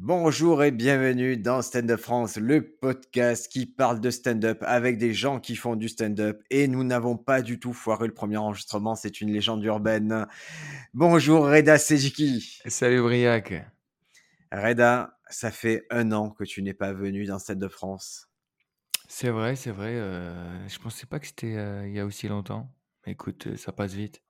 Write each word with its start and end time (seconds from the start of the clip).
Bonjour 0.00 0.62
et 0.62 0.70
bienvenue 0.70 1.36
dans 1.36 1.60
Stand 1.60 1.90
Up 1.90 1.98
France, 1.98 2.36
le 2.36 2.64
podcast 2.64 3.50
qui 3.50 3.66
parle 3.66 4.00
de 4.00 4.10
stand-up 4.10 4.62
avec 4.64 4.96
des 4.96 5.12
gens 5.12 5.40
qui 5.40 5.56
font 5.56 5.74
du 5.74 5.88
stand-up. 5.88 6.40
Et 6.50 6.68
nous 6.68 6.84
n'avons 6.84 7.16
pas 7.16 7.42
du 7.42 7.58
tout 7.58 7.72
foiré 7.72 8.06
le 8.06 8.14
premier 8.14 8.36
enregistrement, 8.36 8.94
c'est 8.94 9.20
une 9.20 9.32
légende 9.32 9.64
urbaine. 9.64 10.28
Bonjour 10.94 11.46
Reda 11.46 11.78
Sejiki. 11.78 12.60
Salut 12.66 13.02
Briac. 13.02 13.54
Reda, 14.52 15.18
ça 15.30 15.50
fait 15.50 15.84
un 15.90 16.12
an 16.12 16.30
que 16.30 16.44
tu 16.44 16.62
n'es 16.62 16.74
pas 16.74 16.92
venu 16.92 17.24
dans 17.24 17.40
Stand 17.40 17.64
Up 17.64 17.72
France. 17.72 18.28
C'est 19.08 19.30
vrai, 19.30 19.56
c'est 19.56 19.72
vrai. 19.72 19.96
euh, 19.96 20.68
je 20.68 20.78
pensais 20.78 21.06
pas 21.06 21.18
que 21.18 21.26
c'était 21.26 21.56
euh, 21.56 21.88
il 21.88 21.94
y 21.94 21.98
a 21.98 22.06
aussi 22.06 22.28
longtemps. 22.28 22.72
Écoute, 23.04 23.48
euh, 23.48 23.56
ça 23.56 23.72
passe 23.72 23.94
vite. 23.94 24.22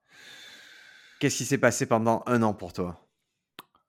Qu'est-ce 1.21 1.37
qui 1.37 1.45
s'est 1.45 1.59
passé 1.59 1.85
pendant 1.85 2.23
un 2.25 2.43
an 2.43 2.55
pour 2.55 2.73
toi? 2.73 3.08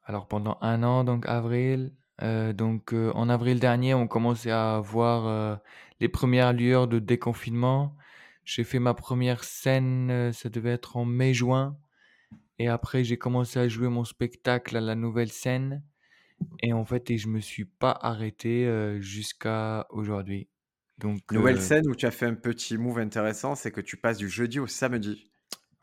Alors 0.09 0.27
pendant 0.27 0.57
un 0.61 0.81
an, 0.81 1.03
donc 1.03 1.27
avril, 1.27 1.93
euh, 2.23 2.51
donc 2.51 2.95
euh, 2.95 3.11
en 3.13 3.29
avril 3.29 3.59
dernier, 3.59 3.93
on 3.93 4.07
commençait 4.07 4.49
à 4.49 4.79
voir 4.79 5.27
euh, 5.27 5.55
les 5.99 6.09
premières 6.09 6.51
lueurs 6.51 6.87
de 6.87 6.97
déconfinement. 6.97 7.95
J'ai 8.43 8.63
fait 8.63 8.79
ma 8.79 8.95
première 8.95 9.43
scène, 9.43 10.09
euh, 10.09 10.31
ça 10.31 10.49
devait 10.49 10.71
être 10.71 10.97
en 10.97 11.05
mai-juin. 11.05 11.77
Et 12.57 12.67
après, 12.67 13.03
j'ai 13.03 13.19
commencé 13.19 13.59
à 13.59 13.67
jouer 13.67 13.87
mon 13.87 14.03
spectacle 14.03 14.75
à 14.75 14.81
la 14.81 14.95
nouvelle 14.95 15.31
scène. 15.31 15.83
Et 16.63 16.73
en 16.73 16.85
fait, 16.85 17.11
et 17.11 17.19
je 17.19 17.27
me 17.27 17.39
suis 17.39 17.65
pas 17.65 17.91
arrêté 18.01 18.65
euh, 18.65 18.99
jusqu'à 18.99 19.85
aujourd'hui. 19.91 20.49
Donc, 20.97 21.31
Nouvelle 21.31 21.57
euh, 21.57 21.61
scène 21.61 21.87
où 21.87 21.93
tu 21.93 22.07
as 22.07 22.11
fait 22.11 22.25
un 22.25 22.33
petit 22.33 22.79
move 22.79 22.97
intéressant, 22.97 23.53
c'est 23.53 23.71
que 23.71 23.79
tu 23.79 23.95
passes 23.95 24.17
du 24.17 24.27
jeudi 24.27 24.59
au 24.59 24.65
samedi. 24.65 25.28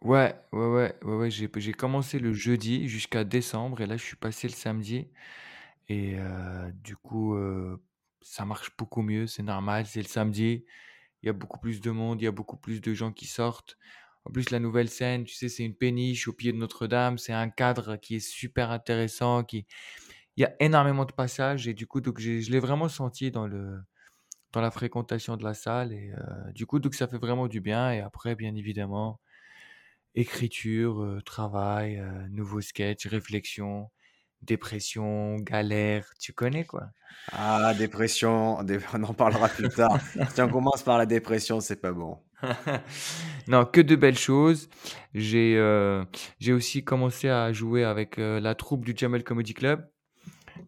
Ouais, 0.02 0.34
ouais, 0.52 0.66
ouais, 0.66 0.94
ouais, 1.02 1.14
ouais, 1.16 1.30
j'ai, 1.30 1.48
commencé 1.72 2.18
le 2.18 2.32
jeudi 2.32 2.86
jusqu'à 2.88 3.24
décembre 3.24 3.80
et 3.80 3.86
là 3.86 3.96
je 3.96 4.04
suis 4.04 4.16
passé 4.16 4.46
le 4.46 4.52
samedi 4.52 5.08
et 5.88 6.14
euh, 6.18 6.70
du 6.84 6.96
coup 6.96 7.34
euh, 7.34 7.82
ça 8.22 8.44
marche 8.44 8.76
beaucoup 8.76 9.02
mieux, 9.02 9.26
c'est 9.26 9.42
normal, 9.42 9.86
c'est 9.86 10.02
le 10.02 10.08
samedi, 10.08 10.64
il 11.22 11.26
y 11.26 11.30
a 11.30 11.32
beaucoup 11.32 11.58
plus 11.60 11.80
de 11.80 11.90
monde, 11.90 12.20
il 12.22 12.24
y 12.26 12.28
a 12.28 12.32
beaucoup 12.32 12.56
plus 12.58 12.80
de 12.82 12.94
gens 12.94 13.12
qui 13.12 13.26
sortent. 13.26 13.78
En 14.26 14.32
plus 14.32 14.50
la 14.50 14.60
nouvelle 14.60 14.88
scène, 14.90 15.24
tu 15.24 15.34
sais, 15.34 15.48
c'est 15.48 15.64
une 15.64 15.76
péniche 15.76 16.28
au 16.28 16.32
pied 16.34 16.52
de 16.52 16.58
Notre-Dame, 16.58 17.18
c'est 17.18 17.32
un 17.34 17.50
cadre 17.50 17.96
qui 17.96 18.16
est 18.16 18.20
super 18.20 18.70
intéressant, 18.72 19.44
qui 19.44 19.66
il 20.36 20.42
y 20.42 20.44
a 20.46 20.54
énormément 20.60 21.04
de 21.06 21.12
passages 21.12 21.68
et 21.68 21.74
du 21.74 21.86
coup 21.86 22.00
donc 22.02 22.20
je 22.20 22.50
l'ai 22.52 22.60
vraiment 22.60 22.88
senti 22.88 23.30
dans 23.30 23.46
le 23.48 23.80
dans 24.52 24.60
la 24.60 24.70
fréquentation 24.70 25.36
de 25.36 25.44
la 25.44 25.54
salle 25.54 25.92
et 25.92 26.12
euh, 26.12 26.52
du 26.52 26.66
coup 26.66 26.78
donc 26.80 26.94
ça 26.94 27.08
fait 27.08 27.18
vraiment 27.18 27.48
du 27.48 27.60
bien 27.60 27.92
et 27.92 28.00
après 28.00 28.34
bien 28.36 28.54
évidemment 28.54 29.20
Écriture, 30.16 31.20
travail, 31.24 32.02
nouveau 32.30 32.60
sketch, 32.60 33.06
réflexion, 33.06 33.90
dépression, 34.42 35.36
galère, 35.36 36.06
tu 36.18 36.32
connais 36.32 36.64
quoi? 36.64 36.84
Ah, 37.32 37.74
dépression, 37.74 38.62
dé- 38.62 38.78
on 38.94 39.02
en 39.04 39.14
parlera 39.14 39.48
plus 39.48 39.68
tard. 39.68 39.98
Si 40.34 40.40
on 40.40 40.48
commence 40.48 40.82
par 40.82 40.96
la 40.98 41.06
dépression, 41.06 41.60
c'est 41.60 41.80
pas 41.80 41.92
bon. 41.92 42.18
Non, 43.48 43.64
que 43.64 43.80
de 43.80 43.94
belles 43.94 44.18
choses. 44.18 44.68
J'ai, 45.14 45.60
aussi 46.50 46.82
commencé 46.82 47.28
à 47.28 47.52
jouer 47.52 47.84
avec, 47.84 48.16
la 48.16 48.54
troupe 48.54 48.84
du 48.84 48.94
Jamel 48.96 49.22
Comedy 49.22 49.54
Club 49.54 49.88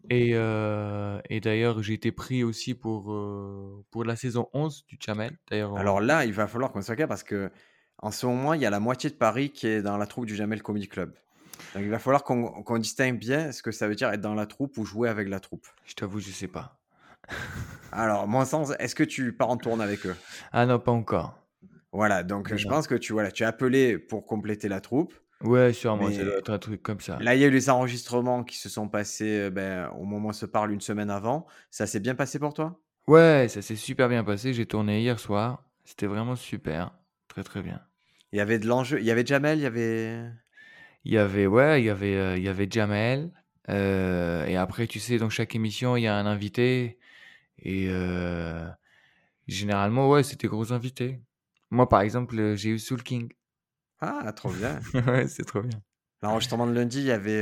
et 0.09 0.31
et 0.31 1.39
d'ailleurs 1.41 1.81
j'ai 1.81 1.93
été 1.93 2.11
pris 2.11 2.43
aussi 2.43 2.73
pour, 2.73 3.13
pour 3.91 4.03
la 4.05 4.15
saison 4.15 4.47
11 4.53 4.85
du 4.87 4.97
Jamel. 4.99 5.37
D'ailleurs 5.49 5.73
on 5.73 5.75
Alors 5.75 6.01
là, 6.01 6.25
il 6.25 6.33
va 6.33 6.47
falloir 6.47 6.71
qu'on 6.71 6.81
soit 6.81 6.95
clair 6.95 7.07
parce 7.07 7.23
que 7.23 7.51
en 8.01 8.11
ce 8.11 8.25
moment, 8.25 8.53
il 8.53 8.61
y 8.61 8.65
a 8.65 8.69
la 8.69 8.79
moitié 8.79 9.09
de 9.09 9.15
Paris 9.15 9.51
qui 9.51 9.67
est 9.67 9.81
dans 9.81 9.97
la 9.97 10.07
troupe 10.07 10.25
du 10.25 10.35
Jamel 10.35 10.61
Comedy 10.61 10.87
Club. 10.87 11.13
Donc 11.73 11.83
il 11.83 11.89
va 11.89 11.99
falloir 11.99 12.23
qu'on 12.23 12.77
distingue 12.77 13.19
bien 13.19 13.51
ce 13.51 13.61
que 13.61 13.71
ça 13.71 13.87
veut 13.87 13.95
dire 13.95 14.09
être 14.09 14.21
dans 14.21 14.33
la 14.33 14.45
troupe 14.45 14.77
ou 14.77 14.85
jouer 14.85 15.09
avec 15.09 15.27
la 15.29 15.39
troupe. 15.39 15.67
je 15.85 15.93
t'avoue, 15.93 16.19
je 16.19 16.31
sais 16.31 16.47
pas. 16.47 16.79
Alors, 17.91 18.27
mon 18.27 18.45
sens, 18.45 18.71
est-ce 18.79 18.95
que 18.95 19.03
tu 19.03 19.33
pars 19.33 19.49
en 19.49 19.57
tourne 19.57 19.81
avec 19.81 20.05
eux? 20.05 20.15
Ah 20.51 20.65
non, 20.65 20.79
pas 20.79 20.91
encore. 20.91 21.37
Voilà, 21.91 22.23
donc 22.23 22.55
je 22.55 22.67
pense 22.67 22.87
que 22.87 22.95
tu, 22.95 23.13
voilà, 23.13 23.31
tu 23.31 23.43
es 23.43 23.45
appelé 23.45 23.97
pour 23.97 24.25
compléter 24.25 24.67
la 24.67 24.79
troupe. 24.79 25.13
Ouais, 25.43 25.73
sûrement, 25.73 26.11
ça 26.11 26.23
doit 26.23 26.37
être 26.37 26.51
un 26.51 26.59
truc 26.59 26.83
comme 26.83 26.99
ça. 26.99 27.17
là, 27.19 27.33
il 27.33 27.41
y 27.41 27.43
a 27.43 27.47
eu 27.47 27.51
les 27.51 27.69
enregistrements 27.69 28.43
qui 28.43 28.57
se 28.57 28.69
sont 28.69 28.87
passés 28.89 29.43
euh, 29.43 29.49
ben, 29.49 29.89
au 29.97 30.03
moment 30.03 30.27
où 30.27 30.29
on 30.29 30.33
se 30.33 30.45
parle 30.45 30.71
une 30.71 30.81
semaine 30.81 31.09
avant. 31.09 31.47
Ça 31.71 31.87
s'est 31.87 31.99
bien 31.99 32.13
passé 32.13 32.39
pour 32.39 32.53
toi? 32.53 32.79
Ouais, 33.07 33.47
ça 33.49 33.61
s'est 33.61 33.75
super 33.75 34.07
bien 34.09 34.23
passé. 34.23 34.53
J'ai 34.53 34.65
tourné 34.65 35.01
hier 35.01 35.19
soir. 35.19 35.63
C'était 35.83 36.05
vraiment 36.07 36.35
super. 36.35 36.91
Très 37.27 37.43
très 37.43 37.61
bien. 37.61 37.81
Il 38.31 38.37
y 38.37 38.41
avait 38.41 38.59
de 38.59 38.67
l'enjeu. 38.67 38.99
Il 38.99 39.05
y 39.05 39.11
avait 39.11 39.25
Jamel, 39.25 39.59
il 39.59 39.63
y 39.63 39.65
avait. 39.65 40.23
Il 41.05 41.13
y 41.13 41.17
avait, 41.17 41.47
ouais, 41.47 41.81
il 41.81 41.85
y 41.85 41.89
avait, 41.89 42.15
euh, 42.15 42.37
il 42.37 42.43
y 42.43 42.47
avait 42.49 42.67
Jamel. 42.69 43.31
euh, 43.69 44.45
et 44.45 44.55
après, 44.57 44.87
tu 44.87 44.99
sais, 44.99 45.17
dans 45.17 45.29
chaque 45.29 45.55
émission, 45.55 45.95
il 45.95 46.01
y 46.01 46.07
a 46.07 46.15
un 46.15 46.25
invité. 46.25 46.99
Et 47.59 47.87
euh, 47.89 48.67
généralement, 49.47 50.09
ouais, 50.09 50.23
c'était 50.23 50.47
gros 50.47 50.73
invités. 50.73 51.21
Moi, 51.71 51.87
par 51.87 52.01
exemple, 52.01 52.55
j'ai 52.55 52.69
eu 52.69 52.79
Soul 52.79 53.03
King. 53.03 53.31
Ah, 54.01 54.31
trop 54.33 54.51
bien. 54.51 54.79
ouais, 55.07 55.27
c'est 55.27 55.45
trop 55.45 55.61
bien. 55.61 55.81
L'enregistrement 56.21 56.67
de 56.67 56.73
lundi, 56.73 56.99
il 56.99 57.05
y 57.05 57.11
avait. 57.11 57.41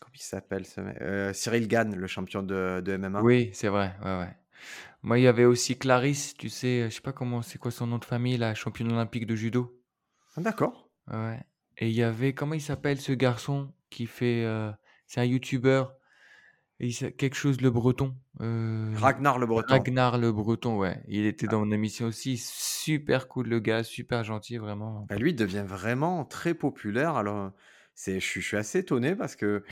comment 0.00 0.12
il 0.14 0.22
s'appelle 0.22 0.66
ce 0.66 0.80
mec 0.80 1.34
Cyril 1.34 1.68
Gann, 1.68 1.94
le 1.94 2.06
champion 2.06 2.42
de, 2.42 2.82
de 2.84 2.96
MMA. 2.96 3.22
Oui, 3.22 3.50
c'est 3.52 3.68
vrai, 3.68 3.94
ouais, 4.04 4.18
ouais. 4.18 4.36
Moi, 5.02 5.18
il 5.18 5.22
y 5.22 5.28
avait 5.28 5.44
aussi 5.44 5.78
Clarisse, 5.78 6.34
tu 6.34 6.48
sais, 6.48 6.86
je 6.90 6.94
sais 6.94 7.00
pas 7.00 7.12
comment, 7.12 7.42
c'est 7.42 7.58
quoi 7.58 7.70
son 7.70 7.86
nom 7.86 7.98
de 7.98 8.04
famille, 8.04 8.38
la 8.38 8.54
championne 8.54 8.90
olympique 8.90 9.26
de 9.26 9.36
judo. 9.36 9.75
Ah, 10.36 10.40
D'accord. 10.40 10.88
Ouais. 11.12 11.40
Et 11.78 11.88
il 11.88 11.94
y 11.94 12.02
avait, 12.02 12.32
comment 12.34 12.54
il 12.54 12.60
s'appelle 12.60 13.00
ce 13.00 13.12
garçon 13.12 13.72
qui 13.90 14.06
fait, 14.06 14.44
euh, 14.44 14.70
c'est 15.06 15.20
un 15.20 15.24
youtubeur, 15.24 15.94
et 16.80 16.86
il 16.88 16.92
s'a- 16.92 17.10
quelque 17.10 17.36
chose 17.36 17.60
le 17.60 17.70
Breton. 17.70 18.14
euh, 18.40 18.92
Ragnar 18.96 19.38
le 19.38 19.46
Breton. 19.46 19.68
Ragnar 19.74 20.18
le 20.18 20.30
Breton, 20.32 20.76
ouais. 20.76 21.02
Il 21.08 21.24
était 21.26 21.46
Ah. 21.48 21.52
dans 21.52 21.60
mon 21.64 21.70
émission 21.72 22.06
aussi, 22.06 22.36
super 22.36 23.28
cool 23.28 23.48
le 23.48 23.60
gars, 23.60 23.82
super 23.82 24.24
gentil, 24.24 24.58
vraiment. 24.58 25.06
Bah, 25.08 25.16
lui, 25.16 25.32
devient 25.34 25.64
vraiment 25.66 26.24
très 26.26 26.52
populaire. 26.54 27.16
Alors, 27.16 27.52
c'est, 27.94 28.20
je, 28.20 28.26
suis- 28.26 28.40
je 28.42 28.46
suis 28.48 28.56
assez 28.58 28.80
étonné 28.80 29.14
parce 29.16 29.36
que 29.36 29.64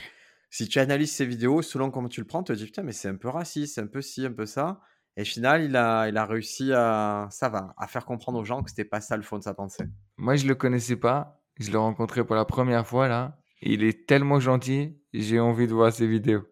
si 0.49 0.67
tu 0.67 0.79
analyses 0.79 1.11
ses 1.11 1.25
vidéos, 1.27 1.61
selon 1.61 1.91
comment 1.91 2.07
tu 2.09 2.21
le 2.21 2.27
prends, 2.27 2.41
tu 2.43 2.53
te 2.53 2.57
dis 2.57 2.65
putain, 2.65 2.81
mais 2.83 2.91
c'est 2.93 3.09
un 3.09 3.15
peu 3.17 3.29
raciste, 3.29 3.77
un 3.77 3.87
peu 3.87 4.01
ci, 4.01 4.25
un 4.25 4.31
peu 4.33 4.45
ça. 4.47 4.79
Et 5.17 5.21
au 5.21 5.25
final, 5.25 5.63
il 5.63 5.75
a, 5.75 6.07
il 6.09 6.17
a 6.17 6.25
réussi 6.25 6.71
à, 6.73 7.27
ça 7.31 7.49
va, 7.49 7.73
à 7.77 7.87
faire 7.87 8.05
comprendre 8.05 8.39
aux 8.39 8.45
gens 8.45 8.63
que 8.63 8.69
c'était 8.69 8.83
pas 8.85 8.99
ça 9.01 9.15
le 9.17 9.23
fond 9.23 9.37
de 9.37 9.43
sa 9.43 9.53
pensée. 9.53 9.85
Moi, 10.17 10.35
je 10.35 10.47
le 10.47 10.55
connaissais 10.55 10.95
pas, 10.95 11.41
je 11.59 11.71
l'ai 11.71 11.77
rencontré 11.77 12.25
pour 12.25 12.35
la 12.35 12.45
première 12.45 12.87
fois 12.87 13.07
là. 13.07 13.37
Il 13.61 13.83
est 13.83 14.07
tellement 14.07 14.39
gentil, 14.39 14.97
j'ai 15.13 15.39
envie 15.39 15.67
de 15.67 15.73
voir 15.73 15.91
ses 15.91 16.07
vidéos. 16.07 16.43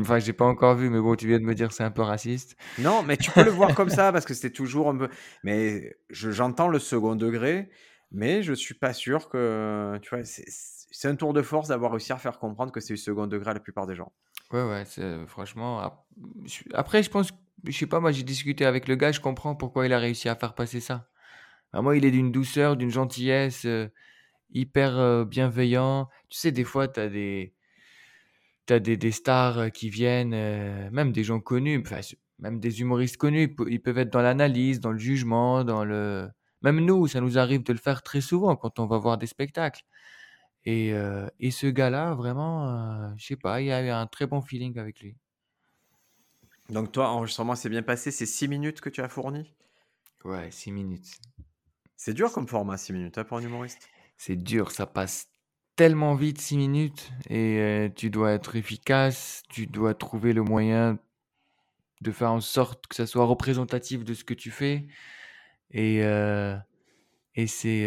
Enfin, 0.00 0.18
j'ai 0.18 0.32
pas 0.32 0.44
encore 0.46 0.76
vu, 0.76 0.90
mais 0.90 1.00
bon, 1.00 1.16
tu 1.16 1.26
viens 1.26 1.38
de 1.38 1.44
me 1.44 1.54
dire 1.54 1.68
que 1.68 1.74
c'est 1.74 1.84
un 1.84 1.90
peu 1.90 2.02
raciste. 2.02 2.56
Non, 2.78 3.02
mais 3.02 3.16
tu 3.16 3.30
peux 3.32 3.42
le 3.42 3.50
voir 3.50 3.74
comme 3.74 3.90
ça 3.90 4.12
parce 4.12 4.24
que 4.24 4.34
c'est 4.34 4.52
toujours 4.52 4.88
un 4.90 4.96
peu. 4.96 5.08
Mais 5.42 5.96
je- 6.10 6.30
j'entends 6.30 6.68
le 6.68 6.78
second 6.78 7.16
degré, 7.16 7.68
mais 8.12 8.42
je 8.42 8.52
suis 8.52 8.74
pas 8.74 8.92
sûr 8.92 9.28
que. 9.28 9.98
Tu 10.02 10.10
vois, 10.10 10.24
c'est 10.24 11.08
un 11.08 11.16
tour 11.16 11.32
de 11.32 11.42
force 11.42 11.68
d'avoir 11.68 11.90
réussi 11.92 12.12
à 12.12 12.16
faire 12.16 12.38
comprendre 12.38 12.72
que 12.72 12.80
c'est 12.80 12.94
du 12.94 12.98
second 12.98 13.26
degré 13.26 13.50
à 13.50 13.54
la 13.54 13.60
plupart 13.60 13.86
des 13.86 13.96
gens. 13.96 14.12
Ouais, 14.52 14.62
ouais, 14.62 14.84
franchement. 15.26 15.92
Après, 16.72 17.02
je 17.02 17.10
pense, 17.10 17.30
je 17.64 17.76
sais 17.76 17.86
pas, 17.86 18.00
moi 18.00 18.12
j'ai 18.12 18.22
discuté 18.22 18.64
avec 18.64 18.88
le 18.88 18.96
gars, 18.96 19.12
je 19.12 19.20
comprends 19.20 19.54
pourquoi 19.54 19.86
il 19.86 19.92
a 19.92 19.98
réussi 19.98 20.28
à 20.28 20.36
faire 20.36 20.54
passer 20.54 20.80
ça. 20.80 21.08
Bah, 21.72 21.82
moi, 21.82 21.96
il 21.96 22.04
est 22.04 22.10
d'une 22.10 22.32
douceur, 22.32 22.76
d'une 22.76 22.90
gentillesse, 22.90 23.64
euh, 23.66 23.88
hyper 24.52 24.98
euh, 24.98 25.24
bienveillant. 25.24 26.08
Tu 26.30 26.38
sais, 26.38 26.52
des 26.52 26.64
fois, 26.64 26.88
t'as 26.88 27.08
des, 27.08 27.54
t'as 28.66 28.78
des, 28.78 28.96
des 28.96 29.12
stars 29.12 29.58
euh, 29.58 29.68
qui 29.68 29.90
viennent, 29.90 30.34
euh, 30.34 30.90
même 30.90 31.12
des 31.12 31.24
gens 31.24 31.40
connus, 31.40 31.82
c'est- 32.02 32.18
même 32.38 32.60
des 32.60 32.80
humoristes 32.80 33.16
connus, 33.16 33.42
ils 33.44 33.54
pe- 33.56 33.68
ils 33.70 33.80
peuvent 33.82 33.98
être 33.98 34.10
dans 34.12 34.22
l'analyse, 34.22 34.80
dans 34.80 34.92
le 34.92 34.98
jugement, 34.98 35.64
dans 35.64 35.84
le. 35.84 36.28
Même 36.62 36.80
nous, 36.84 37.06
ça 37.08 37.20
nous 37.20 37.38
arrive 37.38 37.62
de 37.64 37.72
le 37.72 37.78
faire 37.78 38.02
très 38.02 38.20
souvent 38.20 38.56
quand 38.56 38.78
on 38.78 38.86
va 38.86 38.98
voir 38.98 39.18
des 39.18 39.26
spectacles. 39.26 39.82
Et, 40.66 40.92
et 41.40 41.50
ce 41.52 41.66
gars-là, 41.68 42.14
vraiment, 42.14 43.16
je 43.16 43.26
sais 43.26 43.36
pas, 43.36 43.60
il 43.62 43.68
y 43.68 43.72
a 43.72 43.82
eu 43.84 43.88
un 43.90 44.06
très 44.06 44.26
bon 44.26 44.42
feeling 44.42 44.78
avec 44.78 45.00
lui. 45.00 45.16
Donc, 46.70 46.92
toi, 46.92 47.10
enregistrement 47.10 47.54
s'est 47.54 47.68
bien 47.68 47.82
passé, 47.82 48.10
c'est 48.10 48.24
6 48.24 48.48
minutes 48.48 48.80
que 48.80 48.88
tu 48.88 49.02
as 49.02 49.08
fourni? 49.10 49.52
Ouais, 50.24 50.52
six 50.52 50.70
minutes. 50.70 51.18
C'est 51.98 52.14
dur 52.14 52.32
comme 52.32 52.46
format, 52.46 52.78
6 52.78 52.94
minutes, 52.94 53.18
hein, 53.18 53.24
pour 53.24 53.36
un 53.36 53.42
humoriste? 53.42 53.90
C'est 54.16 54.36
dur, 54.36 54.70
ça 54.70 54.86
passe 54.86 55.28
tellement 55.76 56.14
vite, 56.14 56.40
six 56.40 56.56
minutes, 56.56 57.12
et 57.30 57.92
tu 57.94 58.10
dois 58.10 58.32
être 58.32 58.56
efficace, 58.56 59.42
tu 59.48 59.66
dois 59.66 59.94
trouver 59.94 60.32
le 60.32 60.42
moyen 60.42 60.98
de 62.00 62.10
faire 62.10 62.32
en 62.32 62.40
sorte 62.40 62.88
que 62.88 62.96
ça 62.96 63.06
soit 63.06 63.24
représentatif 63.24 64.04
de 64.04 64.12
ce 64.14 64.24
que 64.24 64.34
tu 64.34 64.50
fais. 64.50 64.88
Et, 65.70 65.98
et 65.98 67.46
c'est. 67.46 67.84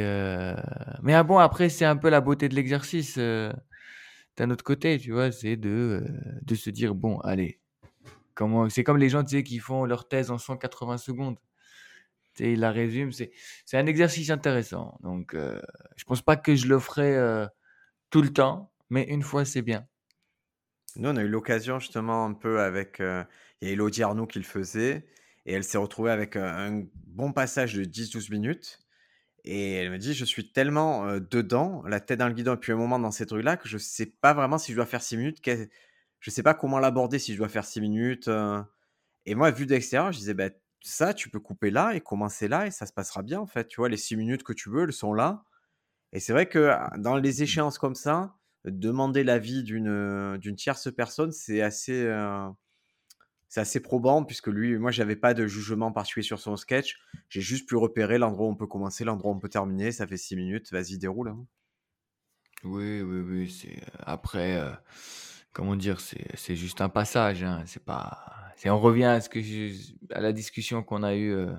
Mais 1.04 1.14
ah 1.14 1.24
bon, 1.24 1.38
après, 1.38 1.68
c'est 1.68 1.84
un 1.84 1.98
peu 1.98 2.10
la 2.10 2.22
beauté 2.22 2.48
de 2.48 2.56
l'exercice 2.56 3.18
d'un 3.18 4.50
autre 4.50 4.64
côté, 4.64 4.98
tu 4.98 5.12
vois, 5.12 5.32
c'est 5.32 5.58
de, 5.58 6.06
de 6.42 6.56
se 6.56 6.70
dire, 6.70 6.96
bon, 6.96 7.20
allez, 7.20 7.60
comment... 8.36 8.70
c'est 8.70 8.84
comme 8.86 8.98
les 8.98 9.10
gens, 9.10 9.24
tu 9.24 9.36
sais, 9.36 9.44
qui 9.44 9.60
font 9.60 9.84
leur 9.84 10.08
thèse 10.08 10.32
en 10.32 10.38
180 10.38 10.98
secondes. 10.98 11.38
Sais, 12.34 12.54
ils 12.54 12.60
la 12.60 12.72
résument, 12.72 13.12
c'est, 13.12 13.32
c'est 13.66 13.78
un 13.78 13.86
exercice 13.88 14.30
intéressant. 14.30 14.98
Donc, 15.04 15.34
euh, 15.36 15.62
je 15.98 16.04
pense 16.06 16.22
pas 16.22 16.38
que 16.38 16.56
je 16.56 16.68
le 16.68 16.80
ferai 16.80 17.16
euh, 17.16 17.48
tout 18.12 18.22
le 18.24 18.34
temps, 18.34 18.74
mais 18.90 19.04
une 19.06 19.24
fois, 19.24 19.46
c'est 19.46 19.64
bien. 19.64 19.88
Nous, 20.98 21.10
on 21.10 21.16
a 21.16 21.24
eu 21.24 21.28
l'occasion 21.28 21.80
justement 21.80 22.26
un 22.26 22.34
peu 22.34 22.60
avec, 22.62 22.98
il 23.00 23.68
y 23.68 23.70
a 23.70 23.74
Élodie 23.74 24.04
Arnoux 24.04 24.28
qui 24.28 24.40
le 24.40 24.46
faisait 24.46 25.06
et 25.46 25.54
elle 25.54 25.64
s'est 25.64 25.78
retrouvée 25.78 26.12
avec, 26.12 26.36
heu, 26.36 26.44
un 26.44 26.84
bon 27.08 27.32
passage 27.34 27.74
de 27.76 27.84
10-12 27.86 28.30
minutes 28.30 28.80
et 29.46 29.74
elle 29.76 29.92
me 29.92 30.00
dit: 30.00 30.14
«Je 30.16 30.26
suis 30.26 30.52
tellement, 30.54 31.08
heu, 31.10 31.22
dedans, 31.22 31.84
la 31.88 32.00
tête 32.02 32.20
dans 32.20 32.28
le 32.30 32.34
guidon 32.36 32.54
depuis 32.56 32.74
un 32.74 32.78
moment 32.78 33.00
dans 33.00 33.12
ces 33.12 33.26
trucs-là 33.28 33.58
que 33.58 33.70
je 33.70 33.78
sais 33.80 34.08
pas 34.08 34.34
vraiment 34.34 34.58
si 34.60 34.72
je 34.74 34.78
dois 34.78 34.86
faire 34.88 35.04
6 35.04 35.18
minutes, 35.18 35.42
je 36.22 36.32
sais 36.32 36.44
pas 36.44 36.54
comment 36.56 36.80
l'aborder, 36.80 37.20
si 37.20 37.34
je 37.34 37.38
dois 37.40 37.50
faire 37.50 37.66
6 37.66 37.82
minutes, 37.82 38.28
heu» 38.30 38.64
et 39.28 39.36
moi, 39.36 39.52
vu 39.52 39.66
de 39.68 39.72
l'extérieur, 39.74 40.12
je 40.14 40.20
disais: 40.20 40.34
«Beh, 40.36 40.52
ça, 40.82 41.14
tu 41.14 41.30
peux 41.30 41.40
couper 41.40 41.72
là 41.72 41.96
et 41.96 42.02
commencer 42.02 42.48
là 42.48 42.68
et 42.68 42.72
ça 42.72 42.86
se 42.86 42.94
passera 42.94 43.24
bien, 43.24 43.40
en 43.40 43.48
fait». 43.48 43.68
Tu 43.68 43.82
vois? 43.82 43.90
Les 43.90 43.98
6 43.98 44.16
minutes 44.18 44.44
que 44.44 44.54
tu 44.54 44.70
veux, 44.70 44.84
elles 44.84 44.94
sont 44.94 45.14
là 45.14 45.44
et 46.14 46.20
c'est 46.20 46.34
vrai 46.34 46.48
que, 46.50 46.70
ah, 46.70 46.92
dans 46.98 47.18
les 47.18 47.44
échéances 47.44 47.78
comme 47.78 47.96
ça, 47.96 48.36
demander 48.66 49.24
l'avis 49.24 49.64
d'une, 49.64 50.38
d'une 50.38 50.56
tierce 50.56 50.94
personne, 50.94 51.32
c'est 51.32 51.62
assez, 51.62 52.06
c'est 53.50 53.62
assez 53.62 53.80
probant 53.82 54.24
puisque 54.24 54.48
lui 54.48 54.78
moi, 54.78 54.92
j'avais 54.92 55.16
pas 55.16 55.34
de 55.34 55.48
jugement 55.48 55.92
particulier 55.92 56.24
sur 56.24 56.40
son 56.40 56.58
sketch. 56.58 57.00
J'ai 57.30 57.42
juste 57.42 57.68
pu 57.68 57.76
repérer 57.76 58.18
l'endroit 58.18 58.48
où 58.48 58.50
on 58.52 58.56
peut 58.56 58.68
commencer, 58.68 59.04
l'endroit 59.04 59.32
où 59.32 59.36
on 59.36 59.40
peut 59.40 59.50
terminer. 59.50 59.92
Ça 59.92 60.08
fait 60.08 60.18
6 60.18 60.36
minutes, 60.36 60.72
vas-y 60.72 60.98
déroule, 60.98 61.30
hein. 61.30 61.46
Oui, 62.64 63.02
oui, 63.02 63.20
oui, 63.22 63.50
c'est, 63.50 63.82
après, 64.00 64.62
comment 65.54 65.76
dire? 65.76 66.00
C'est 66.00 66.26
c'est 66.38 66.56
juste 66.56 66.82
un 66.82 66.90
passage, 66.90 67.44
hein, 67.44 67.64
c'est 67.66 67.84
pas 67.84 68.28
on 68.66 68.80
revient 68.80 69.06
à 69.06 69.22
ce 69.22 69.30
que 69.30 69.42
je 69.42 69.94
à 70.12 70.22
la 70.22 70.34
discussion 70.34 70.84
qu'on 70.84 71.04
a 71.04 71.16
eue, 71.16 71.32
heu, 71.32 71.56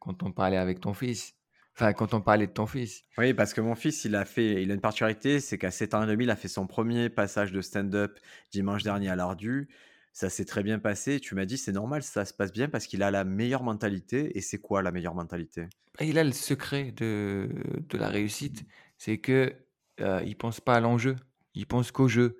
quand 0.00 0.22
on 0.22 0.32
parlait 0.32 0.58
avec 0.58 0.80
ton 0.80 0.94
fils. 0.94 1.34
Enfin, 1.76 1.92
quand 1.94 2.14
on 2.14 2.22
parlait 2.22 2.46
de 2.48 2.52
ton 2.52 2.66
fils. 2.66 3.04
Oui, 3.18 3.32
parce 3.32 3.54
que 3.54 3.62
mon 3.62 3.74
fils, 3.74 4.04
il 4.04 4.14
a 4.14 4.24
fait 4.26 4.62
il 4.62 4.70
a 4.70 4.74
une 4.74 4.80
particularité, 4.80 5.40
c'est 5.40 5.56
qu'à 5.58 5.70
7 5.70 5.94
ans 5.94 6.02
et 6.02 6.06
demi, 6.06 6.24
il 6.24 6.30
a 6.30 6.36
fait 6.36 6.48
son 6.48 6.66
premier 6.66 7.08
passage 7.08 7.50
de 7.50 7.62
stand-up 7.62 8.18
dimanche 8.52 8.82
dernier 8.82 9.08
à 9.08 9.16
l'Ardu. 9.16 9.68
Ça 10.12 10.28
s'est 10.30 10.44
très 10.44 10.62
bien 10.62 10.78
passé. 10.78 11.18
Tu 11.20 11.34
m'as 11.34 11.46
dit: 11.46 11.56
«C'est 11.58 11.72
normal, 11.72 12.02
ça 12.02 12.24
se 12.26 12.34
passe 12.34 12.52
bien 12.52 12.68
parce 12.68 12.86
qu'il 12.86 13.02
a 13.02 13.10
la 13.10 13.24
meilleure 13.24 13.62
mentalité» 13.62 14.36
et 14.36 14.40
c'est 14.42 14.58
quoi 14.60 14.82
la 14.82 14.92
meilleure 14.92 15.14
mentalité? 15.14 15.68
Il 16.00 16.18
a 16.18 16.24
le 16.24 16.32
secret 16.32 16.92
de 16.92 17.48
de 17.88 17.98
la 17.98 18.08
réussite, 18.08 18.64
c'est 18.98 19.18
que, 19.18 19.54
heu, 20.00 20.20
il 20.26 20.36
pense 20.36 20.60
pas 20.60 20.74
à 20.74 20.80
l'enjeu, 20.80 21.16
il 21.54 21.66
pense 21.66 21.90
qu'au 21.90 22.08
jeu. 22.08 22.38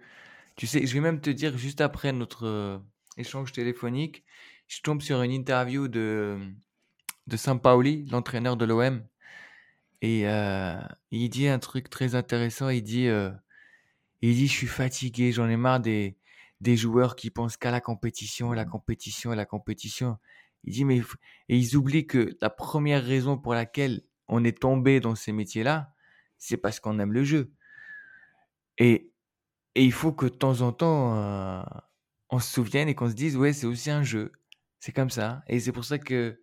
Tu 0.56 0.66
sais, 0.66 0.86
je 0.86 0.94
vais 0.94 1.00
même 1.00 1.20
te 1.20 1.30
dire 1.30 1.58
juste 1.58 1.80
après 1.80 2.12
notre, 2.12 2.46
heu, 2.46 2.80
échange 3.18 3.52
téléphonique, 3.52 4.24
je 4.68 4.80
tombe 4.80 5.02
sur 5.02 5.20
une 5.22 5.32
interview 5.32 5.86
de, 5.88 6.38
de 7.28 7.36
Sampaoli, 7.38 8.06
l'entraîneur 8.10 8.56
de 8.56 8.64
l'OM 8.66 9.04
et 10.02 10.26
heu, 10.26 10.76
il 11.12 11.28
dit 11.30 11.48
un 11.48 11.58
truc 11.60 11.90
très 11.90 12.14
intéressant, 12.16 12.68
il 12.70 12.82
dit, 12.82 13.06
heu, 13.08 13.32
il 14.22 14.34
dit: 14.36 14.48
«Je 14.48 14.52
suis 14.54 14.66
fatigué, 14.68 15.32
j'en 15.32 15.48
ai 15.48 15.56
marre 15.58 15.80
des 15.80 16.18
des 16.62 16.76
joueurs 16.76 17.16
qui 17.16 17.30
pensent 17.30 17.56
qu'à 17.58 17.70
la 17.72 17.80
compétition, 17.82 18.52
la 18.52 18.64
compétition 18.66 19.32
la 19.32 19.46
compétition». 19.46 20.18
Il 20.64 20.74
dit: 20.74 20.84
«Mais 20.86 20.96
il 20.98 21.04
f» 21.04 21.16
et 21.50 21.58
ils 21.58 21.76
oublient 21.76 22.06
que 22.08 22.36
la 22.42 22.50
première 22.50 23.04
raison 23.04 23.38
pour 23.38 23.54
laquelle 23.54 24.02
on 24.28 24.44
est 24.44 24.58
tombé 24.60 25.00
dans 25.00 25.14
ces 25.16 25.32
métiers-là, 25.32 25.94
c'est 26.38 26.56
parce 26.58 26.80
qu'on 26.80 26.98
aime 27.00 27.12
le 27.14 27.24
jeu 27.24 27.52
et 28.78 29.10
et 29.76 29.84
il 29.84 29.93
faut 29.93 30.12
que 30.12 30.26
de 30.26 30.31
temps 30.31 30.62
en 30.62 30.73
temps, 30.73 31.17
heu, 31.17 31.64
on 32.31 32.40
se 32.40 32.52
souvienne 32.52 32.88
et 32.88 32.94
qu'on 32.96 33.11
se 33.11 33.14
dise: 33.14 33.37
«Ouais, 33.37 33.52
c'est 33.55 33.67
aussi 33.69 33.90
un 33.90 34.02
jeu». 34.05 34.32
C'est 34.81 34.93
comme 34.93 35.11
ça 35.11 35.43
et 35.49 35.61
c'est 35.61 35.73
pour 35.73 35.84
ça 35.84 35.99
que 35.99 36.40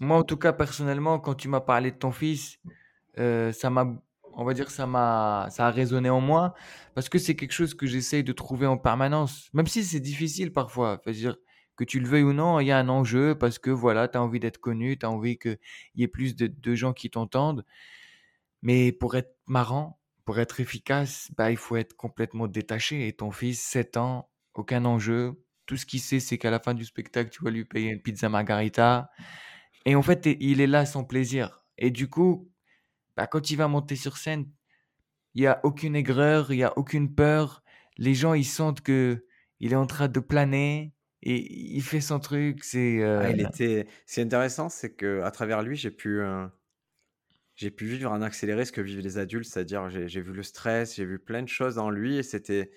moi, 0.00 0.18
en 0.18 0.22
tout 0.24 0.36
cas, 0.36 0.52
personnellement, 0.52 1.18
quand 1.20 1.34
tu 1.34 1.48
m'as 1.48 1.60
parlé 1.60 1.90
de 1.92 1.96
ton 1.96 2.12
fils, 2.12 2.58
heu, 3.18 3.52
ça 3.52 3.70
m'a 3.70 3.86
on 4.34 4.44
va 4.44 4.54
dire, 4.54 4.70
ça 4.70 4.86
m'a 4.86 5.48
ça 5.50 5.66
a 5.68 5.70
résonné 5.70 6.10
en 6.10 6.20
moi 6.20 6.54
parce 6.94 7.08
que 7.10 7.18
c'est 7.18 7.36
quelque 7.36 7.52
chose 7.52 7.74
que 7.74 7.86
j'essaye 7.86 8.24
de 8.24 8.32
trouver 8.32 8.66
en 8.66 8.78
permanence, 8.78 9.50
même 9.54 9.66
si 9.66 9.84
c'est 9.84 10.00
difficile 10.00 10.52
parfois. 10.52 11.00
Dire, 11.08 11.36
que 11.76 11.84
tu 11.84 12.00
le 12.00 12.08
veuilles 12.08 12.24
ou 12.24 12.32
non, 12.34 12.60
il 12.60 12.66
y 12.68 12.72
a 12.72 12.78
un 12.78 12.88
enjeu 12.90 13.36
parce 13.38 13.58
que 13.58 13.70
voilà, 13.70 14.08
tu 14.08 14.18
as 14.18 14.22
envie 14.22 14.40
d'être 14.40 14.58
connu, 14.58 14.98
tu 14.98 15.06
as 15.06 15.10
envie 15.10 15.38
qu'il 15.38 15.58
y 15.96 16.04
ait 16.04 16.08
plus 16.08 16.36
de 16.36 16.46
de 16.48 16.74
gens 16.76 16.92
qui 16.94 17.10
t'entendent. 17.10 17.64
Mais 18.62 18.92
pour 18.92 19.16
être 19.16 19.36
marrant, 19.46 19.99
pour 20.30 20.38
être 20.38 20.60
efficace, 20.60 21.28
bah, 21.36 21.50
il 21.50 21.56
faut 21.56 21.74
être 21.74 21.96
complètement 21.96 22.46
détaché 22.46 23.08
et 23.08 23.12
ton 23.12 23.32
fils, 23.32 23.60
7 23.60 23.96
ans, 23.96 24.30
aucun 24.54 24.84
enjeu. 24.84 25.42
Tout 25.66 25.76
ce 25.76 25.84
qu'il 25.84 25.98
sait, 25.98 26.20
c'est 26.20 26.38
qu'à 26.38 26.52
la 26.52 26.60
fin 26.60 26.72
du 26.72 26.84
spectacle, 26.84 27.30
tu 27.30 27.42
vas 27.42 27.50
lui 27.50 27.64
payer 27.64 27.90
une 27.90 28.00
pizza 28.00 28.28
margarita 28.28 29.10
et 29.86 29.96
en 29.96 30.02
fait, 30.02 30.26
il 30.40 30.60
est 30.60 30.68
là 30.68 30.86
sans 30.86 31.02
plaisir 31.02 31.64
et 31.78 31.90
du 31.90 32.08
coup, 32.08 32.52
bah, 33.16 33.26
quand 33.26 33.50
il 33.50 33.56
va 33.56 33.68
monter 33.68 33.96
sur 33.96 34.18
scène, 34.18 34.46
il 35.34 35.42
y 35.42 35.48
a 35.48 35.60
aucune 35.64 35.96
aigreur, 35.96 36.52
il 36.52 36.58
y 36.58 36.64
a 36.64 36.78
aucune 36.78 37.14
peur. 37.14 37.64
Les 37.98 38.14
gens, 38.14 38.34
ils 38.34 38.44
sentent 38.44 38.82
qu'il 38.82 39.22
est 39.60 39.74
en 39.74 39.86
train 39.86 40.08
de 40.08 40.20
planer 40.20 40.94
et 41.22 41.74
il 41.76 41.82
fait 41.82 42.00
son 42.00 42.20
truc, 42.20 42.64
c'est, 42.64 42.98
Ah, 43.16 43.28
heu 43.28 43.30
il 43.30 43.40
était 43.40 43.86
ce 44.06 44.14
qui 44.14 44.20
est 44.20 44.24
intéressant, 44.24 44.68
c'est 44.68 44.94
qu'à 44.96 45.30
travers 45.30 45.62
lui, 45.62 45.76
j'ai 45.76 45.90
pu, 45.90 46.20
heu, 46.20 46.48
j'ai 47.60 47.70
pu 47.70 47.86
vivre 47.86 48.10
en 48.10 48.22
accéléré 48.22 48.64
ce 48.64 48.72
que 48.72 48.80
vivent 48.80 49.00
les 49.00 49.18
adultes, 49.18 49.46
c'est-à-dire 49.48 49.90
j'ai 49.90 50.20
vu 50.22 50.32
le 50.32 50.42
stress, 50.42 50.96
j'ai 50.96 51.04
vu 51.04 51.18
plein 51.18 51.42
de 51.42 51.48
choses 51.48 51.78
en 51.78 51.90
lui 51.90 52.16
et 52.16 52.22
c'était 52.22 52.70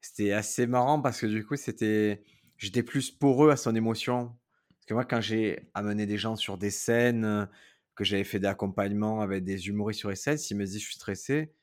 c'était 0.00 0.32
assez 0.32 0.66
marrant 0.66 1.00
parce 1.02 1.20
que 1.20 1.26
du 1.26 1.44
coup, 1.46 1.56
c'était 1.56 2.24
j'étais 2.58 2.82
plus 2.82 3.10
poreux 3.10 3.50
à 3.50 3.56
son 3.56 3.74
émotion. 3.74 4.38
Parce 4.78 4.86
que 4.86 4.94
moi, 4.94 5.04
quand 5.04 5.20
j'ai 5.20 5.70
amené 5.74 6.06
des 6.06 6.18
gens 6.18 6.36
sur 6.36 6.58
des 6.58 6.70
scènes, 6.70 7.24
heu, 7.24 7.48
que 7.96 8.04
j'avais 8.04 8.24
fait 8.24 8.40
des 8.40 8.48
accompagnements 8.48 9.20
avec 9.22 9.44
des 9.44 9.68
humoristes 9.68 10.00
sur 10.00 10.10
les 10.10 10.16
scènes, 10.16 10.38
s'il 10.38 10.56
me 10.58 10.64
dit: 10.66 10.78
«Je 10.80 10.84
suis 10.86 10.94
stressé», 10.96 11.54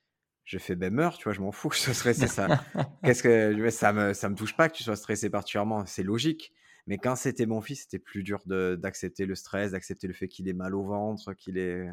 je 0.45 0.57
fais: 0.59 0.75
«Beh, 0.75 0.89
meurs», 0.91 1.17
tu 1.17 1.25
vois? 1.25 1.33
Je 1.33 1.41
m'en 1.41 1.51
fous 1.51 1.69
que 1.69 1.75
je 1.75 1.81
sois 1.81 1.93
stressé, 1.95 2.27
ça 2.27 2.53
qu'est-ce 3.03 3.23
que? 3.23 3.69
Ça 3.71 3.93
me 3.93 4.13
ça 4.13 4.29
me 4.29 4.35
touche 4.35 4.55
pas 4.55 4.69
que 4.69 4.75
tu 4.77 4.83
sois 4.83 4.95
stressé 4.97 5.29
particulièrement, 5.29 5.85
c'est 5.85 6.03
logique. 6.03 6.53
Mais 6.87 6.99
quand 6.99 7.15
c'était 7.17 7.45
mon 7.47 7.61
fils, 7.61 7.81
c'était 7.83 7.99
plus 7.99 8.23
dur 8.23 8.43
d'accepter 8.47 9.25
le 9.25 9.35
stress, 9.35 9.71
d'accepter 9.73 10.07
le 10.07 10.13
fait 10.13 10.27
qu'il 10.29 10.47
ait 10.49 10.53
mal 10.53 10.73
au 10.75 10.83
ventre, 10.85 11.33
qu'il 11.33 11.57
ait 11.57 11.87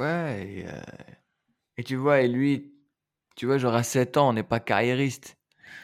ouais 0.00 0.48
et 0.48 0.66
heu 0.66 0.82
et 1.78 1.84
tu 1.84 1.96
vois 1.96 2.22
et 2.22 2.28
lui, 2.28 2.74
tu 3.36 3.46
vois, 3.46 3.58
genre 3.58 3.74
à 3.74 3.82
7 3.84 4.16
ans, 4.18 4.30
on 4.30 4.32
n'est 4.34 4.42
pas 4.44 4.60
carriériste. 4.60 5.38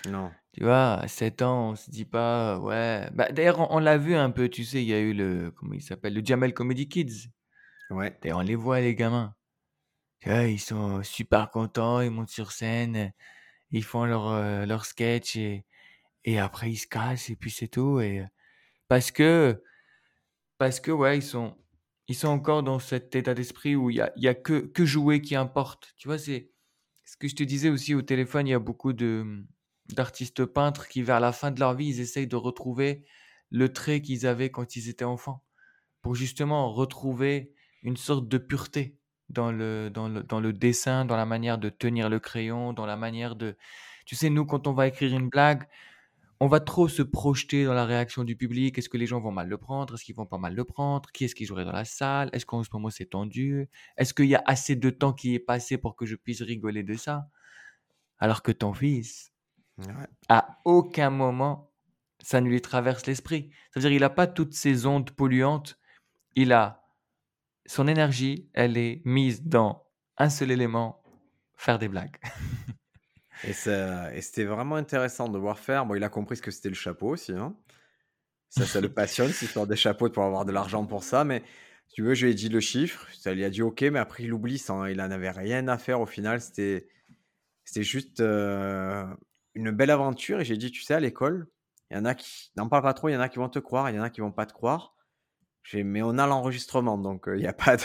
non. 0.04 0.36
Tu 0.52 0.64
vois? 0.64 0.94
À 0.94 1.08
7 1.08 1.42
ans, 1.42 1.70
on 1.72 1.76
se 1.76 1.90
dit 1.90 2.04
pas: 2.06 2.58
«Ouais» 2.60 3.08
bah, 3.12 3.30
d'ailleurs, 3.32 3.60
on 3.60 3.76
on 3.76 3.78
l'a 3.78 3.98
vu 3.98 4.14
un 4.16 4.30
peu, 4.30 4.48
tu 4.48 4.64
sais, 4.64 4.82
il 4.82 4.88
y 4.88 4.94
a 4.94 5.00
eu 5.00 5.12
le 5.12 5.50
comment 5.50 5.74
il 5.74 5.82
s'appelle? 5.82 6.14
Le 6.14 6.24
Jamel 6.24 6.54
Comedy 6.54 6.88
Kids. 6.88 7.28
Ouais. 7.90 8.16
D'ailleurs, 8.22 8.38
on 8.38 8.42
les 8.42 8.54
voit 8.56 8.80
les 8.80 8.94
gamins. 8.94 9.34
Tu 10.20 10.30
vois, 10.30 10.44
ils 10.44 10.60
sont 10.60 11.02
super 11.04 11.50
contents, 11.50 12.00
ils 12.02 12.10
montent 12.10 12.30
sur 12.30 12.52
scène, 12.52 13.12
ils 13.72 13.84
font 13.84 14.06
leur, 14.06 14.28
heu, 14.30 14.66
leur 14.66 14.86
sketch 14.86 15.36
et 15.36 15.66
et 16.24 16.38
après 16.40 16.70
ils 16.72 16.76
se 16.78 16.86
cassent 16.88 17.30
et 17.30 17.36
puis 17.36 17.50
c'est 17.50 17.68
tout 17.68 18.00
et 18.00 18.24
parce 18.88 19.10
que 19.12 19.62
parce 20.58 20.80
que, 20.80 20.90
ouais, 20.90 21.18
ils 21.18 21.22
sont 21.22 21.56
ils 22.08 22.14
sont 22.14 22.28
encore 22.28 22.62
dans 22.62 22.78
cet 22.78 23.14
état 23.16 23.34
d'esprit 23.34 23.76
où 23.76 23.90
il 23.90 23.96
y 23.96 24.00
a 24.00 24.12
y 24.16 24.28
a 24.28 24.34
que 24.34 24.66
que 24.66 24.84
jouer 24.84 25.20
qui 25.20 25.34
importe. 25.36 25.94
Tu 25.96 26.08
vois? 26.08 26.18
C'est 26.18 26.50
ce 27.04 27.16
que 27.16 27.28
je 27.28 27.36
te 27.36 27.42
disais 27.42 27.70
aussi 27.70 27.94
au 27.94 28.02
téléphone, 28.02 28.46
il 28.46 28.50
y 28.50 28.54
a 28.54 28.58
beaucoup 28.58 28.92
de, 28.92 29.44
d'artistes 29.90 30.44
peintres 30.44 30.88
qui, 30.88 31.02
vers 31.02 31.20
la 31.20 31.32
fin 31.32 31.50
de 31.52 31.60
leur 31.60 31.74
vie, 31.74 31.88
ils 31.88 32.00
essayent 32.00 32.26
de 32.26 32.36
retrouver 32.36 33.04
le 33.50 33.72
trait 33.72 34.02
qu'ils 34.02 34.26
avaient 34.26 34.50
quand 34.50 34.76
ils 34.76 34.88
étaient 34.88 35.04
enfants. 35.04 35.44
Pour 36.02 36.14
justement 36.14 36.72
retrouver 36.72 37.52
une 37.82 37.96
sorte 37.96 38.28
de 38.28 38.38
pureté 38.38 38.98
dans 39.28 39.52
le 39.52 39.90
dans 39.90 40.08
le 40.08 40.22
dans 40.22 40.40
le 40.40 40.52
dessin, 40.52 41.04
dans 41.04 41.16
la 41.16 41.26
manière 41.26 41.58
de 41.58 41.68
tenir 41.68 42.08
le 42.08 42.20
crayon, 42.20 42.72
dans 42.72 42.86
la 42.86 42.96
manière 42.96 43.36
de 43.36 43.56
tu 44.06 44.14
sais, 44.14 44.30
nous, 44.30 44.46
quand 44.46 44.68
on 44.68 44.72
va 44.72 44.86
écrire 44.86 45.14
une 45.14 45.28
blague, 45.28 45.68
on 46.40 46.46
va 46.48 46.60
trop 46.60 46.88
se 46.88 47.02
projeter 47.02 47.64
dans 47.64 47.72
la 47.74 47.84
réaction 47.86 48.24
du 48.24 48.36
public. 48.36 48.76
Est-ce 48.78 48.88
que 48.88 48.96
les 48.98 49.06
gens 49.06 49.20
vont 49.20 49.32
mal 49.32 49.48
le 49.48 49.56
prendre? 49.58 49.94
Est-ce 49.94 50.04
qu'ils 50.04 50.14
vont 50.14 50.26
pas 50.26 50.38
mal 50.38 50.54
le 50.54 50.64
prendre? 50.64 51.10
Qui 51.12 51.24
est-ce 51.24 51.34
qui 51.34 51.44
jouerait 51.46 51.64
dans 51.64 51.72
la 51.72 51.84
salle? 51.84 52.28
Est-ce 52.32 52.44
qu'en 52.46 52.62
ce 52.62 52.68
moment 52.72 52.90
c'est 52.90 53.06
tendu? 53.06 53.68
Est-ce 53.96 54.12
qu'il 54.14 54.26
y 54.26 54.34
a 54.34 54.42
assez 54.46 54.76
de 54.76 54.90
temps 54.90 55.12
qui 55.12 55.34
est 55.34 55.38
passé 55.38 55.78
pour 55.78 55.96
que 55.96 56.04
je 56.06 56.14
puisse 56.16 56.42
rigoler 56.42 56.82
de 56.82 56.94
ça? 56.94 57.28
Alors 58.18 58.42
que 58.42 58.52
ton 58.52 58.72
fils, 58.72 59.32
Ouais. 59.78 59.92
à 60.30 60.58
aucun 60.64 61.10
moment, 61.10 61.70
ça 62.22 62.40
ne 62.40 62.48
lui 62.48 62.62
traverse 62.62 63.04
l'esprit. 63.06 63.50
Ça 63.74 63.78
veut 63.78 63.82
dire 63.82 63.92
il 63.92 64.04
a 64.04 64.10
pas 64.10 64.26
toutes 64.26 64.54
ces 64.54 64.86
ondes 64.86 65.10
polluantes. 65.10 65.78
Il 66.34 66.52
a 66.54 66.82
son 67.66 67.86
énergie, 67.88 68.48
elle 68.54 68.78
est 68.78 69.02
mise 69.04 69.42
dans 69.42 69.86
un 70.16 70.30
seul 70.30 70.50
élément, 70.50 71.02
faire 71.56 71.78
des 71.78 71.88
blagues. 71.88 72.16
Et 73.44 73.52
c'était 73.52 74.44
vraiment 74.44 74.76
intéressant 74.76 75.28
de 75.28 75.38
voir 75.38 75.58
faire. 75.58 75.86
Bon, 75.86 75.94
il 75.94 76.04
a 76.04 76.08
compris 76.08 76.36
ce 76.36 76.42
que 76.42 76.50
c'était 76.50 76.68
le 76.68 76.74
chapeau 76.74 77.08
aussi, 77.10 77.32
hein. 77.32 77.54
Ça, 78.48 78.64
ça 78.64 78.80
le 78.80 78.88
passionne, 78.88 79.28
cette 79.28 79.42
histoire 79.42 79.66
des 79.66 79.76
chapeaux, 79.76 80.08
de 80.08 80.14
pouvoir 80.14 80.28
avoir 80.28 80.44
de 80.44 80.52
l'argent 80.52 80.86
pour 80.86 81.04
ça, 81.04 81.24
mais 81.24 81.42
tu 81.92 82.02
veux, 82.02 82.14
je 82.14 82.24
lui 82.26 82.32
ai 82.32 82.34
dit 82.34 82.48
le 82.48 82.60
chiffre, 82.60 83.06
ça 83.12 83.34
lui 83.34 83.44
a 83.44 83.50
dit: 83.50 83.60
«OK», 83.60 83.82
mais 83.82 83.98
après 83.98 84.22
il 84.22 84.32
oublie 84.32 84.56
ça, 84.58 84.90
il 84.90 85.00
en 85.00 85.10
avait 85.10 85.30
rien 85.30 85.68
à 85.68 85.78
faire 85.78 86.00
au 86.00 86.06
final, 86.06 86.40
c'était 86.40 86.88
juste, 87.76 88.20
heu, 88.20 89.04
une 89.54 89.72
belle 89.72 89.90
aventure 89.90 90.40
et 90.40 90.44
j'ai 90.44 90.56
dit: 90.56 90.70
«Tu 90.70 90.82
sais, 90.82 90.94
à 90.94 91.00
l'école, 91.00 91.48
il 91.90 91.96
y 91.96 92.00
en 92.00 92.04
a 92.04 92.14
qui 92.14 92.52
n'en 92.56 92.68
parle 92.68 92.84
pas 92.84 92.94
trop, 92.94 93.08
il 93.08 93.12
y 93.12 93.16
en 93.16 93.20
a 93.20 93.28
qui 93.28 93.38
vont 93.38 93.48
te 93.48 93.58
croire, 93.58 93.90
il 93.90 93.96
y 93.96 94.00
en 94.00 94.04
a 94.04 94.10
qui 94.10 94.20
vont 94.20 94.32
pas 94.32 94.46
te 94.46 94.52
croire». 94.54 94.94
«Mais 95.74 96.02
on 96.02 96.18
a 96.18 96.26
l'enregistrement, 96.26 96.98
donc 96.98 97.28
heu, 97.28 97.36
il 97.36 97.42
y 97.42 97.48
a 97.48 97.52
pas 97.52 97.76
de» 97.76 97.82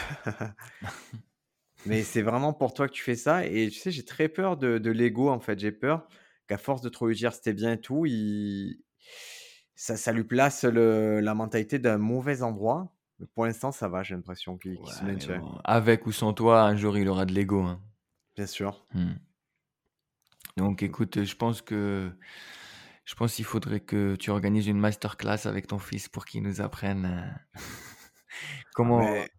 mais 1.86 2.04
c'est 2.04 2.22
vraiment 2.22 2.54
pour 2.54 2.74
toi 2.74 2.88
que 2.88 2.94
tu 2.94 3.04
fais 3.04 3.16
ça 3.16 3.46
et 3.46 3.70
tu 3.70 3.80
sais, 3.80 3.92
j'ai 3.92 4.06
très 4.06 4.30
peur 4.30 4.58
de 4.58 4.78
de 4.78 4.92
l'ego, 4.92 5.30
en 5.30 5.40
fait. 5.40 5.60
J'ai 5.60 5.72
peur 5.72 6.08
qu'à 6.48 6.58
force 6.58 6.82
de 6.82 6.90
trop 6.90 7.08
lui 7.08 7.16
dire 7.16 7.34
c'était 7.34 7.54
bien 7.54 7.74
et 7.74 7.82
tout, 7.82 8.06
il 8.08 8.84
ça 9.76 9.98
ça 9.98 10.12
lui 10.14 10.24
place 10.26 10.64
le 10.66 11.20
la 11.22 11.34
mentalité 11.36 11.80
d'un 11.80 11.98
mauvais 11.98 12.42
endroit. 12.44 12.96
Mais 13.20 13.28
pour 13.28 13.46
l'instant, 13.46 13.72
ça 13.72 13.88
va, 13.90 14.04
j'ai 14.04 14.16
l'impression 14.16 14.58
qu'il 14.58 14.80
se 14.88 15.04
Ouais, 15.04 15.06
maintient. 15.06 15.44
bon, 15.44 15.58
avec 15.64 16.06
ou 16.08 16.12
sans 16.12 16.34
toi, 16.34 16.64
un 16.64 16.76
jour, 16.76 16.98
il 16.98 17.08
aura 17.08 17.26
de 17.26 17.32
l'ego, 17.34 17.62
hein. 17.62 17.82
Bien 18.36 18.46
sûr. 18.48 18.86
Mmh. 18.94 19.22
Donc 20.58 20.84
écoute, 20.84 21.24
je 21.24 21.36
pense 21.36 21.62
que 21.62 22.12
je 23.06 23.16
pense 23.16 23.36
qu'il 23.36 23.46
faudrait 23.46 23.80
que 23.82 24.16
tu 24.18 24.30
organises 24.32 24.68
une 24.68 24.80
masterclass 24.80 25.46
avec 25.48 25.68
ton 25.68 25.80
fils 25.80 26.10
pour 26.10 26.26
qu'il 26.26 26.44
nous 26.44 26.62
apprenne, 26.62 27.06
heu, 27.58 27.62
Ah 28.54 28.64
comment 28.74 29.02
mais 29.02 29.30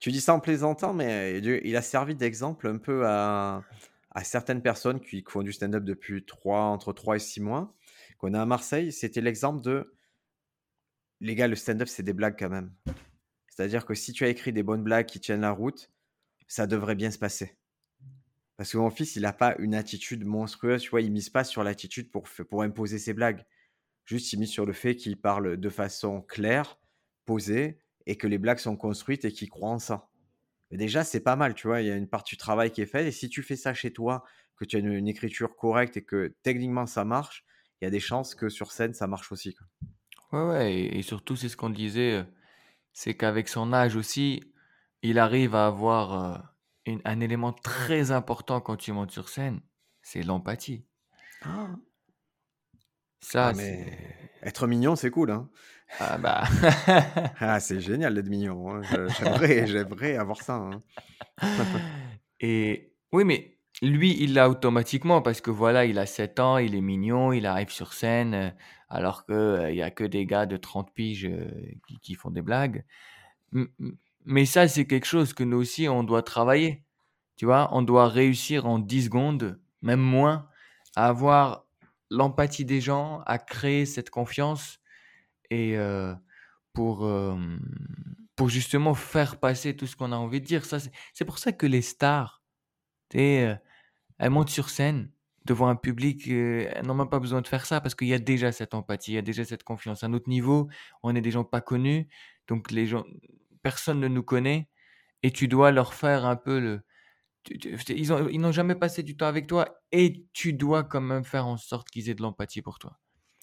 tu 0.00 0.10
dis 0.10 0.20
ça 0.20 0.34
en 0.34 0.40
plaisantant, 0.40 0.92
mais 0.92 1.40
Dieu 1.40 1.64
il 1.66 1.76
a 1.76 1.82
servi 1.82 2.14
d'exemple 2.14 2.66
un 2.66 2.78
peu 2.78 3.06
à 3.06 3.62
certaines 4.24 4.62
personnes 4.62 5.00
qui 5.00 5.24
font 5.28 5.42
du 5.42 5.52
stand-up 5.52 5.84
depuis 5.84 6.24
3 6.24 6.62
entre 6.62 6.92
3 6.92 7.16
et 7.16 7.20
6 7.20 7.40
mois, 7.40 7.74
qu'on 8.18 8.34
a 8.34 8.42
à 8.42 8.46
Marseille. 8.46 8.92
C'était 8.92 9.20
l'exemple 9.20 9.62
de 9.62 9.94
les 11.20 11.34
gars, 11.34 11.48
le 11.48 11.54
stand-up, 11.54 11.86
c'est 11.86 12.02
des 12.02 12.14
blagues 12.14 12.36
quand 12.38 12.48
même. 12.48 12.72
C'est-à-dire 13.48 13.84
que 13.84 13.94
si 13.94 14.12
tu 14.14 14.24
as 14.24 14.28
écrit 14.28 14.52
des 14.52 14.62
bonnes 14.62 14.82
blagues 14.82 15.04
qui 15.06 15.20
tiennent 15.20 15.42
la 15.42 15.52
route, 15.52 15.92
ça 16.48 16.66
devrait 16.66 16.94
bien 16.94 17.10
se 17.10 17.18
passer. 17.18 17.58
Parce 18.56 18.72
que 18.72 18.78
mon 18.78 18.90
fils, 18.90 19.16
il 19.16 19.26
a 19.26 19.34
pas 19.34 19.54
une 19.58 19.74
attitude 19.74 20.24
monstrueuse, 20.24 20.82
tu 20.82 20.90
vois? 20.90 21.02
Il 21.02 21.12
mise 21.12 21.28
pas 21.28 21.44
sur 21.44 21.62
l'attitude 21.62 22.10
pour 22.10 22.26
pour 22.48 22.62
imposer 22.62 22.98
ses 22.98 23.12
blagues. 23.12 23.44
Juste, 24.06 24.32
il 24.32 24.40
mise 24.40 24.50
sur 24.50 24.64
le 24.64 24.72
fait 24.72 24.96
qu'il 24.96 25.20
parle 25.20 25.58
de 25.58 25.68
façon 25.68 26.22
claire, 26.22 26.78
posée 27.26 27.80
et 28.06 28.16
que 28.16 28.26
les 28.26 28.38
blagues 28.38 28.58
sont 28.58 28.76
construites 28.76 29.24
et 29.24 29.32
qu'il 29.32 29.48
croit 29.50 29.70
en 29.70 29.78
ça. 29.78 30.08
Et 30.70 30.76
déjà, 30.76 31.04
c'est 31.04 31.20
pas 31.20 31.36
mal, 31.36 31.54
tu 31.54 31.68
vois? 31.68 31.80
Il 31.82 31.88
y 31.88 31.90
a 31.92 31.96
une 31.96 32.08
partie 32.08 32.34
du 32.36 32.38
travail 32.38 32.72
qui 32.72 32.82
est 32.82 32.86
faite 32.86 33.06
et 33.06 33.12
si 33.12 33.28
tu 33.28 33.42
fais 33.42 33.56
ça 33.56 33.74
chez 33.74 33.92
toi, 33.92 34.24
que 34.56 34.64
tu 34.64 34.76
as 34.76 34.80
une 34.80 34.92
une 34.94 35.08
écriture 35.08 35.56
correcte 35.56 35.96
et 35.98 36.04
que 36.04 36.36
techniquement 36.42 36.86
ça 36.86 37.04
marche, 37.04 37.44
il 37.80 37.84
y 37.86 37.88
a 37.88 37.90
des 37.90 38.00
chances 38.00 38.34
que 38.34 38.48
sur 38.50 38.72
scène, 38.72 38.94
ça 38.94 39.06
marche 39.08 39.32
aussi, 39.32 39.54
quoi. 39.54 39.66
ouais, 40.32 40.42
ouais 40.48 40.72
et 40.74 40.98
et 40.98 41.02
surtout, 41.02 41.36
c'est 41.36 41.48
ce 41.48 41.56
qu'on 41.56 41.70
disait, 41.70 42.20
heu, 42.20 42.26
c'est 42.92 43.16
qu'avec 43.16 43.48
son 43.48 43.72
âge 43.72 43.96
aussi, 43.96 44.42
il 45.02 45.18
arrive 45.18 45.54
à 45.54 45.66
avoir, 45.68 46.54
une 46.86 47.02
un 47.06 47.20
élément 47.20 47.52
très 47.54 48.12
important 48.12 48.60
quand 48.60 48.76
tu 48.76 48.92
montes 48.92 49.12
sur 49.12 49.28
scène, 49.30 49.62
c'est 50.02 50.22
l'empathie. 50.22 50.86
Ah 51.42 51.80
Ça, 53.20 53.52
mais 53.52 53.54
c'est 53.54 54.30
être 54.42 54.66
mignon, 54.66 54.96
c'est 54.96 55.10
cool, 55.10 55.30
hein? 55.30 55.50
Ah 55.98 56.18
bah 56.18 56.44
Ah, 57.40 57.60
c'est 57.60 57.80
génial 57.80 58.14
d'être 58.14 58.28
mignon, 58.28 58.70
hein. 58.70 59.08
J'aimerais 59.08 59.66
j'aimerais 59.68 60.16
avoir 60.16 60.42
ça, 60.42 60.54
hein. 60.56 60.82
et 62.40 62.92
oui, 63.12 63.24
mais 63.24 63.58
lui, 63.82 64.16
il 64.22 64.34
l'a 64.34 64.50
automatiquement 64.50 65.22
parce 65.22 65.40
que 65.40 65.50
voilà, 65.50 65.86
il 65.86 65.98
a 65.98 66.06
7 66.06 66.40
ans, 66.40 66.58
il 66.58 66.74
est 66.74 66.80
mignon, 66.80 67.32
il 67.32 67.46
arrive 67.46 67.70
sur 67.70 67.92
scène, 67.94 68.34
heu, 68.34 68.52
alors 68.88 69.26
que, 69.26 69.32
heu, 69.34 69.70
il 69.70 69.76
y 69.76 69.82
a 69.82 69.90
que 69.90 70.04
des 70.04 70.26
gars 70.26 70.46
de 70.46 70.56
30 70.58 70.92
piges, 70.94 71.26
heu, 71.26 71.48
qui 71.88 72.00
qui 72.00 72.14
font 72.16 72.30
des 72.30 72.42
blagues. 72.42 72.84
Mais 74.24 74.44
ça, 74.46 74.68
c'est 74.68 74.86
quelque 74.86 75.06
chose 75.06 75.32
que 75.32 75.44
nous 75.44 75.56
aussi, 75.58 75.88
on 75.88 76.02
doit 76.04 76.22
travailler. 76.22 76.84
Tu 77.36 77.46
vois? 77.46 77.70
On 77.72 77.82
doit 77.82 78.08
réussir 78.08 78.66
en 78.66 78.78
10 78.80 79.04
secondes, 79.06 79.60
même 79.82 80.00
moins, 80.00 80.48
à 80.96 81.08
avoir 81.08 81.66
l'empathie 82.10 82.66
des 82.66 82.80
gens, 82.82 83.22
à 83.26 83.38
créer 83.38 83.86
cette 83.86 84.10
confiance 84.10 84.79
et 85.50 85.76
heu, 85.76 86.14
pour, 86.74 87.06
hem, 87.08 87.60
pour 88.36 88.48
justement 88.50 88.94
faire 88.94 89.40
passer 89.40 89.76
tout 89.76 89.86
ce 89.86 89.96
qu'on 89.96 90.12
a 90.12 90.16
envie 90.16 90.40
de 90.40 90.46
dire. 90.46 90.64
Ça, 90.66 90.78
c'est 91.14 91.24
pour 91.24 91.38
ça 91.38 91.52
que 91.52 91.66
les 91.66 91.82
stars, 91.82 92.42
heu, 93.16 93.56
elles 94.18 94.30
montent 94.30 94.50
sur 94.50 94.70
scène 94.70 95.10
devant 95.46 95.68
un 95.68 95.76
public, 95.76 96.28
heu, 96.28 96.68
elles 96.74 96.86
n'ont 96.86 96.94
même 96.94 97.10
pas 97.10 97.20
besoin 97.20 97.42
de 97.42 97.48
faire 97.48 97.66
ça 97.66 97.80
parce 97.80 97.94
qu'il 97.94 98.08
y 98.08 98.14
a 98.14 98.18
déjà 98.18 98.52
cette 98.52 98.74
empathie, 98.74 99.12
il 99.12 99.14
y 99.16 99.18
a 99.18 99.22
déjà 99.22 99.44
cette 99.44 99.64
confiance. 99.64 100.04
À 100.04 100.08
notre 100.08 100.28
niveau, 100.28 100.68
on 101.02 101.14
est 101.16 101.20
des 101.22 101.30
gens 101.32 101.44
pas 101.44 101.60
connus, 101.62 102.08
donc 102.48 102.70
les 102.72 102.86
gens 102.86 103.04
personne 103.62 104.00
ne 104.00 104.08
nous 104.08 104.22
connaît 104.24 104.68
et 105.24 105.32
tu 105.32 105.48
dois 105.48 105.72
leur 105.72 105.94
faire 105.94 106.26
un 106.26 106.36
peu 106.36 106.60
le 106.60 106.82
ils 107.90 108.12
ont 108.12 108.28
ils 108.28 108.40
n'ont 108.40 108.52
jamais 108.52 108.74
passé 108.74 109.02
du 109.02 109.16
temps 109.16 109.26
avec 109.26 109.46
toi 109.46 109.82
et 109.92 110.26
tu 110.32 110.52
dois 110.54 110.84
quand 110.84 111.00
même 111.00 111.24
faire 111.24 111.46
en 111.46 111.56
sorte 111.58 111.90
qu'ils 111.90 112.08
aient 112.10 112.14
de 112.14 112.22
l'empathie 112.22 112.62
pour 112.62 112.78
toi. 112.78 112.98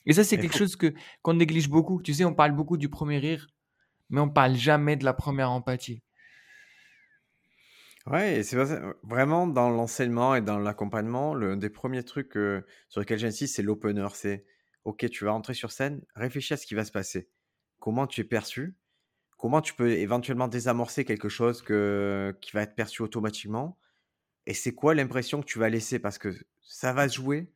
Et 0.07 0.13
ça, 0.13 0.23
c'est 0.25 0.39
quelque 0.39 0.55
faut 0.55 0.57
chose 0.57 0.75
que 0.77 0.93
qu'on 1.23 1.35
néglige 1.35 1.69
beaucoup. 1.69 2.01
Tu 2.01 2.13
sais, 2.15 2.25
on 2.25 2.33
parle 2.35 2.53
beaucoup 2.53 2.77
du 2.77 2.89
premier 2.89 3.19
rire, 3.19 3.47
mais 4.09 4.21
on 4.21 4.29
parle 4.29 4.55
jamais 4.55 4.97
de 4.97 5.05
la 5.05 5.13
première 5.13 5.51
empathie. 5.51 6.03
ouais 8.05 8.37
et 8.39 8.43
c'est 8.43 8.57
vraiment 9.03 9.47
dans 9.47 9.69
l'enseignement 9.69 10.35
et 10.35 10.41
dans 10.41 10.59
l'accompagnement, 10.59 11.33
l'un 11.35 11.57
des 11.57 11.69
premiers 11.69 12.03
trucs, 12.03 12.33
sur 12.89 12.99
lesquels 13.01 13.19
j'insiste, 13.19 13.55
c'est 13.55 13.63
l'opener. 13.63 14.07
C'est: 14.13 14.45
«OK, 14.85 15.09
tu 15.09 15.25
vas 15.25 15.31
rentrer 15.31 15.53
sur 15.53 15.71
scène, 15.71 16.01
réfléchis 16.15 16.53
à 16.53 16.57
ce 16.57 16.65
qui 16.65 16.75
va 16.75 16.85
se 16.85 16.91
passer. 16.91 17.29
Comment 17.79 18.07
tu 18.07 18.21
es 18.21 18.23
perçu? 18.23 18.75
Comment 19.37 19.61
tu 19.61 19.73
peux 19.75 19.91
éventuellement 19.91 20.47
désamorcer 20.49 21.05
quelque 21.05 21.29
chose 21.29 21.61
que 21.63 22.35
qui 22.41 22.51
va 22.53 22.63
être 22.63 22.75
perçu 22.75 23.01
automatiquement? 23.03 23.79
Et 24.47 24.53
c'est 24.55 24.73
quoi 24.75 24.95
l'impression 24.95 25.41
que 25.41 25.47
tu 25.47 25.59
vas 25.59 25.69
laisser?» 25.69 25.99
parce 25.99 26.17
que 26.19 26.33
ça 26.63 26.93
va 26.93 27.09
se 27.09 27.15
jouer 27.17 27.51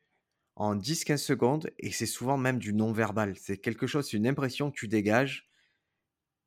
en 0.62 0.76
10-15 0.76 1.24
secondes 1.24 1.72
et 1.80 1.92
c'est 1.92 2.06
souvent 2.06 2.38
même 2.38 2.60
du 2.60 2.74
non-verbal. 2.74 3.36
C'est 3.38 3.58
quelque 3.58 3.88
chose, 3.88 4.08
c'est 4.10 4.18
une 4.18 4.28
impression 4.28 4.72
que 4.72 4.78
tu 4.78 4.88
dégages 4.88 5.50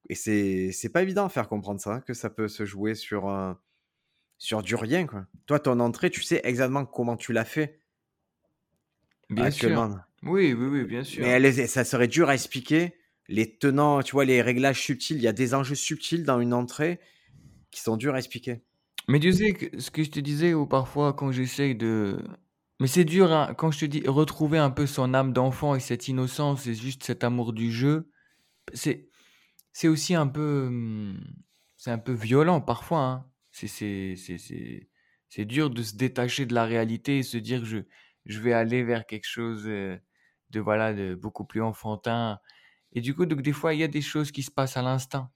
et 0.09 0.14
c'est 0.14 0.88
pas 0.92 1.02
évident 1.02 1.25
à 1.25 1.28
faire 1.28 1.49
comprendre 1.49 1.80
ça, 1.80 1.94
hein, 1.94 2.00
que 2.00 2.12
ça 2.14 2.28
peut 2.30 2.49
se 2.49 2.64
jouer 2.66 2.94
sur, 2.94 3.28
heu, 3.30 3.54
sur 4.38 4.62
du 4.62 4.76
rien, 4.76 5.06
quoi. 5.06 5.26
Toi, 5.47 5.61
ton 5.61 5.80
entrée, 5.80 6.11
tu 6.11 6.23
sais 6.23 6.40
exactement 6.44 6.87
comment 6.87 7.16
tu 7.16 7.33
l'as 7.33 7.44
fait? 7.47 7.80
Bien 9.28 9.50
sûr. 9.50 9.87
Oui, 10.23 10.54
oui, 10.54 10.66
oui, 10.66 10.85
bien 10.85 11.04
mais 11.16 11.26
sûr. 11.26 11.28
elle 11.28 11.44
est 11.44 11.66
ça 11.66 11.85
serait 11.85 12.09
dur 12.09 12.28
à 12.28 12.35
expliquer 12.35 12.94
les 13.28 13.56
tenants, 13.59 14.02
tu 14.02 14.12
vois, 14.12 14.25
les 14.25 14.42
réglages 14.42 14.83
subtils. 14.83 15.16
Il 15.16 15.23
y 15.23 15.28
a 15.28 15.33
des 15.33 15.54
enjeux 15.54 15.75
subtils 15.75 16.25
dans 16.25 16.40
une 16.40 16.52
entrée 16.54 17.00
qui 17.73 17.80
sont 17.83 17.97
durs 17.97 18.14
à 18.14 18.18
expliquer. 18.18 18.64
Mais 19.09 19.21
tu 19.21 19.33
sais 19.33 19.52
que 19.52 19.80
ce 19.80 19.90
que 19.90 20.02
je 20.02 20.11
te 20.11 20.21
disais 20.21 20.54
ou 20.54 20.66
parfois 20.66 21.12
quand 21.12 21.30
j'essaye 21.30 21.75
de 21.75 22.18
mais 22.85 22.88
c'est 22.88 23.05
dur, 23.07 23.33
hein, 23.33 23.55
quand 23.57 23.71
je 23.71 23.81
te 23.81 23.85
dis 23.87 24.03
retrouver 24.07 24.59
un 24.59 24.71
peu 24.71 24.87
son 24.87 25.14
âme 25.14 25.33
d'enfant 25.33 25.75
et 25.75 25.81
cette 25.81 26.09
innocence 26.09 26.67
et 26.67 26.75
juste 26.75 27.05
cet 27.05 27.25
amour 27.25 27.53
du 27.55 27.73
jeu, 27.73 28.11
c'est 28.75 29.11
c'est 29.73 29.88
aussi 29.88 30.14
un 30.17 30.29
peu, 30.29 30.69
mmh, 30.71 31.21
c'est 31.76 31.91
un 31.93 31.99
peu 31.99 32.12
violent 32.12 32.61
parfois, 32.62 33.00
hein. 33.00 33.31
C'est 33.53 33.69
c'est 33.69 34.17
c'est 34.19 34.88
c'est 35.31 35.45
dur 35.47 35.71
de 35.71 35.83
se 35.83 35.97
détacher 35.97 36.47
de 36.47 36.55
la 36.55 36.64
réalité 36.67 37.19
et 37.19 37.25
se 37.25 37.38
dire: 37.38 37.64
«Je 37.67 37.79
je 38.26 38.41
vais 38.41 38.53
aller 38.55 38.85
vers 38.85 39.07
quelque 39.07 39.26
chose, 39.29 39.67
heu, 39.69 40.00
de 40.50 40.61
voilà, 40.61 40.95
de 40.95 41.14
beaucoup 41.17 41.45
plus 41.47 41.62
enfantin» 41.62 42.41
et 42.95 43.00
du 43.03 43.14
coup, 43.14 43.26
donc 43.26 43.43
des 43.43 43.53
fois, 43.55 43.75
il 43.75 43.81
y 43.81 43.85
a 43.85 43.88
des 43.88 44.03
choses 44.03 44.33
qui 44.33 44.43
se 44.45 44.50
passent 44.53 44.76
à 44.79 44.83
l'instinct. 44.83 45.33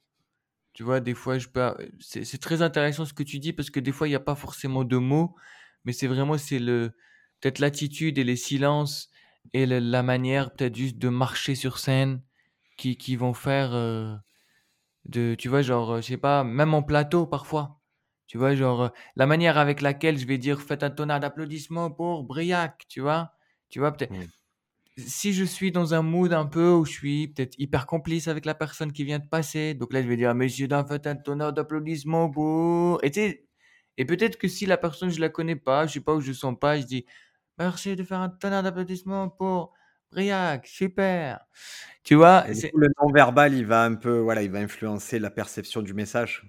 Tu 0.75 0.83
vois, 0.85 1.01
des 1.01 1.15
fois, 1.15 1.39
je 1.39 1.49
peux 1.49 1.75
c'est 2.01 2.41
très 2.41 2.63
intéressant 2.63 3.05
ce 3.05 3.13
que 3.15 3.23
tu 3.25 3.39
dis 3.41 3.53
parce 3.53 3.71
que 3.71 3.81
des 3.81 3.93
fois, 3.93 4.09
il 4.09 4.13
y 4.13 4.15
a 4.15 4.21
pas 4.21 4.35
forcément 4.37 4.85
de 4.85 4.97
mots, 4.97 5.35
mais 5.85 5.93
c'est 5.93 6.07
vraiment 6.07 6.39
c'est 6.39 6.59
le 6.61 6.93
peut-être 7.41 7.59
l'attitude 7.61 8.19
et 8.19 8.25
les 8.25 8.37
silences 8.37 9.11
et 9.55 9.67
le 9.67 9.79
la 9.81 10.03
manière 10.03 10.53
peut-être 10.55 10.77
juste 10.77 10.99
de 10.99 11.09
marcher 11.09 11.55
sur 11.55 11.79
scène 11.79 12.23
qui 12.79 12.97
qui 12.97 13.17
vont 13.17 13.35
faire, 13.35 13.75
heu, 13.75 14.17
de 15.05 15.35
tu 15.35 15.49
vois, 15.49 15.63
genre, 15.63 15.95
heu, 15.97 16.01
je 16.03 16.07
sais 16.09 16.17
pas, 16.19 16.45
même 16.45 16.75
en 16.75 16.83
plateau 16.83 17.27
parfois, 17.27 17.81
tu 18.27 18.39
vois, 18.39 18.55
genre, 18.55 18.85
heu, 18.87 18.91
la 19.17 19.27
manière 19.27 19.59
avec 19.59 19.81
laquelle 19.81 20.19
je 20.19 20.27
vais 20.27 20.39
dire: 20.39 20.61
«Faites 20.63 20.83
un 20.83 20.91
tonnerre 20.91 21.21
d'applaudissements 21.21 21.91
pour 21.91 22.25
Briac», 22.25 22.87
tu 22.89 23.01
vois? 23.01 23.33
Tu 23.71 23.79
vois, 23.81 23.93
peut-être 23.93 24.11
Mmh. 24.11 24.29
si 24.99 25.33
je 25.33 25.45
suis 25.45 25.73
dans 25.73 25.95
un 25.95 26.03
mood 26.03 26.33
un 26.33 26.47
peu 26.47 26.73
où 26.73 26.85
je 26.85 26.93
suis 26.93 27.29
peut-être 27.29 27.55
hyper 27.59 27.87
complice 27.87 28.29
avec 28.29 28.45
la 28.47 28.55
personne 28.55 28.93
qui 28.93 29.05
vient 29.05 29.21
de 29.21 29.29
passer, 29.29 29.75
donc 29.75 29.93
là 29.93 30.03
je 30.03 30.09
vais 30.09 30.17
dire: 30.17 30.35
«Messieurs 30.35 30.69
dames, 30.69 30.87
faites 30.89 31.07
un 31.07 31.17
tonnerre 31.17 31.53
d'applaudissements 31.53 32.31
pour» 32.31 33.01
et 33.05 33.45
et 33.99 34.05
peut-être 34.05 34.39
que 34.39 34.49
si 34.49 34.67
la 34.67 34.77
personne 34.79 35.11
je 35.11 35.21
la 35.21 35.29
connais 35.29 35.57
pas, 35.57 35.87
je 35.87 35.95
sais 35.95 36.01
pas, 36.01 36.15
ou 36.15 36.21
je 36.21 36.33
sens 36.33 36.57
pas, 36.61 36.79
je 36.81 36.87
dis: 36.87 37.07
«Merci 37.59 37.97
de 37.97 38.05
faire 38.05 38.21
un 38.21 38.29
tonnerre 38.31 38.63
d'applaudissements 38.63 39.29
pour 39.29 39.75
Briac, 40.13 40.67
super!» 40.67 41.41
tu 42.05 42.15
vois? 42.15 42.47
C'est 42.55 42.71
le 42.75 42.89
non-verbal, 43.01 43.55
il 43.55 43.67
va 43.67 43.85
un 43.85 43.95
peu, 43.95 44.19
voilà, 44.19 44.43
il 44.43 44.51
va 44.51 44.59
influencer 44.59 45.19
la 45.19 45.31
perception 45.31 45.83
du 45.83 45.95
message. 45.95 46.43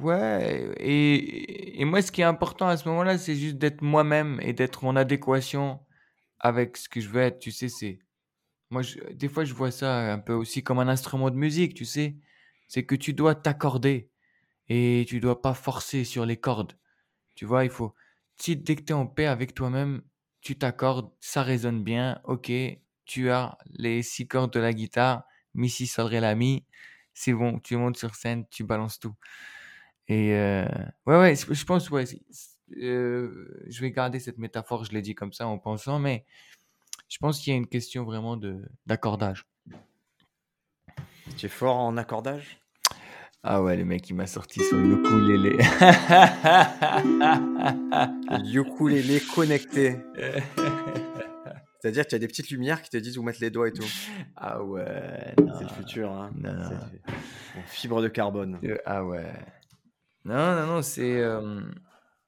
ouais 0.00 0.72
et 0.78 1.80
et 1.80 1.84
moi 1.84 2.02
ce 2.02 2.12
qui 2.12 2.20
est 2.20 2.24
important 2.24 2.68
à 2.68 2.76
ce 2.76 2.88
moment-là, 2.88 3.18
c'est 3.18 3.36
juste 3.36 3.56
d'être 3.56 3.82
moi-même 3.82 4.38
et 4.42 4.52
d'être 4.52 4.84
en 4.84 4.96
adéquation 4.96 5.80
avec 6.40 6.76
ce 6.76 6.88
que 6.88 7.00
je 7.00 7.08
veux 7.10 7.22
être, 7.22 7.38
tu 7.40 7.52
sais? 7.52 7.68
C'est 7.68 8.00
Moi, 8.70 8.82
je 8.82 8.98
des 9.14 9.28
fois, 9.28 9.44
je 9.44 9.54
vois 9.54 9.70
ça 9.72 10.12
un 10.14 10.18
peu 10.20 10.34
aussi 10.34 10.64
comme 10.64 10.78
un 10.80 10.88
instrument 10.88 11.30
de 11.30 11.36
musique, 11.36 11.74
tu 11.74 11.84
sais? 11.86 12.18
C'est 12.68 12.84
que 12.86 12.96
tu 12.96 13.14
dois 13.14 13.34
t'accorder 13.36 14.10
et 14.68 15.06
tu 15.08 15.20
dois 15.20 15.42
pas 15.42 15.54
forcer 15.54 16.04
sur 16.04 16.26
les 16.26 16.38
cordes. 16.38 16.74
Tu 17.36 17.46
vois? 17.46 17.64
Il 17.64 17.70
faut 17.70 17.94
si 18.40 18.56
dès 18.56 18.76
que 18.76 18.82
tu 18.82 18.92
es 18.92 18.96
en 18.96 19.06
paix 19.06 19.26
avec 19.26 19.54
toi-même, 19.54 20.02
tu 20.42 20.58
t'accordes, 20.58 21.10
ça 21.20 21.42
résonne 21.42 21.82
bien, 21.82 22.20
OK, 22.24 22.52
tu 23.06 23.30
as 23.30 23.56
les 23.70 24.02
6 24.02 24.28
cordes 24.28 24.52
de 24.52 24.60
la 24.60 24.72
guitare, 24.72 25.24
mi, 25.54 25.70
si, 25.70 25.86
sol, 25.86 26.06
ré, 26.06 26.20
la, 26.20 26.34
mi, 26.34 26.66
c'est 27.14 27.32
bon, 27.32 27.58
tu 27.60 27.76
montes 27.76 27.96
sur 27.96 28.14
scène, 28.14 28.44
tu 28.50 28.64
balances 28.64 28.98
tout 28.98 29.14
et 30.08 30.32
heu, 30.32 30.66
ouais, 31.06 31.18
ouais, 31.18 31.34
je 31.36 31.64
pense, 31.64 31.88
ouais, 31.90 32.04
euh, 32.76 33.64
je 33.66 33.80
vais 33.80 33.90
garder 33.90 34.18
cette 34.18 34.38
métaphore, 34.38 34.84
je 34.84 34.92
l'ai 34.92 35.02
dit 35.02 35.14
comme 35.14 35.32
ça 35.32 35.46
en 35.46 35.58
pensant, 35.58 35.98
mais 35.98 36.26
je 37.08 37.18
pense 37.18 37.38
qu'il 37.38 37.52
y 37.52 37.54
a 37.54 37.56
une 37.56 37.68
question 37.68 38.04
vraiment 38.04 38.38
d'accordage. 38.86 39.46
Tu 41.36 41.46
es 41.46 41.48
fort 41.48 41.76
en 41.76 41.96
accordage? 41.96 42.61
Ah 43.44 43.60
ouais, 43.60 43.76
le 43.76 43.84
mec, 43.84 44.08
il 44.08 44.14
m'a 44.14 44.28
sorti 44.28 44.60
son 44.60 44.84
ukulélé. 44.84 45.58
ukulélé 48.54 49.20
connecté. 49.34 49.96
C'est-à-dire 51.80 52.04
qu'il 52.04 52.12
y 52.12 52.16
a 52.16 52.20
des 52.20 52.28
petites 52.28 52.50
lumières 52.50 52.80
qui 52.80 52.90
te 52.90 52.96
disent 52.96 53.18
où 53.18 53.24
mettre 53.24 53.40
les 53.40 53.50
doigts 53.50 53.66
et 53.66 53.72
tout. 53.72 53.84
Ah 54.36 54.62
ouais. 54.62 55.34
C'est 55.36 55.64
le 55.64 55.68
futur. 55.70 56.12
Hein. 56.12 56.30
Non, 56.36 56.52
non. 56.52 56.70
fibre 57.66 58.00
de 58.00 58.06
carbone. 58.06 58.60
Euh, 58.62 58.78
ah 58.86 59.04
ouais. 59.04 59.26
Non, 60.24 60.54
non, 60.54 60.66
non, 60.66 60.82
c'est. 60.82 61.20
Euh, 61.20 61.60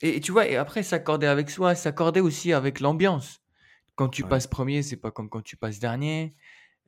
et, 0.01 0.21
tu 0.21 0.33
vois, 0.33 0.49
et 0.49 0.57
après, 0.57 0.83
s'accorder 0.83 1.29
avec 1.29 1.49
soi, 1.49 1.77
s'accorder 1.77 2.21
aussi 2.21 2.53
avec 2.53 2.81
l'ambiance. 2.81 3.41
Quand 3.95 4.09
tu 4.09 4.25
passes 4.25 4.49
premier, 4.49 4.83
c'est 4.83 4.97
pas 4.97 5.13
comme 5.13 5.29
quand 5.29 5.43
tu 5.43 5.57
passes 5.57 5.79
dernier. 5.79 6.35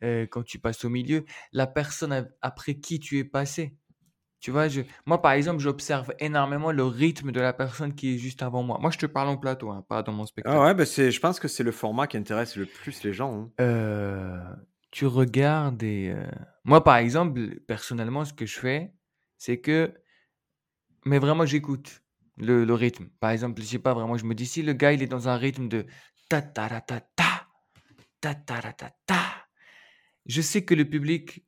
Euh, 0.02 0.26
quand 0.26 0.42
tu 0.42 0.58
passes 0.58 0.84
au 0.84 0.88
milieu, 0.88 1.24
la 1.52 1.68
personne 1.68 2.28
après 2.42 2.74
qui 2.74 2.98
tu 2.98 3.18
es 3.18 3.24
passé. 3.24 3.76
Tu 4.46 4.52
vois, 4.52 4.68
je, 4.68 4.82
moi, 5.06 5.20
par 5.20 5.32
exemple, 5.32 5.58
j'observe 5.58 6.14
énormément 6.20 6.70
le 6.70 6.84
rythme 6.84 7.32
de 7.32 7.40
la 7.40 7.52
personne 7.52 7.92
qui 7.96 8.14
est 8.14 8.18
juste 8.18 8.44
avant 8.44 8.62
moi. 8.62 8.78
Moi, 8.80 8.92
je 8.92 8.98
te 8.98 9.06
parle 9.06 9.26
en 9.26 9.36
plateau, 9.36 9.72
hein, 9.72 9.84
pas 9.88 10.04
dans 10.04 10.12
mon 10.12 10.24
spectacle. 10.24 10.56
Ah 10.56 10.62
ouais, 10.62 10.72
bah 10.72 10.86
c'est, 10.86 11.10
je 11.10 11.18
pense 11.18 11.40
que 11.40 11.48
c'est 11.48 11.64
le 11.64 11.72
format 11.72 12.06
qui 12.06 12.16
intéresse 12.16 12.54
le 12.54 12.64
plus 12.64 13.02
les 13.02 13.12
gens. 13.12 13.34
Hein. 13.34 13.50
Euh, 13.60 14.38
tu 14.92 15.04
regardes 15.04 15.82
et... 15.82 16.14
Euh, 16.16 16.24
moi, 16.62 16.84
par 16.84 16.98
exemple, 16.98 17.58
personnellement, 17.66 18.24
ce 18.24 18.32
que 18.34 18.46
je 18.46 18.56
fais, 18.56 18.94
c'est 19.36 19.58
que... 19.58 19.92
Mais 21.04 21.18
vraiment, 21.18 21.44
j'écoute 21.44 22.04
le, 22.36 22.64
le 22.64 22.74
rythme. 22.74 23.08
Par 23.18 23.30
exemple, 23.30 23.60
je 23.60 23.66
sais 23.66 23.80
pas, 23.80 23.94
vraiment, 23.94 24.16
je 24.16 24.26
me 24.26 24.34
dis, 24.36 24.46
si 24.46 24.62
le 24.62 24.74
gars, 24.74 24.92
il 24.92 25.02
est 25.02 25.08
dans 25.08 25.28
un 25.28 25.36
rythme 25.36 25.66
de 25.66 25.86
ta 26.28 26.40
ta 26.40 26.68
ta 26.68 27.00
ta 27.00 27.00
ta 28.20 28.34
ta 28.36 28.62
ta 28.62 28.90
ta 29.06 29.22
je 30.24 30.40
sais 30.40 30.64
que 30.64 30.76
le 30.76 30.84
public, 30.84 31.44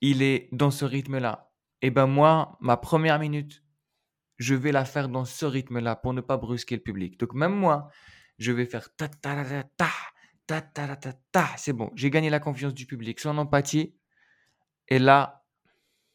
il 0.00 0.22
est 0.22 0.48
dans 0.52 0.70
ce 0.70 0.86
rythme-là 0.86 1.49
eh 1.82 1.90
ben 1.90 2.06
moi, 2.06 2.56
ma 2.60 2.76
première 2.76 3.18
minute, 3.18 3.64
je 4.38 4.54
vais 4.54 4.72
la 4.72 4.84
faire 4.84 5.08
dans 5.08 5.24
ce 5.24 5.44
rythme-là 5.44 5.96
pour 5.96 6.14
ne 6.14 6.20
pas 6.20 6.36
brusquer 6.36 6.76
le 6.76 6.82
public. 6.82 7.18
Donc 7.20 7.34
même 7.34 7.54
moi, 7.54 7.90
je 8.38 8.52
vais 8.52 8.66
faire 8.66 8.94
ta 8.96 9.08
ta 9.08 9.44
ta 9.44 9.64
ta 9.76 9.90
ta 10.46 10.60
ta 10.62 10.96
ta 10.96 11.12
ta. 11.32 11.46
C'est 11.56 11.72
bon, 11.72 11.90
j'ai 11.94 12.10
gagné 12.10 12.30
la 12.30 12.40
confiance 12.40 12.74
du 12.74 12.86
public, 12.86 13.20
son 13.20 13.36
empathie. 13.38 13.94
Et 14.88 14.98
là, 14.98 15.44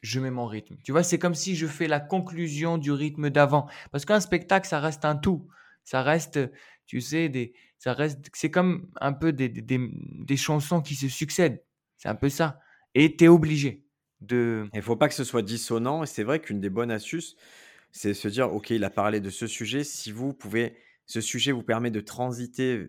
je 0.02 0.20
mets 0.20 0.30
mon 0.30 0.46
rythme. 0.46 0.76
Tu 0.84 0.92
vois, 0.92 1.02
c'est 1.02 1.18
comme 1.18 1.34
si 1.34 1.56
je 1.56 1.66
fais 1.66 1.88
la 1.88 2.00
conclusion 2.00 2.78
du 2.78 2.92
rythme 2.92 3.30
d'avant. 3.30 3.68
Parce 3.92 4.04
qu'un 4.04 4.20
spectacle, 4.20 4.68
ça 4.68 4.80
reste 4.80 5.04
un 5.04 5.16
tout. 5.16 5.48
Ça 5.84 6.02
reste, 6.02 6.40
tu 6.86 7.00
sais, 7.00 7.28
des, 7.28 7.54
ça 7.78 7.92
reste, 7.92 8.28
c'est 8.34 8.50
comme 8.50 8.90
un 9.00 9.12
peu 9.12 9.32
des, 9.32 9.48
des, 9.48 9.90
des 9.92 10.36
chansons 10.36 10.80
qui 10.82 10.94
se 10.94 11.08
succèdent. 11.08 11.64
C'est 11.96 12.08
un 12.08 12.14
peu 12.14 12.28
ça. 12.28 12.60
Et 12.94 13.16
tu 13.16 13.24
es 13.24 13.28
obligé. 13.28 13.85
Il 14.22 14.68
ne 14.72 14.80
faut 14.80 14.96
pas 14.96 15.08
que 15.08 15.14
ce 15.14 15.24
soit 15.24 15.42
dissonant. 15.42 16.02
Et 16.02 16.06
c'est 16.06 16.24
vrai 16.24 16.40
qu'une 16.40 16.60
des 16.60 16.70
bonnes 16.70 16.90
astuces, 16.90 17.36
c'est 17.92 18.14
se 18.14 18.28
dire, 18.28 18.52
OK, 18.52 18.70
il 18.70 18.84
a 18.84 18.90
parlé 18.90 19.20
de 19.20 19.30
ce 19.30 19.46
sujet. 19.46 19.84
Si 19.84 20.12
vous 20.12 20.32
pouvez, 20.32 20.76
ce 21.06 21.20
sujet 21.20 21.52
vous 21.52 21.62
permet 21.62 21.90
de 21.90 22.00
transiter 22.00 22.88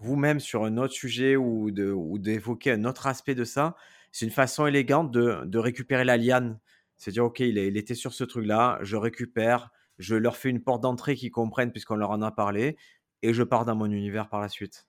vous-même 0.00 0.40
sur 0.40 0.64
un 0.64 0.76
autre 0.78 0.94
sujet 0.94 1.36
ou 1.36 1.70
d'évoquer 2.18 2.72
un 2.72 2.84
autre 2.84 3.06
aspect 3.06 3.34
de 3.34 3.44
ça, 3.44 3.76
c'est 4.10 4.26
une 4.26 4.32
façon 4.32 4.66
élégante 4.66 5.10
de, 5.10 5.58
récupérer 5.58 6.04
la 6.04 6.16
liane. 6.16 6.58
C'est 6.96 7.12
dire, 7.12 7.24
OK, 7.24 7.40
il, 7.40 7.58
il, 7.58 7.76
était 7.76 7.94
sur 7.94 8.12
ce 8.12 8.24
truc-là, 8.24 8.78
je 8.82 8.96
récupère, 8.96 9.70
je 9.98 10.14
leur 10.14 10.36
fais 10.36 10.50
une 10.50 10.62
porte 10.62 10.82
d'entrée 10.82 11.14
qu'ils 11.14 11.30
comprennent 11.30 11.72
puisqu'on 11.72 11.96
leur 11.96 12.10
en 12.10 12.22
a 12.22 12.30
parlé, 12.30 12.76
et 13.22 13.32
je 13.32 13.42
pars 13.42 13.64
dans 13.64 13.74
mon 13.74 13.86
univers 13.86 14.28
par 14.28 14.40
la 14.40 14.48
suite. 14.48 14.86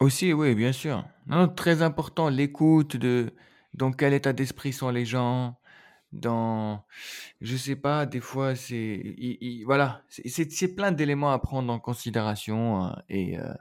Aussi, 0.00 0.32
oui, 0.32 0.54
bien 0.54 0.72
sûr. 0.72 1.04
Non, 1.26 1.48
très 1.48 1.82
important, 1.82 2.28
l'écoute 2.28 2.96
de, 2.96 3.32
dans 3.76 3.92
quel 3.92 4.14
état 4.14 4.32
d'esprit 4.32 4.72
sont 4.72 4.90
les 4.90 5.04
gens, 5.04 5.58
dans, 6.12 6.84
je 7.40 7.56
sais 7.56 7.76
pas, 7.76 8.06
des 8.06 8.20
fois, 8.20 8.56
c'est, 8.56 9.16
voilà, 9.64 10.02
c'est 10.08 10.74
plein 10.74 10.92
d'éléments 10.92 11.30
à 11.30 11.38
prendre 11.38 11.72
en 11.72 11.78
considération. 11.78 12.82
Hein, 12.82 13.02
et, 13.08 13.38
euh, 13.38 13.52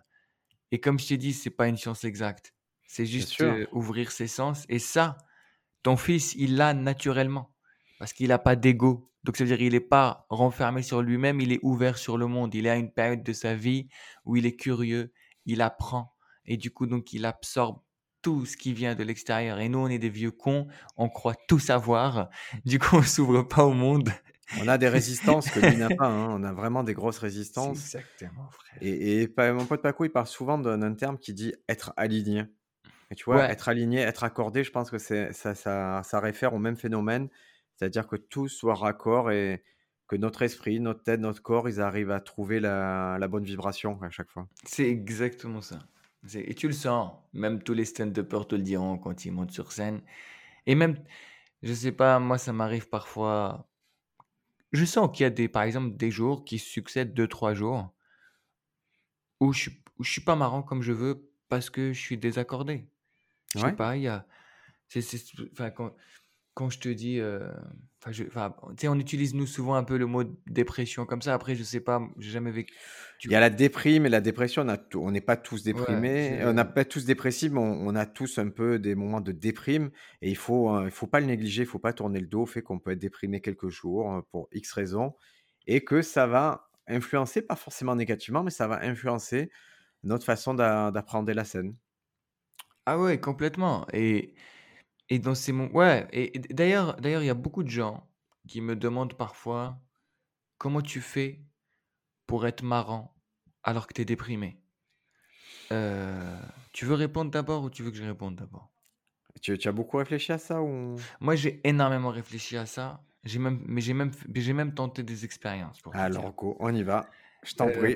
et 0.72 0.80
comme 0.80 1.00
je 1.00 1.08
t'ai 1.08 1.18
dit, 1.18 1.34
c'est 1.34 1.50
pas 1.50 1.68
une 1.68 1.78
science 1.78 2.06
exacte. 2.06 2.54
C'est 2.88 3.06
juste 3.06 3.42
euh, 3.42 3.66
ouvrir 3.74 4.12
ses 4.12 4.28
sens. 4.28 4.66
Et 4.70 4.80
ça, 4.80 5.18
ton 5.84 5.98
fils, 5.98 6.34
il 6.36 6.56
l'a 6.56 6.74
naturellement. 6.74 7.52
Parce 8.00 8.14
qu'il 8.14 8.30
n'a 8.30 8.40
pas 8.40 8.56
d'ego. 8.56 9.12
Donc, 9.24 9.38
ça 9.38 9.44
veut 9.44 9.50
dire 9.50 9.58
qu'il 9.58 9.74
n'est 9.74 9.80
pas 9.80 10.26
renfermé 10.30 10.82
sur 10.82 11.02
lui-même, 11.02 11.42
il 11.42 11.52
est 11.52 11.60
ouvert 11.62 11.98
sur 11.98 12.18
le 12.18 12.28
monde. 12.28 12.54
Il 12.54 12.68
a 12.68 12.76
une 12.78 12.92
période 12.92 13.24
de 13.24 13.34
sa 13.34 13.56
vie 13.56 13.90
où 14.24 14.36
il 14.36 14.46
est 14.46 14.56
curieux, 14.56 15.12
il 15.46 15.62
apprend. 15.62 16.14
Et 16.46 16.58
du 16.58 16.72
coup, 16.72 16.86
donc, 16.86 17.12
il 17.12 17.26
absorbe 17.26 17.80
tout 18.26 18.48
ce 18.48 18.58
qui 18.58 18.74
vient 18.74 18.96
de 18.96 19.04
l'extérieur. 19.04 19.60
Et 19.60 19.70
nous, 19.70 19.78
on 19.78 19.88
est 19.88 20.00
des 20.00 20.10
vieux 20.10 20.32
cons, 20.32 20.66
on 20.98 21.10
croit 21.10 21.36
tout 21.48 21.60
savoir. 21.60 22.32
Du 22.66 22.80
coup, 22.80 22.96
on 22.96 23.04
s'ouvre 23.04 23.44
pas 23.44 23.64
au 23.64 23.74
monde. 23.74 24.10
On 24.60 24.68
a 24.68 24.80
des 24.80 24.90
résistances 24.90 25.48
que 25.52 25.60
lui 25.60 25.78
n'a 25.78 25.90
pas. 25.90 26.08
Hein. 26.08 26.30
On 26.32 26.44
a 26.44 26.52
vraiment 26.52 26.84
des 26.84 26.96
grosses 26.96 27.20
résistances. 27.20 27.96
Exactement, 27.96 28.50
frère. 28.50 28.78
Et, 28.82 29.22
et, 29.22 29.52
mon 29.52 29.66
pote 29.66 29.84
Paco, 29.84 30.06
il 30.06 30.10
parle 30.10 30.26
souvent 30.26 30.58
d'un 30.58 30.94
terme 30.96 31.20
qui 31.20 31.36
dit 31.36 31.54
être 31.70 31.94
aligné. 31.98 32.46
Et 33.12 33.16
tu 33.16 33.26
vois, 33.26 33.48
être 33.48 33.70
aligné, 33.70 34.00
être 34.00 34.24
accordé, 34.24 34.64
je 34.64 34.72
pense 34.72 34.90
que 34.90 34.98
ça, 34.98 35.32
ça, 35.32 36.02
ça 36.04 36.20
réfère 36.20 36.56
au 36.56 36.60
même 36.60 36.78
phénomène. 36.78 37.30
C'est-à-dire 37.76 38.08
que 38.08 38.16
tout 38.16 38.48
soit 38.48 38.74
raccord 38.74 39.30
et 39.30 39.64
que 40.08 40.16
notre 40.16 40.42
esprit, 40.42 40.80
notre 40.80 41.04
tête, 41.04 41.20
notre 41.20 41.44
corps, 41.44 41.70
ils 41.70 41.80
arrivent 41.80 42.12
à 42.12 42.22
trouver 42.22 42.60
la, 42.60 43.18
la 43.20 43.28
bonne 43.28 43.44
vibration 43.44 44.02
à 44.02 44.10
chaque 44.10 44.32
fois. 44.32 44.48
C'est 44.64 44.90
exactement 44.90 45.62
ça. 45.62 45.80
Et 46.34 46.56
tu 46.56 46.68
le 46.68 46.74
sens, 46.74 47.14
même 47.34 47.62
tous 47.62 47.74
les 47.74 47.86
stand-uppers 47.86 48.48
te 48.48 48.56
le 48.56 48.62
diront 48.62 48.98
quand 48.98 49.26
ils 49.26 49.32
montent 49.32 49.52
sur 49.52 49.72
scène. 49.72 50.02
Et 50.66 50.76
même, 50.76 50.98
je 51.62 51.74
sais 51.74 51.92
pas, 51.92 52.20
moi 52.20 52.38
ça 52.38 52.54
m'arrive 52.54 52.90
parfois. 52.90 53.68
Je 54.72 54.86
sens 54.86 55.10
qu'il 55.14 55.24
y 55.24 55.28
a 55.28 55.30
des, 55.30 55.48
par 55.48 55.64
exemple, 55.64 55.96
des 55.96 56.12
jours 56.12 56.44
qui 56.44 56.58
succèdent 56.58 57.14
deux, 57.14 57.28
trois 57.28 57.54
jours 57.54 57.94
où 59.40 59.54
je, 59.54 59.70
où 59.98 60.04
je 60.04 60.12
suis 60.12 60.22
pas 60.22 60.36
marrant 60.36 60.64
comme 60.64 60.82
je 60.82 60.92
veux 60.92 61.30
parce 61.50 61.70
que 61.70 61.94
je 61.94 62.00
suis 62.00 62.18
désaccordé. 62.18 62.88
Je 63.54 63.60
sais 63.60 63.74
pas, 63.74 63.96
il 63.96 64.04
y 64.04 64.08
a. 64.08 64.26
enfin, 65.54 65.70
quand, 65.70 65.96
quand 66.54 66.70
je 66.70 66.80
te 66.80 66.90
dis, 66.90 67.20
euh, 67.20 67.52
enfin, 68.28 68.56
on 68.84 69.00
utilise 69.00 69.34
nous 69.34 69.48
souvent 69.48 69.76
un 69.76 69.84
peu 69.84 69.98
le 69.98 70.06
mot 70.06 70.24
dépression 70.48 71.06
comme 71.06 71.22
ça. 71.22 71.34
Après, 71.34 71.56
je 71.56 71.64
sais 71.64 71.80
pas, 71.80 72.02
j'ai 72.18 72.32
jamais 72.32 72.52
vécu. 72.52 72.74
Il 73.24 73.32
y 73.32 73.36
a 73.36 73.40
la 73.40 73.50
déprime 73.50 74.06
et 74.06 74.10
la 74.10 74.22
dépression. 74.22 74.66
On 74.96 75.12
n'est 75.12 75.22
pas 75.22 75.38
tous 75.38 75.64
déprimés, 75.64 76.42
on 76.44 76.54
n'a 76.54 76.66
pas 76.66 76.86
tous 76.86 77.06
dépressifs, 77.06 77.52
mais 77.52 77.60
on, 77.60 77.96
a 77.96 78.06
tous 78.06 78.38
un 78.38 78.50
peu 78.50 78.80
des 78.80 78.96
moments 78.96 79.22
de 79.22 79.32
déprime. 79.32 79.90
Et 80.22 80.30
il 80.30 80.38
faut, 80.38 80.70
hein, 80.70 80.86
il 80.86 80.92
faut 80.92 81.08
pas 81.08 81.20
le 81.20 81.26
négliger, 81.26 81.64
il 81.64 81.68
faut 81.68 81.80
pas 81.80 81.94
tourner 81.94 82.20
le 82.20 82.28
dos 82.28 82.44
au 82.44 82.46
fait 82.46 82.62
qu'on 82.62 82.80
peut 82.80 82.92
être 82.92 83.00
déprimé 83.00 83.42
quelques 83.42 83.70
jours 83.70 84.12
hein, 84.12 84.24
pour 84.32 84.48
X 84.52 84.72
raisons 84.74 85.16
et 85.68 85.84
que 85.84 86.02
ça 86.02 86.28
va 86.28 86.70
influencer, 86.88 87.42
pas 87.42 87.56
forcément 87.56 87.96
négativement, 87.96 88.44
mais 88.44 88.52
ça 88.52 88.68
va 88.68 88.84
influencer 88.84 89.50
notre 90.04 90.26
façon 90.26 90.54
d'apprendre 90.54 91.32
la 91.32 91.44
scène. 91.44 91.76
Ah 92.86 93.00
ouais, 93.00 93.20
complètement. 93.20 93.88
Et 93.94 94.36
et 95.10 95.20
dans 95.20 95.36
ces 95.36 95.52
moments 95.52 95.72
ouais 95.74 96.08
et 96.12 96.40
d'ailleurs 96.40 96.96
d'ailleurs, 96.98 97.24
il 97.24 97.28
y 97.28 97.30
a 97.30 97.34
beaucoup 97.36 97.64
de 97.64 97.70
gens 97.70 98.10
qui 98.48 98.62
me 98.62 98.76
demandent 98.76 99.16
parfois: 99.16 99.82
«Comment 100.60 100.82
tu 100.82 101.02
fais 101.02 101.46
pour 102.28 102.48
être 102.48 102.64
marrant 102.64 103.16
alors 103.64 103.88
que 103.88 103.94
tu 103.94 104.02
es 104.02 104.06
déprimé?» 104.06 104.62
tu 106.72 106.86
veux 106.86 106.94
répondre 106.96 107.32
d'abord 107.32 107.64
ou 107.64 107.70
tu 107.70 107.84
veux 107.84 107.92
que 107.92 107.98
je 107.98 108.04
réponde 108.04 108.36
d'abord? 108.36 108.72
Tu 109.42 109.58
tu 109.58 109.68
as 109.68 109.72
beaucoup 109.72 109.98
réfléchi 109.98 110.32
à 110.32 110.38
ça 110.38 110.62
ou? 110.62 110.96
Moi, 111.20 111.36
j'ai 111.36 111.62
énormément 111.68 112.10
réfléchi 112.10 112.58
à 112.58 112.66
ça. 112.66 113.02
J'ai 113.24 113.40
même 113.40 113.62
mais 113.66 113.82
j'ai 113.82 113.94
même 113.94 114.12
j'ai 114.36 114.54
même 114.54 114.74
tenté 114.74 115.04
des 115.04 115.26
expériences 115.26 115.82
pour 115.82 115.94
Alors 115.94 116.34
go, 116.34 116.56
on 116.60 116.74
y 116.74 116.84
va. 116.84 117.10
Je 117.44 117.54
t'en 117.56 117.70
prie. 117.70 117.96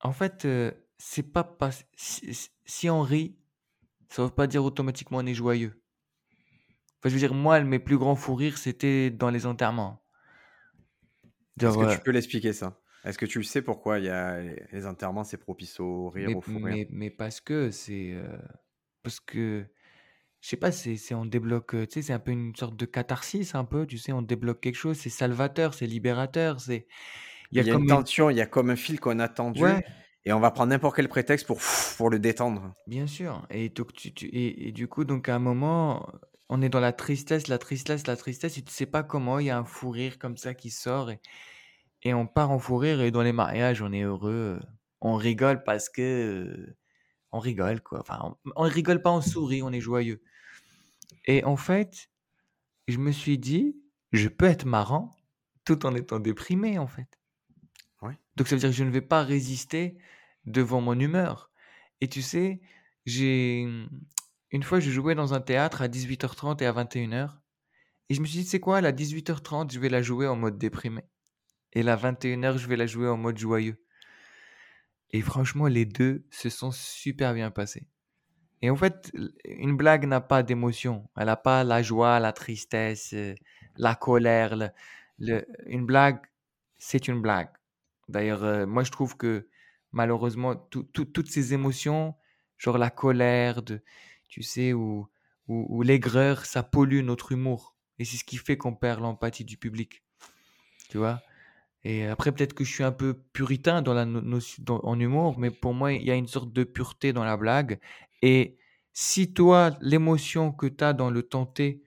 en 0.00 0.12
fait, 0.12 0.46
c'est 0.98 1.32
pas 1.32 1.56
si 1.96 2.90
on 2.90 3.02
rit 3.02 3.39
ça 4.10 4.24
veut 4.24 4.30
pas 4.30 4.46
dire 4.46 4.64
automatiquement 4.64 5.18
on 5.18 5.26
est 5.26 5.34
joyeux. 5.34 5.80
Enfin, 6.98 7.08
je 7.08 7.14
veux 7.14 7.20
dire, 7.20 7.32
moi, 7.32 7.60
mes 7.60 7.78
plus 7.78 7.96
grands 7.96 8.16
fous 8.16 8.34
rires, 8.34 8.58
c'était 8.58 9.10
dans 9.10 9.30
les 9.30 9.46
enterrements. 9.46 10.04
Est-ce 11.58 11.78
que 11.78 11.94
tu 11.94 12.00
peux 12.00 12.10
l'expliquer 12.10 12.52
ça? 12.52 12.78
Est-ce 13.04 13.16
que 13.16 13.24
tu 13.24 13.42
sais 13.42 13.62
pourquoi 13.62 13.98
il 13.98 14.04
y 14.04 14.10
a 14.10 14.42
les 14.72 14.86
enterrements, 14.86 15.24
c'est 15.24 15.38
propice 15.38 15.80
au 15.80 16.10
rire, 16.10 16.36
au 16.36 16.42
fou 16.42 16.58
rire? 16.58 16.86
mais, 16.90 17.08
parce 17.08 17.40
que 17.40 17.70
c'est. 17.70 18.12
Euh, 18.12 18.36
parce 19.02 19.20
que. 19.20 19.64
Je 20.42 20.48
sais 20.48 20.56
pas, 20.56 20.72
c'est, 20.72 21.14
on 21.14 21.26
débloque. 21.26 21.72
Tu 21.72 21.86
sais, 21.90 22.02
c'est 22.02 22.12
un 22.12 22.18
peu 22.18 22.32
une 22.32 22.54
sorte 22.56 22.76
de 22.76 22.86
catharsis, 22.86 23.54
un 23.54 23.64
peu. 23.64 23.86
Tu 23.86 23.98
sais, 23.98 24.12
on 24.12 24.22
débloque 24.22 24.60
quelque 24.60 24.76
chose. 24.76 24.98
C'est 24.98 25.10
salvateur, 25.10 25.72
c'est 25.72 25.86
libérateur. 25.86 26.60
C'est. 26.60 26.86
Il 27.52 27.64
y 27.64 27.70
a, 27.70 27.74
une 27.74 27.86
tension, 27.86 28.30
il 28.30 28.36
y 28.36 28.40
a 28.40 28.46
comme 28.46 28.70
un 28.70 28.76
fil 28.76 29.00
qu'on 29.00 29.18
a 29.18 29.28
tendu. 29.28 29.62
Ouais. 29.62 29.84
Et 30.24 30.32
on 30.32 30.40
va 30.40 30.50
prendre 30.50 30.70
n'importe 30.70 30.96
quel 30.96 31.08
prétexte 31.08 31.46
pour, 31.46 31.60
pour 31.96 32.10
le 32.10 32.18
détendre. 32.18 32.74
Bien 32.86 33.06
sûr. 33.06 33.46
Et, 33.50 33.68
donc, 33.70 33.92
tu, 33.92 34.28
et, 34.32 34.72
du 34.72 34.86
coup, 34.88 35.04
donc 35.04 35.28
à 35.28 35.34
un 35.34 35.38
moment, 35.38 36.06
on 36.48 36.60
est 36.62 36.68
dans 36.68 36.80
la 36.80 36.92
tristesse, 36.92 37.48
la 37.48 37.58
tristesse, 37.58 38.06
la 38.06 38.16
tristesse, 38.16 38.58
et 38.58 38.62
tu 38.62 38.72
sais 38.72 38.86
pas 38.86 39.02
comment, 39.02 39.38
il 39.38 39.46
y 39.46 39.50
a 39.50 39.58
un 39.58 39.64
fou 39.64 39.90
rire 39.90 40.18
comme 40.18 40.36
ça 40.36 40.54
qui 40.54 40.70
sort. 40.70 41.10
Et, 41.10 41.20
et 42.02 42.14
on 42.14 42.26
part 42.26 42.50
en 42.50 42.58
fou 42.58 42.76
rire 42.76 43.00
et 43.02 43.10
dans 43.10 43.22
les 43.22 43.32
mariages, 43.32 43.82
on 43.82 43.92
est 43.92 44.02
heureux, 44.02 44.58
heu, 44.60 44.66
on 45.00 45.16
rigole 45.16 45.62
parce 45.64 45.88
que, 45.88 46.02
heu, 46.02 46.76
on 47.32 47.40
rigole 47.40 47.80
quoi. 47.82 48.00
Enfin, 48.00 48.36
on 48.44 48.52
on 48.56 48.62
rigole 48.64 49.02
pas, 49.02 49.10
on 49.12 49.20
sourit, 49.22 49.62
on 49.62 49.72
est 49.72 49.80
joyeux 49.80 50.22
et 51.24 51.44
en 51.44 51.56
fait, 51.56 52.10
je 52.88 52.98
me 52.98 53.12
suis 53.12 53.38
dit: 53.38 53.76
«Je 54.12 54.28
peux 54.28 54.46
être 54.46 54.66
marrant 54.66 55.16
tout 55.64 55.86
en 55.86 55.94
étant 55.94 56.20
déprimé, 56.20 56.78
en 56.78 56.88
fait». 56.88 57.19
Donc 58.40 58.48
ça 58.48 58.56
veut 58.56 58.60
dire 58.60 58.70
que 58.70 58.74
je 58.76 58.84
ne 58.84 58.90
vais 58.90 59.02
pas 59.02 59.22
résister 59.22 59.98
devant 60.46 60.80
mon 60.80 60.98
humeur 60.98 61.50
et 62.00 62.08
tu 62.08 62.22
sais, 62.22 62.62
j'ai, 63.04 63.60
une 64.50 64.62
fois, 64.62 64.80
je 64.80 64.90
jouais 64.90 65.14
dans 65.14 65.34
un 65.34 65.42
théâtre 65.42 65.82
à 65.82 65.88
18:30 65.88 66.62
et 66.62 66.66
à 66.66 66.72
21:00 66.72 67.42
et 68.08 68.14
je 68.14 68.22
me 68.22 68.26
suis 68.26 68.38
dit: 68.38 68.44
«Tu 68.46 68.50
sais 68.52 68.60
quoi? 68.60 68.80
La 68.80 68.92
18:30, 68.92 69.72
je 69.74 69.78
vais 69.78 69.90
la 69.90 70.00
jouer 70.00 70.26
en 70.26 70.36
mode 70.36 70.56
déprimé 70.56 71.02
et 71.74 71.82
la 71.82 71.96
21:00, 71.96 72.58
je 72.58 72.68
vais 72.68 72.76
la 72.76 72.86
jouer 72.86 73.08
en 73.10 73.18
mode 73.18 73.38
joyeux» 73.38 73.78
et 75.12 75.22
franchement, 75.22 75.66
les 75.66 75.84
2 75.84 76.24
se 76.30 76.48
sont 76.50 76.70
super 76.70 77.34
bien 77.34 77.50
passés 77.50 77.86
et 78.62 78.70
en 78.70 78.76
fait, 78.76 79.12
une 79.44 79.76
blague 79.76 80.06
n'a 80.06 80.20
pas 80.20 80.42
d'émotion. 80.42 81.08
Elle 81.16 81.28
a 81.30 81.36
pas 81.36 81.64
la 81.64 81.82
joie, 81.82 82.20
la 82.20 82.32
tristesse, 82.32 83.12
heu, 83.14 83.34
la 83.76 83.94
colère, 83.94 84.72
une 85.18 85.86
blague, 85.86 86.20
c'est 86.78 87.08
une 87.08 87.22
blague. 87.22 87.50
D'ailleurs, 88.10 88.44
heu, 88.44 88.66
moi, 88.66 88.84
je 88.84 88.90
trouve 88.90 89.16
que 89.16 89.48
malheureusement, 89.92 90.56
tout 90.56 90.84
tout 90.84 91.04
toutes 91.06 91.30
ces 91.30 91.54
émotions, 91.54 92.14
genre 92.58 92.78
la 92.78 92.90
colère 92.90 93.62
de 93.62 93.82
tu 94.28 94.42
sais, 94.42 94.72
ou 94.72 95.08
ou 95.48 95.82
l'aigreur, 95.82 96.44
ça 96.46 96.62
pollue 96.62 97.02
notre 97.02 97.32
humour 97.32 97.76
et 97.98 98.04
c'est 98.04 98.16
ce 98.16 98.24
qui 98.24 98.36
fait 98.36 98.56
qu'on 98.56 98.74
perd 98.76 99.00
l'empathie 99.00 99.44
du 99.44 99.56
public, 99.58 100.04
tu 100.88 100.98
vois? 100.98 101.22
Et 101.84 102.06
après, 102.06 102.32
peut-être 102.32 102.54
que 102.54 102.64
je 102.64 102.72
suis 102.72 102.84
un 102.84 102.92
peu 102.92 103.14
puritain 103.32 103.82
dans 103.82 103.94
la 103.94 104.06
dans 104.06 104.80
en 104.84 105.00
humour, 105.00 105.38
mais 105.38 105.50
pour 105.50 105.74
moi, 105.74 105.92
il 105.94 106.04
y 106.04 106.10
a 106.10 106.16
une 106.16 106.28
sorte 106.28 106.52
de 106.52 106.64
pureté 106.64 107.12
dans 107.12 107.24
la 107.24 107.36
blague 107.36 107.80
et 108.22 108.58
si 108.92 109.32
toi, 109.34 109.72
l'émotion 109.80 110.52
que 110.52 110.66
tu 110.66 110.84
as 110.84 110.92
dans 110.94 111.10
le 111.10 111.22
temps 111.22 111.46
T, 111.46 111.84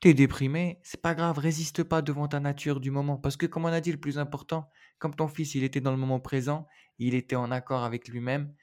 tu 0.00 0.08
es 0.08 0.14
déprimé, 0.14 0.80
c'est 0.82 1.00
pas 1.02 1.14
grave, 1.14 1.38
résiste 1.38 1.84
pas 1.84 2.02
devant 2.02 2.26
ta 2.28 2.40
nature 2.40 2.80
du 2.80 2.90
moment. 2.90 3.18
Parce 3.18 3.36
que 3.36 3.46
comme 3.46 3.64
on 3.64 3.68
a 3.68 3.80
dit, 3.80 3.92
le 3.92 4.00
plus 4.00 4.18
important, 4.18 4.68
comme 5.00 5.16
ton 5.16 5.28
fils, 5.28 5.56
il 5.56 5.64
était 5.64 5.82
dans 5.82 5.92
le 5.92 5.98
moment 5.98 6.20
présent, 6.20 6.68
il 7.00 7.16
était 7.16 7.36
en 7.36 7.50
accord 7.52 7.84
avec 7.84 8.08
lui-même 8.08 8.54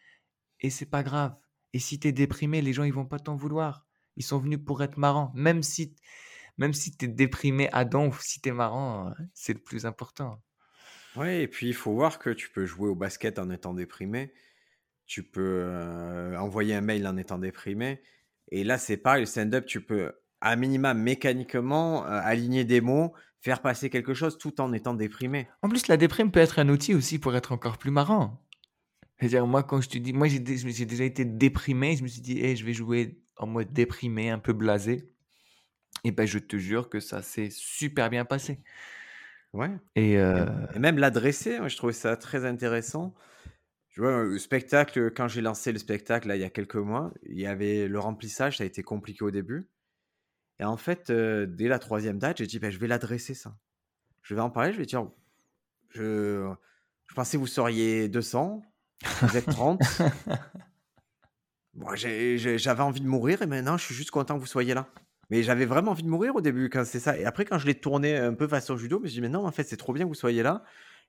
et 0.60 0.69
c'est 0.69 0.86
pas 0.89 1.04
grave. 1.04 1.36
Et 1.73 1.80
si 1.80 2.00
tu 2.00 2.08
es 2.10 2.12
déprimé, 2.12 2.62
les 2.62 2.73
gens, 2.73 2.84
ils 2.84 2.93
vont 2.93 3.06
pas 3.06 3.19
t'en 3.19 3.36
vouloir. 3.36 3.86
Ils 4.17 4.23
sont 4.23 4.39
venus 4.39 4.60
pour 4.65 4.84
être 4.84 4.97
marrants. 4.97 5.32
Même 5.36 5.63
si 5.63 5.95
même 6.58 6.73
si 6.73 6.95
tu 6.97 7.06
es 7.06 7.08
déprimé 7.10 7.69
à 7.73 7.86
donf, 7.86 8.21
si 8.21 8.41
tu 8.41 8.50
es 8.50 8.52
marrant, 8.54 9.10
heu, 9.12 9.13
c'est 9.34 9.54
le 9.54 9.60
plus 9.63 9.86
important. 9.86 10.41
Ouais 11.15 11.41
et 11.43 11.47
puis 11.47 11.67
il 11.67 11.73
faut 11.73 11.93
voir 11.93 12.19
que 12.19 12.30
tu 12.30 12.50
peux 12.50 12.65
jouer 12.65 12.89
au 12.89 12.95
basket 12.95 13.39
en 13.39 13.50
étant 13.50 13.73
déprimé. 13.73 14.34
Tu 15.08 15.23
peux, 15.23 15.63
heu, 15.65 16.38
envoyer 16.38 16.76
un 16.76 16.82
mail 16.82 17.08
en 17.08 17.17
étant 17.17 17.39
déprimé 17.39 18.02
et 18.52 18.63
là, 18.63 18.78
c'est 18.78 18.97
pareil, 18.97 19.21
le 19.21 19.26
stand-up, 19.28 19.65
tu 19.65 19.82
peux 19.82 20.13
à 20.41 20.56
minima 20.56 20.93
mécaniquement, 20.93 22.06
heu, 22.06 22.10
aligner 22.10 22.65
des 22.65 22.82
mots, 22.82 23.13
faire 23.48 23.62
passer 23.62 23.90
quelque 23.90 24.14
chose 24.14 24.38
tout 24.38 24.60
en 24.60 24.74
étant 24.74 24.94
déprimé. 24.94 25.48
En 25.62 25.70
plus, 25.70 25.88
la 25.88 25.96
déprime 25.96 26.32
peut 26.32 26.42
être 26.42 26.60
un 26.60 26.68
outil 26.68 26.94
aussi 26.94 27.18
pour 27.18 27.34
être 27.34 27.54
encore 27.54 27.78
plus 27.78 27.92
marrant. 27.92 28.44
C'est-à-dire 29.20 29.48
moi, 29.48 29.64
quand 29.64 29.80
je 29.80 29.88
te 29.88 29.98
dis 29.98 30.12
moi, 30.12 30.28
j'ai 30.28 30.40
dé 30.40 30.58
j'ai 30.58 30.86
déjà 30.86 31.06
été 31.06 31.24
déprimé, 31.24 31.96
je 31.96 32.04
me 32.04 32.10
suis 32.10 32.20
dit: 32.20 32.40
«Eh, 32.42 32.58
je 32.58 32.66
vais 32.66 32.74
jouer 32.74 33.22
en 33.38 33.48
mode 33.48 33.72
déprimé, 33.72 34.30
un 34.30 34.40
peu 34.40 34.52
blasé» 34.52 35.10
et 36.04 36.12
ben, 36.12 36.28
je 36.28 36.40
te 36.40 36.58
jure 36.58 36.90
que 36.90 37.00
ça 37.00 37.22
s'est 37.22 37.50
super 37.50 38.10
bien 38.10 38.24
passé 38.26 38.60
Ouais 39.54 39.72
et 39.96 40.16
et 40.16 40.80
même 40.80 40.98
l'adresser, 40.98 41.60
moi, 41.60 41.70
je 41.70 41.78
trouvais 41.78 41.94
ça 41.94 42.18
très 42.18 42.44
intéressant. 42.46 43.16
Tu 43.90 44.02
vois, 44.02 44.24
le 44.26 44.38
spectacle, 44.40 45.12
quand 45.12 45.30
j'ai 45.30 45.42
lancé 45.42 45.72
le 45.72 45.80
spectacle, 45.80 46.28
là, 46.28 46.36
il 46.36 46.42
y 46.42 46.46
a 46.46 46.50
quelques 46.50 46.76
mois, 46.76 47.14
il 47.24 47.40
y 47.40 47.48
avait 47.48 47.88
le 47.88 48.00
remplissage, 48.00 48.58
ça 48.58 48.64
a 48.66 48.68
été 48.68 48.84
compliqué 48.84 49.24
au 49.24 49.32
début 49.32 49.70
et 50.60 50.63
en 50.65 50.78
fait, 50.78 51.12
dès 51.12 51.67
la 51.67 51.80
troisième 51.80 52.20
date, 52.20 52.38
j'ai 52.39 52.48
dit: 52.48 52.60
«Bah, 52.60 52.70
je 52.72 52.78
vais 52.80 52.88
l'adresser 52.88 53.34
ça. 53.34 53.58
Je 54.24 54.36
vais 54.36 54.41
en 54.41 54.50
parler, 54.52 54.74
je 54.74 54.80
vais 54.80 54.86
dire: 54.86 55.10
"Je 55.89 56.50
je 57.08 57.15
pensais 57.15 57.38
vous 57.38 57.48
seriez 57.48 58.10
200, 58.10 58.63
vous 59.22 59.38
êtes 59.38 59.50
30. 59.50 59.84
Moi, 61.74 61.96
j'ai 61.96 62.38
j'ai 62.38 62.58
j'avais 62.58 62.82
envie 62.84 63.02
de 63.02 63.08
mourir 63.08 63.41
et 63.41 63.46
maintenant, 63.48 63.78
je 63.78 63.86
suis 63.86 63.96
juste 63.96 64.12
content 64.12 64.36
que 64.36 64.39
vous 64.41 64.46
soyez 64.48 64.74
là". 64.74 64.88
Mais 65.30 65.43
j'avais 65.43 65.65
vraiment 65.65 65.91
envie 65.91 66.04
de 66.04 66.08
mourir 66.10 66.36
au 66.38 66.41
début 66.41 66.70
quand 66.70 66.86
c'est 66.86 67.02
ça 67.02 67.17
et 67.17 67.26
après 67.26 67.43
quand 67.43 67.58
je 67.60 67.65
l'ai 67.65 67.76
tourné 67.76 68.15
un 68.17 68.34
peu 68.34 68.48
façon 68.48 68.78
judo, 68.78 68.98
je 69.00 69.04
me 69.04 69.08
suis 69.08 69.15
dit: 69.15 69.22
«Mais 69.22 69.30
non, 69.30 69.46
en 69.46 69.52
fait, 69.52 69.63
c'est 69.63 69.78
trop 69.78 69.93
bien 69.93 70.04
que 70.06 70.10
vous 70.10 70.15
soyez 70.15 70.43
là» 70.43 70.63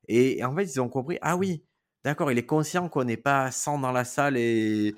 et 0.09 0.39
et 0.39 0.45
en 0.45 0.55
fait, 0.57 0.65
ils 0.65 0.81
ont 0.81 0.89
compris: 0.89 1.19
«Ah 1.23 1.37
oui, 1.37 1.65
d'accord, 2.05 2.31
il 2.33 2.39
est 2.39 2.47
conscient 2.47 2.89
qu'on 2.89 3.05
n'est 3.05 3.17
pas 3.17 3.51
100 3.53 3.79
dans 3.79 3.93
la 3.93 4.05
salle 4.05 4.37
et 4.37 4.95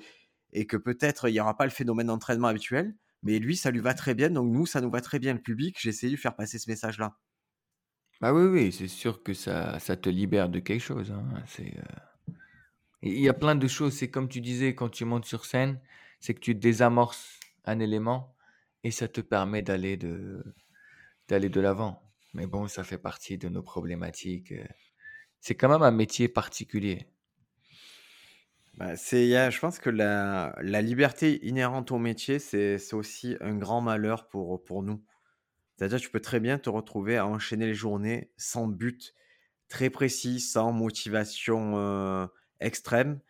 et 0.53 0.67
que 0.67 0.77
peut-être 0.77 1.29
il 1.29 1.35
y 1.35 1.39
aura 1.41 1.57
pas 1.57 1.65
le 1.65 1.71
phénomène 1.71 2.07
d'entraînement 2.07 2.47
habituel, 2.49 2.95
mais 3.23 3.39
lui, 3.39 3.55
ça 3.57 3.71
lui 3.71 3.79
va 3.81 3.93
très 3.93 4.15
bien, 4.15 4.29
donc 4.29 4.51
nous, 4.51 4.65
ça 4.65 4.81
nous 4.81 4.91
va 4.91 5.01
très 5.01 5.19
bien, 5.19 5.33
le 5.33 5.41
public». 5.41 5.77
J'ai 5.79 5.89
essayé 5.89 6.11
de 6.15 6.17
faire 6.21 6.35
passer 6.35 6.59
ce 6.59 6.69
message-là. 6.69 7.17
Bah, 8.21 8.33
oui, 8.33 8.43
oui, 8.45 8.71
c'est 8.71 8.87
sûr 8.87 9.21
que 9.23 9.33
ça 9.33 9.79
ça 9.79 9.95
te 9.97 10.07
libère 10.09 10.49
de 10.49 10.59
quelque 10.59 10.79
chose, 10.81 11.11
hein. 11.11 11.43
C'est, 11.47 11.75
heu, 11.77 11.83
il 13.01 13.19
y 13.19 13.29
a 13.29 13.33
plein 13.33 13.55
de 13.55 13.67
choses, 13.67 13.93
c'est 13.93 14.09
comme 14.09 14.29
tu 14.29 14.41
disais 14.41 14.75
quand 14.75 14.89
tu 14.89 15.05
montes 15.05 15.25
sur 15.25 15.45
scène, 15.45 15.81
c'est 16.19 16.33
que 16.33 16.39
tu 16.39 16.55
désamorces 16.55 17.39
un 17.65 17.79
élément 17.79 18.35
et 18.83 18.91
ça 18.91 19.07
te 19.07 19.21
permet 19.21 19.61
d'aller 19.61 19.97
de 19.97 20.43
d'aller 21.29 21.49
de 21.49 21.61
l'avant. 21.61 22.13
Mais 22.35 22.47
bon, 22.47 22.67
ça 22.67 22.83
fait 22.85 22.99
partie 22.99 23.37
de 23.39 23.49
nos 23.49 23.63
problématiques, 23.63 24.53
heu, 24.53 24.65
c'est 25.41 25.55
quand 25.55 25.69
même 25.69 25.83
un 25.83 25.91
métier 25.91 26.29
particulier. 26.29 27.07
Bah, 28.81 28.93
y 29.11 29.35
a 29.35 29.49
je 29.51 29.59
pense 29.59 29.77
que 29.79 29.89
la 29.91 30.81
liberté 30.81 31.45
inhérente 31.45 31.91
au 31.91 31.99
métier, 31.99 32.39
c'est 32.39 32.93
aussi 32.93 33.35
un 33.39 33.55
grand 33.55 33.79
malheur 33.81 34.27
pour, 34.27 34.63
pour 34.63 34.81
nous. 34.81 35.03
C'est-à-dire, 35.77 35.99
tu 36.01 36.11
peux 36.11 36.21
très 36.21 36.39
bien 36.39 36.59
te 36.59 36.69
retrouver 36.69 37.17
à 37.17 37.27
enchaîner 37.27 37.67
les 37.67 37.75
journées 37.75 38.33
sans 38.37 38.67
but 38.67 39.15
très 39.69 39.89
précis, 39.91 40.39
sans 40.41 40.71
motivation, 40.73 42.29
extrême 42.61 43.21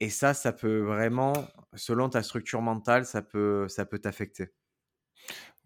et 0.00 0.10
ça, 0.10 0.34
ça 0.34 0.52
peut 0.52 0.80
vraiment, 0.80 1.48
selon 1.74 2.08
ta 2.10 2.22
structure 2.22 2.62
mentale, 2.62 3.06
ça 3.06 3.22
peut 3.22 3.68
ça 3.68 3.86
peut 3.86 3.98
t'affecter. 4.00 4.50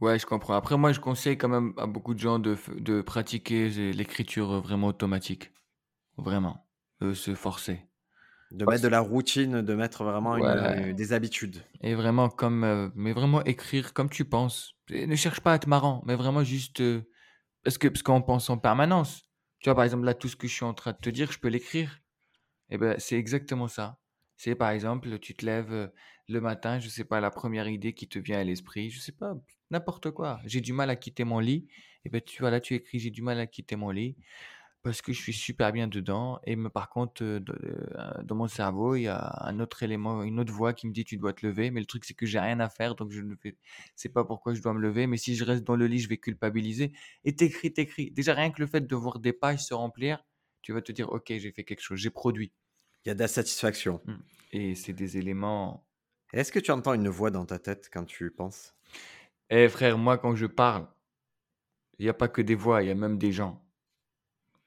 Ouais, 0.00 0.18
je 0.18 0.26
comprends. 0.26 0.54
Après 0.54 0.76
moi, 0.76 0.92
je 0.92 1.00
conseille 1.00 1.38
quand 1.38 1.48
même 1.48 1.72
à 1.78 1.86
beaucoup 1.86 2.14
de 2.14 2.18
gens 2.18 2.38
de 2.38 2.56
de 2.78 3.00
pratiquer 3.02 3.68
l'écriture, 3.92 4.52
heu, 4.52 4.60
vraiment 4.60 4.88
automatique. 4.88 5.52
Vraiment, 6.18 6.68
de 7.00 7.14
se 7.14 7.34
forcer. 7.34 7.80
De 8.52 8.64
mettre 8.64 8.82
de 8.82 8.88
la 8.88 9.00
routine, 9.00 9.62
de 9.62 9.74
mettre 9.74 10.04
vraiment 10.04 10.36
une, 10.36 10.56
heu, 10.58 10.94
des 10.94 11.12
habitudes. 11.12 11.64
et 11.80 11.94
vraiment 11.94 12.28
comme, 12.30 12.64
heu, 12.64 12.92
mais 12.94 13.12
vraiment 13.12 13.44
écrire 13.44 13.92
comme 13.92 14.08
tu 14.10 14.24
penses 14.24 14.74
et 14.90 15.06
ne 15.06 15.16
cherche 15.16 15.40
pas 15.40 15.52
à 15.52 15.56
être 15.56 15.66
marrant, 15.66 16.02
mais 16.06 16.14
vraiment 16.14 16.44
juste, 16.44 16.80
heu, 16.80 17.10
parce 17.64 17.78
que 17.78 17.88
parce 17.88 18.02
qu'on 18.02 18.22
pense 18.22 18.50
en 18.50 18.58
permanence. 18.58 19.24
Tu 19.60 19.68
vois, 19.70 19.76
par 19.76 19.84
exemple, 19.84 20.04
là, 20.04 20.14
tout 20.14 20.28
ce 20.28 20.36
que 20.36 20.48
je 20.48 20.54
suis 20.54 20.64
en 20.64 20.74
train 20.74 20.92
de 20.92 20.98
te 20.98 21.10
dire, 21.10 21.32
je 21.32 21.38
peux 21.40 21.48
l'écrire 21.48 22.00
et 22.70 22.78
bah, 22.78 22.98
c'est 23.00 23.16
exactement 23.18 23.68
ça. 23.68 24.00
C'est 24.36 24.54
par 24.56 24.70
exemple, 24.70 25.18
tu 25.20 25.34
te 25.36 25.46
lèves, 25.46 25.72
heu, 25.72 25.92
le 26.28 26.40
matin, 26.40 26.80
je 26.80 26.88
sais 26.88 27.04
pas, 27.04 27.20
la 27.20 27.30
1re 27.30 27.68
idée 27.68 27.94
qui 27.94 28.08
te 28.08 28.18
vient 28.18 28.38
à 28.40 28.44
l'esprit, 28.44 28.90
je 28.90 29.00
sais 29.00 29.12
pas, 29.12 29.34
n'importe 29.70 30.10
quoi. 30.12 30.40
J'ai 30.46 30.60
du 30.62 30.72
mal 30.74 30.90
à 30.90 30.96
quitter 30.96 31.24
mon 31.24 31.40
lit 31.40 31.68
et 32.04 32.10
bah, 32.10 32.20
tu 32.22 32.40
voilà, 32.42 32.60
tu 32.60 32.74
écris: 32.74 32.98
«J'ai 33.00 33.10
du 33.10 33.22
mal 33.22 33.40
à 33.40 33.46
quitter 33.48 33.76
mon 33.76 33.90
lit 33.90 34.16
parce 34.82 35.02
que 35.02 35.12
je 35.12 35.20
suis 35.20 35.32
super 35.32 35.72
bien 35.72 35.88
dedans» 35.88 36.40
et 36.44 36.56
mais 36.56 36.70
par 36.70 36.88
contre, 36.90 37.22
heu, 37.24 37.40
de 37.40 37.52
heu, 37.52 38.22
dans 38.24 38.36
mon 38.36 38.48
cerveau, 38.48 38.94
il 38.96 39.02
y 39.02 39.08
a 39.08 39.44
un 39.46 39.60
autre 39.60 39.82
élément, 39.82 40.22
une 40.22 40.38
autre 40.40 40.52
voix 40.52 40.72
qui 40.74 40.86
me 40.86 40.92
dit: 40.92 41.04
«Tu 41.04 41.16
dois 41.16 41.32
te 41.32 41.44
lever» 41.46 41.70
mais 41.70 41.80
le 41.80 41.86
truc, 41.86 42.04
c'est 42.04 42.14
que 42.14 42.26
j'ai 42.26 42.38
rien 42.40 42.60
à 42.60 42.68
faire 42.68 42.94
donc 42.94 43.10
je 43.12 43.20
ne 43.22 43.34
fais 43.36 43.56
sais 43.96 44.08
pas 44.08 44.24
pourquoi 44.24 44.54
je 44.54 44.62
dois 44.62 44.74
me 44.74 44.80
lever 44.80 45.06
mais 45.06 45.16
si 45.18 45.34
je 45.36 45.44
reste 45.44 45.64
dans 45.64 45.76
le 45.76 45.86
lit, 45.86 45.98
je 46.00 46.08
vais 46.08 46.18
culpabiliser 46.18 46.92
et 47.24 47.34
tu 47.36 47.44
écris, 47.44 47.72
tu 47.72 47.80
écris. 47.82 48.10
Déjà, 48.12 48.34
rien 48.34 48.50
que 48.50 48.60
le 48.60 48.66
fait 48.68 48.86
de 48.86 48.94
voir 48.96 49.18
des 49.20 49.32
pages 49.32 49.64
se 49.64 49.74
remplir, 49.74 50.24
tu 50.62 50.72
vas 50.72 50.82
te 50.82 50.92
dire: 50.92 51.10
«OK, 51.10 51.26
j'ai 51.28 51.52
fait 51.52 51.64
quelque 51.64 51.82
chose, 51.82 51.98
j'ai 52.00 52.10
produit». 52.10 52.52
Il 53.04 53.08
y 53.08 53.12
a 53.12 53.14
de 53.14 53.20
la 53.20 53.28
satisfaction. 53.28 54.02
Mmh 54.04 54.22
et 54.52 54.74
c'est 54.74 54.92
des 54.92 55.16
éléments 55.18 55.88
Est-ce 56.32 56.52
que 56.52 56.58
tu 56.60 56.70
entends 56.70 56.94
une 56.94 57.08
voix 57.08 57.30
dans 57.30 57.46
ta 57.46 57.58
tête 57.58 57.88
quand 57.92 58.04
tu 58.04 58.30
penses? 58.30 58.76
Eh 59.50 59.68
frère, 59.68 59.98
moi, 59.98 60.18
quand 60.18 60.36
je 60.36 60.46
parle 60.46 60.88
il 61.98 62.06
y 62.06 62.08
a 62.08 62.14
pas 62.14 62.28
que 62.28 62.40
des 62.40 62.54
voix, 62.54 62.82
il 62.82 62.86
y 62.88 62.90
a 62.90 62.94
même 62.94 63.18
des 63.18 63.32
gens. 63.32 63.65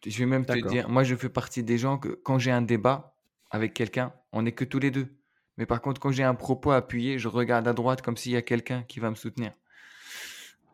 Je 0.05 0.17
vais 0.19 0.25
même 0.25 0.45
te 0.45 0.57
dire, 0.57 0.89
moi, 0.89 1.03
je 1.03 1.15
fais 1.15 1.29
partie 1.29 1.63
des 1.63 1.77
gens 1.77 1.97
que 1.97 2.09
quand 2.09 2.39
j'ai 2.39 2.51
un 2.51 2.61
débat 2.61 3.17
avec 3.49 3.73
quelqu'un, 3.73 4.13
on 4.31 4.45
est 4.45 4.53
que 4.53 4.63
tous 4.65 4.79
les 4.79 4.91
2. 4.91 5.17
Mais 5.57 5.65
par 5.65 5.81
contre, 5.81 5.99
quand 5.99 6.11
j'ai 6.11 6.23
un 6.23 6.35
propos 6.35 6.71
appuyé, 6.71 7.19
je 7.19 7.27
regarde 7.27 7.67
à 7.67 7.73
droite 7.73 8.01
comme 8.01 8.15
s'il 8.17 8.31
y 8.31 8.37
a 8.37 8.41
quelqu'un 8.41 8.83
qui 8.83 8.99
va 8.99 9.09
me 9.09 9.15
soutenir. 9.15 9.53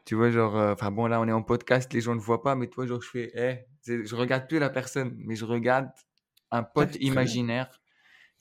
Tu 0.05 0.15
vois, 0.15 0.29
genre, 0.31 0.55
heu, 0.57 0.71
enfin 0.73 0.91
bon, 0.91 1.07
là, 1.07 1.19
on 1.19 1.27
est 1.27 1.31
en 1.31 1.41
podcast, 1.43 1.91
les 1.93 2.01
gens 2.01 2.13
ne 2.15 2.19
voient 2.19 2.43
pas, 2.43 2.55
mais 2.55 2.67
tu 2.69 2.75
vois, 2.75 2.85
genre, 2.85 3.01
je 3.01 3.09
fais: 3.09 3.31
«Eh», 3.35 3.65
tu 3.83 4.05
je 4.05 4.15
regarde 4.15 4.47
plus 4.47 4.59
la 4.59 4.69
personne, 4.69 5.15
mais 5.17 5.35
je 5.35 5.45
regarde 5.45 5.89
un 6.51 6.63
pote 6.63 6.95
très 7.05 7.17
bien. 7.17 7.35
imaginaire 7.35 7.81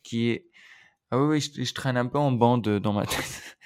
qui 0.02 0.30
est 0.30 0.50
ah 1.12 1.18
oui, 1.20 1.26
oui, 1.28 1.40
je 1.40 1.64
je 1.64 1.74
traîne 1.74 1.96
un 1.98 2.06
peu 2.06 2.18
en 2.18 2.32
bande, 2.32 2.68
heu, 2.68 2.80
dans 2.80 2.92
ma 2.94 3.06
tête. 3.06 3.58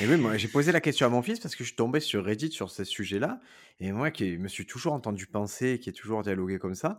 Et 0.00 0.06
oui, 0.06 0.16
moi, 0.16 0.36
j'ai 0.36 0.48
posé 0.48 0.72
la 0.72 0.80
question 0.80 1.06
à 1.06 1.10
mon 1.10 1.22
fils 1.22 1.40
parce 1.40 1.54
que 1.54 1.64
je 1.64 1.68
suis 1.68 1.76
tombé 1.76 2.00
sur 2.00 2.24
Reddit 2.24 2.50
sur 2.50 2.70
ce 2.70 2.84
sujet-là. 2.84 3.40
Et 3.80 3.92
moi, 3.92 4.10
qui 4.10 4.36
me 4.36 4.48
suis 4.48 4.66
toujours 4.66 4.92
entendu 4.92 5.26
penser, 5.26 5.78
qui 5.78 5.88
ai 5.88 5.92
toujours 5.92 6.22
dialogué 6.22 6.58
comme 6.58 6.74
ça, 6.74 6.98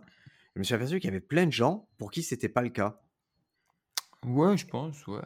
je 0.54 0.58
me 0.58 0.64
suis 0.64 0.74
aperçu 0.74 0.98
qu'il 0.98 1.08
y 1.08 1.12
avait 1.12 1.20
plein 1.20 1.46
de 1.46 1.52
gens 1.52 1.88
pour 1.98 2.10
qui 2.10 2.22
c'était 2.22 2.48
pas 2.48 2.62
le 2.62 2.70
cas. 2.70 3.00
Ouais, 4.26 4.56
je 4.56 4.66
pense, 4.66 5.06
ouais. 5.06 5.20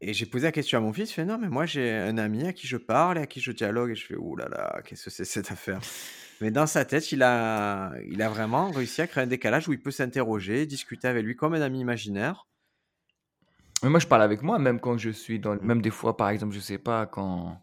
Et 0.00 0.14
j'ai 0.14 0.26
posé 0.26 0.44
la 0.44 0.52
question 0.52 0.78
à 0.78 0.80
mon 0.80 0.92
fils, 0.92 1.10
il 1.10 1.14
fait 1.14 1.24
non, 1.24 1.38
mais 1.38 1.48
moi 1.48 1.66
j'ai 1.66 1.90
un 1.92 2.18
ami 2.18 2.46
à 2.46 2.52
qui 2.52 2.68
je 2.68 2.76
parle 2.76 3.18
et 3.18 3.22
à 3.22 3.26
qui 3.26 3.40
je 3.40 3.50
dialogue. 3.50 3.90
Et 3.90 3.94
je 3.96 4.06
fais 4.06 4.14
ouh 4.14 4.36
là 4.36 4.48
là, 4.48 4.80
qu'est-ce 4.84 5.06
que 5.06 5.10
c'est 5.10 5.24
cette 5.24 5.50
affaire? 5.50 5.80
Mais 6.40 6.52
dans 6.52 6.68
sa 6.68 6.84
tête, 6.84 7.10
il 7.10 7.24
a, 7.24 7.92
il 8.08 8.22
a 8.22 8.28
vraiment 8.28 8.70
réussi 8.70 9.02
à 9.02 9.08
créer 9.08 9.24
un 9.24 9.26
décalage 9.26 9.66
où 9.66 9.72
il 9.72 9.82
peut 9.82 9.90
s'interroger, 9.90 10.66
discuter 10.66 11.08
avec 11.08 11.24
lui 11.24 11.34
comme 11.34 11.54
un 11.54 11.60
ami 11.60 11.80
imaginaire. 11.80 12.47
Mais 13.82 13.90
moi, 13.90 14.00
je 14.00 14.06
parle 14.06 14.22
avec 14.22 14.42
moi, 14.42 14.58
même 14.58 14.80
quand 14.80 14.98
je 14.98 15.10
suis 15.10 15.38
dans. 15.38 15.56
Même 15.62 15.82
des 15.82 15.90
fois, 15.90 16.16
par 16.16 16.30
exemple, 16.30 16.54
je 16.54 16.60
sais 16.60 16.78
pas, 16.78 17.06
quand. 17.06 17.62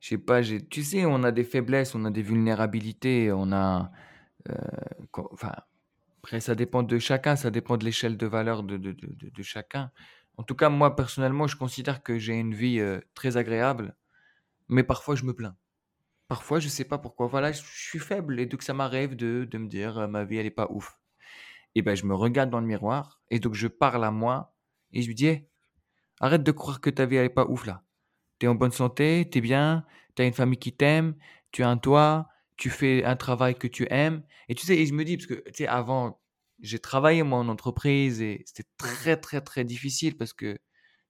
Je 0.00 0.10
sais 0.10 0.18
pas, 0.18 0.42
j'ai... 0.42 0.66
tu 0.66 0.82
sais, 0.84 1.06
on 1.06 1.22
a 1.24 1.32
des 1.32 1.44
faiblesses, 1.44 1.94
on 1.94 2.04
a 2.04 2.10
des 2.10 2.22
vulnérabilités, 2.22 3.32
on 3.32 3.52
a. 3.52 3.90
euh, 4.50 4.54
Enfin, 5.32 5.52
après, 6.20 6.40
ça 6.40 6.54
dépend 6.56 6.82
de 6.84 6.98
chacun, 6.98 7.36
ça 7.36 7.50
dépend 7.50 7.76
de 7.78 7.84
l'échelle 7.84 8.16
de 8.18 8.26
valeur 8.26 8.62
de, 8.64 8.76
de, 8.78 8.92
de, 8.92 9.08
de- 9.14 9.30
de 9.30 9.42
chacun. 9.42 9.92
En 10.38 10.44
tout 10.44 10.54
cas, 10.56 10.68
moi, 10.70 10.96
personnellement, 10.96 11.46
je 11.48 11.56
considère 11.56 12.02
que 12.02 12.18
j'ai 12.18 12.34
une 12.34 12.54
vie 12.54 12.80
euh, 12.80 13.00
très 13.14 13.36
agréable, 13.38 13.96
mais 14.68 14.84
parfois, 14.84 15.16
je 15.16 15.24
me 15.24 15.34
plains. 15.34 15.56
Parfois, 16.28 16.60
je 16.60 16.68
sais 16.68 16.84
pas 16.84 16.98
pourquoi. 16.98 17.26
Voilà, 17.28 17.52
je 17.52 17.62
je 17.62 17.88
suis 17.90 17.98
faible 18.00 18.40
et 18.40 18.46
donc 18.46 18.62
ça 18.62 18.74
m'arrive 18.74 19.16
de, 19.16 19.46
de 19.50 19.58
me 19.58 19.68
dire 19.68 19.98
euh, 19.98 20.06
ma 20.08 20.24
vie, 20.24 20.36
elle 20.38 20.46
est 20.46 20.50
pas 20.50 20.68
ouf. 20.70 20.98
Et 21.74 21.82
ben, 21.82 21.94
je 21.96 22.06
me 22.06 22.14
regarde 22.14 22.50
dans 22.50 22.60
le 22.60 22.66
miroir 22.66 23.20
et 23.30 23.38
donc 23.40 23.54
je 23.54 23.68
parle 23.68 24.04
à 24.04 24.10
moi 24.10 24.51
et 24.92 25.02
je 25.02 25.06
lui 25.06 25.14
dis 25.14 25.26
Hey, 25.26 25.46
arrête 26.20 26.42
de 26.42 26.52
croire 26.52 26.80
que 26.80 26.90
ta 26.90 27.06
vie, 27.06 27.16
elle 27.16 27.26
est 27.26 27.28
pas 27.28 27.46
ouf 27.46 27.66
là. 27.66 27.82
Tu 28.38 28.46
es 28.46 28.48
en 28.48 28.54
bonne 28.54 28.72
santé, 28.72 29.28
tu 29.30 29.38
es 29.38 29.40
bien, 29.40 29.84
tu 30.16 30.22
as 30.22 30.26
une 30.26 30.32
famille 30.32 30.58
qui 30.58 30.72
t'aime, 30.72 31.14
tu 31.50 31.62
as 31.62 31.68
un 31.68 31.76
toit, 31.76 32.28
tu 32.56 32.70
fais 32.70 33.04
un 33.04 33.16
travail 33.16 33.54
que 33.54 33.66
tu 33.66 33.86
aimes. 33.90 34.22
Et 34.48 34.54
tu 34.54 34.66
sais, 34.66 34.76
et 34.76 34.86
je 34.86 34.94
me 34.94 35.04
dis, 35.04 35.16
parce 35.16 35.26
que 35.26 35.34
tu 35.34 35.52
sais, 35.54 35.66
avant, 35.66 36.20
j'ai 36.60 36.78
travaillé 36.78 37.22
moi 37.22 37.38
en 37.38 37.48
entreprise 37.48 38.20
et 38.20 38.42
c'était 38.46 38.68
très, 38.76 39.16
très, 39.16 39.40
très 39.40 39.64
difficile 39.64 40.16
parce 40.16 40.32
que 40.32 40.58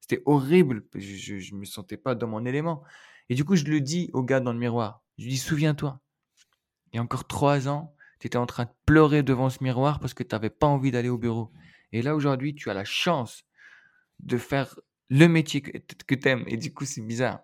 c'était 0.00 0.22
horrible. 0.26 0.84
Je, 0.94 1.38
je, 1.38 1.54
me 1.54 1.64
sentais 1.64 1.96
pas 1.96 2.14
dans 2.14 2.26
mon 2.26 2.44
élément. 2.44 2.82
Et 3.28 3.34
du 3.34 3.44
coup, 3.44 3.56
je 3.56 3.64
le 3.64 3.80
dis 3.80 4.10
au 4.12 4.22
gars 4.22 4.40
dans 4.40 4.52
le 4.52 4.58
miroir. 4.58 5.02
Je 5.18 5.24
lui 5.24 5.32
dis, 5.32 5.38
souviens-toi, 5.38 6.00
il 6.92 6.96
y 6.96 6.98
a 6.98 7.02
encore 7.02 7.26
trois 7.26 7.68
ans, 7.68 7.94
tu 8.18 8.26
étais 8.26 8.38
en 8.38 8.46
train 8.46 8.64
de 8.64 8.70
pleurer 8.86 9.22
devant 9.22 9.50
ce 9.50 9.62
miroir 9.62 10.00
parce 10.00 10.14
que 10.14 10.22
tu 10.22 10.34
n'avais 10.34 10.50
pas 10.50 10.66
envie 10.66 10.90
d'aller 10.90 11.08
au 11.08 11.18
bureau. 11.18 11.52
Et 11.92 12.02
là, 12.02 12.14
aujourd'hui, 12.14 12.54
tu 12.54 12.70
as 12.70 12.74
la 12.74 12.84
chance 12.84 13.44
de 14.22 14.38
faire 14.38 14.78
le 15.10 15.26
métier 15.26 15.60
que, 15.60 15.78
que 16.06 16.14
tu 16.14 16.28
aimes. 16.28 16.44
Et 16.46 16.56
du 16.56 16.72
coup, 16.72 16.84
c'est 16.84 17.02
bizarre. 17.02 17.40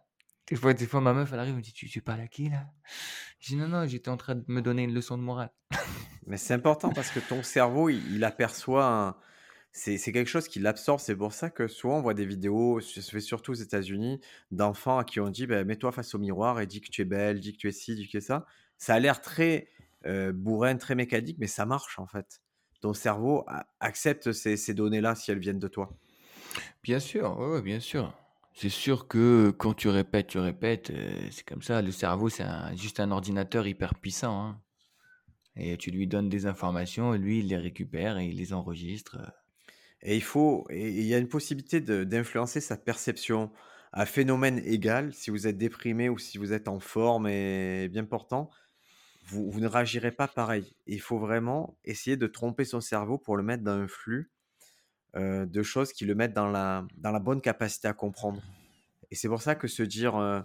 Des 0.48 0.56
fois, 0.56 0.72
des 0.72 0.86
fois, 0.86 1.00
ma 1.00 1.12
meuf, 1.12 1.32
elle 1.32 1.40
arrive, 1.40 1.50
elle 1.50 1.58
me 1.58 1.62
dit 1.62 1.72
Tu, 1.72 1.88
tu 1.88 2.00
parles 2.00 2.20
à 2.20 2.28
qui 2.28 2.48
là? 2.48 2.66
Je 3.38 3.48
dis 3.48 3.56
Non, 3.56 3.68
non, 3.68 3.86
j'étais 3.86 4.08
en 4.08 4.16
train 4.16 4.34
de 4.34 4.44
me 4.48 4.62
donner 4.62 4.84
une 4.84 4.94
leçon 4.94 5.18
de 5.18 5.22
morale. 5.22 5.52
Mais 6.26 6.38
c'est 6.38 6.54
important 6.54 6.90
parce 6.90 7.10
que 7.10 7.20
ton 7.20 7.42
cerveau, 7.42 7.88
il, 7.88 8.24
aperçoit. 8.24 9.18
C'est 9.72 9.98
quelque 10.12 10.28
chose 10.28 10.48
qui 10.48 10.58
l'absorbe. 10.58 11.00
C'est 11.00 11.16
pour 11.16 11.32
ça 11.32 11.50
que 11.50 11.68
souvent, 11.68 11.98
on 11.98 12.02
voit 12.02 12.14
des 12.14 12.24
vidéos, 12.26 12.80
se 12.80 13.00
fait 13.00 13.20
surtout 13.20 13.52
aux 13.52 13.54
États-Unis, 13.54 14.20
d'enfants 14.50 14.98
à 14.98 15.04
qui 15.04 15.20
on 15.20 15.28
dit 15.28 15.46
ben, 15.46 15.66
Mets-toi 15.66 15.92
face 15.92 16.14
au 16.14 16.18
miroir 16.18 16.60
et 16.60 16.66
dis 16.66 16.80
que 16.80 16.90
tu 16.90 17.02
es 17.02 17.04
belle, 17.04 17.40
dis 17.40 17.52
que 17.52 17.58
tu 17.58 17.68
es 17.68 17.72
ci, 17.72 17.94
dis 17.94 18.08
que 18.08 18.20
ça. 18.20 18.46
Ça 18.78 18.94
a 18.94 18.98
l'air 18.98 19.20
très 19.20 19.68
euh, 20.06 20.32
bourrin, 20.32 20.76
très 20.76 20.94
mécanique, 20.94 21.36
mais 21.38 21.46
ça 21.46 21.66
marche 21.66 21.98
en 21.98 22.06
fait. 22.06 22.40
Ton 22.80 22.94
cerveau 22.94 23.44
accepte 23.80 24.32
ces, 24.32 24.56
ces 24.56 24.72
données-là 24.72 25.14
si 25.14 25.30
elles 25.30 25.38
viennent 25.38 25.58
de 25.58 25.68
toi. 25.68 25.98
Bien 26.82 26.98
sûr, 27.00 27.38
ouais, 27.38 27.62
bien 27.62 27.80
sûr. 27.80 28.12
C'est 28.54 28.68
sûr 28.68 29.06
que 29.06 29.50
quand 29.56 29.74
tu 29.74 29.88
répètes, 29.88 30.28
tu 30.28 30.38
répètes, 30.38 30.90
euh, 30.90 31.10
c'est 31.30 31.46
comme 31.46 31.62
ça. 31.62 31.80
Le 31.82 31.92
cerveau, 31.92 32.28
c'est 32.28 32.44
juste 32.76 32.98
un 33.00 33.10
ordinateur 33.10 33.66
hyper 33.66 33.94
puissant. 33.94 34.40
hein. 34.46 34.60
Et 35.56 35.76
tu 35.76 35.90
lui 35.90 36.06
donnes 36.06 36.28
des 36.28 36.46
informations, 36.46 37.12
lui, 37.12 37.40
il 37.40 37.48
les 37.48 37.56
récupère 37.56 38.18
et 38.18 38.26
il 38.26 38.36
les 38.36 38.52
enregistre. 38.52 39.18
Et 40.02 40.16
il 40.16 40.22
faut, 40.22 40.66
et 40.70 40.88
il 40.90 41.04
y 41.06 41.14
a 41.14 41.18
une 41.18 41.28
possibilité 41.28 41.80
d'influencer 41.80 42.60
sa 42.60 42.76
perception 42.76 43.50
à 43.92 44.06
phénomène 44.06 44.60
égal. 44.64 45.12
Si 45.14 45.30
vous 45.30 45.46
êtes 45.48 45.58
déprimé 45.58 46.08
ou 46.08 46.18
si 46.18 46.38
vous 46.38 46.52
êtes 46.52 46.68
en 46.68 46.80
forme 46.80 47.28
et 47.28 47.88
bien 47.88 48.04
portant, 48.04 48.50
vous 49.26 49.60
ne 49.60 49.66
réagirez 49.68 50.12
pas 50.12 50.28
pareil. 50.28 50.74
Il 50.86 51.00
faut 51.00 51.18
vraiment 51.18 51.78
essayer 51.84 52.16
de 52.16 52.26
tromper 52.26 52.64
son 52.64 52.80
cerveau 52.80 53.18
pour 53.18 53.36
le 53.36 53.42
mettre 53.42 53.62
dans 53.64 53.72
un 53.72 53.88
flux 53.88 54.30
euh, 55.16 55.46
de 55.46 55.62
choses 55.62 55.92
qui 55.92 56.04
le 56.04 56.14
mettent 56.14 56.34
dans 56.34 56.48
la, 56.48 56.86
dans 56.96 57.10
la 57.12 57.18
bonne 57.18 57.40
capacité 57.40 57.88
à 57.88 57.92
comprendre. 57.92 58.42
Et 59.10 59.14
c'est 59.14 59.28
pour 59.28 59.42
ça 59.42 59.54
que 59.54 59.68
se 59.68 59.82
dire, 59.82 60.16
euh, 60.16 60.40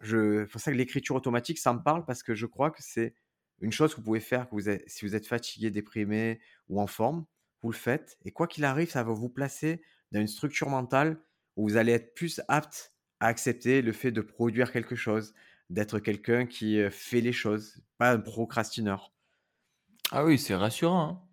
je, 0.00 0.44
c'est 0.44 0.52
pour 0.52 0.60
ça 0.60 0.72
que 0.72 0.76
l'écriture 0.76 1.16
automatique, 1.16 1.58
ça 1.58 1.72
me 1.72 1.82
parle 1.82 2.04
parce 2.04 2.22
que 2.22 2.34
je 2.34 2.46
crois 2.46 2.70
que 2.70 2.82
c'est 2.82 3.14
une 3.60 3.72
chose 3.72 3.92
que 3.92 3.96
vous 3.96 4.04
pouvez 4.04 4.20
faire 4.20 4.48
que 4.48 4.54
vous 4.54 4.68
êtes- 4.68 4.88
si 4.88 5.04
vous 5.04 5.14
êtes 5.14 5.26
fatigué, 5.26 5.70
déprimé 5.70 6.40
ou 6.68 6.80
en 6.80 6.86
forme, 6.86 7.24
vous 7.62 7.70
le 7.70 7.76
faites. 7.76 8.18
Et 8.24 8.30
quoi 8.30 8.46
qu'il 8.46 8.64
arrive, 8.64 8.90
ça 8.90 9.02
va 9.02 9.12
vous 9.12 9.28
placer 9.30 9.82
dans 10.12 10.20
une 10.20 10.28
structure 10.28 10.68
mentale 10.68 11.18
où 11.56 11.68
vous 11.68 11.76
allez 11.76 11.92
être 11.92 12.14
plus 12.14 12.40
apte 12.48 12.94
à 13.20 13.26
accepter 13.28 13.82
le 13.82 13.92
fait 13.92 14.12
de 14.12 14.20
produire 14.20 14.72
quelque 14.72 14.94
chose, 14.94 15.34
d'être 15.70 15.98
quelqu'un 15.98 16.46
qui 16.46 16.78
euh, 16.80 16.90
fait 16.90 17.22
les 17.22 17.32
choses, 17.32 17.82
pas 17.98 18.12
un 18.12 18.20
procrastineur. 18.20 19.12
Ah 20.12 20.24
oui, 20.24 20.38
c'est 20.38 20.54
rassurant. 20.54 21.25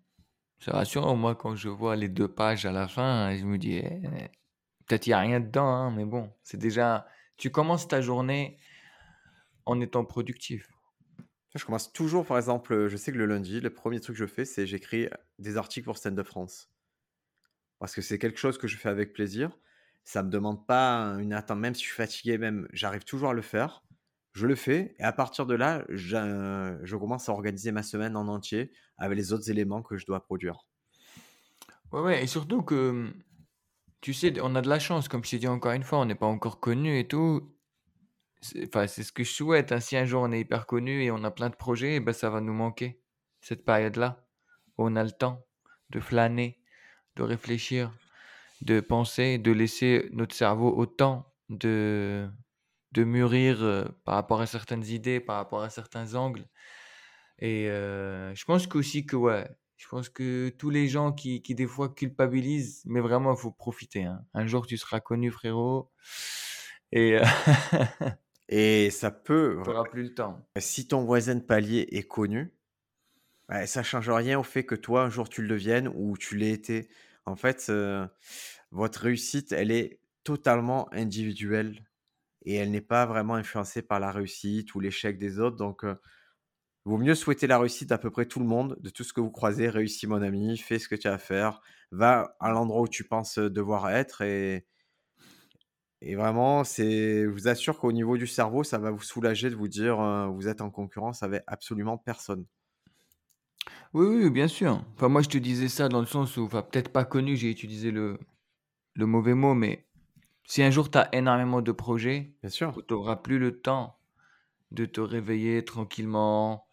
Hein. 0.56 0.60
C'est 0.64 0.70
rassurant. 0.70 1.16
Moi, 1.16 1.34
quand 1.34 1.56
je 1.56 1.68
vois 1.68 1.96
les 1.96 2.08
deux 2.08 2.28
pages 2.28 2.66
à 2.66 2.72
la 2.72 2.88
fin, 2.88 3.36
je 3.36 3.44
me 3.44 3.58
dis, 3.58 3.76
eh, 3.76 4.30
peut-être 4.86 5.06
il 5.06 5.10
n'y 5.10 5.14
a 5.14 5.20
rien 5.20 5.40
dedans, 5.40 5.66
hein, 5.66 5.90
mais 5.90 6.04
bon, 6.04 6.32
c'est 6.42 6.58
déjà. 6.58 7.06
Tu 7.36 7.50
commences 7.50 7.88
ta 7.88 8.00
journée 8.00 8.58
en 9.66 9.80
étant 9.80 10.04
productif. 10.04 10.70
Je 11.54 11.64
commence 11.64 11.92
toujours, 11.92 12.26
par 12.26 12.36
exemple, 12.36 12.88
je 12.88 12.96
sais 12.96 13.12
que 13.12 13.18
le 13.18 13.26
lundi, 13.26 13.60
le 13.60 13.70
premier 13.70 14.00
truc 14.00 14.16
que 14.16 14.20
je 14.20 14.26
fais, 14.26 14.44
c'est 14.44 14.66
j'écris 14.66 15.08
des 15.38 15.56
articles 15.56 15.84
pour 15.84 15.96
Stand 15.96 16.18
Up 16.18 16.26
France. 16.26 16.70
Parce 17.78 17.94
que 17.94 18.02
c'est 18.02 18.18
quelque 18.18 18.38
chose 18.38 18.58
que 18.58 18.66
je 18.66 18.76
fais 18.76 18.88
avec 18.88 19.12
plaisir. 19.12 19.56
Ça 20.02 20.22
me 20.22 20.30
demande 20.30 20.66
pas 20.66 21.16
une 21.20 21.32
attente, 21.32 21.58
même 21.60 21.74
si 21.74 21.82
je 21.82 21.86
suis 21.86 21.96
fatigué, 21.96 22.38
même 22.38 22.68
j'arrive 22.72 23.04
toujours 23.04 23.30
à 23.30 23.34
le 23.34 23.42
faire. 23.42 23.83
Je 24.34 24.48
le 24.48 24.56
fais 24.56 24.96
et 24.98 25.02
à 25.04 25.12
partir 25.12 25.46
de 25.46 25.54
là, 25.54 25.84
je, 25.88 26.96
commence 26.96 27.28
à 27.28 27.32
organiser 27.32 27.70
ma 27.70 27.84
semaine 27.84 28.16
en 28.16 28.26
entier 28.26 28.72
avec 28.98 29.16
les 29.16 29.32
autres 29.32 29.48
éléments 29.48 29.82
que 29.82 29.96
je 29.96 30.06
dois 30.06 30.24
produire. 30.24 30.66
Ouais, 31.92 32.00
ouais, 32.00 32.24
et 32.24 32.26
surtout 32.26 32.62
que, 32.62 33.12
tu 34.00 34.12
sais, 34.12 34.34
on 34.42 34.56
a 34.56 34.60
de 34.60 34.68
la 34.68 34.80
chance, 34.80 35.06
comme 35.06 35.24
je 35.24 35.30
t'ai 35.30 35.38
dit 35.38 35.46
encore 35.46 35.72
une 35.72 35.84
fois, 35.84 36.00
on 36.00 36.04
n'est 36.04 36.16
pas 36.16 36.26
encore 36.26 36.58
connu 36.58 36.98
et 36.98 37.06
tout. 37.06 37.54
Enfin, 38.66 38.88
c'est 38.88 39.04
ce 39.04 39.12
que 39.12 39.22
je 39.22 39.30
souhaite. 39.30 39.70
hein. 39.70 39.78
Si 39.78 39.96
un 39.96 40.04
jour 40.04 40.22
on 40.22 40.32
est 40.32 40.40
hyper 40.40 40.66
connu 40.66 41.04
et 41.04 41.12
on 41.12 41.22
a 41.22 41.30
plein 41.30 41.48
de 41.48 41.54
projets, 41.54 42.00
ben, 42.00 42.12
ça 42.12 42.28
va 42.28 42.40
nous 42.40 42.52
manquer, 42.52 43.00
cette 43.40 43.64
période-là, 43.64 44.26
on 44.78 44.96
a 44.96 45.04
le 45.04 45.12
temps 45.12 45.46
de 45.90 46.00
flâner, 46.00 46.60
de 47.14 47.22
réfléchir, 47.22 47.92
de 48.62 48.80
penser, 48.80 49.38
de 49.38 49.52
laisser 49.52 50.08
notre 50.12 50.34
cerveau 50.34 50.74
autant 50.76 51.32
de, 51.50 52.28
de 52.94 53.04
mûrir 53.04 53.62
euh, 53.62 53.84
par 54.04 54.14
rapport 54.16 54.40
à 54.40 54.46
certaines 54.46 54.84
idées, 54.86 55.20
par 55.20 55.36
rapport 55.36 55.62
à 55.62 55.70
certains 55.70 56.14
angles. 56.14 56.46
Et 57.38 57.68
euh, 57.68 58.34
je 58.34 58.44
pense 58.44 58.66
qu'aussi 58.66 59.06
que, 59.06 59.16
ouais, 59.16 59.48
je 59.76 59.88
pense 59.88 60.08
que 60.08 60.50
tous 60.50 60.70
les 60.70 60.88
gens 60.88 61.12
qui, 61.12 61.42
qui 61.42 61.54
des 61.54 61.66
fois 61.66 61.90
culpabilisent, 61.94 62.82
mais 62.86 63.00
vraiment, 63.00 63.34
il 63.34 63.38
faut 63.40 63.52
profiter. 63.52 64.04
hein. 64.04 64.24
Un 64.34 64.46
jour, 64.46 64.66
tu 64.66 64.76
seras 64.78 65.00
connu, 65.00 65.30
frérot, 65.30 65.90
et 66.92 67.18
euh, 67.18 67.24
Et 68.48 68.90
ça 68.90 69.10
peut, 69.10 69.58
tu 69.64 69.70
n'auras 69.70 69.84
plus 69.84 70.02
le 70.04 70.14
temps. 70.14 70.48
si 70.58 70.86
ton 70.88 71.04
voisin 71.04 71.34
de 71.36 71.40
palier 71.42 71.88
est 71.92 72.02
connu, 72.04 72.54
ouais, 73.48 73.66
ça 73.66 73.82
change 73.82 74.10
rien 74.10 74.38
au 74.38 74.42
fait 74.42 74.64
que 74.64 74.74
toi, 74.74 75.04
un 75.04 75.10
jour, 75.10 75.28
tu 75.28 75.42
le 75.42 75.48
deviennes 75.48 75.88
ou 75.94 76.16
tu 76.16 76.36
l'aies 76.36 76.52
été. 76.52 76.88
En 77.26 77.36
fait, 77.36 77.66
euh, 77.70 78.06
votre 78.70 79.00
réussite, 79.02 79.52
elle 79.52 79.70
est 79.70 80.00
totalement 80.24 80.92
individuelle 80.92 81.84
et 82.44 82.54
elle 82.56 82.70
n'est 82.70 82.80
pas 82.80 83.06
vraiment 83.06 83.34
influencée 83.34 83.82
par 83.82 84.00
la 84.00 84.10
réussite 84.10 84.74
ou 84.74 84.80
l'échec 84.80 85.18
des 85.18 85.38
autres. 85.40 85.56
Donc, 85.56 85.84
vaut 86.84 86.98
mieux 86.98 87.14
souhaiter 87.14 87.46
la 87.46 87.58
réussite 87.58 87.88
d'à 87.88 87.98
peu 87.98 88.10
près 88.10 88.26
tout 88.26 88.40
le 88.40 88.46
monde, 88.46 88.76
de 88.80 88.90
tout 88.90 89.04
ce 89.04 89.12
que 89.12 89.20
vous 89.20 89.30
croisez. 89.30 89.68
Réussis, 89.68 90.06
mon 90.06 90.22
ami, 90.22 90.58
fais 90.58 90.78
ce 90.78 90.88
que 90.88 90.94
tu 90.94 91.08
as 91.08 91.14
à 91.14 91.18
faire, 91.18 91.60
va 91.90 92.36
à 92.40 92.50
l'endroit 92.50 92.82
où 92.82 92.88
tu 92.88 93.04
penses 93.04 93.38
devoir 93.38 93.90
être 93.90 94.22
et, 94.22 94.66
vraiment, 96.02 96.64
c'est, 96.64 97.22
je 97.22 97.28
vous 97.30 97.48
assure 97.48 97.78
qu'au 97.78 97.90
niveau 97.90 98.18
du 98.18 98.26
cerveau, 98.26 98.62
ça 98.62 98.76
va 98.76 98.90
vous 98.90 99.02
soulager 99.02 99.48
de 99.48 99.54
vous 99.54 99.68
dire 99.68 99.96
vous 100.34 100.48
êtes 100.48 100.60
en 100.60 100.70
concurrence 100.70 101.22
avec 101.22 101.42
absolument 101.46 101.96
personne. 101.96 102.44
Oui, 103.94 104.06
oui, 104.06 104.30
bien 104.30 104.48
sûr. 104.48 104.84
Enfin, 104.96 105.08
moi, 105.08 105.22
je 105.22 105.30
te 105.30 105.38
disais 105.38 105.68
ça 105.68 105.88
dans 105.88 106.00
le 106.00 106.06
sens 106.06 106.36
où, 106.36 106.44
enfin, 106.44 106.60
peut-être 106.60 106.90
pas 106.90 107.06
connu, 107.06 107.36
j'ai 107.36 107.50
utilisé 107.50 107.90
le, 107.90 108.18
le 108.94 109.06
mauvais 109.06 109.32
mot, 109.32 109.54
mais 109.54 109.86
si 110.46 110.62
un 110.62 110.70
jour 110.70 110.90
tu 110.90 110.98
as 110.98 111.08
énormément 111.14 111.62
de 111.62 111.72
projets, 111.72 112.34
Bien 112.42 112.50
sûr. 112.50 112.74
tu 112.76 112.82
n'auras 112.90 113.16
plus 113.16 113.38
le 113.38 113.60
temps 113.60 113.98
de 114.72 114.84
te 114.86 115.00
réveiller 115.00 115.64
tranquillement, 115.64 116.66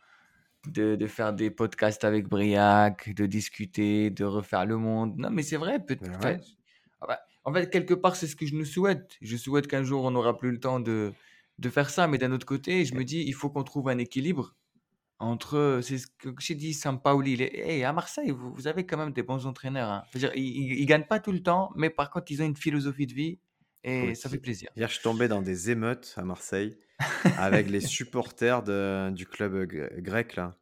de, 0.67 0.95
de 0.95 1.07
faire 1.07 1.33
des 1.33 1.51
podcasts 1.51 2.03
avec 2.03 2.27
Briac, 2.27 3.13
de 3.15 3.25
discuter, 3.25 4.09
de 4.09 4.25
refaire 4.25 4.65
le 4.65 4.77
monde. 4.77 5.15
Non, 5.17 5.29
mais 5.31 5.43
c'est 5.43 5.57
vrai, 5.57 5.83
peut 5.83 5.97
enfin, 6.15 6.35
ouais. 6.35 6.41
ah 7.01 7.07
bah, 7.07 7.19
En 7.43 7.53
fait, 7.53 7.69
quelque 7.69 7.93
part, 7.93 8.15
c'est 8.15 8.27
ce 8.27 8.35
que 8.35 8.45
je 8.45 8.55
nous 8.55 8.65
souhaite. 8.65 9.17
Je 9.21 9.37
souhaite 9.37 9.67
qu'un 9.67 9.83
jour, 9.83 10.03
on 10.03 10.11
n'aura 10.11 10.37
plus 10.37 10.51
le 10.51 10.59
temps 10.59 10.79
de 10.79 11.13
de 11.59 11.69
faire 11.69 11.91
ça, 11.91 12.07
mais 12.07 12.17
d'un 12.17 12.31
autre 12.31 12.45
côté, 12.47 12.85
je 12.85 12.95
me 12.95 13.03
dis: 13.03 13.23
«Il 13.23 13.33
faut 13.35 13.49
qu'on 13.51 13.63
trouve 13.63 13.89
un 13.89 13.97
équilibre 13.99 14.55
entre» 15.19 15.79
c'est 15.83 15.97
ce 15.99 16.07
que 16.07 16.29
j'ai 16.39 16.55
dit 16.55 16.73
Sampaoli, 16.73 17.33
il 17.33 17.41
est 17.43 17.55
hey, 17.55 17.83
à 17.83 17.93
Marseille, 17.93 18.31
vous 18.31 18.53
vous 18.53 18.67
avez 18.67 18.85
quand 18.85 18.97
même 18.97 19.13
des 19.13 19.23
bons 19.23 19.45
entraîneurs, 19.47 19.89
hein. 19.91 20.03
Dire, 20.15 20.31
ils 20.35 20.73
ils 20.81 20.85
gagnent 20.87 21.07
pas 21.07 21.19
tout 21.19 21.31
le 21.31 21.43
temps, 21.43 21.71
mais 21.75 21.89
par 21.89 22.09
contre, 22.11 22.31
ils 22.31 22.41
ont 22.41 22.45
une 22.45 22.55
philosophie 22.57 23.07
de 23.07 23.13
vie 23.13 23.39
et 23.83 24.07
Oui. 24.07 24.15
ça 24.15 24.29
fait 24.29 24.37
plaisir. 24.37 24.69
Hier, 24.75 24.87
je 24.87 24.93
suis 24.95 25.03
tombé 25.03 25.27
dans 25.27 25.41
des 25.41 25.71
émeutes 25.71 26.13
à 26.17 26.23
Marseille 26.23 26.77
avec 27.37 27.69
les 27.69 27.81
supporters 27.81 28.63
de 28.63 29.09
du 29.11 29.25
club, 29.25 29.65
grec 29.99 30.35
là. 30.35 30.55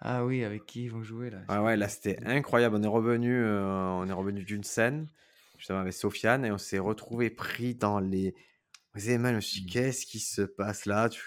Ah 0.00 0.24
oui, 0.24 0.44
avec 0.44 0.66
qui 0.66 0.84
ils 0.84 0.90
vont 0.90 1.02
jouer 1.02 1.30
là? 1.30 1.38
Ah 1.48 1.62
ouais, 1.62 1.76
là, 1.76 1.88
c'était 1.88 2.18
incroyable. 2.24 2.76
On 2.76 2.82
est 2.82 2.86
revenu, 2.86 3.34
heu, 3.34 3.60
on 3.62 4.06
est 4.08 4.12
revenu 4.12 4.42
d'une 4.44 4.62
scène, 4.64 5.08
justement 5.58 5.80
avec 5.80 5.92
Sofiane 5.94 6.44
et 6.44 6.50
on 6.52 6.58
s'est 6.58 6.78
retrouvés 6.78 7.30
pris 7.30 7.74
dans 7.74 7.98
les 7.98 8.34
émeutes. 9.08 9.30
Je 9.32 9.36
me 9.36 9.40
suis 9.40 9.60
dit: 9.62 9.66
Mmh. 9.66 9.70
«Qu'est-ce 9.70 10.06
qui 10.06 10.20
se 10.20 10.42
passe 10.42 10.86
là?» 10.86 11.08
tu 11.08 11.22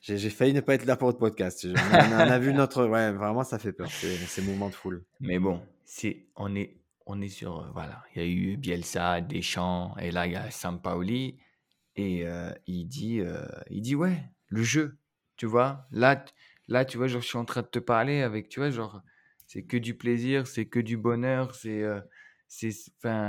j'ai 0.00 0.16
j'ai 0.16 0.30
failli 0.30 0.54
ne 0.54 0.60
pas 0.60 0.74
être 0.74 0.86
là 0.86 0.96
pour 0.96 1.08
votre 1.08 1.18
podcast. 1.18 1.66
On 1.66 1.74
a 1.76 2.26
on 2.26 2.30
a 2.30 2.38
vu 2.38 2.52
notre 2.54 2.86
ouais, 2.86 3.12
vraiment 3.12 3.42
ça 3.44 3.58
fait 3.58 3.72
peur, 3.72 3.90
ces 3.90 4.16
ces 4.16 4.42
mouvements 4.42 4.68
de 4.68 4.74
foule. 4.74 5.04
Mais 5.20 5.38
bon, 5.38 5.60
c'est 5.84 6.26
on 6.36 6.54
est 6.54 6.77
on 7.08 7.20
est 7.22 7.28
sur, 7.28 7.60
heu, 7.62 7.70
voilà, 7.74 8.04
il 8.14 8.22
y 8.22 8.24
a 8.24 8.28
eu 8.28 8.56
Bielsa, 8.58 9.20
Deschamps 9.22 9.96
et 9.98 10.10
là, 10.12 10.26
il 10.28 10.34
y 10.34 10.36
a 10.36 10.50
Sampaoli 10.52 11.38
et 11.96 12.26
heu, 12.26 12.54
il 12.66 12.86
dit, 12.86 13.20
heu, 13.20 13.46
il 13.70 13.82
dit: 13.82 13.96
«Ouais, 13.96 14.22
le 14.48 14.62
jeu», 14.64 14.98
tu 15.36 15.46
vois? 15.46 15.86
Là 15.92 16.16
t 16.16 16.32
là, 16.68 16.84
tu 16.86 16.98
vois, 16.98 17.08
genre, 17.08 17.22
je 17.22 17.28
suis 17.28 17.38
en 17.38 17.44
train 17.46 17.62
de 17.62 17.68
te 17.68 17.78
parler 17.80 18.22
avec, 18.22 18.48
tu 18.50 18.60
vois, 18.60 18.70
genre, 18.70 19.02
c'est 19.46 19.64
que 19.66 19.76
du 19.78 19.96
plaisir, 19.96 20.46
c'est 20.46 20.66
que 20.68 20.80
du 20.80 20.96
bonheur, 20.98 21.54
c'est, 21.56 21.82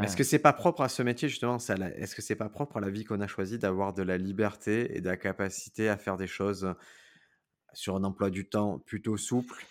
est-ce 0.02 0.16
que 0.16 0.24
c'est 0.24 0.40
pas 0.40 0.54
propre 0.54 0.82
à 0.82 0.90
ce 0.90 1.02
métier 1.04 1.28
justement, 1.30 1.58
la 1.78 1.96
est-ce 1.98 2.16
que 2.16 2.22
c'est 2.22 2.36
pas 2.36 2.50
propre 2.50 2.78
à 2.78 2.80
la 2.80 2.90
vie 2.90 3.04
qu'on 3.04 3.20
a 3.22 3.28
choisie 3.28 3.60
d'avoir 3.60 3.94
de 3.94 4.02
la 4.04 4.18
liberté 4.18 4.96
et 4.98 5.02
de 5.02 5.10
la 5.10 5.18
capacité 5.18 5.90
à 5.90 5.98
faire 5.98 6.16
des 6.18 6.28
choses, 6.28 6.74
sur 7.74 7.96
un 7.98 8.04
emploi 8.06 8.30
du 8.32 8.50
temps 8.50 8.80
plutôt 8.80 9.18
souple 9.18 9.70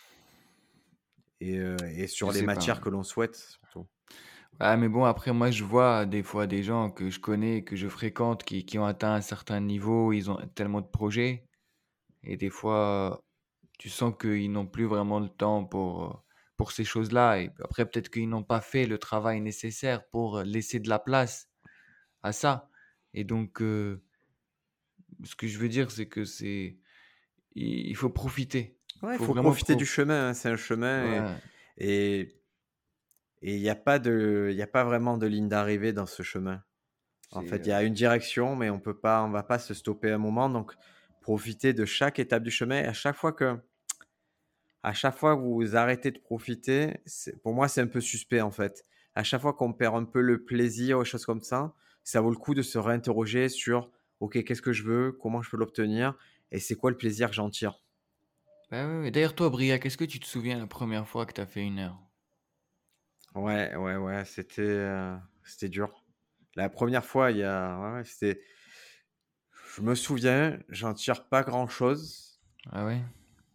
et 1.41 1.57
et 2.03 2.07
je 2.25 2.29
sur 2.29 2.33
les 2.33 2.43
sais 2.43 2.49
pas, 2.49 2.67
matières 2.67 2.81
que 2.81 2.89
l'on 2.89 3.03
souhaite? 3.05 3.59
Ah 4.61 4.77
mais 4.77 4.89
bon, 4.89 5.05
après 5.05 5.33
moi, 5.33 5.51
je 5.51 5.63
vois 5.65 6.05
des 6.05 6.23
fois 6.23 6.47
des 6.47 6.63
gens 6.65 6.91
que 6.91 7.11
je 7.11 7.21
connais, 7.21 7.63
que 7.63 7.77
je 7.77 7.89
fréquente, 7.89 8.43
qui 8.45 8.65
qui 8.65 8.79
ont 8.79 8.87
atteint 8.87 9.15
un 9.15 9.21
certain 9.21 9.61
niveau, 9.61 10.13
ils 10.13 10.31
ont 10.31 10.39
tellement 10.55 10.81
de 10.81 10.87
projets. 10.87 11.45
Et 12.25 12.37
des 12.37 12.51
fois, 12.51 13.23
tu 13.79 13.89
sens 13.91 14.15
qu'ils 14.21 14.51
n'ont 14.53 14.67
plus 14.67 14.87
vraiment 14.87 15.21
le 15.21 15.29
temps 15.29 15.65
pour, 15.65 16.05
heu, 16.05 16.13
pour 16.57 16.73
ces 16.73 16.85
choses-là. 16.85 17.41
Et 17.41 17.51
après 17.63 17.87
peut-être 17.89 18.11
qu'ils 18.11 18.29
n'ont 18.29 18.43
pas 18.45 18.61
fait 18.61 18.87
le 18.87 18.99
travail 18.99 19.41
nécessaire 19.41 20.07
pour, 20.11 20.43
laisser 20.43 20.81
de 20.81 20.89
la 20.89 20.99
place 20.99 21.49
à 22.23 22.33
ça. 22.33 22.71
Et 23.15 23.25
donc 23.25 23.59
ce 25.25 25.35
que 25.37 25.47
je 25.47 25.59
veux 25.59 25.69
dire, 25.69 25.91
c'est 25.91 26.07
que 26.09 26.25
c'est 26.25 26.79
il 27.55 27.97
faut 27.97 28.11
profiter. 28.11 28.79
Il 29.03 29.19
faut 29.19 29.35
profiter 29.35 29.75
pro 29.75 29.79
du 29.79 29.87
chemin, 29.87 30.29
hein, 30.29 30.35
c'est 30.35 30.49
un 30.49 30.57
chemin 30.57 31.05
et 31.05 31.21
ouais, 31.21 31.37
et 31.79 32.21
et 32.21 32.39
il 33.43 33.59
y 33.59 33.69
a 33.71 33.75
pas 33.77 33.99
de 33.99 34.49
il 34.51 34.57
y 34.57 34.63
a 34.63 34.67
pas 34.67 34.85
vraiment 34.85 35.19
de 35.19 35.27
ligne 35.27 35.49
d'arrivée 35.49 35.93
dans 35.93 36.07
ce 36.07 36.23
chemin. 36.23 36.63
En 37.33 37.43
fait, 37.45 37.67
il 37.67 37.71
y 37.71 37.73
a 37.73 37.83
une 37.85 37.95
direction, 37.95 38.57
mais 38.57 38.71
on 38.71 38.81
peut 38.81 38.99
pas 39.01 39.25
on 39.25 39.31
va 39.31 39.43
pas 39.45 39.59
se 39.61 39.75
stopper 39.75 40.13
un 40.13 40.19
moment, 40.19 40.51
donc 40.51 40.75
profiter 41.23 41.73
de 41.75 41.85
chaque 41.87 42.19
étape 42.21 42.43
du 42.45 42.51
chemin 42.53 42.81
et 42.83 42.87
à 42.87 42.95
chaque 42.95 43.17
fois 43.17 43.33
que 43.35 43.59
à 44.83 44.93
chaque 44.93 45.17
fois 45.17 45.37
que 45.37 45.43
vous 45.43 45.77
arrêtez 45.77 46.11
de 46.11 46.19
profiter, 46.19 47.01
pour 47.43 47.55
moi, 47.55 47.69
c'est 47.69 47.81
un 47.81 47.87
peu 47.87 48.01
suspect, 48.01 48.41
en 48.41 48.51
fait. 48.51 48.85
À 49.15 49.23
chaque 49.25 49.41
fois 49.43 49.53
qu'on 49.55 49.73
perd 49.73 49.97
un 49.97 50.05
peu 50.05 50.21
le 50.21 50.45
plaisir 50.45 50.99
ou 50.99 51.05
choses 51.05 51.27
comme 51.27 51.41
ça, 51.41 51.75
ça 52.05 52.21
vaut 52.21 52.31
le 52.31 52.37
coup 52.37 52.55
de 52.55 52.63
se 52.63 52.79
réinterroger 52.79 53.49
sur: 53.49 53.91
«OK, 54.21 54.43
qu'est-ce 54.45 54.63
que 54.63 54.73
je 54.73 54.85
veux? 54.85 55.13
Comment 55.13 55.43
je 55.43 55.51
peux 55.51 55.57
l'obtenir? 55.57 56.15
Et 56.53 56.61
c'est 56.61 56.77
quoi 56.77 56.91
le 56.91 56.97
plaisir 56.97 57.29
que 57.29 57.35
j'en 57.35 57.51
tire?» 57.51 57.83
bah, 58.71 58.87
ouais. 59.01 59.11
D'ailleurs 59.11 59.35
toi, 59.35 59.51
Briac, 59.51 59.85
est-ce 59.87 59.99
que 59.99 60.05
tu 60.05 60.21
te 60.21 60.27
souviens 60.27 60.59
la 60.59 60.67
première 60.67 61.07
fois 61.07 61.27
que 61.27 61.33
tu 61.35 61.41
as 61.41 61.47
fait 61.47 61.63
une 61.63 61.79
heure? 61.79 62.08
Ouais, 63.35 63.75
ouais, 63.77 63.97
ouais, 63.97 64.25
c'était, 64.25 64.63
heu, 64.63 65.17
c'était 65.45 65.69
dur. 65.69 66.05
La 66.57 66.69
première 66.69 67.05
fois, 67.05 67.31
il 67.31 67.39
y 67.39 67.43
a 67.45 67.79
ouais, 67.79 67.93
ouais, 67.99 68.05
c'était 68.05 68.41
je 69.77 69.83
me 69.83 69.95
souviens, 69.95 70.59
j'en 70.71 70.95
tire 70.95 71.29
pas 71.29 71.43
grand-chose. 71.43 72.41
Ah 72.71 72.85
ouais? 72.87 73.03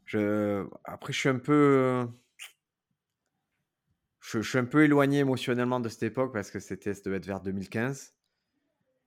Je 0.06 0.68
après 0.84 1.14
je 1.14 1.20
suis 1.20 1.30
un 1.30 1.40
peu, 1.40 2.08
je 4.20 4.42
je 4.42 4.50
suis 4.50 4.58
un 4.58 4.66
peu 4.66 4.84
éloigné 4.84 5.20
émotionnellement 5.20 5.80
de 5.80 5.90
cette 5.90 6.04
époque 6.04 6.34
parce 6.34 6.50
que 6.52 6.60
c'était 6.60 6.94
ça 6.94 7.02
devait 7.06 7.18
être 7.18 7.26
vers 7.26 7.42
2015 7.42 8.16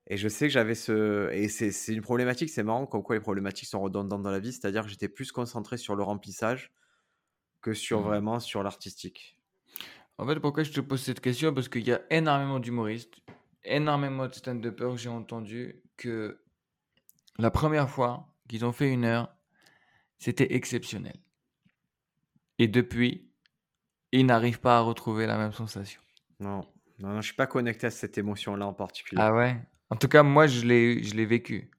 et 0.08 0.16
je 0.18 0.28
sais 0.28 0.46
que 0.48 0.52
j'avais 0.52 0.74
ce 0.76 1.30
et 1.32 1.48
c'est 1.48 1.72
c'est 1.72 1.94
une 1.94 2.02
problématique, 2.02 2.50
c'est 2.50 2.64
marrant 2.64 2.86
comme 2.86 3.02
quoi 3.04 3.16
les 3.16 3.22
problématiques 3.22 3.68
sont 3.68 3.80
redondantes 3.82 4.22
dans 4.22 4.30
la 4.32 4.40
vie, 4.40 4.52
c'est-à-dire 4.54 4.84
que 4.84 4.90
j'étais 4.90 5.08
plus 5.10 5.32
concentré 5.32 5.78
sur 5.78 5.96
le 5.96 6.04
remplissage 6.04 6.74
que 7.62 7.74
sur 7.74 8.00
Mmh. 8.00 8.02
vraiment 8.02 8.40
sur 8.40 8.62
l'artistique. 8.64 9.35
En 10.18 10.26
fait, 10.26 10.40
pourquoi 10.40 10.62
je 10.62 10.72
te 10.72 10.80
pose 10.80 11.02
cette 11.02 11.20
question? 11.20 11.52
Parce 11.52 11.68
qu'il 11.68 11.86
y 11.86 11.92
a 11.92 12.00
énormément 12.10 12.58
d'humoristes, 12.58 13.20
énormément 13.64 14.26
de 14.26 14.32
stand-uppers 14.32 14.92
que 14.92 14.96
j'ai 14.96 15.08
entendu 15.08 15.82
que 15.96 16.40
la 17.38 17.50
première 17.50 17.90
fois 17.90 18.34
qu'ils 18.48 18.64
ont 18.64 18.72
fait 18.72 18.90
une 18.90 19.04
heure, 19.04 19.34
c'était 20.18 20.54
exceptionnel. 20.54 21.16
Et 22.58 22.68
depuis, 22.68 23.30
ils 24.12 24.24
n'arrivent 24.24 24.60
pas 24.60 24.78
à 24.78 24.80
retrouver 24.80 25.26
la 25.26 25.36
même 25.36 25.52
sensation. 25.52 26.00
Non, 26.40 26.60
non, 26.98 27.10
non, 27.10 27.20
je 27.20 27.26
suis 27.26 27.36
pas 27.36 27.46
connecté 27.46 27.88
à 27.88 27.90
cette 27.90 28.16
émotion-là 28.16 28.66
en 28.66 28.72
particulier. 28.72 29.20
Ah 29.20 29.34
ouais? 29.34 29.60
En 29.90 29.96
tout 29.96 30.08
cas, 30.08 30.22
moi, 30.22 30.46
je 30.46 30.64
l'ai, 30.66 31.02
je 31.02 31.14
l'ai 31.14 31.26
vécu. 31.26 31.70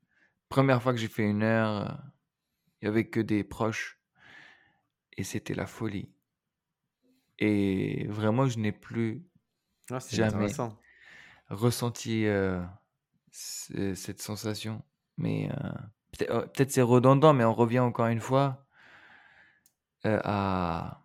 Première 0.49 0.81
fois 0.81 0.93
que 0.93 0.99
j'ai 0.99 1.07
fait 1.07 1.27
une 1.27 1.43
heure, 1.43 1.89
euh, 1.89 1.95
il 2.81 2.85
y 2.85 2.87
avait 2.87 3.07
que 3.09 3.19
des 3.19 3.43
proches 3.43 3.99
et 5.17 5.23
c'était 5.23 5.55
la 5.55 5.65
folie. 5.65 6.09
Et 7.39 8.07
vraiment, 8.07 8.47
je 8.47 8.59
n'ai 8.59 8.71
plus 8.71 9.25
Ah, 9.91 9.99
jamais 10.11 10.49
ressenti 11.49 12.25
euh, 12.27 12.61
ce- 13.31 13.95
cette 13.95 14.21
sensation. 14.21 14.83
Mais 15.17 15.49
euh, 15.51 15.69
peut-être 16.13 16.31
euh, 16.31 16.41
peut-être 16.47 16.71
c'est 16.71 16.81
redondant, 16.81 17.33
mais 17.33 17.45
on 17.45 17.53
revient 17.53 17.79
encore 17.79 18.07
une 18.07 18.21
fois 18.21 18.67
euh, 20.05 20.19
à, 20.23 21.03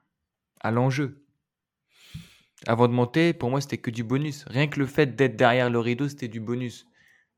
à 0.61 0.71
l'enjeu. 0.71 1.25
Avant 2.66 2.88
de 2.88 2.92
monter, 2.92 3.33
pour 3.35 3.51
moi, 3.51 3.61
c'était 3.61 3.79
que 3.79 3.90
du 3.92 4.03
bonus. 4.03 4.45
Rien 4.49 4.66
que 4.66 4.81
le 4.81 4.87
fait 4.87 5.14
d'être 5.14 5.37
derrière 5.37 5.71
le 5.71 5.79
rideau, 5.79 6.09
c'était 6.09 6.27
du 6.29 6.40
bonus. 6.40 6.87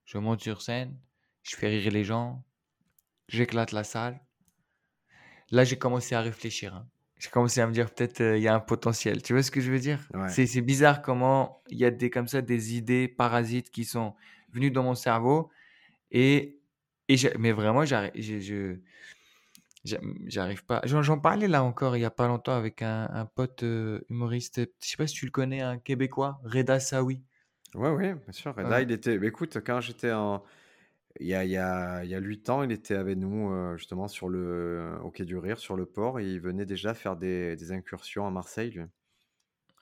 Je 0.06 0.18
monte 0.18 0.40
sur 0.42 0.62
scène, 0.62 0.98
je 1.42 1.56
fais 1.56 1.68
rire 1.68 1.92
les 1.92 2.04
gens, 2.04 2.44
j'éclate 3.28 3.72
la 3.72 3.84
salle. 3.84 4.20
Là, 5.50 5.64
j'ai 5.64 5.78
commencé 5.78 6.14
à 6.14 6.20
réfléchir. 6.20 6.74
hein. 6.74 6.86
J'ai 7.24 7.30
commencé 7.30 7.62
à 7.62 7.66
me 7.66 7.72
dire 7.72 7.90
peut-être 7.90 8.20
euh, 8.20 8.36
il 8.36 8.42
y 8.42 8.48
a 8.48 8.54
un 8.54 8.60
potentiel. 8.60 9.22
Tu 9.22 9.32
vois 9.32 9.42
ce 9.42 9.50
que 9.50 9.62
je 9.62 9.72
veux 9.72 9.78
dire? 9.78 9.98
Ouais. 10.12 10.28
C'est 10.28 10.60
bizarre 10.60 11.00
comment 11.00 11.62
il 11.70 11.78
y 11.78 11.86
a 11.86 11.90
des 11.90 12.10
comme 12.10 12.28
ça 12.28 12.42
des 12.42 12.76
idées 12.76 13.08
parasites 13.08 13.70
qui 13.70 13.86
sont 13.86 14.14
venues 14.52 14.70
dans 14.70 14.82
mon 14.82 14.94
cerveau 14.94 15.48
et, 16.10 16.60
et 17.08 17.16
j'ai- 17.16 17.32
mais 17.38 17.52
vraiment 17.52 17.86
j'arrive 17.86 18.82
pas. 20.66 20.82
J'en 20.84 21.18
parlais 21.18 21.48
là 21.48 21.64
encore 21.64 21.96
il 21.96 22.00
y 22.00 22.04
a 22.04 22.10
pas 22.10 22.28
longtemps 22.28 22.56
avec 22.56 22.82
un, 22.82 23.08
un 23.10 23.24
pote 23.24 23.62
euh, 23.62 24.02
humoriste. 24.10 24.60
Je 24.82 24.88
sais 24.90 24.98
pas 24.98 25.06
si 25.06 25.14
tu 25.14 25.24
le 25.24 25.30
connais, 25.30 25.62
un 25.62 25.78
Québécois, 25.78 26.40
Reda 26.44 26.78
Sawi. 26.78 27.22
Ouais, 27.74 27.90
ouais, 27.90 28.14
bien 28.14 28.32
sûr. 28.32 28.54
Reda, 28.54 28.68
Ouais. 28.68 28.82
il 28.82 28.92
était 28.92 29.16
écoute, 29.16 29.56
quand 29.64 29.80
j'étais 29.80 30.12
en 30.12 30.42
il 31.20 31.26
y 31.26 31.34
a 31.34 31.44
il 31.44 31.50
y 31.50 31.56
a 31.56 32.04
il 32.04 32.10
y 32.10 32.14
a 32.14 32.18
8 32.18 32.48
ans, 32.50 32.62
il 32.62 32.72
était 32.72 32.94
avec 32.94 33.18
nous, 33.18 33.50
heu, 33.52 33.76
justement 33.76 34.08
sur 34.08 34.28
le 34.28 34.98
au 35.02 35.10
quai 35.10 35.24
du 35.24 35.36
Rire, 35.36 35.58
sur 35.58 35.76
le 35.76 35.86
port 35.86 36.20
et 36.20 36.26
il 36.26 36.40
venait 36.40 36.66
déjà 36.66 36.94
faire 36.94 37.16
des 37.16 37.56
des 37.56 37.72
incursions 37.72 38.26
à 38.26 38.30
Marseille, 38.30 38.70
lui. 38.70 38.82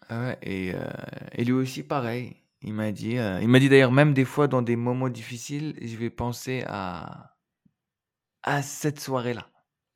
Ah 0.08 0.20
ouais, 0.28 0.38
et, 0.42 0.72
euh, 0.74 0.90
et 1.32 1.44
lui 1.44 1.52
aussi 1.52 1.82
pareil. 1.82 2.36
Il 2.62 2.74
m'a 2.74 2.92
dit, 2.92 3.18
euh, 3.18 3.40
il 3.40 3.48
m'a 3.48 3.58
dit 3.58 3.68
d'ailleurs 3.68 3.90
même 3.92 4.14
des 4.14 4.24
fois 4.24 4.46
dans 4.48 4.62
des 4.62 4.76
moments 4.76 5.08
difficiles, 5.08 5.74
je 5.82 5.96
vais 5.96 6.10
penser 6.10 6.62
à 6.66 7.36
à 8.44 8.62
cette 8.62 9.00
soirée-là. 9.00 9.50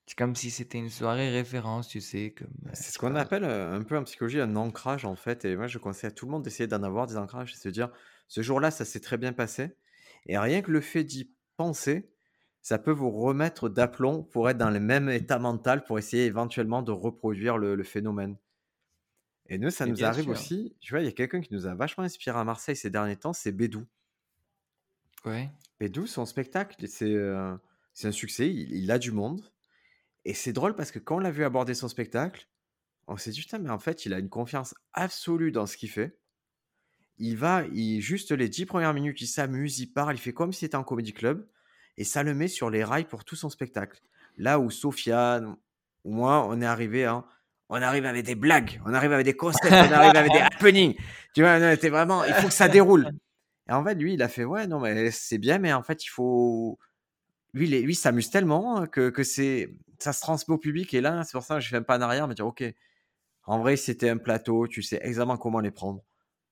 C'est 0.06 0.16
comme 0.18 0.34
si 0.34 0.50
c'était 0.50 0.78
une 0.78 0.90
soirée 0.90 1.30
référence, 1.30 1.86
tu 1.88 2.00
sais, 2.00 2.32
comme 2.34 2.48
euh, 2.66 2.72
C'est 2.72 2.92
ce 2.92 2.98
qu'on 2.98 3.14
pas. 3.14 3.16
appelle, 3.16 3.44
un 3.44 3.82
peu 3.82 3.96
en 3.96 4.04
psychologie 4.04 4.40
un 4.40 4.54
ancrage, 4.56 5.04
en 5.04 5.16
fait 5.16 5.44
et 5.44 5.56
moi, 5.56 5.66
je 5.66 5.78
conseille 5.78 6.08
à 6.08 6.10
tout 6.10 6.26
le 6.26 6.32
monde 6.32 6.42
d'essayer 6.42 6.66
d'en 6.66 6.82
avoir 6.82 7.06
des 7.06 7.16
ancrages 7.16 7.52
et 7.52 7.56
se 7.56 7.68
dire: 7.68 7.90
«Ce 8.28 8.42
jour-là, 8.42 8.70
ça 8.70 8.84
s'est 8.84 9.00
très 9.00 9.16
bien 9.18 9.32
passé» 9.32 9.76
et 10.26 10.38
rien 10.38 10.62
que 10.62 10.70
le 10.72 10.80
fait 10.80 11.04
d'y 11.04 11.34
penser, 11.56 12.12
ça 12.62 12.78
peut 12.78 12.90
vous 12.92 13.10
remettre 13.10 13.68
d'aplomb 13.68 14.22
pour 14.24 14.50
être 14.50 14.58
dans 14.58 14.70
le 14.70 14.80
même 14.80 15.08
état 15.08 15.38
mental, 15.38 15.84
pour 15.84 15.98
essayer 15.98 16.26
éventuellement 16.26 16.82
de 16.82 16.92
reproduire 16.92 17.58
le 17.58 17.74
le 17.76 17.84
phénomène 17.84 18.38
et 19.48 19.58
nous, 19.58 19.70
ça 19.70 19.86
nous 19.86 20.04
arrive 20.04 20.28
sûr. 20.28 20.30
aussi, 20.30 20.76
tu 20.80 20.92
vois, 20.92 21.00
il 21.00 21.06
y 21.06 21.08
a 21.08 21.12
quelqu'un 21.12 21.40
qui 21.40 21.52
nous 21.52 21.66
a 21.66 21.74
vachement 21.74 22.04
inspiré 22.04 22.38
à 22.38 22.44
Marseille 22.44 22.76
ces 22.76 22.90
derniers 22.90 23.16
temps, 23.16 23.32
c'est 23.32 23.50
Bédou. 23.52 23.84
Ouais. 25.24 25.50
Bédou, 25.80 26.06
son 26.06 26.24
spectacle, 26.26 26.86
c'est, 26.88 27.10
heu, 27.12 27.58
c'est 27.92 28.08
un 28.08 28.12
succès, 28.12 28.48
il 28.52 28.72
il 28.74 28.90
a 28.90 28.98
du 28.98 29.10
monde 29.12 29.42
et 30.24 30.34
c'est 30.34 30.52
drôle 30.54 30.76
parce 30.76 30.92
que 30.92 30.98
quand 31.00 31.16
on 31.16 31.20
l'a 31.20 31.30
vu 31.32 31.44
aborder 31.44 31.74
son 31.74 31.88
spectacle, 31.88 32.48
on 33.08 33.16
s'est 33.18 33.32
dit: 33.32 33.40
«Putain, 33.42 33.58
mais 33.60 33.70
en 33.70 33.78
fait, 33.80 34.06
il 34.06 34.14
a 34.14 34.20
une 34.20 34.30
confiance 34.30 34.74
absolue 34.94 35.52
dans 35.52 35.66
ce 35.66 35.76
qu'il 35.78 35.90
fait» 35.90 36.20
il 37.18 37.36
va, 37.36 37.64
il, 37.72 38.00
juste 38.00 38.32
les 38.32 38.48
10 38.48 38.66
premières 38.66 38.94
minutes, 38.94 39.20
il 39.20 39.26
s'amuse, 39.26 39.78
il 39.78 39.86
parle, 39.86 40.16
il 40.16 40.20
fait 40.20 40.32
comme 40.32 40.52
si 40.52 40.60
c'était 40.60 40.76
un 40.76 40.82
comédie 40.82 41.12
club, 41.12 41.46
et 41.96 42.04
ça 42.04 42.22
le 42.22 42.34
met 42.34 42.48
sur 42.48 42.70
les 42.70 42.84
rails 42.84 43.06
pour 43.06 43.24
tout 43.24 43.36
son 43.36 43.48
spectacle. 43.48 44.00
Là 44.36 44.58
où 44.58 44.70
Sofiane, 44.70 45.56
ou 46.04 46.14
moi, 46.14 46.46
on 46.48 46.60
est 46.60 46.66
arrivé, 46.66 47.06
hein, 47.06 47.24
on 47.68 47.82
arrive 47.82 48.04
avec 48.04 48.24
des 48.24 48.34
blagues, 48.34 48.80
on 48.84 48.94
arrive 48.94 49.12
avec 49.12 49.24
des 49.24 49.36
concepts, 49.36 49.72
on 49.72 49.92
arrive 49.92 50.16
avec 50.16 50.32
des 50.32 50.38
happenings. 50.40 50.94
Tu 51.34 51.42
vois, 51.42 51.58
c'est 51.76 51.88
vraiment, 51.88 52.24
il 52.24 52.34
faut 52.34 52.48
que 52.48 52.54
ça 52.54 52.68
déroule. 52.68 53.10
Et 53.68 53.72
en 53.72 53.82
fait, 53.84 53.94
lui, 53.94 54.14
il 54.14 54.22
a 54.22 54.28
fait, 54.28 54.44
ouais, 54.44 54.66
non, 54.66 54.78
mais 54.78 55.10
c'est 55.10 55.38
bien, 55.38 55.58
mais 55.58 55.72
en 55.72 55.82
fait, 55.82 56.04
il 56.04 56.08
faut. 56.08 56.78
Lui, 57.52 57.68
lui, 57.68 57.94
s'amuse 57.94 58.30
tellement 58.30 58.86
que, 58.86 59.08
que 59.08 59.24
c'est, 59.24 59.74
ça 59.98 60.12
se 60.12 60.20
transmet 60.20 60.54
au 60.54 60.58
public. 60.58 60.92
Et 60.94 61.00
là, 61.00 61.24
c'est 61.24 61.32
pour 61.32 61.42
ça 61.42 61.56
que 61.56 61.60
je 61.60 61.68
fais 61.68 61.76
un 61.76 61.82
pas 61.82 61.98
en 61.98 62.02
arrière, 62.02 62.28
me 62.28 62.34
dire, 62.34 62.46
ok, 62.46 62.62
en 63.44 63.58
vrai, 63.58 63.76
c'était 63.76 64.10
un 64.10 64.18
plateau, 64.18 64.68
tu 64.68 64.82
sais 64.82 65.00
exactement 65.02 65.38
comment 65.38 65.60
les 65.60 65.70
prendre. 65.70 66.02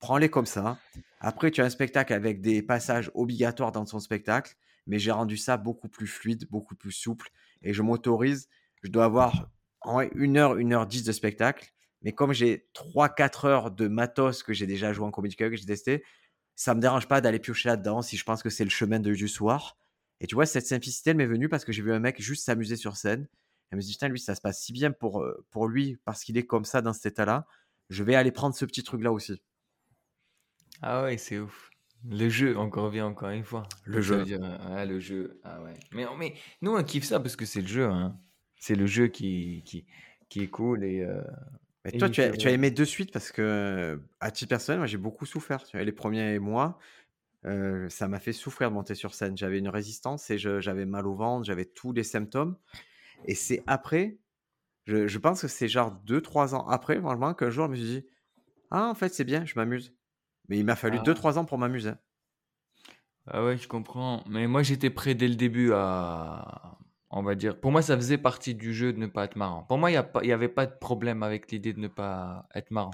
Prends-les 0.00 0.28
comme 0.28 0.46
ça. 0.46 0.78
Après, 1.20 1.50
tu 1.50 1.62
as 1.62 1.64
un 1.64 1.70
spectacle 1.70 2.12
avec 2.12 2.40
des 2.40 2.62
passages 2.62 3.10
obligatoires 3.14 3.72
dans 3.72 3.86
son 3.86 4.00
spectacle, 4.00 4.54
mais 4.86 4.98
j'ai 4.98 5.10
rendu 5.10 5.36
ça 5.36 5.56
beaucoup 5.56 5.88
plus 5.88 6.06
fluide, 6.06 6.46
beaucoup 6.50 6.74
plus 6.74 6.92
souple. 6.92 7.30
Et 7.62 7.72
je 7.72 7.82
m'autorise, 7.82 8.48
je 8.82 8.90
dois 8.90 9.06
avoir 9.06 9.48
en 9.80 10.00
une 10.00 10.36
heure, 10.36 10.56
une 10.56 10.72
heure 10.72 10.86
dix 10.86 11.04
de 11.04 11.12
spectacle. 11.12 11.72
Mais 12.02 12.12
comme 12.12 12.32
j'ai 12.32 12.68
3-4 12.74 13.46
heures 13.46 13.70
de 13.70 13.88
matos 13.88 14.42
que 14.42 14.52
j'ai 14.52 14.66
déjà 14.66 14.92
joué 14.92 15.06
en 15.06 15.10
comédie 15.10 15.36
que 15.36 15.56
j'ai 15.56 15.64
testé, 15.64 16.04
ça 16.54 16.74
me 16.74 16.80
dérange 16.80 17.08
pas 17.08 17.20
d'aller 17.20 17.38
piocher 17.38 17.70
là-dedans 17.70 18.02
si 18.02 18.16
je 18.16 18.24
pense 18.24 18.42
que 18.42 18.50
c'est 18.50 18.64
le 18.64 18.70
chemin 18.70 19.00
de, 19.00 19.12
du 19.12 19.28
soir. 19.28 19.78
Et 20.20 20.26
tu 20.26 20.34
vois, 20.34 20.46
cette 20.46 20.66
simplicité, 20.66 21.10
elle 21.10 21.16
m'est 21.16 21.26
venue 21.26 21.48
parce 21.48 21.64
que 21.64 21.72
j'ai 21.72 21.82
vu 21.82 21.92
un 21.92 21.98
mec 21.98 22.20
juste 22.20 22.44
s'amuser 22.44 22.76
sur 22.76 22.96
scène. 22.96 23.26
Elle 23.70 23.78
me 23.78 23.82
dit, 23.82 23.92
putain, 23.92 24.08
lui, 24.08 24.20
ça 24.20 24.34
se 24.34 24.40
passe 24.40 24.60
si 24.60 24.72
bien 24.72 24.92
pour, 24.92 25.22
euh, 25.22 25.44
pour 25.50 25.66
lui 25.66 25.98
parce 26.04 26.22
qu'il 26.22 26.36
est 26.36 26.46
comme 26.46 26.64
ça 26.64 26.82
dans 26.82 26.92
cet 26.92 27.06
état-là. 27.06 27.46
Je 27.88 28.04
vais 28.04 28.14
aller 28.14 28.30
prendre 28.30 28.54
ce 28.54 28.64
petit 28.64 28.82
truc-là 28.82 29.12
aussi. 29.12 29.42
Ah 30.86 31.04
ouais, 31.04 31.16
c'est 31.16 31.38
ouf. 31.38 31.70
Le 32.06 32.28
jeu, 32.28 32.58
on 32.58 32.68
revient 32.68 33.00
encore 33.00 33.30
une 33.30 33.42
fois. 33.42 33.66
Le 33.86 34.02
jeu. 34.02 34.22
ah, 34.60 34.84
le 34.84 35.00
jeu. 35.00 35.40
Ah 35.42 35.62
ouais. 35.62 35.72
Mais, 35.92 36.04
mais 36.18 36.34
nous, 36.60 36.76
on 36.76 36.84
kiffe 36.84 37.04
ça 37.04 37.20
parce 37.20 37.36
que 37.36 37.46
c'est 37.46 37.62
le 37.62 37.66
jeu. 37.66 37.86
Hein. 37.86 38.18
C'est 38.56 38.74
le 38.74 38.84
jeu 38.84 39.06
qui, 39.06 39.62
qui, 39.64 39.86
qui 40.28 40.42
est 40.42 40.48
cool 40.48 40.84
et, 40.84 41.00
euh, 41.00 41.22
mais 41.86 41.92
toi, 41.92 42.10
tu 42.10 42.20
as, 42.20 42.36
tu 42.36 42.48
as 42.48 42.50
aimé 42.50 42.70
de 42.70 42.84
suite 42.84 43.12
parce 43.12 43.32
que, 43.32 43.98
à 44.20 44.30
titre 44.30 44.50
personnel, 44.50 44.78
moi, 44.78 44.86
j'ai 44.86 44.98
beaucoup 44.98 45.24
souffert. 45.24 45.64
Tu 45.64 45.76
vois, 45.78 45.84
les 45.84 45.92
premiers 45.92 46.38
mois, 46.38 46.78
euh, 47.46 47.88
ça 47.88 48.06
m'a 48.06 48.20
fait 48.20 48.32
souffrir 48.34 48.68
de 48.68 48.74
monter 48.74 48.94
sur 48.94 49.14
scène. 49.14 49.38
J'avais 49.38 49.58
une 49.58 49.70
résistance 49.70 50.30
et 50.30 50.36
j'avais 50.36 50.84
mal 50.84 51.06
au 51.06 51.14
ventre, 51.14 51.46
j'avais 51.46 51.64
tous 51.64 51.92
les 51.92 52.04
symptômes. 52.04 52.58
Et 53.24 53.34
c'est 53.34 53.62
après, 53.66 54.18
je, 54.84 55.06
je 55.06 55.18
pense 55.18 55.40
que 55.40 55.48
c'est 55.48 55.68
genre 55.68 55.98
2-3 56.06 56.54
ans 56.54 56.66
après, 56.68 56.98
vraiment, 56.98 57.32
qu'un 57.32 57.48
jour, 57.48 57.66
je 57.66 57.70
me 57.70 57.76
suis 57.76 57.84
dit, 57.86 58.06
ah, 58.70 58.88
en 58.88 58.94
fait, 58.94 59.14
c'est 59.14 59.24
bien, 59.24 59.46
je 59.46 59.54
m'amuse. 59.56 59.94
Mais 60.48 60.58
il 60.58 60.64
m'a 60.64 60.76
fallu 60.76 60.98
2-3 60.98 61.20
ah. 61.24 61.38
ans 61.38 61.44
pour 61.44 61.58
m'amuser. 61.58 61.92
Ah 63.26 63.44
ouais, 63.44 63.56
je 63.56 63.68
comprends. 63.68 64.22
Mais 64.28 64.46
moi, 64.46 64.62
j'étais 64.62 64.90
prêt 64.90 65.14
dès 65.14 65.28
le 65.28 65.34
début 65.34 65.72
à, 65.72 66.76
on 67.10 67.22
va 67.22 67.34
dire. 67.34 67.58
Pour 67.58 67.72
moi, 67.72 67.80
ça 67.80 67.96
faisait 67.96 68.18
partie 68.18 68.54
du 68.54 68.74
jeu 68.74 68.92
de 68.92 68.98
ne 68.98 69.06
pas 69.06 69.24
être 69.24 69.36
marrant. 69.36 69.62
Pour 69.62 69.78
moi, 69.78 69.90
il 69.90 70.02
n'y 70.22 70.32
avait 70.32 70.48
pas 70.48 70.66
de 70.66 70.74
problème 70.78 71.22
avec 71.22 71.50
l'idée 71.50 71.72
de 71.72 71.80
ne 71.80 71.88
pas 71.88 72.46
être 72.54 72.70
marrant. 72.70 72.90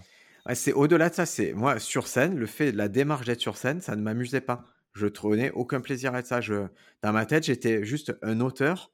c'est 0.55 0.73
au-delà 0.73 1.11
de 1.11 1.15
ça. 1.15 1.27
C'est 1.27 1.53
moi 1.53 1.79
sur 1.81 2.07
scène, 2.07 2.37
le 2.37 2.47
fait 2.47 2.71
de 2.73 2.77
la 2.77 2.89
démarche 2.89 3.27
d'être 3.27 3.41
sur 3.41 3.57
scène, 3.57 3.81
ça 3.81 3.97
ne 3.97 4.03
m'amusait 4.03 4.41
pas. 4.41 4.65
Je 4.93 5.07
trouvais 5.07 5.51
aucun 5.53 5.81
plaisir 5.81 6.15
à 6.15 6.21
être 6.21 6.27
ça. 6.27 6.41
Je, 6.41 6.67
dans 7.03 7.13
ma 7.13 7.27
tête, 7.27 7.45
j'étais 7.45 7.85
juste 7.85 8.17
un 8.23 8.41
auteur 8.41 8.93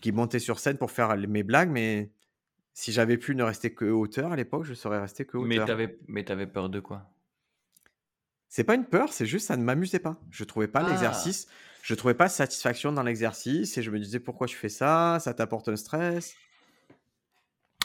qui 0.00 0.12
montait 0.12 0.38
sur 0.38 0.58
scène 0.58 0.76
pour 0.76 0.90
faire 0.90 1.16
mes 1.16 1.42
blagues, 1.42 1.70
mais 1.70 2.10
si 2.74 2.92
j'avais 2.92 3.16
pu 3.16 3.34
ne 3.34 3.42
rester 3.42 3.72
que 3.72 3.86
auteur 3.86 4.32
à 4.32 4.36
l'époque, 4.36 4.64
je 4.64 4.74
serais 4.74 5.00
resté 5.00 5.24
que 5.24 5.38
auteur. 5.38 5.78
Mais 6.08 6.24
tu 6.24 6.32
avais 6.32 6.46
peur 6.46 6.68
de 6.68 6.80
quoi? 6.80 7.13
C'est 8.54 8.62
pas 8.62 8.76
une 8.76 8.84
peur, 8.84 9.12
c'est 9.12 9.26
juste 9.26 9.48
ça 9.48 9.56
ne 9.56 9.64
m'amusait 9.64 9.98
pas. 9.98 10.16
Je 10.30 10.44
trouvais 10.44 10.68
pas 10.68 10.84
ah. 10.86 10.88
l'exercice 10.88 11.48
je 11.84 11.94
trouvais 11.94 12.14
pas 12.14 12.30
satisfaction 12.30 12.92
dans 12.92 13.02
l'exercice 13.02 13.76
et 13.76 13.82
je 13.82 13.90
me 13.90 13.98
disais 13.98 14.18
pourquoi 14.18 14.46
tu 14.46 14.56
fais 14.56 14.70
ça, 14.70 15.18
ça 15.20 15.34
t'apporte 15.34 15.68
un 15.68 15.76
stress. 15.76 16.34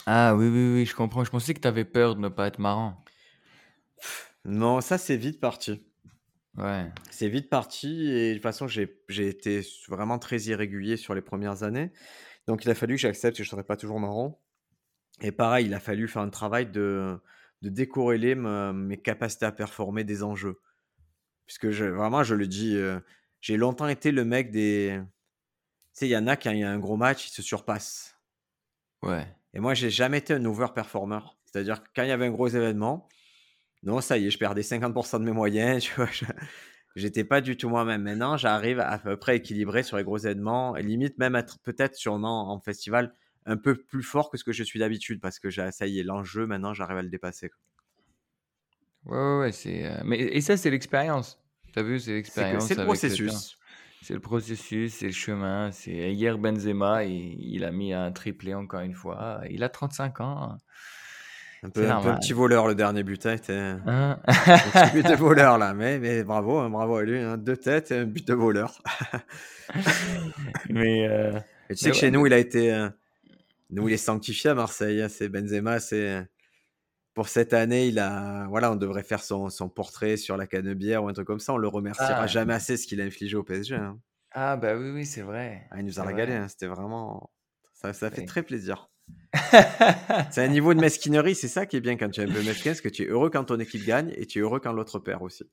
Ah 0.06 0.34
oui, 0.34 0.48
oui, 0.48 0.72
oui, 0.72 0.86
je 0.86 0.94
comprends. 0.94 1.22
Je 1.22 1.30
pensais 1.30 1.52
que 1.52 1.60
tu 1.60 1.68
avais 1.68 1.84
peur 1.84 2.16
de 2.16 2.20
ne 2.20 2.28
pas 2.28 2.46
être 2.46 2.58
marrant. 2.58 3.04
Non, 4.46 4.80
ça 4.80 4.96
c'est 4.96 5.18
vite 5.18 5.38
parti. 5.38 5.84
Ouais. 6.56 6.86
C'est 7.10 7.28
vite 7.28 7.50
parti 7.50 8.10
et 8.10 8.30
de 8.30 8.34
toute 8.34 8.42
façon 8.42 8.68
j'ai 8.68 8.88
été 9.10 9.60
vraiment 9.88 10.18
très 10.18 10.38
irrégulier 10.44 10.96
sur 10.96 11.14
les 11.14 11.20
premières 11.20 11.62
années. 11.62 11.92
Donc 12.46 12.64
il 12.64 12.70
a 12.70 12.74
fallu 12.74 12.94
que 12.94 13.02
j'accepte 13.02 13.36
que 13.36 13.42
je 13.42 13.48
ne 13.48 13.50
serais 13.50 13.64
pas 13.64 13.76
toujours 13.76 14.00
marrant. 14.00 14.40
Et 15.20 15.30
pareil, 15.30 15.66
il 15.66 15.74
a 15.74 15.80
fallu 15.80 16.08
faire 16.08 16.22
un 16.22 16.30
travail 16.30 16.70
de, 16.70 17.20
de 17.62 17.68
décorréler 17.68 18.34
mes 18.34 19.00
capacités 19.00 19.46
à 19.46 19.52
performer 19.52 20.04
des 20.04 20.22
enjeux. 20.22 20.60
Puisque 21.46 21.70
je, 21.70 21.84
vraiment, 21.84 22.22
je 22.22 22.34
le 22.34 22.46
dis, 22.46 22.76
euh, 22.76 23.00
j'ai 23.40 23.56
longtemps 23.56 23.88
été 23.88 24.12
le 24.12 24.24
mec 24.24 24.50
des. 24.50 25.00
Tu 25.94 26.00
sais, 26.00 26.06
il 26.06 26.10
y 26.10 26.16
en 26.16 26.26
a 26.28 26.36
qui, 26.36 26.48
il 26.48 26.58
y 26.58 26.62
a 26.62 26.70
un 26.70 26.78
gros 26.78 26.96
match, 26.96 27.26
ils 27.26 27.32
se 27.32 27.42
surpassent. 27.42 28.16
Ouais. 29.02 29.26
Et 29.52 29.58
moi, 29.58 29.74
j'ai 29.74 29.90
jamais 29.90 30.18
été 30.18 30.32
un 30.32 30.44
over-performer. 30.44 31.18
C'est-à-dire 31.44 31.82
que 31.82 31.88
quand 31.94 32.02
il 32.04 32.08
y 32.08 32.12
avait 32.12 32.26
un 32.26 32.30
gros 32.30 32.48
événement, 32.48 33.08
non, 33.82 34.00
ça 34.00 34.16
y 34.16 34.26
est, 34.26 34.30
je 34.30 34.38
perdais 34.38 34.60
50% 34.60 35.18
de 35.18 35.24
mes 35.24 35.32
moyens. 35.32 35.82
Tu 35.84 35.94
vois, 35.94 36.08
j'étais 36.94 37.24
pas 37.24 37.40
du 37.40 37.56
tout 37.56 37.68
moi-même. 37.68 38.02
Maintenant, 38.02 38.36
j'arrive 38.36 38.78
à 38.78 38.98
peu 38.98 39.16
près 39.16 39.36
équilibré 39.36 39.82
sur 39.82 39.96
les 39.96 40.04
gros 40.04 40.18
événements, 40.18 40.76
et 40.76 40.82
limite 40.82 41.18
même 41.18 41.34
être 41.34 41.58
peut-être 41.62 41.96
sûrement 41.96 42.52
en 42.52 42.60
festival 42.60 43.14
un 43.46 43.56
peu 43.56 43.74
plus 43.74 44.02
fort 44.02 44.30
que 44.30 44.36
ce 44.36 44.44
que 44.44 44.52
je 44.52 44.62
suis 44.62 44.78
d'habitude, 44.78 45.20
parce 45.20 45.38
que 45.38 45.50
ça 45.50 45.86
y 45.86 45.98
est, 45.98 46.02
l'enjeu, 46.02 46.46
maintenant, 46.46 46.74
j'arrive 46.74 46.98
à 46.98 47.02
le 47.02 47.08
dépasser. 47.08 47.50
Ouais, 49.06 49.16
ouais, 49.16 49.38
ouais 49.38 49.52
c'est. 49.52 49.86
Euh, 49.86 50.00
mais 50.04 50.18
et 50.18 50.40
ça, 50.40 50.56
c'est 50.56 50.70
l'expérience. 50.70 51.38
T'as 51.72 51.82
vu, 51.82 51.98
c'est 51.98 52.12
l'expérience. 52.12 52.66
C'est 52.66 52.76
le 52.76 52.84
processus. 52.84 53.56
C'est 54.02 54.14
le 54.14 54.20
processus, 54.20 54.94
c'est 54.94 55.06
le 55.06 55.12
chemin. 55.12 55.70
C'est 55.72 56.12
hier 56.12 56.38
Benzema, 56.38 57.04
il, 57.04 57.36
il, 57.38 57.64
a 57.64 57.70
mis 57.70 57.92
un 57.92 58.10
triplé 58.12 58.54
encore 58.54 58.80
une 58.80 58.94
fois. 58.94 59.42
Il 59.50 59.62
a 59.62 59.68
35 59.68 60.20
ans. 60.20 60.58
Un 61.62 61.68
peu, 61.68 61.90
un, 61.90 62.16
petit 62.16 62.32
voleur 62.32 62.66
le 62.66 62.74
dernier 62.74 63.02
but. 63.02 63.26
Hein, 63.26 63.36
hein? 63.86 64.18
un 64.26 64.32
petit 64.88 64.94
but 64.94 65.06
de 65.06 65.14
voleur 65.14 65.58
là, 65.58 65.74
mais, 65.74 65.98
mais 65.98 66.24
bravo, 66.24 66.58
hein, 66.58 66.70
bravo 66.70 66.96
à 66.96 67.02
lui. 67.02 67.18
Hein, 67.18 67.36
deux 67.36 67.56
têtes 67.56 67.90
et 67.90 67.98
un 67.98 68.04
but 68.06 68.26
de 68.26 68.32
voleur. 68.32 68.82
mais 70.70 71.06
euh, 71.06 71.38
tu 71.68 71.76
sais 71.76 71.90
que 71.90 71.96
chez 71.96 72.10
nous, 72.10 72.26
il 72.26 72.32
a 72.32 72.38
été, 72.38 72.72
euh, 72.72 72.88
nous 73.70 73.88
il 73.88 73.94
est 73.94 73.98
sanctifié 73.98 74.50
à 74.50 74.54
Marseille. 74.54 75.04
C'est 75.08 75.28
Benzema, 75.28 75.80
c'est 75.80 76.26
pour 77.14 77.28
cette 77.28 77.52
année, 77.52 77.88
il 77.88 77.98
a, 77.98 78.46
voilà, 78.48 78.70
on 78.72 78.76
devrait 78.76 79.02
faire 79.02 79.22
son, 79.22 79.50
son 79.50 79.68
portrait 79.68 80.16
sur 80.16 80.36
la 80.36 80.46
canebière 80.46 81.04
ou 81.04 81.08
un 81.08 81.12
truc 81.12 81.26
comme 81.26 81.40
ça. 81.40 81.52
On 81.52 81.58
le 81.58 81.68
remerciera 81.68 82.22
ah. 82.22 82.26
jamais 82.26 82.54
assez 82.54 82.76
ce 82.76 82.86
qu'il 82.86 83.00
a 83.00 83.04
infligé 83.04 83.36
au 83.36 83.42
PSG. 83.42 83.74
Hein. 83.74 83.98
Ah 84.32 84.56
bah 84.56 84.76
oui, 84.76 84.90
oui, 84.90 85.06
c'est 85.06 85.22
vrai. 85.22 85.66
Ah, 85.70 85.80
il 85.80 85.86
nous 85.86 85.98
a 85.98 86.04
régalé. 86.04 86.34
Hein, 86.34 86.48
c'était 86.48 86.68
vraiment, 86.68 87.30
ça, 87.72 87.92
ça 87.92 88.10
fait 88.10 88.24
très 88.24 88.42
plaisir. 88.42 88.90
c'est 90.30 90.44
un 90.44 90.48
niveau 90.48 90.72
de 90.72 90.80
mesquinerie. 90.80 91.34
C'est 91.34 91.48
ça 91.48 91.66
qui 91.66 91.76
est 91.76 91.80
bien 91.80 91.96
quand 91.96 92.08
tu 92.10 92.20
es 92.20 92.24
un 92.24 92.32
peu 92.32 92.42
mesquin, 92.42 92.74
c'est 92.74 92.82
que 92.82 92.88
tu 92.88 93.02
es 93.02 93.06
heureux 93.06 93.30
quand 93.30 93.44
ton 93.44 93.58
équipe 93.58 93.84
gagne 93.84 94.12
et 94.16 94.26
tu 94.26 94.38
es 94.38 94.42
heureux 94.42 94.60
quand 94.60 94.72
l'autre 94.72 95.00
perd 95.00 95.22
aussi. 95.22 95.44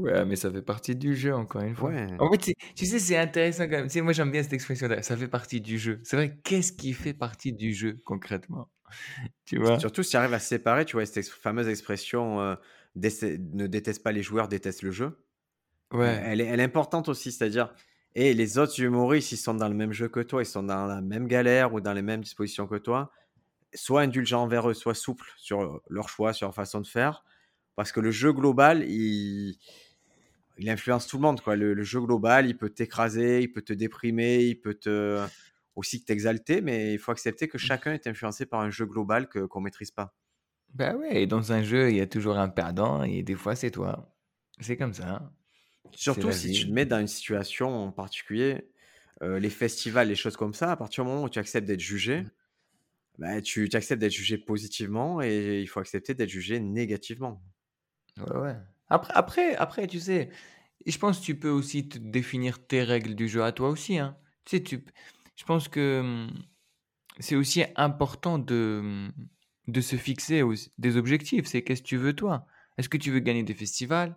Ouais, 0.00 0.24
mais 0.24 0.36
ça 0.36 0.50
fait 0.50 0.62
partie 0.62 0.96
du 0.96 1.14
jeu, 1.14 1.34
encore 1.34 1.62
une 1.62 1.74
fois. 1.74 1.92
En 2.18 2.30
fait, 2.30 2.54
tu 2.74 2.86
sais, 2.86 2.98
c'est 2.98 3.16
intéressant 3.16 3.64
quand 3.64 3.76
même. 3.76 3.86
Tu 3.86 3.94
sais, 3.94 4.00
moi, 4.00 4.12
j'aime 4.12 4.30
bien 4.30 4.42
cette 4.42 4.52
expression-là. 4.52 5.02
Ça 5.02 5.16
fait 5.16 5.28
partie 5.28 5.60
du 5.60 5.78
jeu. 5.78 6.00
C'est 6.04 6.16
vrai, 6.16 6.38
qu'est-ce 6.44 6.72
qui 6.72 6.92
fait 6.92 7.14
partie 7.14 7.52
du 7.52 7.72
jeu, 7.72 8.00
concrètement? 8.04 8.68
Tu 9.46 9.58
vois? 9.58 9.78
Surtout 9.78 10.02
si 10.02 10.10
tu 10.10 10.16
arrives 10.16 10.34
à 10.34 10.38
séparer, 10.38 10.84
tu 10.84 10.96
vois, 10.96 11.06
cette 11.06 11.26
fameuse 11.26 11.66
expression 11.68 12.40
euh, 12.40 12.54
ne 12.94 13.66
déteste 13.66 14.02
pas 14.02 14.12
les 14.12 14.22
joueurs, 14.22 14.48
déteste 14.48 14.82
le 14.82 14.90
jeu. 14.90 15.24
Ouais. 15.92 16.20
Elle 16.24 16.40
est, 16.40 16.46
elle 16.46 16.60
est 16.60 16.64
importante 16.64 17.08
aussi, 17.08 17.32
c'est-à-dire, 17.32 17.74
et 18.14 18.34
les 18.34 18.58
autres 18.58 18.78
humoristes, 18.80 19.32
ils 19.32 19.38
sont 19.38 19.54
dans 19.54 19.68
le 19.68 19.74
même 19.74 19.92
jeu 19.92 20.08
que 20.08 20.20
toi, 20.20 20.42
ils 20.42 20.46
sont 20.46 20.62
dans 20.62 20.86
la 20.86 21.00
même 21.00 21.26
galère 21.26 21.72
ou 21.72 21.80
dans 21.80 21.94
les 21.94 22.02
mêmes 22.02 22.20
dispositions 22.20 22.66
que 22.66 22.76
toi. 22.76 23.10
Soit 23.74 24.02
indulgent 24.02 24.42
envers 24.42 24.68
eux, 24.68 24.74
soit 24.74 24.94
souple 24.94 25.32
sur 25.38 25.80
leur 25.88 26.10
choix, 26.10 26.34
sur 26.34 26.48
leur 26.48 26.54
façon 26.54 26.80
de 26.82 26.86
faire 26.86 27.24
parce 27.76 27.92
que 27.92 28.00
le 28.00 28.10
jeu 28.10 28.32
global, 28.32 28.84
il, 28.88 29.56
il 30.58 30.70
influence 30.70 31.06
tout 31.06 31.16
le 31.16 31.22
monde. 31.22 31.40
Quoi. 31.40 31.56
Le, 31.56 31.82
jeu 31.82 32.00
global, 32.00 32.46
il 32.46 32.56
peut 32.56 32.70
t'écraser, 32.70 33.40
il 33.40 33.52
peut 33.52 33.62
te 33.62 33.72
déprimer, 33.72 34.44
il 34.44 34.60
peut 34.60 34.74
te, 34.74 35.24
aussi 35.74 36.04
t'exalter, 36.04 36.60
mais 36.60 36.94
il 36.94 36.98
faut 36.98 37.12
accepter 37.12 37.48
que 37.48 37.58
chacun 37.58 37.92
est 37.92 38.06
influencé 38.06 38.46
par 38.46 38.60
un 38.60 38.70
jeu 38.70 38.86
global 38.86 39.28
que, 39.28 39.40
qu'on 39.40 39.60
ne 39.60 39.64
maîtrise 39.64 39.90
pas. 39.90 40.14
Ben 40.74 40.96
ouais, 40.96 41.22
et 41.22 41.26
dans 41.26 41.52
un 41.52 41.62
jeu, 41.62 41.90
il 41.90 41.96
y 41.96 42.00
a 42.00 42.06
toujours 42.06 42.38
un 42.38 42.48
perdant, 42.48 43.02
et 43.02 43.22
des 43.22 43.34
fois, 43.34 43.54
c'est 43.54 43.70
toi. 43.70 44.14
C'est 44.60 44.76
comme 44.76 44.94
ça. 44.94 45.30
Surtout 45.92 46.32
si 46.32 46.52
tu 46.52 46.66
te 46.66 46.72
mets 46.72 46.86
dans 46.86 46.98
une 46.98 47.08
situation 47.08 47.68
en 47.68 47.92
particulier, 47.92 48.70
euh, 49.22 49.38
les 49.38 49.50
festivals, 49.50 50.08
les 50.08 50.14
choses 50.14 50.36
comme 50.36 50.54
ça, 50.54 50.72
à 50.72 50.76
partir 50.76 51.04
du 51.04 51.10
moment 51.10 51.24
où 51.24 51.28
tu 51.28 51.38
acceptes 51.38 51.66
d'être 51.66 51.80
jugé, 51.80 52.24
bah, 53.18 53.42
tu, 53.42 53.68
tu 53.68 53.76
acceptes 53.76 54.00
d'être 54.00 54.12
jugé 54.12 54.38
positivement 54.38 55.20
et 55.20 55.60
il 55.60 55.66
faut 55.66 55.80
accepter 55.80 56.14
d'être 56.14 56.30
jugé 56.30 56.58
négativement. 56.60 57.42
Ouais, 58.18 58.36
ouais. 58.36 58.56
Après, 58.88 59.12
après, 59.14 59.54
après, 59.56 59.86
tu 59.86 59.98
sais, 60.00 60.30
je 60.86 60.98
pense 60.98 61.20
que 61.20 61.24
tu 61.24 61.38
peux 61.38 61.50
aussi 61.50 61.88
te 61.88 61.98
définir 61.98 62.66
tes 62.66 62.82
règles 62.82 63.14
du 63.14 63.28
jeu 63.28 63.42
à 63.44 63.52
toi 63.52 63.70
aussi. 63.70 63.98
Hein. 63.98 64.16
Tu 64.44 64.62
tu, 64.62 64.84
je 65.36 65.44
pense 65.44 65.68
que 65.68 66.00
hum, 66.00 66.30
c'est 67.20 67.36
aussi 67.36 67.64
important 67.76 68.38
de, 68.38 68.80
hum, 68.82 69.12
de 69.68 69.80
se 69.80 69.96
fixer 69.96 70.42
des 70.78 70.96
objectifs. 70.96 71.46
C'est 71.46 71.62
qu'est-ce 71.64 71.82
que 71.82 71.88
tu 71.88 71.96
veux 71.98 72.14
toi? 72.14 72.46
Est-ce 72.78 72.88
que 72.88 72.98
tu 72.98 73.10
veux 73.12 73.20
gagner 73.20 73.44
des 73.44 73.54
festivals? 73.54 74.16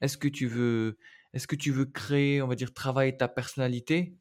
Est-ce 0.00 0.18
que 0.18 0.28
tu 0.28 0.46
veux, 0.46 0.98
est-ce 1.34 1.46
que 1.48 1.56
tu 1.56 1.72
veux 1.72 1.86
créer, 1.86 2.42
on 2.42 2.48
va 2.48 2.56
dire, 2.56 2.74
travailler 2.74 3.16
ta 3.16 3.28
personnalité? 3.28 4.16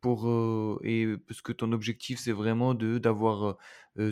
Pour 0.00 0.80
et 0.84 1.06
parce 1.26 1.42
que 1.42 1.52
ton 1.52 1.72
objectif 1.72 2.18
c'est 2.20 2.32
vraiment 2.32 2.74
de 2.74 2.98
d'avoir 2.98 3.56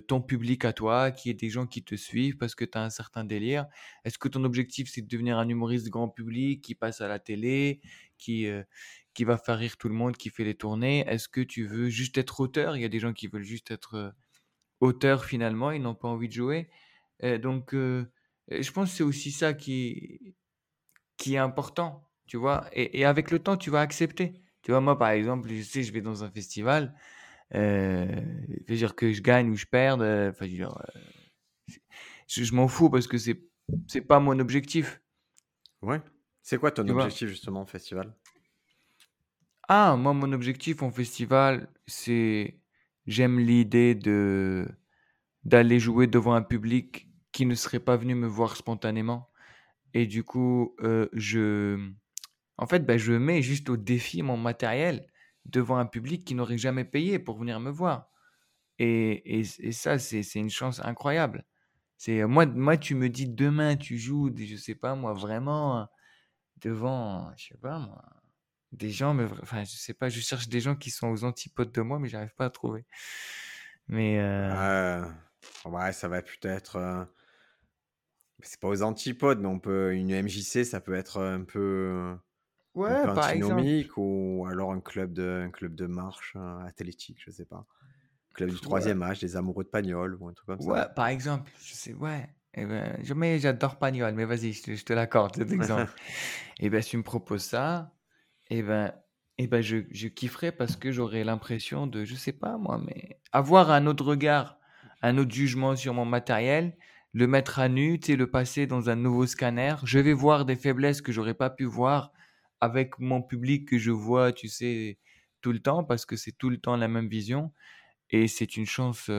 ton 0.09 0.22
public 0.22 0.64
à 0.64 0.72
toi, 0.72 1.11
qui 1.11 1.28
est 1.30 1.35
des 1.35 1.51
gens 1.51 1.66
qui 1.66 1.85
te 1.85 1.95
suivent 1.95 2.37
parce 2.39 2.55
que 2.55 2.64
tu 2.64 2.78
as 2.78 2.82
un 2.82 2.91
certain 2.91 3.24
délire. 3.24 3.66
Est-ce 4.05 4.18
que 4.18 4.28
ton 4.28 4.45
objectif 4.45 4.89
c'est 4.91 5.03
de 5.03 5.09
devenir 5.09 5.39
un 5.39 5.49
humoriste 5.49 5.89
grand 5.91 6.09
public 6.09 6.62
qui 6.62 6.74
passe 6.74 7.01
à 7.01 7.09
la 7.09 7.18
télé, 7.18 7.80
qui 8.18 8.49
qui 9.14 9.24
va 9.24 9.39
faire 9.39 9.59
rire 9.59 9.76
tout 9.76 9.89
le 9.89 9.95
monde, 9.95 10.16
qui 10.16 10.30
fait 10.30 10.45
les 10.45 10.55
tournées? 10.57 11.05
Est-ce 11.07 11.28
que 11.28 11.41
tu 11.41 11.66
veux 11.66 11.89
juste 11.91 12.18
être 12.18 12.41
auteur? 12.41 12.76
Il 12.76 12.82
y 12.82 12.85
a 12.85 12.89
des 12.89 12.99
gens 13.01 13.12
qui 13.12 13.28
veulent 13.28 13.43
juste 13.45 13.70
être 13.70 14.14
auteur 14.80 15.24
finalement, 15.24 15.70
ils 15.72 15.82
n'ont 15.82 15.95
pas 15.95 16.09
envie 16.09 16.28
de 16.28 16.35
jouer. 16.35 16.68
donc 17.43 17.72
je 17.74 18.70
pense 18.72 18.91
que 18.91 18.97
c'est 18.97 19.03
aussi 19.05 19.32
ça 19.32 19.55
qui 19.55 20.37
qui 21.16 21.35
est 21.35 21.39
important, 21.39 22.09
tu 22.26 22.37
vois? 22.37 22.68
Et, 22.72 23.01
et 23.01 23.05
avec 23.05 23.30
le 23.30 23.39
temps, 23.41 23.57
tu 23.57 23.70
vas 23.70 23.80
accepter. 23.80 24.43
Tu 24.65 24.73
vois, 24.73 24.81
moi, 24.81 24.99
par 24.99 25.11
exemple, 25.11 25.49
je 25.51 25.62
sais, 25.62 25.83
je 25.85 25.93
vais 25.93 26.01
dans 26.01 26.25
un 26.25 26.31
festival, 26.31 26.95
euh, 27.55 28.07
veux 28.69 28.77
dire 28.77 28.97
que 28.97 29.12
je 29.12 29.23
gagne 29.23 29.51
ou 29.51 29.57
je 29.57 29.67
perde, 29.67 30.03
euh, 30.03 30.31
enfin, 30.31 30.47
euh, 30.47 30.69
je, 32.29 32.45
je 32.45 32.55
m'en 32.55 32.69
fous 32.69 32.91
parce 32.91 33.07
que 33.07 33.19
c'est 33.19 33.43
c'est 33.87 34.03
pas 34.03 34.21
mon 34.21 34.39
objectif. 34.39 35.01
Ouais. 35.83 36.03
C'est 36.43 36.59
quoi 36.59 36.71
ton 36.71 36.89
objectif 36.89 37.29
justement 37.29 37.62
au 37.62 37.67
festival? 37.67 38.15
Ah, 39.69 39.97
moi, 39.97 40.12
mon 40.12 40.33
objectif 40.33 40.83
en 40.83 40.91
festival, 40.91 41.69
c'est 41.87 42.61
j'aime 43.07 43.39
l'idée 43.39 43.95
de 43.95 44.69
d'aller 45.45 45.81
jouer 45.81 46.07
devant 46.07 46.35
un 46.35 46.43
public 46.43 47.09
qui 47.33 47.47
ne 47.47 47.55
serait 47.55 47.81
pas 47.81 47.97
venu 47.97 48.15
me 48.15 48.27
voir 48.27 48.57
spontanément. 48.57 49.31
Et 49.95 50.07
du 50.07 50.25
coup, 50.25 50.77
euh, 50.83 51.09
je 51.15 51.93
en 52.57 52.67
fait, 52.67 52.81
ben, 52.81 52.99
je 52.99 53.13
mets 53.13 53.43
juste 53.43 53.69
au 53.69 53.77
défi 53.77 54.23
mon 54.23 54.37
matériel 54.37 55.07
devant 55.47 55.77
un 55.77 55.87
public 55.87 56.25
qui 56.25 56.35
n'aurait 56.35 56.59
jamais 56.59 56.85
payé 56.85 57.19
pour 57.19 57.39
venir 57.39 57.61
me 57.61 57.71
voir. 57.71 58.11
Et, 58.79 59.41
et, 59.41 59.73
ça, 59.73 59.99
c'est 59.99 60.23
une 60.35 60.51
chance 60.51 60.81
incroyable. 60.85 61.45
C'est 61.97 62.25
moi, 62.25 62.47
moi, 62.47 62.77
tu 62.77 62.95
me 62.95 63.09
dis 63.09 63.29
demain, 63.29 63.77
tu 63.77 63.99
joues, 63.99 64.33
je 64.37 64.57
sais 64.57 64.75
pas 64.75 64.95
moi, 64.95 65.13
vraiment 65.13 65.89
devant, 66.61 67.33
je 67.37 67.49
sais 67.49 67.59
pas 67.59 67.79
moi, 67.79 68.05
des 68.73 68.91
gens, 68.91 69.15
mais 69.15 69.25
enfin, 69.43 69.65
je 69.65 69.77
sais 69.77 69.95
pas, 69.95 70.09
je 70.09 70.21
cherche 70.21 70.49
des 70.49 70.61
gens 70.61 70.75
qui 70.75 70.91
sont 70.91 71.09
aux 71.09 71.25
antipodes 71.25 71.73
de 71.73 71.81
moi, 71.83 71.99
mais 71.99 72.09
j'arrive 72.09 72.35
pas 72.35 72.47
à 72.47 72.51
trouver. 72.51 72.85
Mais 73.89 74.19
euh... 74.19 75.05
ouais, 75.67 75.93
ça 75.93 76.09
va 76.09 76.23
peut-être. 76.23 76.77
Euh, 76.77 77.05
c'est 78.41 78.61
pas 78.61 78.69
aux 78.69 78.83
antipodes, 78.83 79.41
mais 79.41 79.49
on 79.49 79.61
peut 79.61 79.95
une 79.95 80.11
MJC, 80.23 80.65
ça 80.65 80.81
peut 80.81 80.95
être 80.95 81.21
un 81.23 81.45
peu 81.45 82.17
Ouais, 82.75 83.05
par 83.05 83.31
exemple. 83.31 83.62
ou 83.97 84.47
alors 84.51 84.72
un 84.72 84.81
club 84.81 85.12
de, 85.12 85.45
un 85.47 85.51
club 85.51 85.75
de 85.75 85.87
marche 85.87 86.35
euh, 86.37 86.59
athlétique, 86.66 87.18
je 87.25 87.31
sais 87.31 87.45
pas. 87.45 87.66
Club 88.35 88.51
du 88.51 88.61
troisième 88.61 89.03
âge, 89.03 89.20
des 89.20 89.37
amoureux 89.37 89.62
de 89.62 89.68
Pagnol 89.68 90.16
ou 90.20 90.29
un 90.29 90.33
truc 90.33 90.47
comme 90.47 90.61
ça. 90.61 90.66
Ouais, 90.66 90.87
par 90.97 91.07
exemple, 91.07 91.51
je 91.61 91.75
sais, 91.75 91.95
ouais. 91.95 92.29
Eh 92.55 92.66
ben, 92.66 92.97
mais 93.14 93.39
j'adore 93.39 93.79
Pagnol, 93.79 94.14
mais 94.14 94.25
vas-y, 94.25 94.53
je, 94.53 94.85
te 94.85 94.93
l'accorde, 94.93 95.37
cet 95.37 95.53
exemple. 95.53 95.93
et 96.59 96.66
eh 96.66 96.70
ben, 96.70 96.83
si 96.83 96.91
tu 96.91 96.97
me 96.97 97.03
proposes 97.03 97.45
ça, 97.45 97.93
et 98.51 98.59
eh 98.59 98.62
ben, 98.62 98.93
et 99.39 99.47
ben, 99.49 99.61
je, 99.61 99.79
je 99.91 100.07
kifferais 100.09 100.53
parce 100.53 100.77
que 100.77 100.93
j'aurais 100.93 101.25
l'impression 101.25 101.87
de, 101.87 102.05
je 102.05 102.14
sais 102.14 102.33
pas 102.33 102.57
moi, 102.57 102.81
mais 102.85 103.20
avoir 103.33 103.70
un 103.70 103.87
autre 103.87 104.05
regard, 104.05 104.59
un 105.03 105.18
autre 105.18 105.33
jugement 105.33 105.75
sur 105.75 105.95
mon 105.95 106.05
matériel, 106.05 106.77
le 107.12 107.27
mettre 107.27 107.59
à 107.59 107.68
nu, 107.68 107.99
tu 107.99 108.16
le 108.16 108.31
passer 108.31 108.66
dans 108.66 108.91
un 108.91 108.97
nouveau 108.97 109.27
scanner. 109.27 109.75
Je 109.85 109.99
vais 109.99 110.12
voir 110.12 110.45
des 110.45 110.57
faiblesses 110.57 111.01
que 111.01 111.12
j'aurais 111.12 111.35
pas 111.35 111.51
pu 111.51 111.64
voir 111.64 112.12
avec 112.61 112.99
mon 112.99 113.23
public 113.23 113.69
que 113.69 113.79
je 113.79 113.91
vois, 113.91 114.33
tu 114.33 114.49
sais, 114.49 114.99
tout 115.41 115.53
le 115.53 115.61
temps, 115.61 115.85
parce 115.85 116.07
que 116.07 116.17
c'est 116.17 116.33
tout 116.33 116.51
le 116.51 116.59
temps 116.59 116.77
la 116.77 116.89
même 116.89 117.09
vision. 117.09 117.53
Et 118.11 118.29
c'est 118.29 118.57
une 118.57 118.67
chance 118.67 119.11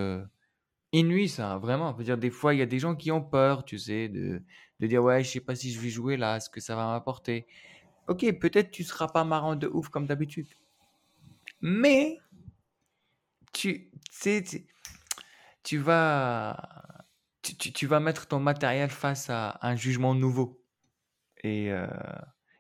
inouïe, 0.91 1.29
ça, 1.29 1.57
vraiment. 1.57 1.91
Je 1.93 1.97
veux 1.97 2.03
dire, 2.03 2.17
des 2.17 2.29
fois, 2.31 2.53
il 2.53 2.59
y 2.59 2.63
a 2.63 2.65
des 2.65 2.79
gens 2.79 2.95
qui 2.95 3.11
ont 3.11 3.21
peur, 3.21 3.65
tu 3.65 3.77
sais, 3.77 4.09
de, 4.09 4.41
de 4.79 4.87
dire, 4.87 5.03
ouais, 5.03 5.23
je 5.23 5.29
sais 5.29 5.39
pas 5.39 5.55
si 5.55 5.71
je 5.71 5.79
vais 5.79 5.89
jouer 5.89 6.17
là, 6.17 6.39
ce 6.39 6.49
que 6.49 6.61
ça 6.61 6.75
va 6.75 6.87
m'apporter. 6.87 7.47
Ok, 8.07 8.25
peut-être 8.39 8.71
tu 8.71 8.83
seras 8.83 9.07
pas 9.07 9.23
marrant 9.23 9.55
de 9.55 9.67
ouf 9.67 9.89
comme 9.89 10.05
d'habitude. 10.05 10.47
Mais, 11.61 12.19
tu 13.53 13.91
sais, 14.11 14.43
tu, 15.63 15.77
vas, 15.77 16.57
tu, 17.41 17.55
tu, 17.57 17.87
vas 17.87 17.99
mettre 17.99 18.27
ton 18.27 18.39
matériel 18.39 18.89
face 18.89 19.29
à 19.29 19.57
un 19.61 19.75
jugement 19.75 20.13
nouveau. 20.13 20.61
Et, 21.43 21.71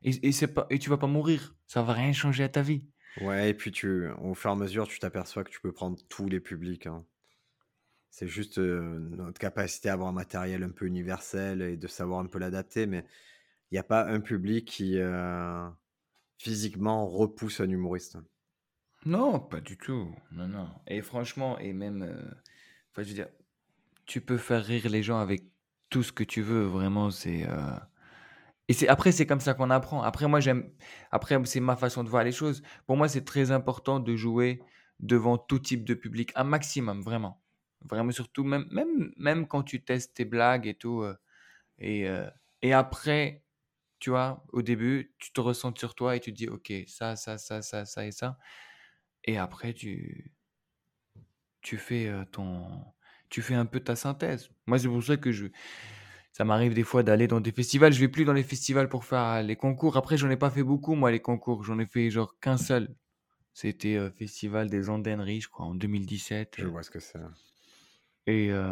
et, 0.05 0.27
et, 0.27 0.31
c'est 0.31 0.47
pas, 0.47 0.67
et 0.69 0.79
tu 0.79 0.89
vas 0.89 0.97
pas 0.97 1.07
mourir. 1.07 1.55
Ça 1.67 1.81
va 1.81 1.93
rien 1.93 2.13
changer 2.13 2.43
à 2.43 2.49
ta 2.49 2.61
vie. 2.61 2.85
Ouais, 3.21 3.49
et 3.49 3.53
puis 3.53 3.71
tu, 3.71 4.07
au 4.21 4.33
fur 4.33 4.49
et 4.49 4.53
à 4.53 4.55
mesure, 4.55 4.87
tu 4.87 4.99
t'aperçois 4.99 5.43
que 5.43 5.49
tu 5.49 5.61
peux 5.61 5.71
prendre 5.71 5.97
tous 6.09 6.27
les 6.27 6.39
publics. 6.39 6.85
Hein. 6.87 7.05
C'est 8.09 8.27
juste 8.27 8.59
euh, 8.59 8.99
notre 8.99 9.39
capacité 9.39 9.89
à 9.89 9.93
avoir 9.93 10.09
un 10.09 10.13
matériel 10.13 10.63
un 10.63 10.69
peu 10.69 10.85
universel 10.85 11.61
et 11.61 11.77
de 11.77 11.87
savoir 11.87 12.19
un 12.19 12.27
peu 12.27 12.39
l'adapter, 12.39 12.85
mais 12.85 13.05
il 13.71 13.75
n'y 13.75 13.79
a 13.79 13.83
pas 13.83 14.05
un 14.07 14.19
public 14.19 14.65
qui 14.65 14.99
euh, 14.99 15.67
physiquement 16.37 17.07
repousse 17.07 17.59
un 17.59 17.69
humoriste. 17.69 18.17
Non, 19.05 19.39
pas 19.39 19.61
du 19.61 19.77
tout. 19.77 20.13
Non, 20.31 20.47
non. 20.47 20.69
Et 20.87 21.01
franchement, 21.01 21.57
et 21.59 21.73
même, 21.73 22.03
euh, 22.03 22.21
enfin, 22.91 23.03
je 23.03 23.09
veux 23.09 23.13
dire, 23.15 23.29
tu 24.05 24.21
peux 24.21 24.37
faire 24.37 24.63
rire 24.63 24.89
les 24.89 25.03
gens 25.03 25.19
avec 25.19 25.43
tout 25.89 26.03
ce 26.03 26.11
que 26.11 26.23
tu 26.23 26.41
veux. 26.41 26.63
Vraiment, 26.63 27.11
c'est 27.11 27.45
et 28.67 28.73
c'est 28.73 28.87
après, 28.87 29.11
c'est 29.11 29.27
comme 29.27 29.39
ça 29.39 29.53
qu'on 29.53 29.69
apprend. 29.69 30.01
Après, 30.01 30.27
moi, 30.27 30.39
j'aime. 30.39 30.71
Après, 31.11 31.39
c'est 31.45 31.59
ma 31.59 31.75
façon 31.75 32.03
de 32.03 32.09
voir 32.09 32.23
les 32.23 32.31
choses. 32.31 32.63
Pour 32.87 32.97
moi, 32.97 33.07
c'est 33.07 33.23
très 33.25 33.51
important 33.51 33.99
de 33.99 34.15
jouer 34.15 34.61
devant 34.99 35.37
tout 35.37 35.59
type 35.59 35.85
de 35.85 35.93
public, 35.93 36.31
un 36.35 36.43
maximum, 36.45 37.01
vraiment. 37.01 37.41
Vraiment, 37.81 38.11
surtout, 38.11 38.43
même, 38.43 38.67
même, 38.71 39.11
même 39.17 39.47
quand 39.47 39.63
tu 39.63 39.83
testes 39.83 40.15
tes 40.15 40.25
blagues 40.25 40.65
et 40.67 40.73
tout. 40.73 41.01
Euh, 41.01 41.15
et, 41.79 42.09
euh, 42.09 42.27
et 42.61 42.73
après, 42.73 43.43
tu 43.99 44.09
vois, 44.09 44.43
au 44.51 44.61
début, 44.63 45.13
tu 45.19 45.31
te 45.31 45.41
ressens 45.41 45.73
sur 45.77 45.95
toi 45.95 46.15
et 46.15 46.19
tu 46.19 46.31
te 46.31 46.37
dis, 46.37 46.47
OK, 46.47 46.73
ça, 46.87 47.15
ça, 47.15 47.37
ça, 47.37 47.61
ça, 47.61 47.85
ça 47.85 48.05
et 48.05 48.11
ça. 48.11 48.39
Et 49.25 49.37
après, 49.37 49.73
tu, 49.73 50.33
tu 51.61 51.77
fais 51.77 52.07
euh, 52.07 52.25
ton. 52.25 52.85
Tu 53.29 53.41
fais 53.41 53.55
un 53.55 53.65
peu 53.65 53.79
ta 53.79 53.95
synthèse. 53.95 54.49
Moi, 54.67 54.79
c'est 54.79 54.87
pour 54.87 55.03
ça 55.03 55.17
que 55.17 55.31
je 55.31 55.47
ça 56.35 56.43
m'arrive 56.43 56.73
des 56.73 56.83
fois 56.83 57.01
d'aller 57.01 57.27
dans 57.27 57.39
des 57.39 57.53
festivals. 57.53 57.93
Je 57.93 57.99
vais 58.01 58.09
plus 58.09 58.25
dans 58.25 58.33
les 58.33 58.43
festivals 58.43 58.89
pour 58.89 59.05
faire 59.05 59.41
les 59.41 59.55
concours. 59.55 59.95
Après, 59.95 60.17
j'en 60.17 60.29
ai 60.29 60.35
pas 60.35 60.49
fait 60.49 60.63
beaucoup, 60.63 60.93
moi, 60.93 61.09
les 61.09 61.21
concours. 61.21 61.63
J'en 61.63 61.79
ai 61.79 61.85
fait 61.85 62.09
genre 62.09 62.37
qu'un 62.41 62.57
seul. 62.57 62.93
C'était 63.53 63.95
euh, 63.95 64.11
Festival 64.11 64.69
des 64.69 64.89
Andèneries, 64.89 65.39
je 65.39 65.47
crois, 65.47 65.65
en 65.65 65.75
2017. 65.75 66.55
Je 66.57 66.65
vois 66.65 66.83
ce 66.83 66.91
que 66.91 66.99
c'est. 66.99 67.19
Et 68.27 68.49
euh, 68.51 68.67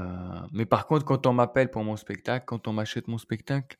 mais 0.51 0.65
par 0.65 0.87
contre, 0.87 1.05
quand 1.05 1.25
on 1.25 1.31
m'appelle 1.31 1.71
pour 1.71 1.85
mon 1.85 1.95
spectacle, 1.95 2.43
quand 2.45 2.67
on 2.67 2.73
m'achète 2.73 3.07
mon 3.07 3.17
spectacle, 3.17 3.77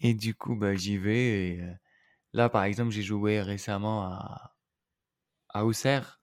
et 0.00 0.14
du 0.14 0.34
coup, 0.34 0.56
bah, 0.56 0.74
j'y 0.74 0.96
vais. 0.96 1.48
Et, 1.48 1.60
euh, 1.60 1.74
là, 2.32 2.48
par 2.48 2.64
exemple, 2.64 2.92
j'ai 2.92 3.02
joué 3.02 3.42
récemment 3.42 4.04
à, 4.04 4.54
à 5.50 5.66
Auxerre, 5.66 6.22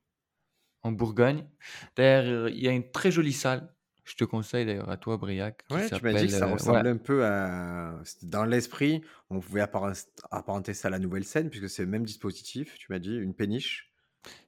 en 0.82 0.91
Bourgogne. 0.91 1.47
D'ailleurs, 1.95 2.49
il 2.49 2.64
y 2.64 2.68
a 2.68 2.72
une 2.72 2.89
très 2.89 3.12
jolie 3.12 3.32
salle. 3.32 3.76
Je 4.08 4.16
te 4.16 4.24
conseille 4.24 4.66
d'ailleurs 4.66 4.89
à 4.89 4.95
toi, 4.95 5.18
Briac. 5.18 5.66
Ouais, 5.70 5.89
tu 5.89 6.01
m'as 6.01 6.14
dit 6.14 6.28
que 6.28 6.32
ça 6.32 6.47
euh, 6.47 6.53
ressemblait 6.53 6.89
un 6.89 6.97
peu 6.97 7.26
à. 7.26 7.99
Dans 8.24 8.45
l'esprit, 8.45 9.01
on 9.30 9.41
pouvait 9.41 9.62
apparenter 9.62 10.74
ça 10.74 10.88
à 10.88 10.91
la 10.91 10.99
nouvelle 10.99 11.26
scène, 11.26 11.49
puisque 11.49 11.70
c'est 11.70 11.84
le 11.84 11.89
même 11.89 12.05
dispositif, 12.05 12.78
tu 12.78 12.88
m'as 12.89 12.99
dit, 12.99 13.14
une 13.14 13.34
péniche. 13.34 13.93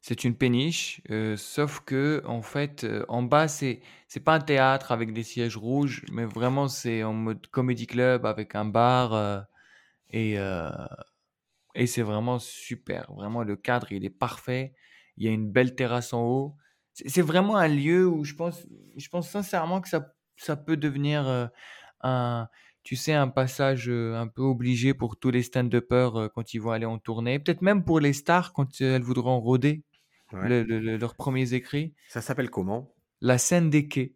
C'est 0.02 0.24
une 0.24 0.36
péniche, 0.36 1.02
euh, 1.10 1.36
sauf 1.36 1.82
que 1.82 2.22
en 2.26 2.42
fait, 2.42 2.86
euh, 2.86 3.06
en 3.10 3.22
bas, 3.22 3.50
c'est 3.50 3.82
c'est 4.08 4.22
pas 4.22 4.36
un 4.36 4.40
théâtre 4.40 4.94
avec 4.94 5.14
des 5.14 5.24
sièges 5.24 5.58
rouges, 5.58 6.06
mais 6.12 6.24
vraiment 6.26 6.70
c'est 6.70 7.04
en 7.04 7.14
mode 7.14 7.46
comedy 7.48 7.86
club 7.86 8.26
avec 8.26 8.56
un 8.56 8.66
bar 8.66 9.46
et 10.10 10.38
et 11.76 11.86
c'est 11.86 12.02
vraiment 12.02 12.40
super. 12.40 13.12
Vraiment, 13.14 13.44
le 13.44 13.58
cadre 13.58 13.92
il 13.92 14.06
est 14.06 14.10
parfait. 14.10 14.74
Il 15.18 15.26
y 15.26 15.28
a 15.28 15.32
une 15.32 15.52
belle 15.52 15.76
terrasse 15.76 16.14
en 16.14 16.24
haut 16.24 16.56
c'est 17.06 17.22
vraiment 17.22 17.58
un 17.58 17.68
lieu 17.68 18.08
où 18.08 18.24
je 18.24 18.34
pense, 18.34 18.66
je 18.98 19.10
pense 19.10 19.30
sincèrement 19.30 19.82
que 19.82 19.90
ça, 19.90 20.14
ça 20.38 20.56
peut 20.56 20.78
devenir 20.78 21.28
euh, 21.28 21.48
un, 22.02 22.48
tu 22.84 22.96
sais, 22.96 23.14
un 23.14 23.28
passage 23.28 23.90
euh, 23.90 24.16
un 24.16 24.28
peu 24.28 24.42
obligé 24.42 24.94
pour 24.94 25.18
tous 25.18 25.32
les 25.32 25.44
stand-uppers 25.44 26.16
euh, 26.16 26.28
quand 26.30 26.54
ils 26.54 26.60
vont 26.60 26.72
aller 26.72 26.86
en 26.86 26.98
tournée. 26.98 27.40
Peut-être 27.40 27.62
même 27.62 27.84
pour 27.84 28.00
les 28.00 28.14
stars 28.14 28.54
quand 28.54 28.82
elles 28.82 29.02
voudront 29.02 29.40
rôder 29.40 29.84
leurs 30.32 31.16
premiers 31.16 31.54
écrits. 31.54 31.94
Ça 32.08 32.22
s'appelle 32.22 32.50
comment? 32.50 32.94
La 33.22 33.38
scène 33.38 33.70
des 33.70 33.88
quais. 33.88 34.16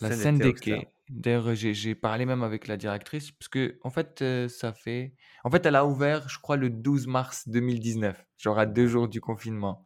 La 0.00 0.10
scène, 0.10 0.38
des 0.38 0.54
quais. 0.54 0.88
D'ailleurs, 1.08 1.54
j'ai 1.54 1.94
parlé 1.94 2.26
même 2.26 2.42
avec 2.42 2.66
la 2.66 2.76
directrice, 2.76 3.30
parce 3.30 3.48
que, 3.48 3.78
en 3.82 3.90
fait, 3.90 4.24
ça 4.48 4.72
fait. 4.72 5.14
En 5.44 5.50
fait, 5.50 5.64
elle 5.66 5.76
a 5.76 5.86
ouvert, 5.86 6.28
je 6.28 6.38
crois, 6.40 6.56
le 6.56 6.70
12 6.70 7.06
mars 7.06 7.48
2019, 7.48 8.26
genre 8.38 8.58
à 8.58 8.66
deux 8.66 8.88
jours 8.88 9.08
du 9.08 9.20
confinement. 9.20 9.84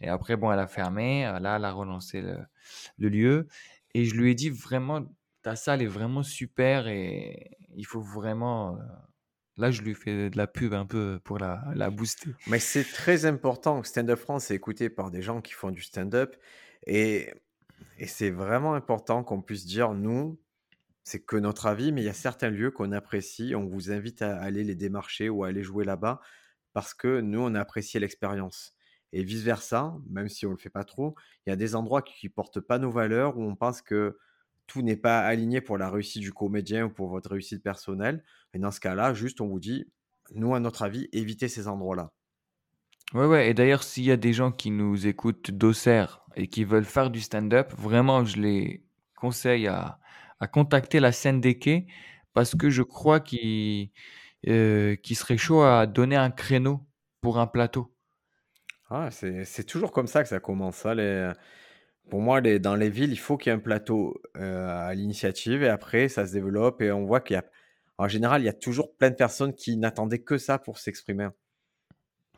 Et 0.00 0.08
après, 0.08 0.36
bon, 0.36 0.50
elle 0.52 0.58
a 0.58 0.66
fermé. 0.66 1.26
Euh, 1.26 1.38
là, 1.38 1.56
elle 1.56 1.64
a 1.64 1.72
relancé 1.72 2.22
le, 2.22 3.08
lieu. 3.08 3.46
Et 3.94 4.04
je 4.04 4.14
lui 4.14 4.30
ai 4.30 4.34
dit 4.34 4.50
vraiment, 4.50 5.04
ta 5.42 5.56
salle 5.56 5.82
est 5.82 5.86
vraiment 5.86 6.22
super 6.22 6.88
et 6.88 7.56
il 7.74 7.86
faut 7.86 8.00
vraiment, 8.00 8.76
heu 8.76 8.82
là, 9.56 9.70
je 9.70 9.82
lui 9.82 9.94
fais 9.94 10.30
de 10.30 10.36
la 10.36 10.46
pub 10.46 10.72
un 10.72 10.86
peu 10.86 11.20
pour 11.24 11.38
la 11.38 11.62
la 11.74 11.90
booster. 11.90 12.30
Mais 12.46 12.58
c'est 12.58 12.84
très 12.84 13.26
important. 13.26 13.82
Stand 13.82 14.10
Up 14.10 14.18
France 14.18 14.50
est 14.50 14.54
écouté 14.54 14.88
par 14.88 15.10
des 15.10 15.22
gens 15.22 15.40
qui 15.40 15.52
font 15.52 15.70
du 15.70 15.82
stand-up 15.82 16.36
et 16.86 17.32
et 17.98 18.06
c'est 18.06 18.30
vraiment 18.30 18.74
important 18.74 19.24
qu'on 19.24 19.42
puisse 19.42 19.66
dire: 19.66 19.92
«Nous, 19.92 20.40
c'est 21.04 21.24
que 21.24 21.36
notre 21.36 21.66
avis, 21.66 21.92
mais 21.92 22.02
il 22.02 22.04
y 22.04 22.08
a 22.08 22.14
certains 22.14 22.50
lieux 22.50 22.70
qu'on 22.70 22.92
apprécie, 22.92 23.54
on 23.54 23.66
vous 23.66 23.90
invite 23.90 24.22
à 24.22 24.38
aller 24.40 24.64
les 24.64 24.74
démarcher 24.74 25.28
ou 25.28 25.44
à 25.44 25.48
aller 25.48 25.62
jouer 25.62 25.84
là-bas 25.84 26.20
parce 26.72 26.94
que 26.94 27.20
nous, 27.20 27.40
on 27.40 27.54
a 27.54 27.60
apprécié 27.60 28.00
l'expérience» 28.00 28.74
et 29.12 29.24
vice 29.24 29.42
versa, 29.42 29.94
même 30.08 30.28
si 30.28 30.46
on 30.46 30.50
le 30.52 30.56
fait 30.58 30.70
pas 30.70 30.84
trop, 30.84 31.14
il 31.46 31.50
y 31.50 31.52
a 31.52 31.56
des 31.56 31.74
endroits 31.76 32.02
qui 32.02 32.28
portent 32.28 32.60
pas 32.60 32.78
nos 32.78 32.90
valeurs, 32.90 33.36
où 33.38 33.42
on 33.44 33.56
pense 33.56 33.82
que 33.82 34.18
tout 34.66 34.82
n'est 34.82 34.96
pas 34.96 35.20
aligné 35.20 35.60
pour 35.60 35.78
la 35.78 35.90
réussite 35.90 36.22
du 36.22 36.32
comédien 36.32 36.86
ou 36.86 36.90
pour 36.90 37.08
votre 37.10 37.30
réussite 37.30 37.62
personnelle 37.62 38.24
et 38.54 38.58
dans 38.58 38.70
ce 38.70 38.80
cas-là, 38.80 39.14
juste 39.14 39.40
on 39.40 39.48
vous 39.48 39.60
dit: 39.60 39.90
«Nous, 40.34 40.54
à 40.54 40.60
notre 40.60 40.82
avis, 40.82 41.08
évitez 41.12 41.48
ces 41.48 41.68
endroits-là». 41.68 42.12
Ouais, 43.14 43.26
ouais 43.26 43.50
et 43.50 43.54
d'ailleurs, 43.54 43.82
s'il 43.82 44.04
y 44.04 44.10
a 44.10 44.16
des 44.16 44.32
gens 44.32 44.52
qui 44.52 44.70
nous 44.70 45.06
écoutent 45.06 45.50
d'Auxerre 45.50 46.22
et 46.34 46.48
qui 46.48 46.64
veulent 46.64 46.84
faire 46.84 47.10
du 47.10 47.20
stand-up, 47.20 47.72
vraiment, 47.76 48.24
je 48.24 48.40
les 48.40 48.84
conseille 49.16 49.66
à 49.66 49.98
à 50.40 50.48
contacter 50.48 50.98
la 50.98 51.12
scène 51.12 51.40
des 51.40 51.56
quais 51.56 51.86
parce 52.32 52.56
que 52.56 52.68
je 52.68 52.82
crois 52.82 53.20
qu'ils, 53.20 53.92
heu, 54.48 54.96
qu'ils 55.02 55.16
seraient 55.16 55.36
chauds 55.38 55.62
à 55.62 55.86
donner 55.86 56.16
un 56.16 56.30
créneau 56.32 56.80
pour 57.20 57.38
un 57.38 57.46
plateau. 57.46 57.91
Ah, 58.94 59.10
c'est 59.10 59.44
c'est 59.46 59.64
toujours 59.64 59.90
comme 59.92 60.06
ça 60.06 60.22
que 60.22 60.28
ça 60.28 60.38
commence, 60.40 60.84
hein, 60.84 60.94
les 60.94 61.32
pour 62.10 62.20
moi, 62.22 62.40
les 62.40 62.58
dans 62.60 62.76
les 62.76 62.90
villes, 62.90 63.12
il 63.12 63.18
faut 63.18 63.36
qu'il 63.38 63.50
y 63.50 63.54
ait 63.54 63.58
un 63.58 63.60
plateau, 63.60 64.20
heu, 64.36 64.42
à 64.42 64.94
l'initiative 64.94 65.62
et 65.64 65.68
après 65.70 66.08
ça 66.08 66.26
se 66.26 66.32
développe 66.34 66.82
et 66.82 66.92
on 66.92 67.04
voit 67.06 67.20
qu'il 67.20 67.34
y 67.36 67.38
a 67.38 67.44
en 67.98 68.08
général, 68.08 68.42
il 68.42 68.46
y 68.46 68.48
a 68.50 68.54
toujours 68.54 68.96
plein 68.96 69.10
de 69.10 69.16
personnes 69.16 69.54
qui 69.54 69.76
n'attendaient 69.78 70.22
que 70.24 70.38
ça 70.38 70.58
pour 70.58 70.78
s'exprimer. 70.78 71.28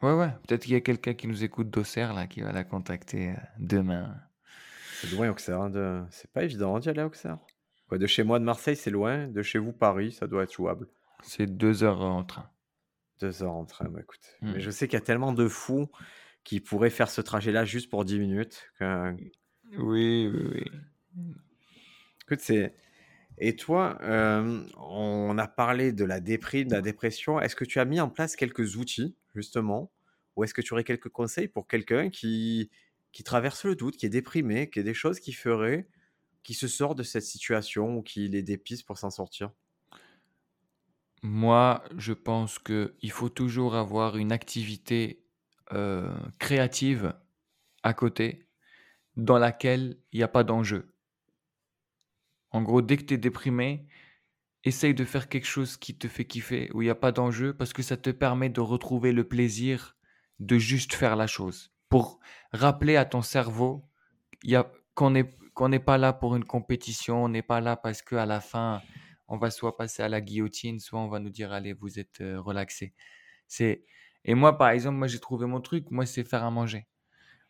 Ouais, 0.02 0.12
ouais, 0.12 0.30
peut-être 0.46 0.62
qu'il 0.62 0.72
y 0.72 0.76
a 0.76 0.80
quelqu'un 0.80 1.14
qui 1.14 1.26
nous 1.26 1.42
écoute 1.42 1.68
d'Auxerre 1.68 2.14
là, 2.14 2.28
qui 2.28 2.42
va 2.42 2.52
la 2.52 2.62
contacter, 2.62 3.30
heu, 3.30 3.36
demain. 3.58 4.14
C'est 4.90 5.06
loin 5.08 5.28
Auxerre, 5.30 5.60
hein, 5.60 5.70
de 5.70 6.04
c'est 6.10 6.32
pas 6.32 6.42
évident, 6.42 6.74
hein, 6.74 6.80
d'y 6.80 6.88
aller 6.88 7.00
à 7.02 7.06
Auxerre. 7.06 7.38
Ouais, 7.90 7.98
de 7.98 8.06
chez 8.06 8.24
moi, 8.24 8.38
de 8.38 8.44
Marseille, 8.44 8.76
c'est 8.76 8.90
loin, 8.90 9.26
de 9.26 9.40
chez 9.42 9.58
vous, 9.58 9.72
Paris, 9.72 10.12
ça 10.12 10.26
doit 10.26 10.42
être 10.42 10.52
jouable. 10.52 10.86
C'est 11.24 11.48
2 11.48 11.82
heures 11.82 12.02
en 12.02 12.22
train. 12.22 12.52
2 13.20 13.42
heures 13.42 13.52
en 13.54 13.64
train, 13.64 13.88
bah, 13.88 14.00
écoute, 14.00 14.36
mais 14.50 14.60
Mmh. 14.60 14.60
je 14.60 14.70
sais 14.70 14.86
qu'il 14.88 14.94
y 14.98 15.02
a 15.02 15.04
tellement 15.04 15.32
de 15.32 15.48
fous 15.48 15.88
qui 16.44 16.60
pourraient 16.60 16.90
faire 16.90 17.10
ce 17.10 17.20
trajet-là 17.20 17.64
juste 17.64 17.90
pour 17.90 18.04
10 18.04 18.18
minutes 18.18 18.70
que 18.78 19.16
Oui, 19.78 20.28
oui, 20.32 20.42
oui. 20.54 20.64
Écoute, 22.22 22.40
c'est 22.40 22.74
et 23.38 23.56
toi, 23.56 23.98
on 24.78 25.38
a 25.38 25.48
parlé 25.48 25.92
de 25.92 26.04
la 26.04 26.20
déprime, 26.20 26.68
de 26.68 26.74
la 26.74 26.82
dépression. 26.82 27.40
Est-ce 27.40 27.56
que 27.56 27.64
tu 27.64 27.80
as 27.80 27.84
mis 27.84 28.00
en 28.00 28.10
place 28.10 28.36
quelques 28.36 28.76
outils, 28.76 29.16
justement? 29.34 29.92
Ou 30.36 30.44
est-ce 30.44 30.54
que 30.54 30.62
tu 30.62 30.72
aurais 30.74 30.84
quelques 30.84 31.10
conseils 31.10 31.48
pour 31.48 31.68
quelqu'un 31.68 32.10
qui 32.10 32.70
qui 33.12 33.24
traverse 33.24 33.64
le 33.64 33.76
doute, 33.76 33.96
qui 33.96 34.06
est 34.06 34.10
déprimé, 34.10 34.70
qui 34.70 34.80
a 34.80 34.84
des 34.84 34.94
choses 34.94 35.20
qu'il 35.20 35.36
ferait, 35.36 35.88
qui 36.44 36.54
se 36.54 36.68
sort 36.68 36.94
de 36.96 37.02
cette 37.04 37.24
situation 37.24 37.96
ou 37.98 38.02
qu'il 38.02 38.34
ait 38.36 38.42
des 38.42 38.58
pistes 38.58 38.86
pour 38.86 38.98
s'en 38.98 39.10
sortir? 39.10 39.52
Moi, 41.22 41.82
je 41.96 42.12
pense 42.12 42.58
qu'il 42.58 43.10
faut 43.10 43.28
toujours 43.30 43.74
avoir 43.74 44.16
une 44.16 44.30
activité, 44.30 45.23
heu, 45.72 46.10
créative 46.38 47.14
à 47.82 47.94
côté, 47.94 48.46
dans 49.16 49.38
laquelle 49.38 49.98
il 50.12 50.20
y 50.20 50.22
a 50.22 50.28
pas 50.28 50.44
d'enjeu. 50.44 50.94
En 52.50 52.62
gros, 52.62 52.82
dès 52.82 52.96
que 52.96 53.04
tu 53.04 53.14
es 53.14 53.18
déprimé, 53.18 53.86
essaye 54.64 54.94
de 54.94 55.04
faire 55.04 55.28
quelque 55.28 55.46
chose 55.46 55.76
qui 55.76 55.96
te 55.98 56.08
fait 56.08 56.24
kiffer, 56.24 56.70
où 56.72 56.82
il 56.82 56.86
y 56.86 56.90
a 56.90 56.94
pas 56.94 57.12
d'enjeu, 57.12 57.54
parce 57.54 57.72
que 57.72 57.82
ça 57.82 57.96
te 57.96 58.10
permet 58.10 58.48
de 58.48 58.60
retrouver 58.60 59.12
le 59.12 59.24
plaisir 59.28 59.96
de 60.40 60.58
juste 60.58 60.94
faire 60.94 61.16
la 61.16 61.26
chose. 61.26 61.72
Pour 61.88 62.18
rappeler 62.52 62.96
à 62.96 63.04
ton 63.04 63.22
cerveau, 63.22 63.88
qu'on 64.94 65.10
n'est 65.10 65.78
pas 65.78 65.98
là 65.98 66.12
pour 66.12 66.36
une 66.36 66.44
compétition, 66.44 67.24
on 67.24 67.28
n'est 67.28 67.42
pas 67.42 67.60
là 67.60 67.76
parce 67.76 68.02
qu'à 68.02 68.26
la 68.26 68.40
fin, 68.40 68.80
on 69.28 69.36
va 69.36 69.50
soit 69.50 69.76
passer 69.76 70.02
à 70.02 70.08
la 70.08 70.20
guillotine, 70.20 70.80
soit 70.80 71.00
on 71.00 71.08
va 71.08 71.20
nous 71.20 71.30
dire: 71.30 71.52
«Allez, 71.52 71.72
vous 71.72 71.98
êtes, 71.98 72.20
heu, 72.20 72.38
relaxés». 72.40 72.94
C'est 73.46 73.84
et 74.24 74.34
moi, 74.34 74.58
par 74.58 74.70
exemple, 74.70 74.96
moi, 74.98 75.06
j'ai 75.08 75.20
trouvé 75.20 75.46
mon 75.46 75.60
truc, 75.60 75.90
moi, 75.90 76.06
c'est 76.06 76.24
faire 76.24 76.44
à 76.44 76.50
manger. 76.50 76.86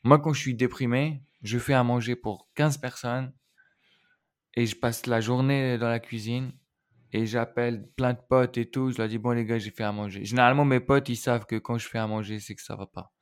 Moi, 0.05 0.19
quand 0.21 0.33
je 0.35 0.41
suis 0.41 0.55
déprimé, 0.55 1.23
je 1.43 1.59
fais 1.59 1.75
à 1.75 1.85
manger 1.85 2.17
pour 2.17 2.49
15 2.55 2.79
personnes 2.79 3.33
et 4.55 4.67
je 4.67 4.77
passe 4.77 5.07
la 5.07 5.21
journée 5.21 5.79
dans 5.79 5.89
la 5.89 6.01
cuisine 6.01 6.53
et 7.13 7.27
j'appelle 7.27 7.89
plein 7.97 8.13
de 8.15 8.19
potes 8.29 8.59
et 8.59 8.67
tout. 8.71 8.91
Je 8.91 8.99
leur 8.99 9.09
dis: 9.09 9.19
«Bon 9.19 9.31
les 9.31 9.45
gars, 9.45 9.59
j'ai 9.59 9.71
fait 9.71 9.85
à 9.85 9.93
manger». 9.93 10.25
Généralement, 10.25 10.65
mes 10.65 10.81
potes, 10.81 11.09
ils 11.09 11.17
savent 11.17 11.47
que 11.47 11.57
quand 11.57 11.79
je 11.79 11.89
fais 11.89 11.99
à 11.99 12.07
manger, 12.07 12.41
c'est 12.41 12.55
que 12.55 12.63
ça 12.63 12.77
va 12.77 12.87
pas 12.87 13.13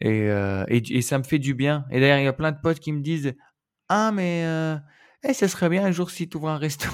et 0.00 0.28
heu 0.28 0.64
et 0.68 1.02
ça 1.02 1.18
me 1.18 1.24
fait 1.24 1.38
du 1.38 1.54
bien 1.54 1.84
et 1.90 2.00
d'ailleurs, 2.00 2.18
il 2.18 2.24
y 2.24 2.26
a 2.28 2.32
plein 2.32 2.52
de 2.52 2.58
potes 2.62 2.80
qui 2.80 2.92
me 2.92 3.00
disent: 3.00 3.34
«Ah 3.88 4.12
mais 4.12 4.44
heu, 4.46 4.78
eh 5.24 5.34
ça 5.34 5.48
serait 5.48 5.68
bien 5.70 5.84
un 5.86 5.92
jour 5.92 6.10
si 6.10 6.28
tu 6.28 6.36
ouvres 6.38 6.50
un 6.50 6.58
resto» 6.58 6.88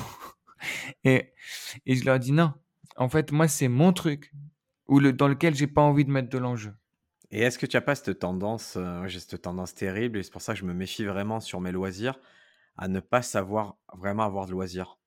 et 1.04 1.32
et 1.86 1.96
je 1.96 2.04
leur 2.04 2.18
dis: 2.18 2.32
«Non, 2.32 2.52
en 2.96 3.08
fait, 3.08 3.32
moi, 3.32 3.48
c'est 3.48 3.68
mon 3.68 3.92
truc 3.92 4.32
où 4.88 5.00
le 5.00 5.12
dans 5.12 5.28
lequel 5.28 5.54
j'ai 5.54 5.66
pas 5.66 5.82
envie 5.82 6.04
de 6.04 6.10
mettre 6.10 6.28
de 6.30 6.38
l'enjeu». 6.38 6.72
Et 7.30 7.40
est-ce 7.40 7.58
que 7.58 7.66
tu 7.66 7.76
as 7.76 7.80
pas 7.80 7.94
cette 7.94 8.18
tendance, 8.20 8.76
heu, 8.76 9.06
j'ai 9.08 9.18
cette 9.20 9.42
tendance 9.42 9.74
terrible 9.74 10.18
et 10.18 10.22
c'est 10.22 10.30
pour 10.32 10.42
ça 10.42 10.52
que 10.54 10.60
je 10.60 10.64
me 10.64 10.74
méfie 10.74 11.04
vraiment 11.04 11.40
sur 11.40 11.60
mes 11.60 11.72
loisirs, 11.72 12.18
à 12.76 12.88
ne 12.88 13.00
pas 13.00 13.22
savoir 13.22 13.78
vraiment 13.94 14.24
avoir 14.24 14.46
de 14.46 14.52
loisirs? 14.52 14.98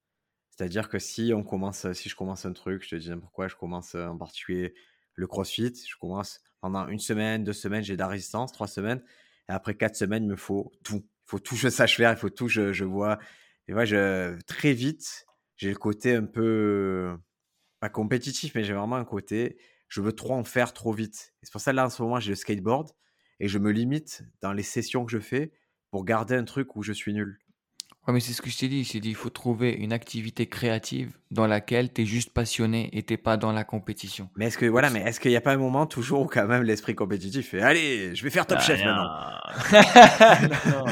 C'est-à-dire 0.51 0.89
que 0.89 0.99
si 0.99 1.34
on 1.36 1.43
commence, 1.43 1.91
si 1.93 2.09
je 2.09 2.15
commence 2.15 2.45
un 2.45 2.53
truc, 2.53 2.84
je 2.84 2.89
te 2.91 2.95
dis 2.97 3.09
n'importe 3.09 3.34
quoi, 3.34 3.47
je 3.47 3.55
commence, 3.55 3.95
heu, 3.95 4.07
en 4.07 4.17
particulier 4.17 4.73
le 5.15 5.28
crossfit, 5.28 5.73
je 5.89 5.95
commence 5.97 6.41
pendant 6.61 6.88
une 6.89 6.99
semaine, 6.99 7.43
2 7.43 7.53
semaines, 7.53 7.84
j'ai 7.84 7.95
de 7.95 7.99
la 8.01 8.07
résistance, 8.09 8.51
3 8.53 8.67
semaines 8.67 9.03
et 9.49 9.53
après 9.53 9.75
4 9.75 9.95
semaines, 9.95 10.23
il 10.25 10.30
me 10.32 10.36
faut 10.38 10.71
tout. 10.84 11.05
Il 11.28 11.32
faut 11.32 11.39
tout 11.39 11.55
que 11.55 11.61
je 11.61 11.69
sache 11.69 11.97
faire, 11.97 12.11
il 12.11 12.17
faut 12.17 12.30
tout 12.30 12.47
je 12.49 12.73
je 12.73 12.86
vois 12.86 13.19
et 13.67 13.73
moi 13.73 13.86
très 14.47 14.73
vite, 14.73 15.25
j'ai 15.57 15.69
le 15.71 15.78
côté 15.78 16.15
un 16.15 16.25
peu, 16.25 17.17
pas 17.80 17.89
compétitif, 17.89 18.53
mais 18.55 18.63
j'ai 18.63 18.73
vraiment 18.73 18.95
un 18.95 19.05
côté, 19.05 19.57
je 19.88 20.01
veux 20.01 20.13
trop 20.13 20.34
en 20.34 20.43
faire 20.43 20.73
trop 20.73 20.91
vite 20.91 21.34
et 21.41 21.45
c'est 21.45 21.51
pour 21.51 21.61
ça 21.61 21.73
là, 21.73 21.86
en 21.86 21.89
ce 21.89 22.01
moment, 22.01 22.19
j'ai 22.19 22.32
le 22.32 22.36
skateboard 22.36 22.89
et 23.39 23.47
je 23.47 23.59
me 23.59 23.71
limite 23.71 24.23
dans 24.41 24.53
les 24.53 24.63
sessions 24.63 25.05
que 25.05 25.11
je 25.11 25.19
fais 25.19 25.51
pour 25.91 26.05
garder 26.05 26.36
un 26.36 26.43
truc 26.43 26.75
où 26.75 26.84
je 26.84 26.93
suis 26.93 27.13
nul. 27.13 27.39
Ouais, 28.07 28.13
mais 28.13 28.21
c'est 28.21 28.32
ce 28.32 28.41
que 28.41 28.49
je 28.49 28.57
t'ai 28.57 28.69
dit, 28.69 28.86
je 28.86 28.99
dit: 28.99 29.09
«Il 29.09 29.15
faut 29.15 29.30
trouver 29.30 29.71
une 29.71 29.91
activité 29.91 30.47
créative 30.47 31.17
dans 31.30 31.45
laquelle 31.45 31.91
tu 31.91 32.03
es 32.03 32.05
juste 32.05 32.34
passionné 32.34 32.89
et 32.93 33.03
tu 33.03 33.13
es 33.13 33.17
pas 33.17 33.36
dans 33.36 33.51
la 33.51 33.65
compétition». 33.65 34.30
Mais 34.38 34.45
est-ce 34.47 34.57
que 34.57 34.65
voilà, 34.65 34.89
mais 34.89 35.01
est-ce 35.01 35.19
qu'il 35.19 35.32
y 35.32 35.36
a 35.36 35.41
pas 35.41 35.51
un 35.51 35.57
moment 35.57 35.86
toujours 35.86 36.21
où 36.21 36.25
quand 36.25 36.47
même 36.47 36.63
l'esprit 36.63 36.95
compétitif 36.95 37.49
fait: 37.49 37.61
«Allez, 37.61 38.15
je 38.15 38.23
vais 38.23 38.30
faire 38.30 38.47
Top 38.47 38.59
Ah 38.61 38.63
Chef 38.63 38.82
maintenant». 38.82 39.09
non! 40.69 40.86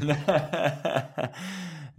Non, 0.00 0.16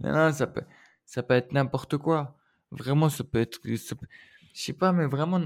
non, 0.00 0.12
non, 0.12 0.32
ça 0.32 0.46
peut 0.46 0.62
ça 1.04 1.22
peut 1.22 1.34
être 1.34 1.52
n'importe 1.52 1.98
quoi. 1.98 2.36
Vraiment, 2.74 3.08
ça 3.08 3.24
peut 3.24 3.40
être 3.40 3.60
ça 3.76 3.94
peut 3.96 4.06
je 4.54 4.60
sais 4.60 4.72
pas, 4.72 4.92
mais 4.92 5.06
vraiment 5.06 5.40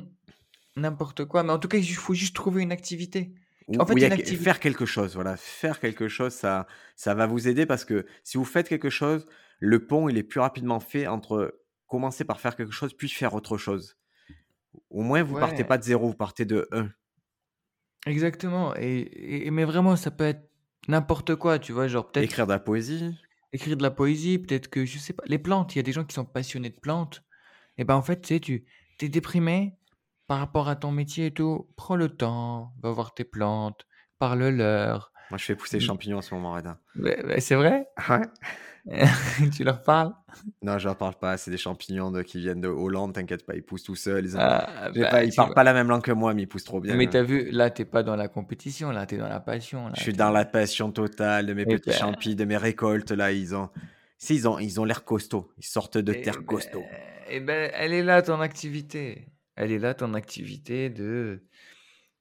n'importe 0.76 1.24
quoi, 1.24 1.42
mais 1.42 1.52
en 1.52 1.58
tout 1.58 1.68
cas, 1.68 1.78
il 1.78 1.94
faut 1.94 2.14
juste 2.14 2.36
trouver 2.36 2.62
une 2.62 2.72
activité. 2.72 3.34
Ou 3.68 3.80
En 3.80 3.84
ou 3.90 3.98
il 3.98 4.00
fait, 4.00 4.00
y 4.00 4.04
a 4.04 4.08
une 4.08 4.12
que 4.16 4.22
activité 4.22 4.44
faire 4.44 4.60
quelque 4.60 4.86
chose, 4.86 5.14
voilà, 5.14 5.36
faire 5.36 5.80
quelque 5.80 6.08
chose, 6.08 6.32
ça 6.32 6.66
ça 6.96 7.14
va 7.14 7.26
vous 7.26 7.48
aider 7.48 7.66
parce 7.66 7.84
que 7.84 8.06
si 8.24 8.38
vous 8.38 8.44
faites 8.44 8.68
quelque 8.68 8.90
chose, 8.90 9.26
le 9.60 9.86
pont, 9.86 10.08
il 10.08 10.16
est 10.18 10.22
plus 10.22 10.40
rapidement 10.40 10.80
fait 10.80 11.06
entre 11.06 11.60
commencer 11.86 12.24
par 12.24 12.40
faire 12.40 12.56
quelque 12.56 12.72
chose, 12.72 12.94
puis 12.94 13.08
faire 13.08 13.34
autre 13.34 13.58
chose. 13.58 13.96
Au 14.90 15.02
moins, 15.02 15.22
vous 15.22 15.36
partez 15.36 15.62
ouais, 15.62 15.64
pas 15.64 15.78
de 15.78 15.84
0, 15.84 16.08
vous 16.08 16.14
partez 16.14 16.44
de 16.44 16.68
1. 16.72 16.90
exactement 18.06 18.74
et 18.76 19.46
et 19.46 19.50
mais 19.50 19.64
vraiment, 19.64 19.96
ça 19.96 20.10
peut 20.10 20.24
être 20.24 20.50
n'importe 20.88 21.34
quoi, 21.36 21.58
tu 21.58 21.72
vois? 21.72 21.88
Genre 21.88 22.10
peut-être 22.10 22.24
Écrire 22.24 22.46
de 22.46 22.52
la 22.52 22.58
poésie. 22.60 23.14
Écrire 23.52 23.76
de 23.76 23.82
la 23.82 23.90
poésie, 23.90 24.38
peut-être 24.38 24.68
que 24.68 24.84
je 24.84 24.98
sais 24.98 25.12
pas, 25.12 25.24
les 25.26 25.38
plantes, 25.38 25.74
il 25.74 25.78
y 25.78 25.80
a 25.80 25.82
des 25.82 25.92
gens 25.92 26.04
qui 26.04 26.14
sont 26.14 26.24
passionnés 26.24 26.70
de 26.70 26.78
plantes 26.80 27.22
et 27.78 27.84
ben, 27.84 27.96
en 27.96 28.02
fait, 28.02 28.20
tu 28.22 28.28
sais, 28.34 28.40
tu 28.40 28.66
es 29.00 29.08
déprimé 29.08 29.78
par 30.28 30.38
rapport 30.40 30.68
à 30.68 30.76
ton 30.76 30.92
métier 30.92 31.26
et 31.26 31.30
tout, 31.34 31.70
prends 31.76 31.96
le 31.96 32.08
temps, 32.10 32.74
va 32.82 32.90
voir 32.92 33.14
tes 33.14 33.24
plantes, 33.24 33.86
parle-leur. 34.18 35.12
Moi, 35.30 35.38
je 35.38 35.44
fais 35.44 35.56
pousser 35.56 35.78
les 35.78 35.80
Mmh, 35.80 35.86
champignons 35.86 36.18
en 36.18 36.22
ce 36.22 36.34
moment, 36.34 36.60
beh, 36.94 37.40
c'est 37.40 37.54
vrai? 37.54 37.86
Ouais. 38.08 38.22
Tu 39.54 39.64
leur 39.64 39.82
parles? 39.82 40.14
Non, 40.62 40.78
je 40.78 40.86
leur 40.86 40.96
parle 40.98 41.14
pas, 41.18 41.36
c'est 41.38 41.50
des 41.50 41.56
champignons 41.58 42.10
de 42.10 42.22
qui 42.22 42.38
viennent 42.40 42.60
de 42.60 42.68
Hollande, 42.68 43.14
t'inquiète 43.14 43.46
pas, 43.46 43.54
ils 43.54 43.62
poussent 43.62 43.84
tout 43.84 43.94
seuls, 43.96 44.24
ils 44.24 44.36
ont 44.36 44.42
Ah, 44.42 44.90
pas 45.00 45.06
bah, 45.10 45.24
ils 45.24 45.34
parlent 45.34 45.52
vois? 45.52 45.54
pas 45.54 45.64
la 45.64 45.72
même 45.72 45.88
langue 45.88 46.02
que 46.02 46.12
moi, 46.12 46.34
mais 46.34 46.42
ils 46.42 46.48
poussent 46.48 46.64
trop 46.64 46.80
Mais 46.90 47.08
bien. 47.08 47.10
tu 47.10 47.16
as 47.16 47.22
vu, 47.22 47.50
là, 47.50 47.70
tu 47.70 47.82
es 47.82 47.84
pas 47.84 48.02
dans 48.02 48.16
la 48.16 48.28
compétition, 48.28 48.90
là, 48.90 49.06
tu 49.06 49.14
es 49.16 49.18
dans 49.18 49.28
la 49.28 49.40
passion, 49.40 49.88
Je 49.92 50.00
suis 50.00 50.14
dans 50.14 50.30
la 50.30 50.46
passion 50.46 50.92
totale 50.92 51.44
de 51.44 51.52
mes 51.52 51.66
et 51.66 51.76
petits 51.76 51.90
ben 51.90 51.92
champis, 51.92 52.34
de 52.34 52.44
mes 52.46 52.56
récoltes 52.56 53.10
là, 53.10 53.32
ils 53.32 53.54
ont 53.54 53.68
si 54.16 54.34
ils 54.34 54.48
ont 54.48 54.58
ils 54.58 54.80
ont 54.80 54.84
l'air 54.86 55.04
costauds, 55.04 55.52
ils 55.58 55.64
sortent 55.66 55.98
de 55.98 56.12
et 56.12 56.14
terre 56.14 56.44
beh 56.46 56.46
costauds. 56.46 56.90
et 57.28 57.40
beh, 57.40 57.70
elle 57.74 57.92
est 57.92 58.02
là 58.02 58.22
ton 58.22 58.40
activité. 58.40 59.28
Elle 59.56 59.72
est 59.72 59.78
là 59.78 59.94
ton 59.94 60.14
activité 60.14 60.88
de 60.90 61.44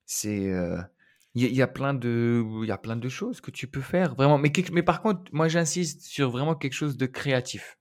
c'est, 0.06 0.50
heu, 0.52 0.80
il 1.38 1.44
y 1.44 1.46
a 1.46 1.50
il 1.50 1.56
y 1.56 1.62
a 1.62 1.68
plein 1.68 1.94
de 1.94 2.44
il 2.64 2.68
y 2.68 2.72
a 2.72 2.78
plein 2.78 2.96
de 2.98 3.10
choses 3.10 3.42
que 3.42 3.52
tu 3.52 3.68
peux 3.68 3.82
faire, 3.82 4.16
vraiment, 4.16 4.38
mais 4.38 4.52
quelque 4.52 4.72
mais 4.74 4.84
par 4.84 5.02
contre, 5.02 5.24
moi, 5.34 5.48
j'insiste 5.48 6.02
sur 6.04 6.30
vraiment 6.32 6.56
quelque 6.56 6.74
chose 6.74 6.98
de 6.98 7.06
créatif. 7.06 7.78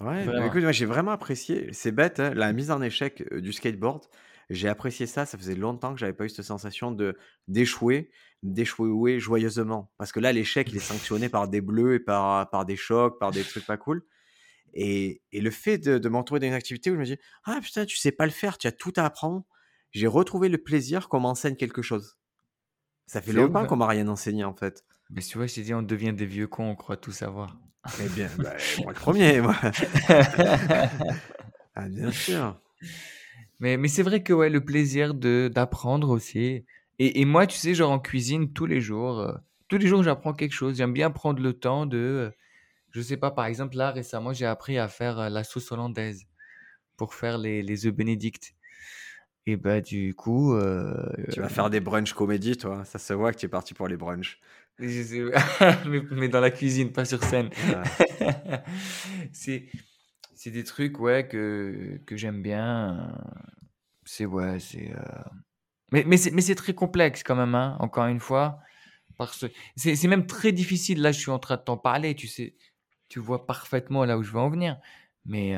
Ouais, 0.00 0.28
bah, 0.30 0.44
Vraiment. 0.44 0.46
écoute, 0.46 0.62
moi 0.62 0.72
j'ai 0.72 0.86
vraiment 0.86 1.12
apprécié, 1.12 1.72
c'est 1.72 1.92
bête, 1.92 2.18
hein, 2.18 2.34
la 2.34 2.52
mise 2.52 2.70
en 2.70 2.82
échec, 2.82 3.22
heu, 3.32 3.40
du 3.40 3.52
skateboard. 3.52 4.04
J'ai 4.50 4.68
apprécié 4.68 5.06
ça, 5.06 5.24
ça 5.24 5.38
faisait 5.38 5.54
longtemps 5.54 5.94
que 5.94 6.00
j'avais 6.00 6.12
pas 6.12 6.24
eu 6.26 6.28
cette 6.28 6.44
sensation 6.44 6.90
de 6.90 7.16
d'échouer, 7.48 8.10
d'échouer 8.42 9.18
joyeusement. 9.20 9.92
Parce 9.96 10.12
que 10.12 10.20
là, 10.20 10.32
l'échec, 10.32 10.70
il 10.72 10.76
est 10.76 10.80
sanctionné 10.80 11.28
par 11.28 11.48
des 11.48 11.60
bleus 11.60 11.94
et 11.94 12.00
par 12.00 12.50
par 12.50 12.64
des 12.66 12.76
chocs, 12.76 13.18
par 13.20 13.32
des 13.32 13.44
trucs 13.46 13.64
pas 13.66 13.76
cool 13.78 14.02
et 14.74 15.22
et 15.32 15.40
le 15.42 15.50
fait 15.52 15.78
de 15.78 15.98
de 15.98 16.08
me 16.10 16.18
retrouver 16.18 16.40
dans 16.40 16.48
une 16.48 16.54
activité 16.54 16.90
où 16.90 16.94
je 16.94 17.00
me 17.00 17.06
dis: 17.06 17.18
«Ah 17.44 17.60
putain, 17.62 17.86
tu 17.86 17.96
sais 17.98 18.12
pas 18.12 18.26
le 18.26 18.32
faire, 18.32 18.58
tu 18.58 18.66
as 18.68 18.72
tout 18.72 18.92
à 18.96 19.04
apprendre», 19.06 19.46
j'ai 19.92 20.06
retrouvé 20.08 20.48
le 20.50 20.58
plaisir 20.58 21.08
qu'on 21.08 21.20
m'enseigne 21.20 21.56
quelque 21.56 21.82
chose. 21.82 22.18
Ça 23.06 23.20
fait 23.20 23.32
longtemps 23.32 23.66
qu'on 23.66 23.76
m'a 23.76 23.86
rien 23.86 24.08
enseigné, 24.08 24.44
en 24.44 24.54
fait. 24.54 24.84
Mais 25.10 25.20
tu 25.22 25.38
vois, 25.38 25.46
je 25.46 25.54
t'ai 25.54 25.62
dit, 25.62 25.74
on 25.74 25.82
devient 25.82 26.12
des 26.12 26.26
vieux 26.26 26.46
cons, 26.46 26.70
on 26.70 26.74
croit 26.76 26.96
tout 26.96 27.12
savoir. 27.12 27.56
Eh 28.02 28.08
bien, 28.08 28.30
bah, 28.38 28.54
moi 28.82 28.92
le 28.92 28.98
premier, 28.98 29.40
moi. 29.40 29.56
Ah 31.76 31.88
bien 31.88 32.12
sûr. 32.12 32.56
Mais 33.60 33.76
mais 33.76 33.88
c'est 33.88 34.02
vrai 34.02 34.22
que 34.22 34.32
ouais, 34.32 34.50
le 34.50 34.64
plaisir 34.64 35.14
de 35.14 35.50
d'apprendre 35.52 36.10
aussi 36.10 36.64
et 36.98 37.20
et 37.20 37.24
moi, 37.24 37.46
tu 37.46 37.56
sais, 37.58 37.74
genre 37.74 37.90
en 37.90 37.98
cuisine 37.98 38.52
tous 38.52 38.66
les 38.66 38.80
jours, 38.80 39.20
heu, 39.20 39.34
tous 39.68 39.78
les 39.78 39.86
jours 39.86 40.02
j'apprends 40.02 40.32
quelque 40.34 40.52
chose. 40.52 40.76
J'aime 40.76 40.92
bien 40.92 41.10
prendre 41.10 41.42
le 41.42 41.52
temps 41.52 41.86
de, 41.86 41.98
heu, 41.98 42.32
je 42.92 43.00
sais 43.02 43.16
pas, 43.16 43.30
par 43.32 43.46
exemple, 43.46 43.76
là, 43.76 43.90
récemment, 43.92 44.32
j'ai 44.32 44.46
appris 44.46 44.78
à 44.78 44.88
faire, 44.88 45.18
heu, 45.20 45.28
la 45.30 45.44
sauce 45.44 45.72
hollandaise 45.72 46.26
pour 46.96 47.14
faire 47.14 47.38
les 47.38 47.62
les 47.62 47.86
œufs 47.86 47.94
bénédicts 47.94 48.54
et 49.46 49.56
bah, 49.56 49.80
du 49.80 50.14
coup, 50.14 50.54
heu, 50.54 50.94
Tu 51.30 51.40
vas 51.40 51.48
faire 51.48 51.70
des 51.70 51.80
brunchs 51.80 52.12
comédie, 52.14 52.56
toi, 52.56 52.84
ça 52.84 52.98
se 52.98 53.12
voit 53.12 53.32
que 53.32 53.38
tu 53.38 53.46
es 53.46 53.48
parti 53.48 53.74
pour 53.74 53.88
les 53.88 53.96
brunchs. 53.96 54.40
je 54.78 55.02
sais 55.02 55.22
mais 55.88 56.02
mais 56.10 56.28
dans 56.28 56.40
la 56.40 56.50
cuisine, 56.50 56.92
pas 56.92 57.04
sur 57.04 57.22
scène. 57.22 57.50
C'est 59.32 59.66
c'est 60.34 60.50
des 60.50 60.64
trucs, 60.64 60.98
ouais, 60.98 61.26
que 61.28 62.00
que 62.06 62.16
j'aime 62.16 62.42
bien, 62.42 63.12
c'est 64.04 64.26
ouais, 64.26 64.58
c'est, 64.60 64.90
heu 64.92 64.96
mais 65.92 66.04
mais 66.06 66.16
c'est 66.16 66.30
mais 66.30 66.42
c'est 66.42 66.54
très 66.54 66.74
complexe 66.74 67.22
quand 67.22 67.36
même, 67.36 67.54
hein, 67.54 67.76
encore 67.80 68.06
une 68.06 68.20
fois, 68.20 68.58
parce 69.18 69.38
que 69.38 69.46
c'est 69.76 69.96
c'est 69.96 70.08
même 70.08 70.26
très 70.26 70.52
difficile. 70.52 71.00
Là, 71.02 71.12
je 71.12 71.20
suis 71.20 71.30
en 71.30 71.38
train 71.38 71.56
de 71.56 71.62
t'en 71.62 71.76
parler, 71.78 72.14
tu 72.14 72.28
sais, 72.28 72.56
tu 73.08 73.20
vois 73.20 73.46
parfaitement 73.46 74.04
là 74.04 74.18
où 74.18 74.22
je 74.22 74.32
veux 74.32 74.40
en 74.40 74.50
venir, 74.50 74.78
mais 75.26 75.56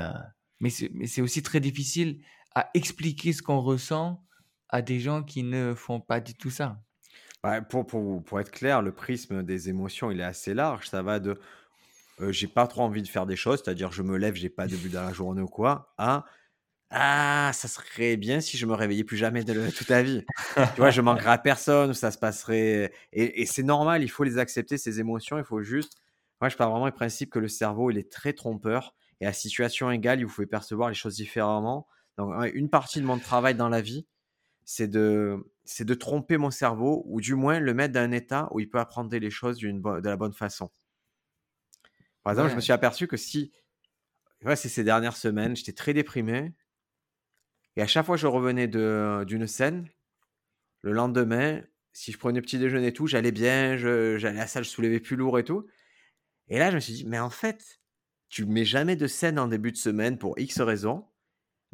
mais 0.61 0.71
c'est 0.71 0.91
mais 0.95 1.07
c'est 1.07 1.23
aussi 1.23 1.43
très 1.43 1.61
difficile 1.61 2.23
à 2.57 2.71
expliquer 2.75 3.33
ce 3.35 3.43
qu'on 3.43 3.61
ressent 3.61 4.25
à 4.71 4.83
des 4.83 5.01
gens 5.01 5.23
qui 5.25 5.45
ne 5.45 5.75
font 5.77 6.01
pas 6.01 6.21
du 6.21 6.35
tout 6.37 6.51
ça. 6.51 6.83
Pour 7.69 7.87
pour 7.87 8.25
pour 8.25 8.41
être 8.41 8.51
clair, 8.51 8.83
le 8.83 8.93
prisme 8.93 9.43
des 9.45 9.69
émotions, 9.69 10.11
il 10.11 10.21
est 10.21 10.25
assez 10.25 10.53
large. 10.55 10.89
Ça 10.89 11.03
va 11.03 11.21
de, 11.21 11.39
heu, 12.21 12.33
j'ai 12.33 12.49
pas 12.49 12.67
trop 12.69 12.83
envie 12.83 13.03
de 13.03 13.09
faire 13.09 13.27
des 13.27 13.37
choses, 13.37 13.63
c'est-à-dire 13.65 13.93
je 13.93 14.03
me 14.03 14.17
lève, 14.19 14.35
j'ai 14.37 14.51
pas 14.51 14.69
de 14.69 14.77
but 14.79 14.91
dans 14.91 15.05
la 15.05 15.13
journée 15.13 15.43
ou 15.43 15.49
quoi, 15.49 15.95
à 15.99 16.27
Ah, 16.91 17.53
ça 17.55 17.69
serait 17.69 18.17
bien 18.19 18.41
si 18.41 18.59
je 18.59 18.67
me 18.67 18.75
réveillais 18.75 19.05
plus 19.05 19.17
jamais 19.19 19.45
de 19.45 19.71
toute 19.71 19.91
la 19.91 20.03
vie. 20.05 20.25
Tu 20.75 20.81
vois, 20.83 20.91
je 20.91 21.01
manquerais 21.03 21.31
à 21.33 21.39
personne, 21.39 21.95
ça 21.95 22.11
se 22.13 22.19
passerait 22.19 22.93
et 23.13 23.47
c'est 23.47 23.63
normal, 23.65 24.03
il 24.05 24.09
faut 24.11 24.25
les 24.25 24.39
accepter 24.39 24.79
ces 24.79 25.01
émotions, 25.01 25.39
il 25.39 25.45
faut 25.45 25.63
juste 25.63 25.95
moi 26.41 26.49
je 26.51 26.57
pars 26.57 26.71
vraiment 26.71 26.87
du 26.87 26.93
principe 26.93 27.31
que 27.31 27.39
le 27.41 27.49
cerveau, 27.49 27.91
il 27.93 27.99
est 27.99 28.11
très 28.13 28.33
trompeur 28.35 28.95
et 29.21 29.27
à 29.27 29.33
situation 29.35 29.91
égale, 29.91 30.23
vous 30.25 30.31
fait 30.31 30.47
percevoir 30.47 30.89
les 30.91 30.95
choses 30.97 31.17
différemment. 31.17 31.89
Donc 32.19 32.35
une 32.55 32.69
partie 32.71 33.01
de 33.01 33.07
mon 33.07 33.19
travail 33.19 33.55
dans 33.55 33.69
la 33.69 33.81
vie, 33.81 34.07
c'est 34.65 34.89
de 34.89 35.39
c'est 35.65 35.85
de 35.87 35.95
tromper 35.95 36.39
mon 36.39 36.51
cerveau 36.53 37.05
ou 37.07 37.21
du 37.21 37.35
moins 37.37 37.61
le 37.61 37.75
mettre 37.75 37.95
dans 37.95 38.01
un 38.01 38.13
état 38.13 38.49
où 38.53 38.61
il 38.61 38.71
peut 38.71 38.81
apprendre 38.81 39.17
les 39.17 39.31
choses 39.31 39.59
d'une 39.59 39.83
de 39.83 40.09
la 40.09 40.17
bonne 40.17 40.35
façon. 40.35 40.71
Par 42.23 42.33
exemple, 42.33 42.51
je 42.51 42.57
me 42.57 42.61
suis 42.61 42.73
aperçu 42.73 43.07
que 43.07 43.17
si 43.17 43.53
ouais, 44.45 44.57
c'est 44.57 44.69
ces 44.71 44.85
dernières 44.85 45.17
semaines, 45.17 45.57
j'étais 45.57 45.73
très 45.73 45.95
déprimé 45.95 46.55
et 47.77 47.83
à 47.83 47.87
chaque 47.87 48.07
fois 48.07 48.17
que 48.17 48.21
je 48.23 48.27
revenais 48.27 48.69
de 48.69 49.25
d'une 49.27 49.47
scène, 49.47 49.89
le 50.83 50.93
lendemain, 50.93 51.63
si 51.93 52.13
je 52.13 52.19
prenais 52.19 52.41
petit 52.43 52.59
déjeuner 52.59 52.89
et 52.89 52.93
tout, 52.93 53.07
j'allais 53.07 53.33
bien, 53.33 53.77
j'allais 53.77 54.27
à 54.29 54.33
la 54.33 54.47
salle, 54.47 54.65
je 54.65 54.71
soulevais 54.71 55.01
plus 55.01 55.17
lourd 55.17 55.39
et 55.39 55.45
tout. 55.45 55.67
Et 56.49 56.59
là, 56.59 56.71
je 56.71 56.77
me 56.77 56.81
suis 56.81 56.95
dit: 56.95 57.07
«Mais 57.07 57.19
en 57.21 57.31
fait, 57.31 57.81
tu 58.29 58.47
mets 58.47 58.65
jamais 58.67 58.97
de 58.97 59.07
scène 59.09 59.39
en 59.39 59.49
début 59.49 59.73
de 59.73 59.79
semaine 59.79 60.19
pour 60.19 60.39
X 60.39 60.61
raisons, 60.61 61.07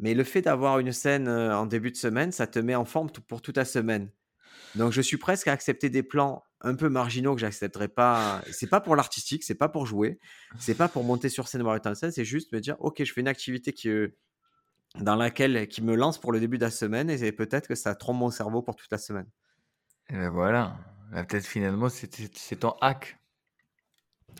mais 0.03 0.13
le 0.13 0.23
fait 0.23 0.43
d'avoir 0.43 0.79
une 0.79 0.91
scène, 0.93 1.29
en 1.29 1.65
début 1.65 1.91
de 1.91 1.97
semaine, 1.97 2.31
ça 2.31 2.47
te 2.47 2.59
met 2.59 2.75
en 2.75 2.85
forme 2.85 3.09
pour 3.11 3.41
toute 3.41 3.55
ta 3.55 3.65
semaine». 3.65 4.11
Donc 4.75 4.91
je 4.93 5.01
suis 5.01 5.17
presque 5.17 5.47
à 5.47 5.53
accepter 5.53 5.89
des 5.89 6.03
plans 6.03 6.43
un 6.61 6.75
peu 6.75 6.89
marginaux 6.89 7.35
que 7.35 7.41
j'accepterais 7.41 7.89
pas. 7.89 8.43
C'est 8.51 8.69
pas 8.69 8.81
pour 8.81 8.95
l'artistique, 8.95 9.43
c'est 9.43 9.55
pas 9.55 9.69
pour 9.69 9.85
jouer, 9.85 10.19
c'est 10.59 10.75
pas 10.75 10.89
pour 10.89 11.03
monter 11.03 11.29
sur 11.29 11.47
scène, 11.47 11.63
voir 11.63 11.77
une 11.83 11.95
scène, 11.95 12.11
c'est 12.11 12.25
juste 12.25 12.51
me 12.53 12.59
dire: 12.61 12.75
«OK, 12.79 13.03
je 13.03 13.13
fais 13.13 13.21
une 13.21 13.27
activité 13.29 13.73
qui, 13.73 13.89
dans 14.99 15.15
laquelle 15.15 15.67
qui 15.67 15.81
me 15.83 15.95
lance 15.95 16.19
pour 16.19 16.31
le 16.31 16.39
début 16.39 16.57
de 16.57 16.63
la 16.63 16.71
semaine 16.71 17.09
et 17.09 17.31
peut-être 17.31 17.67
que 17.67 17.75
ça 17.75 17.95
trompe 17.95 18.17
mon 18.17 18.31
cerveau 18.31 18.61
pour 18.63 18.75
toute 18.75 18.91
la 18.91 18.97
semaine». 18.99 19.27
et 20.09 20.15
bah, 20.15 20.29
voilà. 20.29 20.77
Bah, 21.11 21.23
peut-être 21.23 21.45
finalement 21.45 21.89
c'est 21.89 22.59
ton 22.59 22.75
hack. 22.81 23.19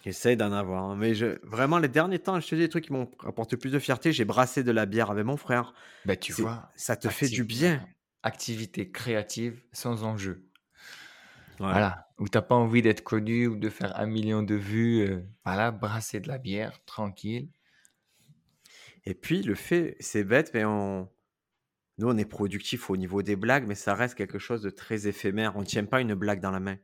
J'essaie 0.03 0.35
d'en 0.35 0.51
avoir, 0.51 0.83
hein, 0.83 0.95
mais 0.97 1.15
je 1.15 1.39
vraiment 1.43 1.79
les 1.79 1.87
derniers 1.87 2.19
temps, 2.19 2.39
je 2.39 2.47
te 2.47 2.55
dis 2.55 2.61
des 2.61 2.69
trucs 2.69 2.85
qui 2.85 2.93
m'ont 2.93 3.09
apporté 3.25 3.55
plus 3.55 3.71
de 3.71 3.79
fierté, 3.79 4.11
j'ai 4.11 4.25
brassé 4.25 4.63
de 4.63 4.71
la 4.71 4.85
bière 4.85 5.11
avec 5.11 5.25
mon 5.25 5.37
frère. 5.37 5.73
Bah, 6.05 6.17
tu 6.17 6.33
vois? 6.33 6.69
ça 6.75 6.97
te 6.97 7.07
fait 7.07 7.29
du 7.29 7.43
bien. 7.45 7.85
activité 8.21 8.91
créative 8.91 9.61
sans 9.71 10.03
enjeu. 10.03 10.49
Ouais 11.59 11.67
Voilà, 11.69 12.07
où 12.19 12.27
tu 12.27 12.37
as 12.37 12.41
pas 12.41 12.55
envie 12.55 12.81
d'être 12.81 13.03
connu 13.03 13.47
ou 13.47 13.55
de 13.55 13.69
faire 13.69 13.97
un 13.97 14.05
million 14.05 14.43
de 14.43 14.55
vues, 14.55 15.07
heu, 15.07 15.25
voilà, 15.45 15.71
brasser 15.71 16.19
de 16.19 16.27
la 16.27 16.37
bière 16.37 16.83
tranquille. 16.85 17.49
et 19.05 19.13
puis 19.13 19.43
le 19.43 19.55
fait 19.55 19.95
c'est 19.99 20.23
bête, 20.23 20.51
mais 20.53 20.65
on 20.65 21.09
nous, 21.99 22.09
on 22.09 22.17
est 22.17 22.25
productif 22.25 22.89
au 22.89 22.97
niveau 22.97 23.21
des 23.21 23.35
blagues, 23.35 23.67
mais 23.67 23.75
ça 23.75 23.93
reste 23.93 24.15
quelque 24.15 24.39
chose 24.39 24.63
de 24.63 24.71
très 24.71 25.07
éphémère. 25.07 25.55
On 25.55 25.59
ne 25.59 25.65
tient 25.65 25.85
pas 25.85 26.01
une 26.01 26.15
blague 26.15 26.41
dans 26.41 26.51
la 26.51 26.59
main. 26.59 26.77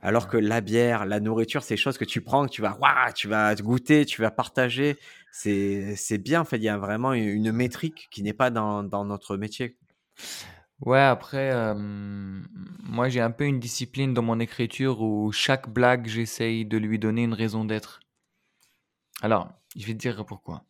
Alors 0.00 0.28
que 0.28 0.36
la 0.36 0.60
bière, 0.60 1.06
la 1.06 1.20
nourriture, 1.20 1.62
c'est 1.62 1.76
choses 1.76 1.98
que 1.98 2.04
tu 2.04 2.20
prends, 2.20 2.46
que 2.46 2.50
tu 2.52 2.62
vas 2.62 2.76
waouh, 2.78 3.12
tu 3.14 3.28
vas 3.28 3.54
te 3.54 3.62
goûter, 3.62 4.04
tu 4.06 4.22
vas 4.22 4.30
partager. 4.30 4.96
C'est 5.32 6.18
bien, 6.18 6.40
en 6.42 6.44
fait, 6.44 6.56
il 6.56 6.62
y 6.62 6.68
a 6.68 6.78
vraiment 6.78 7.12
une 7.12 7.52
métrique 7.52 8.08
qui 8.10 8.22
n'est 8.22 8.32
pas 8.32 8.50
dans 8.50 8.82
dans 8.82 9.04
notre 9.04 9.36
métier. 9.36 9.76
Ouais, 10.80 11.00
après, 11.00 11.74
moi, 11.74 13.08
j'ai 13.08 13.20
un 13.20 13.32
peu 13.32 13.44
une 13.44 13.58
discipline 13.58 14.14
dans 14.14 14.22
mon 14.22 14.38
écriture 14.38 15.00
où 15.02 15.32
chaque 15.32 15.68
blague, 15.68 16.06
j'essaye 16.06 16.64
de 16.64 16.78
lui 16.78 16.98
donner 16.98 17.24
une 17.24 17.34
raison 17.34 17.64
d'être. 17.64 18.00
Alors, 19.20 19.48
je 19.76 19.84
vais 19.86 19.94
te 19.94 19.98
dire 19.98 20.24
pourquoi. 20.24 20.64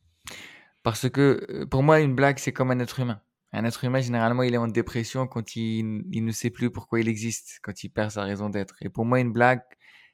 Parce 0.82 1.10
que, 1.10 1.46
heu, 1.50 1.66
pour 1.66 1.82
moi, 1.82 2.00
une 2.00 2.14
blague, 2.14 2.38
c'est 2.38 2.52
comme 2.52 2.70
un 2.70 2.78
être 2.78 3.00
humain. 3.00 3.20
Un 3.52 3.64
être 3.64 3.84
humain, 3.84 4.00
généralement, 4.00 4.42
il 4.42 4.54
est 4.54 4.58
en 4.58 4.68
dépression 4.68 5.26
quand 5.26 5.56
il 5.56 6.02
il 6.12 6.24
ne 6.24 6.32
sait 6.32 6.50
plus 6.50 6.70
pourquoi 6.70 7.00
il 7.00 7.08
existe, 7.08 7.60
quand 7.62 7.82
il 7.84 7.90
perd 7.90 8.10
sa 8.10 8.22
raison 8.24 8.50
d'être 8.50 8.76
et 8.82 8.88
pour 8.90 9.04
moi, 9.06 9.20
une 9.20 9.32
blague, 9.32 9.62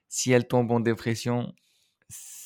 si 0.08 0.30
elle 0.32 0.46
tombe 0.48 0.70
en 0.72 0.80
dépression, 0.80 1.52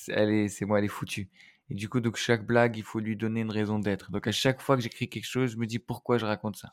elle 0.08 0.30
est 0.30 0.48
c'est 0.48 0.64
bon, 0.66 0.76
elle 0.76 0.84
est 0.84 0.88
foutue 0.88 1.28
et 1.70 1.74
du 1.74 1.88
coup, 1.90 2.00
donc 2.00 2.16
chaque 2.16 2.46
blague, 2.46 2.76
il 2.78 2.82
faut 2.82 2.98
lui 3.00 3.14
donner 3.16 3.42
une 3.42 3.50
raison 3.50 3.78
d'être. 3.78 4.10
Donc 4.10 4.26
à 4.26 4.32
chaque 4.32 4.62
fois 4.62 4.76
que 4.76 4.82
j'écris 4.82 5.10
quelque 5.10 5.26
chose, 5.26 5.52
je 5.52 5.56
me 5.58 5.66
dis: 5.66 5.78
«Pourquoi 5.78 6.16
je 6.18 6.24
raconte 6.24 6.56
ça? 6.56 6.72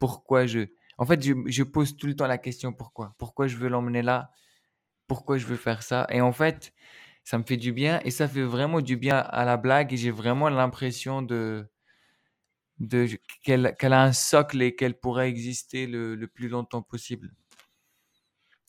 Pourquoi 0.00 0.46
je» 0.46 0.68
en 0.98 1.06
fait, 1.06 1.22
je 1.24 1.34
je 1.46 1.62
pose 1.64 1.96
tout 1.96 2.06
le 2.08 2.16
temps 2.16 2.26
la 2.28 2.38
question: 2.38 2.72
«Pourquoi? 2.74 3.14
Pourquoi 3.18 3.48
je 3.48 3.56
veux 3.58 3.68
l'emmener 3.68 4.02
là? 4.02 4.32
Pourquoi 5.08 5.38
je 5.38 5.46
veux 5.46 5.56
faire 5.56 5.82
ça?» 5.84 6.06
et 6.10 6.20
en 6.22 6.32
fait, 6.32 6.74
ça 7.24 7.38
me 7.38 7.44
fait 7.44 7.56
du 7.58 7.72
bien 7.72 8.00
et 8.04 8.10
ça 8.12 8.28
fait 8.28 8.42
vraiment 8.44 8.80
du 8.82 8.96
bien 8.98 9.18
à 9.18 9.44
la 9.46 9.56
blague 9.58 9.92
et 9.94 9.96
j'ai 9.98 10.10
vraiment 10.12 10.48
l'impression 10.50 11.22
de 11.22 11.68
de 12.80 13.08
qu'elle 13.44 13.66
a 13.92 14.02
un 14.04 14.12
socle 14.12 14.62
et 14.62 14.74
qu'elle 14.76 14.98
pourrait 14.98 15.28
exister 15.28 15.86
le 15.86 16.14
le 16.16 16.28
plus 16.28 16.48
longtemps 16.48 16.82
possible? 16.82 17.32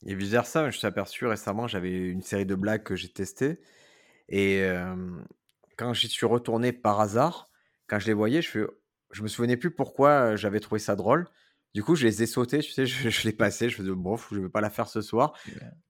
Et 0.06 0.16
vice 0.16 0.30
versa, 0.30 0.62
je 0.62 0.66
me 0.68 0.72
suis 0.72 0.88
aperçu 0.88 1.26
récemment, 1.26 1.68
j'avais 1.68 1.92
une 2.10 2.22
série 2.22 2.46
de 2.46 2.56
blagues 2.56 2.84
que 2.84 2.96
j'ai 2.96 3.10
testées 3.10 3.60
et 4.30 4.64
quand 5.78 5.94
j'y 5.94 6.08
suis 6.08 6.26
retourné 6.26 6.72
par 6.74 7.00
hasard, 7.00 7.50
quand 7.88 8.00
je 8.00 8.08
les 8.08 8.14
voyais, 8.14 8.42
je 8.42 8.50
fais 8.50 8.64
je 9.12 9.24
me 9.24 9.28
souvenais 9.28 9.58
plus 9.58 9.72
pourquoi, 9.72 10.34
heu, 10.34 10.36
j'avais 10.38 10.60
trouvé 10.60 10.78
ça 10.80 10.96
drôle. 10.96 11.28
Du 11.74 11.84
coup, 11.84 11.96
je 11.96 12.06
les 12.06 12.22
ai 12.22 12.28
sautées, 12.28 12.60
tu 12.60 12.72
sais, 12.72 12.86
je 12.86 13.10
je 13.10 13.24
les 13.28 13.34
passais, 13.34 13.68
je 13.70 13.76
faisais: 13.78 13.90
«Bof, 13.92 14.30
je 14.32 14.40
vais 14.40 14.50
pas 14.50 14.62
la 14.62 14.70
faire 14.70 14.88
ce 14.88 15.02
soir». 15.02 15.34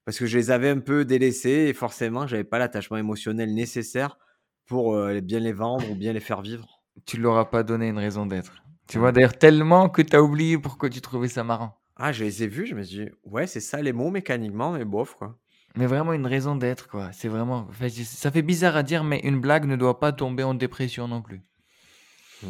Parce 0.05 0.19
que 0.19 0.25
je 0.27 0.37
les 0.37 0.51
avais 0.51 0.69
un 0.69 0.79
peu 0.79 1.05
délaissées 1.05 1.67
et 1.69 1.73
forcément, 1.73 2.27
j'avais 2.27 2.43
pas 2.45 2.59
l'attachement 2.59 2.97
émotionnel 2.97 3.53
nécessaire 3.55 4.17
pour, 4.67 4.95
heu, 4.95 5.21
bien 5.21 5.39
les 5.41 5.53
vendre 5.53 5.89
ou 5.91 5.95
bien 5.95 6.13
les 6.13 6.19
faire 6.21 6.41
vivre. 6.41 6.78
Tu 7.05 7.17
leur 7.17 7.37
as 7.37 7.49
pas 7.49 7.63
donné 7.63 7.87
une 7.87 7.97
raison 7.97 8.25
d'être. 8.25 8.63
Tu 8.87 8.97
vois? 8.97 9.11
D'ailleurs 9.11 9.37
tellement 9.37 9.89
que 9.89 10.01
tu 10.01 10.15
as 10.15 10.21
oublié 10.21 10.57
pourquoi 10.57 10.89
tu 10.89 11.01
trouvais 11.01 11.27
ça 11.27 11.43
marrant. 11.43 11.77
Ah, 11.95 12.11
je 12.11 12.23
les 12.23 12.43
ai 12.43 12.47
vus, 12.47 12.65
je 12.65 12.75
me 12.75 12.83
suis 12.83 13.05
dit: 13.05 13.11
«Ouais, 13.23 13.45
c'est 13.45 13.59
ça 13.59 13.81
les 13.81 13.91
mots 13.91 14.09
mécaniquement, 14.09 14.71
mais 14.71 14.85
bof, 14.85 15.15
quoi». 15.15 15.37
Mais 15.75 15.85
vraiment 15.85 16.13
une 16.13 16.25
raison 16.25 16.55
d'être 16.55 16.87
quoi. 16.87 17.11
C'est 17.13 17.27
vraiment 17.27 17.67
enfin, 17.69 17.87
ça 17.89 18.31
fait 18.31 18.41
bizarre 18.41 18.75
à 18.75 18.83
dire, 18.83 19.03
mais 19.03 19.19
une 19.19 19.39
blague 19.39 19.65
ne 19.65 19.75
doit 19.75 19.99
pas 19.99 20.11
tomber 20.11 20.43
en 20.43 20.53
dépression 20.53 21.07
non 21.07 21.21
plus. 21.21 21.41
Mmh. 22.41 22.47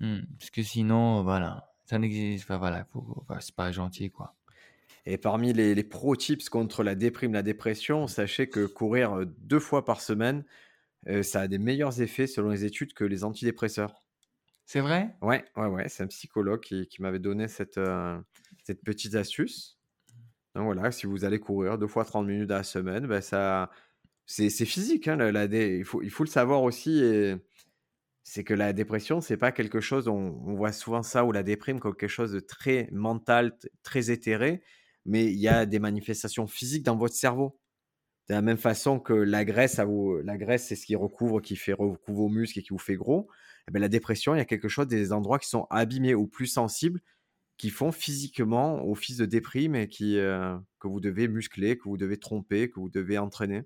Mmh, 0.00 0.20
parce 0.38 0.50
que 0.50 0.62
sinon, 0.62 1.22
voilà, 1.22 1.68
ça 1.84 1.98
n'existe 1.98 2.44
enfin 2.44 2.58
voilà, 2.58 2.86
faut 2.92 3.04
enfin, 3.28 3.40
c'est 3.40 3.54
pas 3.54 3.72
gentil 3.72 4.10
quoi. 4.10 4.34
Et 5.04 5.18
parmi 5.18 5.52
les 5.52 5.74
les 5.74 5.84
pro 5.84 6.16
tips 6.16 6.48
contre 6.48 6.82
la 6.82 6.94
déprime, 6.94 7.32
la 7.34 7.42
dépression, 7.42 8.06
sachez 8.06 8.48
que 8.48 8.66
courir, 8.66 9.16
heu, 9.18 9.26
2 9.26 9.60
fois 9.60 9.84
par 9.84 10.00
semaine, 10.00 10.44
ça 11.22 11.42
a 11.42 11.48
des 11.48 11.58
meilleurs 11.58 12.00
effets 12.00 12.26
selon 12.26 12.50
les 12.50 12.64
études 12.64 12.94
que 12.94 13.04
les 13.04 13.24
antidépresseurs. 13.24 14.02
C'est 14.64 14.80
vrai? 14.80 15.14
Ouais, 15.22 15.44
ouais, 15.56 15.66
ouais, 15.66 15.88
c'est 15.88 16.02
un 16.02 16.08
psychologue 16.08 16.60
qui 16.60 16.88
qui 16.88 17.00
m'avait 17.02 17.20
donné 17.20 17.48
cette, 17.48 17.78
petite 18.84 19.14
astuce. 19.14 19.78
Donc 20.54 20.64
voilà, 20.64 20.90
si 20.90 21.06
vous 21.06 21.24
allez 21.24 21.38
courir 21.38 21.78
2 21.78 21.86
fois 21.86 22.04
30 22.04 22.26
minutes 22.26 22.48
dans 22.48 22.56
la 22.56 22.62
semaine, 22.62 23.06
bah, 23.06 23.20
ça 23.20 23.70
c'est 24.26 24.50
physique, 24.66 25.08
hein, 25.08 25.16
la 25.16 25.32
la 25.32 25.48
dé 25.48 25.76
il 25.78 25.84
faut 25.84 26.02
il 26.02 26.10
faut 26.10 26.24
le 26.24 26.28
savoir 26.30 26.62
aussi 26.62 27.02
et 27.04 27.36
c'est 28.24 28.44
que 28.44 28.54
la 28.54 28.72
dépression, 28.72 29.20
c'est 29.20 29.36
pas 29.36 29.52
quelque 29.52 29.80
chose 29.80 30.08
on 30.08 30.14
on 30.46 30.54
voit 30.56 30.72
souvent 30.72 31.02
ça 31.02 31.24
ou 31.24 31.32
la 31.32 31.42
déprime 31.44 31.80
comme 31.80 31.96
quelque 31.96 32.10
chose 32.10 32.32
de 32.32 32.40
très 32.40 32.88
mental, 32.92 33.58
très 33.82 34.10
éthéré, 34.10 34.62
mais 35.06 35.26
il 35.26 35.38
y 35.38 35.48
a 35.48 35.66
des 35.66 35.78
manifestations 35.80 36.46
physiques 36.46 36.84
dans 36.84 36.96
votre 36.96 37.14
cerveau. 37.14 37.58
De 38.28 38.34
la 38.34 38.42
même 38.42 38.56
façon 38.56 38.98
que 38.98 39.12
la 39.12 39.44
graisse, 39.44 39.78
vous 39.80 40.18
la 40.24 40.36
graisse, 40.36 40.66
c'est 40.66 40.74
ce 40.74 40.84
qui 40.84 40.96
recouvre, 40.96 41.40
qui 41.40 41.54
fait 41.54 41.72
recouvre 41.72 42.22
vos 42.22 42.28
muscles 42.28 42.58
et 42.58 42.62
qui 42.62 42.70
vous 42.70 42.78
fait 42.78 42.96
gros. 42.96 43.28
Et 43.68 43.70
beh, 43.70 43.78
la 43.78 43.88
dépression, 43.88 44.34
il 44.34 44.38
y 44.38 44.40
a 44.40 44.44
quelque 44.44 44.68
chose 44.68 44.88
des 44.88 45.12
endroits 45.12 45.38
qui 45.38 45.48
sont 45.48 45.66
abîmés 45.70 46.14
ou 46.14 46.26
plus 46.26 46.46
sensibles, 46.46 47.00
qui 47.56 47.70
font 47.70 47.92
physiquement 47.92 48.84
office 48.88 49.16
de 49.16 49.26
déprime 49.26 49.76
et 49.76 49.88
qui, 49.88 50.16
heu, 50.18 50.58
que 50.80 50.88
vous 50.88 51.00
devez 51.00 51.28
muscler, 51.28 51.78
que 51.78 51.84
vous 51.84 51.96
devez 51.96 52.18
tromper, 52.18 52.68
que 52.68 52.80
vous 52.80 52.90
devez 52.90 53.16
entraîner. 53.18 53.62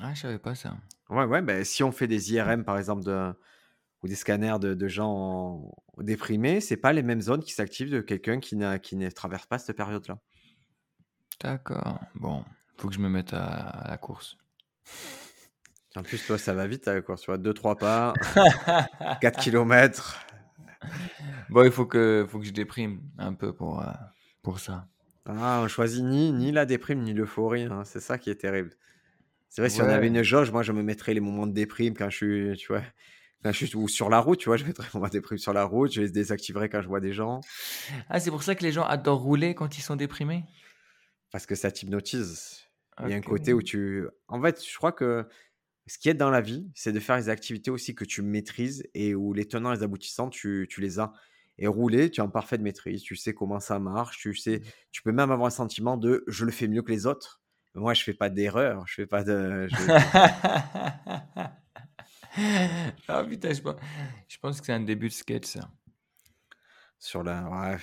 Ah, 0.00 0.14
je 0.14 0.20
savais 0.20 0.38
pas 0.38 0.54
ça. 0.54 0.76
Ouais, 1.10 1.24
ouais, 1.24 1.42
beh, 1.42 1.64
si 1.64 1.82
on 1.82 1.92
fait 1.92 2.06
des 2.06 2.32
IRM 2.32 2.64
par 2.64 2.78
exemple 2.78 3.04
de 3.04 3.32
ou 4.02 4.08
des 4.08 4.14
scanners 4.14 4.58
de 4.60 4.74
de 4.74 4.88
gens 4.88 5.72
déprimés, 5.98 6.60
c'est 6.60 6.76
pas 6.76 6.92
les 6.92 7.02
mêmes 7.02 7.20
zones 7.20 7.42
qui 7.42 7.52
s'activent 7.52 7.90
de 7.90 8.00
quelqu'un 8.00 8.40
qui 8.40 8.56
qui 8.82 8.96
ne 8.96 9.10
traverse 9.10 9.46
pas 9.46 9.58
cette 9.58 9.76
période-là. 9.76 10.20
D'accord. 11.40 12.00
Bon, 12.14 12.44
faut 12.80 12.88
que 12.88 12.94
je 12.94 13.00
me 13.00 13.08
mette 13.08 13.32
à 13.34 13.44
à 13.44 13.90
la 13.90 13.98
course. 13.98 14.36
En 15.96 16.02
plus, 16.02 16.24
toi, 16.24 16.38
ça 16.38 16.54
va 16.54 16.66
vite 16.66 16.86
à 16.88 16.94
la 16.94 17.02
course, 17.02 17.22
tu 17.22 17.26
vois? 17.26 17.38
2-3 17.38 17.78
pas, 17.78 18.18
4 19.20 19.38
kilomètres. 19.38 20.18
Bon, 21.48 21.64
il 21.64 21.70
faut 21.72 21.86
que 21.86 22.26
faut 22.28 22.38
que 22.38 22.44
je 22.46 22.52
déprime 22.52 23.00
un 23.18 23.34
peu 23.34 23.52
pour, 23.52 23.80
heu, 23.80 23.86
pour 24.42 24.60
ça. 24.60 24.88
Ah, 25.26 25.60
on 25.62 25.68
choisit 25.68 26.04
ni 26.04 26.32
ni 26.32 26.52
la 26.52 26.64
déprime, 26.66 27.02
ni 27.02 27.12
l'euphorie, 27.12 27.64
hein, 27.64 27.84
c'est 27.84 28.00
ça 28.00 28.18
qui 28.18 28.30
est 28.30 28.36
terrible. 28.36 28.70
C'est 29.48 29.62
vrai, 29.62 29.70
si 29.70 29.82
on 29.82 29.88
avait 29.90 30.08
une 30.08 30.22
jauge, 30.22 30.50
moi, 30.52 30.62
je 30.62 30.72
me 30.72 30.82
mettrais 30.82 31.14
les 31.14 31.20
moments 31.20 31.46
de 31.46 31.52
déprime 31.52 31.94
quand 31.96 32.10
je 32.10 32.16
suis, 32.16 32.56
tu 32.58 32.68
vois? 32.68 32.82
Quand 33.44 33.52
je 33.52 33.66
suis 33.66 33.76
ou 33.76 33.88
sur 33.88 34.10
la 34.10 34.20
route, 34.20 34.38
tu 34.40 34.48
vois? 34.48 34.56
Je 34.58 34.64
mettrais 34.66 34.84
les 34.86 34.90
moments 34.94 35.08
de 35.08 35.12
déprime 35.12 35.38
sur 35.38 35.52
la 35.54 35.64
route, 35.64 35.92
je 35.92 36.02
les 36.02 36.10
désactiverais 36.10 36.68
quand 36.70 36.82
je 36.82 36.88
vois 36.88 37.00
des 37.00 37.12
gens. 37.14 37.46
Ah, 38.08 38.20
c'est 38.20 38.30
pour 38.30 38.42
ça 38.42 38.54
que 38.54 38.62
les 38.64 38.72
gens 38.72 38.84
adorent 38.84 39.20
rouler 39.22 39.54
quand 39.54 39.78
ils 39.78 39.82
sont 39.82 39.96
déprimés? 39.96 40.44
Parce 41.30 41.46
que 41.46 41.54
ça 41.54 41.70
t'hypnotise. 41.70 42.67
Il 43.04 43.10
y 43.10 43.12
a 43.12 43.16
un 43.16 43.20
côté 43.20 43.52
où 43.52 43.62
tu 43.62 44.06
en 44.28 44.40
fait, 44.42 44.64
je 44.64 44.76
crois 44.76 44.92
que 44.92 45.26
ce 45.86 45.98
qui 45.98 46.08
aide 46.08 46.18
dans 46.18 46.30
la 46.30 46.40
vie, 46.40 46.70
c'est 46.74 46.92
de 46.92 47.00
faire 47.00 47.16
les 47.16 47.28
activités 47.28 47.70
aussi 47.70 47.94
que 47.94 48.04
tu 48.04 48.22
maîtrises 48.22 48.84
et 48.94 49.14
où 49.14 49.32
les 49.32 49.46
tenants 49.46 49.72
et 49.72 49.76
les 49.76 49.82
aboutissants, 49.82 50.30
tu 50.30 50.66
tu 50.68 50.80
les 50.80 50.98
as. 50.98 51.12
Et 51.60 51.66
rouler, 51.66 52.10
tu 52.10 52.20
es 52.20 52.24
en 52.24 52.30
parfaite 52.30 52.60
maîtrise, 52.60 53.02
tu 53.02 53.16
sais 53.16 53.34
comment 53.34 53.58
ça 53.60 53.78
marche, 53.80 54.18
tu 54.18 54.34
sais 54.34 54.62
tu 54.92 55.02
peux 55.02 55.12
même 55.12 55.30
avoir 55.30 55.48
un 55.48 55.50
sentiment 55.50 55.96
de: 55.96 56.24
«Je 56.28 56.44
le 56.44 56.52
fais 56.52 56.68
mieux 56.68 56.82
que 56.82 56.92
les 56.92 57.06
autres». 57.06 57.42
Moi, 57.74 57.94
je 57.94 58.02
fais 58.02 58.14
pas 58.14 58.30
d'erreur, 58.30 58.86
je 58.86 58.94
fais 58.94 59.06
pas 59.06 59.24
de 59.24 59.68
je 59.68 59.76
Ah 63.08 63.24
putain, 63.24 63.52
je 63.52 63.62
pen 63.62 63.74
je 64.28 64.38
pense 64.38 64.60
que 64.60 64.66
c'est 64.66 64.72
un 64.72 64.80
début 64.80 65.08
de 65.08 65.12
sketch 65.12 65.46
ça. 65.46 65.70
Sur 66.98 67.22
la 67.22 67.48
ouais, 67.48 67.78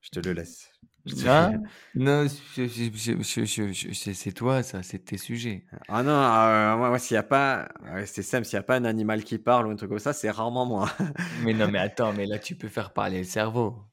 je 0.00 0.10
te 0.10 0.20
le 0.20 0.32
laisse. 0.32 0.73
Hein? 1.12 1.70
Non, 1.94 2.26
je 2.28 2.66
je 2.66 2.90
je 3.22 3.22
je 3.22 3.44
je 3.44 3.92
je 3.92 4.12
c'est 4.12 4.32
toi 4.32 4.62
ça, 4.62 4.82
c'est 4.82 4.98
tes 5.04 5.18
sujets. 5.18 5.66
ah 5.88 6.02
non, 6.02 6.12
heu, 6.12 6.76
moi 6.78 6.88
moi 6.90 6.98
s'il 6.98 7.14
y 7.14 7.18
a 7.18 7.22
pas 7.22 7.68
ouais, 7.82 8.06
c'est 8.06 8.22
simple, 8.22 8.44
s'il 8.44 8.54
y 8.56 8.58
a 8.58 8.62
pas 8.62 8.76
un 8.76 8.84
animal 8.84 9.24
qui 9.24 9.38
parle 9.38 9.66
ou 9.66 9.70
un 9.70 9.76
truc 9.76 9.90
comme 9.90 9.98
ça, 9.98 10.12
c'est 10.12 10.30
rarement 10.30 10.66
moi. 10.66 10.90
Mais 11.36 11.52
non, 11.54 11.68
mais 11.68 11.78
attends, 11.80 12.12
mais 12.14 12.26
là 12.26 12.38
tu 12.38 12.56
peux 12.56 12.68
faire 12.68 12.92
parler 12.92 13.18
le 13.18 13.24
cerveau. 13.24 13.84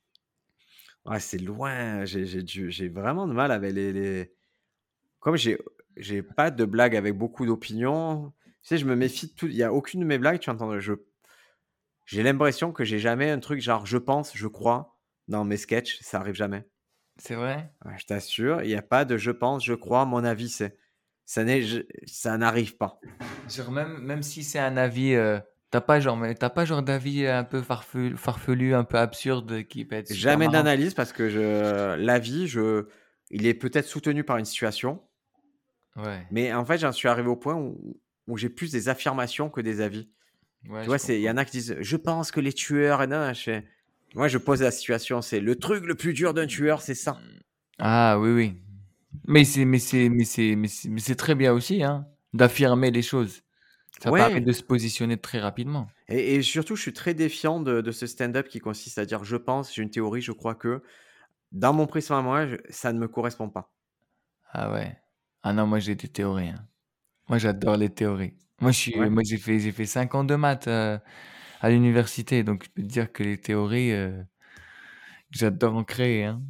Ouais, 1.05 1.20
c'est 1.20 1.38
loin, 1.39 2.05
j'ai 2.05 2.26
j'ai 2.26 2.43
du 2.43 2.70
j'ai 2.72 2.88
vraiment 2.89 3.28
de 3.28 3.34
mal 3.34 3.51
avec 3.51 3.74
les 3.74 3.91
les 3.91 4.34
comme 5.20 5.38
j'ai 5.38 5.59
j'ai 5.97 6.24
pas 6.24 6.51
de 6.51 6.66
blagues 6.66 6.95
avec 6.95 7.18
beaucoup 7.18 7.45
d'opinions, 7.45 8.34
tu 8.45 8.53
sais, 8.64 8.78
je 8.80 8.86
me 8.86 8.95
méfie 8.95 9.28
de 9.30 9.34
tout. 9.34 9.47
Il 9.47 9.55
y 9.55 9.64
a 9.64 9.74
aucune 9.74 10.01
de 10.01 10.05
mes 10.05 10.20
blagues, 10.20 10.39
tu 10.39 10.49
entends 10.51 10.80
je 10.80 10.93
j'ai 12.05 12.22
l'impression 12.22 12.72
que 12.74 12.84
j'ai 12.84 12.99
jamais 12.99 13.32
un 13.32 13.39
truc 13.39 13.59
genre: 13.59 13.88
«Je 13.88 13.97
pense», 13.97 14.38
«Je 14.38 14.45
crois» 14.47 14.99
dans 15.28 15.43
mes 15.45 15.57
sketchs, 15.57 15.97
ça 16.01 16.20
arrive 16.20 16.36
jamais. 16.36 16.70
C'est 17.22 17.36
vrai? 17.36 17.72
Ouais, 17.86 17.94
je 18.00 18.06
t'assure, 18.06 18.64
il 18.64 18.70
y 18.72 18.76
a 18.76 18.82
pas 18.82 19.06
de: 19.06 19.18
«Je 19.18 19.30
pense», 19.32 19.64
«Je 19.64 19.74
crois», 19.74 20.06
«Mon 20.06 20.24
avis 20.24 20.50
c'est». 20.50 20.78
Ça 21.26 21.44
n'est 21.44 21.62
je 21.62 21.82
ça 22.08 22.36
n'arrive 22.38 22.78
pas. 22.78 23.00
Genre 23.48 23.72
même 23.72 24.00
même 24.00 24.24
si 24.24 24.44
c'est 24.44 24.60
un 24.60 24.76
avis, 24.78 25.14
heu, 25.14 25.40
tu 25.72 25.78
as 25.78 25.82
pas 25.82 26.00
genre 26.00 26.18
mais 26.18 26.36
tu 26.36 26.44
as 26.44 26.50
pas 26.50 26.66
genre 26.66 26.82
d'avis 26.84 27.28
un 27.28 27.44
peu 27.44 27.62
farfelu 27.62 28.18
farfelu, 28.18 28.74
un 28.74 28.84
peu 28.84 28.98
absurde 28.98 29.64
qui 29.64 29.86
peut 29.86 29.96
être 29.96 30.12
Jamais 30.12 30.46
marrant? 30.46 30.52
d'analyse 30.54 30.94
parce 30.94 31.14
que 31.14 31.30
je 31.30 31.96
l'avis, 31.96 32.48
je 32.48 32.88
il 33.30 33.46
est 33.46 33.54
peut-être 33.54 33.88
soutenu 33.88 34.24
par 34.24 34.38
une 34.38 34.46
situation, 34.46 35.02
Ouais, 35.96 36.26
mais 36.30 36.54
en 36.54 36.66
fait, 36.66 36.78
j'en 36.78 36.92
suis 36.92 37.08
arrivé 37.08 37.28
au 37.28 37.36
point 37.36 37.56
où 37.56 38.00
où 38.28 38.38
j'ai 38.38 38.50
plus 38.50 38.72
des 38.72 38.88
affirmations 38.88 39.50
que 39.50 39.62
des 39.62 39.82
avis. 39.82 40.10
ouais, 40.70 40.84
Tu 40.84 40.90
vois, 40.90 40.98
il 41.10 41.22
y 41.22 41.30
en 41.30 41.38
a 41.38 41.46
qui 41.46 41.54
disent: 41.54 41.78
«Je 41.82 41.98
pense 41.98 42.32
que 42.32 42.40
les 42.42 42.54
tueurs 42.54 43.02
et 43.04 43.08
nin», 43.08 43.34
je 43.34 43.62
moi, 44.16 44.28
je 44.28 44.38
pose 44.38 44.62
la 44.62 44.72
situation, 44.72 45.22
c'est: 45.22 45.39
«Le 45.39 45.57
truc 45.57 45.86
le 45.86 45.95
plus 45.95 46.14
dur 46.14 46.34
d'un 46.34 46.47
tueur, 46.47 46.82
c'est 46.82 46.95
ça». 46.95 47.20
Ah 47.80 48.18
oui, 48.20 48.30
oui. 48.32 48.62
Mais 49.28 49.45
c'est 49.45 49.66
mais 49.66 49.80
c'est 49.80 50.09
mais 50.09 50.26
c'est 50.26 50.55
mais 50.55 50.68
c'est 50.99 51.16
très 51.16 51.36
bien 51.36 51.53
aussi, 51.53 51.84
hein, 51.84 52.07
d'affirmer 52.34 52.91
les 52.91 53.01
choses. 53.01 53.43
Ça 53.99 54.12
permet 54.14 54.41
de 54.41 54.51
se 54.53 54.64
positionner 54.64 55.18
très 55.20 55.39
rapidement. 55.39 55.95
et 56.07 56.36
et 56.36 56.41
surtout, 56.43 56.76
je 56.76 56.82
suis 56.84 56.93
très 56.93 57.14
défiant 57.16 57.59
de 57.59 57.82
de 57.82 57.91
ce 57.91 58.05
stand-up 58.07 58.47
qui 58.47 58.59
consiste 58.59 58.97
à 58.99 59.05
dire: 59.05 59.24
«Je 59.24 59.36
pense, 59.38 59.74
j'ai 59.74 59.82
une 59.82 59.89
théorie, 59.89 60.22
je 60.22 60.32
crois 60.32 60.53
que». 60.55 60.84
Dans 61.53 61.74
mon 61.74 61.88
prisme 61.88 62.14
à 62.14 62.22
moi, 62.24 62.47
je 62.47 62.57
ça 62.70 62.93
ne 62.93 62.99
me 62.99 63.07
correspond 63.09 63.49
pas. 63.49 63.74
Ah 64.49 64.72
ouais. 64.72 64.97
Ah 65.43 65.53
non, 65.53 65.68
moi 65.68 65.80
j'ai 65.80 65.95
des 65.95 66.07
théories, 66.07 66.49
hein. 66.49 66.68
Moi 67.30 67.39
j'adore 67.39 67.78
les 67.78 67.89
théories. 67.93 68.36
Moi 68.62 68.72
je 68.72 68.78
suis 68.80 68.93
Ouais. 68.93 69.12
moi 69.12 69.24
j'ai 69.26 69.38
fait 69.38 69.59
j'ai 69.59 69.72
fait 69.74 69.86
5 69.88 70.16
ans 70.16 70.24
de 70.26 70.36
maths, 70.36 70.68
heu, 70.68 70.99
à 71.62 71.70
l'université, 71.70 72.43
donc 72.43 72.66
je 72.66 72.70
peux 72.70 72.82
te 72.82 72.88
dire 72.88 73.12
que 73.12 73.24
les 73.24 73.38
théories, 73.38 73.91
heu, 73.91 74.26
j'adore 75.30 75.76
en 75.76 75.84
créer, 75.84 76.26
hein. 76.26 76.41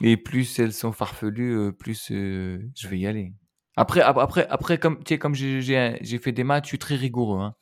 Et 0.00 0.16
plus 0.16 0.58
elles 0.60 0.72
sont 0.72 0.92
farfelues, 0.92 1.54
heu, 1.54 1.72
plus, 1.72 2.12
heu, 2.12 2.70
je 2.76 2.86
vais 2.86 2.98
y 3.00 3.06
aller. 3.06 3.32
Après 3.76 4.00
ap 4.00 4.18
après 4.18 4.46
après 4.48 4.78
comme 4.78 4.98
tu 5.02 5.14
sais, 5.14 5.18
comme 5.18 5.34
j'ai 5.34 6.18
fait 6.22 6.32
des 6.32 6.44
maths, 6.44 6.64
je 6.64 6.68
suis 6.68 6.78
très 6.78 6.96
rigoureux, 6.96 7.40
hein. 7.40 7.54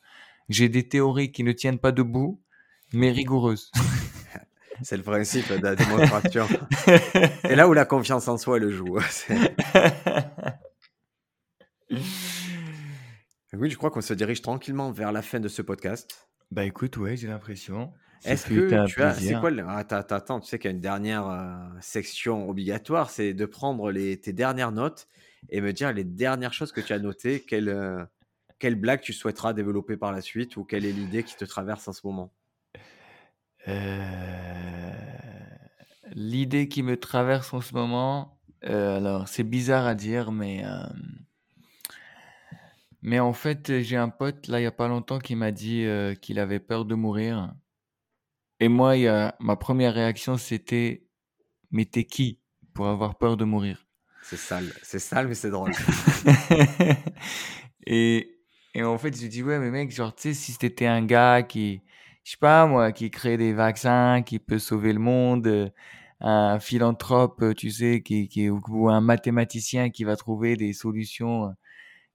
J'ai 0.49 0.69
des 0.69 0.87
théories 0.87 1.31
qui 1.31 1.43
ne 1.43 1.51
tiennent 1.51 1.79
pas 1.79 1.91
debout, 1.91 2.41
mais 2.93 3.11
rigoureuses. 3.11 3.71
C'est 4.83 4.97
le 4.97 5.03
principe 5.03 5.49
de 5.49 5.55
la 5.55 5.75
démonstration. 5.75 6.47
C'est 6.85 7.55
là 7.55 7.67
où 7.67 7.73
la 7.73 7.85
confiance 7.85 8.27
en 8.27 8.37
soi, 8.37 8.57
elle 8.57 8.69
joue, 8.69 8.99
c'est 9.09 9.55
oui, 13.53 13.71
je 13.71 13.75
crois 13.75 13.89
qu'on 13.89 14.01
se 14.01 14.13
dirige 14.13 14.43
tranquillement 14.43 14.91
vers 14.91 15.11
la 15.11 15.23
fin 15.23 15.39
de 15.39 15.47
ce 15.47 15.63
podcast. 15.63 16.27
Bah, 16.51 16.65
écoute, 16.65 16.97
ouais, 16.97 17.15
j'ai 17.17 17.27
l'impression. 17.27 17.93
Ce 18.19 18.35
Est-ce 18.35 18.45
que 18.45 18.59
un 18.73 18.89
tu 18.89 19.01
as 19.03 19.13
c'est 19.13 19.35
plaisir. 19.35 19.37
quoi 19.37 19.51
le 19.51 19.65
attends, 19.67 19.95
attends, 19.97 20.15
attends, 20.15 20.39
tu 20.39 20.47
sais 20.49 20.59
qu'il 20.59 20.69
y 20.69 20.73
a 20.73 20.75
une 20.75 20.81
dernière, 20.81 21.27
heu, 21.29 21.77
section 21.81 22.49
obligatoire, 22.49 23.09
c'est 23.09 23.33
de 23.33 23.45
prendre 23.45 23.91
les 23.91 24.19
tes 24.19 24.33
dernières 24.33 24.71
notes 24.71 25.07
et 25.49 25.61
me 25.61 25.71
dire 25.71 25.93
les 25.93 26.03
dernières 26.03 26.53
choses 26.53 26.71
que 26.71 26.81
tu 26.81 26.93
as 26.93 26.99
notées. 26.99 27.45
Quelle, 27.45 28.07
quelle 28.59 28.75
blague 28.75 29.01
tu 29.01 29.13
souhaiteras 29.13 29.53
développer 29.53 29.97
par 29.97 30.11
la 30.11 30.21
suite 30.21 30.57
ou 30.57 30.65
quelle 30.65 30.85
est 30.85 30.93
l'idée 30.93 31.23
qui 31.23 31.35
te 31.37 31.45
traverse 31.45 31.87
en 31.87 31.93
ce 31.93 32.05
moment? 32.07 32.33
Heu, 33.65 34.93
l'idée 36.13 36.67
qui 36.69 36.83
me 36.83 36.97
traverse 36.97 37.53
en 37.53 37.61
ce 37.61 37.73
moment, 37.73 38.39
alors 38.61 39.27
c'est 39.27 39.43
bizarre 39.43 39.85
à 39.87 39.95
dire, 39.95 40.31
mais, 40.31 40.63
mais 43.07 43.19
en 43.19 43.31
fait, 43.33 43.79
j'ai 43.81 43.95
un 43.95 44.09
pote 44.09 44.47
là, 44.47 44.59
il 44.59 44.63
y 44.63 44.65
a 44.65 44.71
pas 44.71 44.89
longtemps 44.89 45.19
qui 45.19 45.35
m'a 45.35 45.51
dit, 45.51 45.83
heu, 45.85 46.13
qu'il 46.21 46.39
avait 46.39 46.59
peur 46.59 46.83
de 46.85 46.93
mourir 46.93 47.53
et 48.59 48.67
moi, 48.69 48.97
il 48.97 49.03
y 49.03 49.07
a 49.07 49.35
ma 49.39 49.55
première 49.55 49.93
réaction, 49.93 50.37
c'était: 50.37 51.07
«Mais 51.71 51.85
tu 51.85 51.99
es 51.99 52.03
qui 52.05 52.41
pour 52.73 52.87
avoir 52.87 53.17
peur 53.17 53.37
de 53.37 53.45
mourir?» 53.45 53.85
C'est 54.23 54.37
sale, 54.37 54.73
c'est 54.83 54.99
sale, 54.99 55.27
mais 55.27 55.35
c'est 55.35 55.51
drôle. 55.51 55.71
et 57.87 58.33
et 58.73 58.83
en 58.83 58.97
fait, 58.97 59.15
je 59.19 59.27
dis: 59.27 59.43
«Ouais, 59.43 59.59
mais 59.59 59.71
mec, 59.71 59.91
genre, 59.91 60.13
tu 60.15 60.23
sais, 60.23 60.33
si 60.33 60.57
tu 60.57 60.65
étais 60.65 60.87
un 60.87 61.05
gars 61.05 61.43
qui, 61.43 61.81
je 62.23 62.31
sais 62.31 62.37
pas 62.39 62.65
moi, 62.65 62.91
qui 62.91 63.09
crée 63.11 63.37
des 63.37 63.53
vaccins, 63.53 64.21
qui 64.23 64.39
peut 64.39 64.59
sauver 64.59 64.91
le 64.93 64.99
monde, 64.99 65.71
un 66.19 66.59
philanthrope, 66.59 67.55
tu 67.55 67.71
sais, 67.71 68.01
qui 68.01 68.27
qui 68.27 68.49
ou 68.49 68.89
un 68.89 69.01
mathématicien 69.01 69.89
qui 69.91 70.03
va 70.03 70.15
trouver 70.17 70.57
des 70.57 70.73
solutions», 70.73 71.53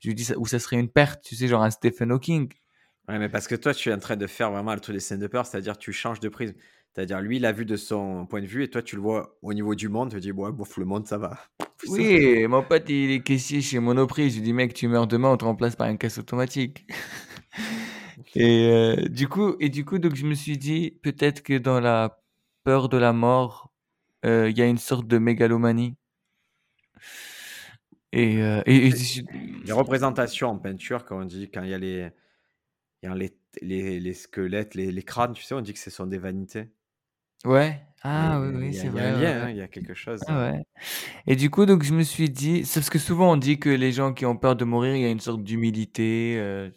je 0.02 0.08
lui 0.08 0.14
dis: 0.14 0.24
«Ça 0.24 0.38
ou 0.38 0.46
ça 0.46 0.58
serait 0.58 0.78
une 0.78 0.90
perte», 0.90 1.22
tu 1.24 1.36
sais, 1.36 1.48
genre 1.48 1.62
un 1.62 1.70
Stephen 1.70 2.10
Hawking. 2.10 2.48
Ouais, 3.08 3.18
mais 3.18 3.28
parce 3.28 3.48
que 3.48 3.54
toi, 3.54 3.72
tu 3.72 3.88
es 3.88 3.92
en 3.92 3.98
train 3.98 4.16
de 4.16 4.26
faire 4.26 4.50
vraiment 4.50 4.74
le 4.74 4.80
truc 4.80 4.94
des 4.94 5.00
scènes 5.00 5.20
de 5.20 5.26
peur, 5.26 5.46
c'est-à-dire 5.46 5.78
tu 5.78 5.92
changes 5.92 6.20
de 6.20 6.28
prisme. 6.28 6.54
C'est-à-dire 6.94 7.20
lui, 7.20 7.36
il 7.38 7.46
a 7.46 7.52
vu 7.52 7.64
de 7.64 7.76
son 7.76 8.26
point 8.26 8.40
de 8.42 8.46
vue 8.46 8.64
et 8.64 8.70
toi, 8.70 8.82
tu 8.82 8.96
le 8.96 9.02
vois 9.02 9.38
au 9.42 9.54
niveau 9.54 9.74
du 9.74 9.88
monde, 9.88 10.10
tu 10.10 10.16
te 10.16 10.20
dis: 10.20 10.32
«Ouais, 10.32 10.52
bof, 10.52 10.76
le 10.76 10.84
monde, 10.84 11.06
ça 11.06 11.18
va». 11.18 11.38
Oui, 11.88 12.46
mon 12.46 12.62
pote, 12.62 12.88
il 12.88 13.10
est 13.10 13.22
caissier 13.24 13.60
chez 13.60 13.80
Monoprix. 13.80 14.30
Je 14.30 14.36
lui 14.36 14.42
dis: 14.42 14.52
«Mec, 14.52 14.72
tu 14.74 14.86
meurs 14.86 15.08
demain, 15.08 15.30
on 15.30 15.36
te 15.36 15.44
remplace 15.44 15.74
par 15.74 15.88
une 15.88 15.98
caisse 15.98 16.18
automatique». 16.18 16.86
Et 18.34 18.68
heu, 18.70 19.08
du 19.08 19.28
coup 19.28 19.56
et 19.60 19.68
du 19.68 19.84
coup, 19.84 19.98
donc 19.98 20.14
je 20.14 20.24
me 20.26 20.34
suis 20.34 20.56
dit: 20.58 20.98
«Peut-être 21.02 21.42
que 21.42 21.58
dans 21.58 21.80
la 21.80 22.18
peur 22.64 22.88
de 22.88 22.96
la 22.96 23.12
mort, 23.12 23.72
heu, 24.24 24.50
il 24.50 24.58
y 24.58 24.62
a 24.62 24.66
une 24.66 24.78
sorte 24.78 25.06
de 25.06 25.18
mégalomanie». 25.18 25.96
Et 28.12 28.36
heu 28.42 28.62
et 28.66 28.86
et 28.88 28.90
je 28.92 29.22
Les 29.64 29.72
représentations 29.72 30.48
en 30.50 30.58
peinture, 30.58 31.04
quand 31.04 31.20
on 31.20 31.24
dit 31.24 31.50
quand 31.50 31.62
il 31.62 31.70
y 31.70 31.74
a 31.74 31.78
les 31.78 32.10
il 33.02 33.08
y 33.08 33.12
a 33.12 33.14
les 33.16 33.38
les 33.62 34.00
les 34.00 34.14
squelettes, 34.14 34.74
les 34.76 34.92
les 34.92 35.02
crânes, 35.04 35.34
tu 35.34 35.42
sais, 35.44 35.54
on 35.54 35.62
dit 35.62 35.72
que 35.74 35.78
ce 35.80 35.90
sont 35.90 36.06
des 36.06 36.18
vanités. 36.18 36.72
Ouais. 37.44 37.80
Ah 38.04 38.40
oui, 38.40 38.48
oui, 38.56 38.74
c'est 38.74 38.88
vrai, 38.90 39.12
ouais. 39.12 39.32
hein, 39.34 39.50
il 39.50 39.56
y 39.56 39.60
a 39.60 39.68
quelque 39.68 39.94
chose, 39.94 40.26
Ah 40.26 40.52
ouais. 40.52 40.62
Et 41.26 41.36
du 41.36 41.50
coup, 41.50 41.66
donc 41.66 41.82
je 41.84 41.94
me 41.94 42.02
suis 42.04 42.30
dit 42.30 42.64
c'est 42.66 42.80
parce 42.80 42.90
que 42.90 42.98
souvent 43.00 43.32
on 43.32 43.36
dit 43.38 43.58
que 43.60 43.70
les 43.70 43.92
gens 43.92 44.14
qui 44.14 44.26
ont 44.26 44.36
peur 44.36 44.56
de 44.56 44.64
mourir, 44.64 44.96
il 44.96 45.02
y 45.02 45.06
a 45.06 45.10
une 45.10 45.20
sorte 45.20 45.44
d'humilité, 45.44 46.38
heu 46.40 46.74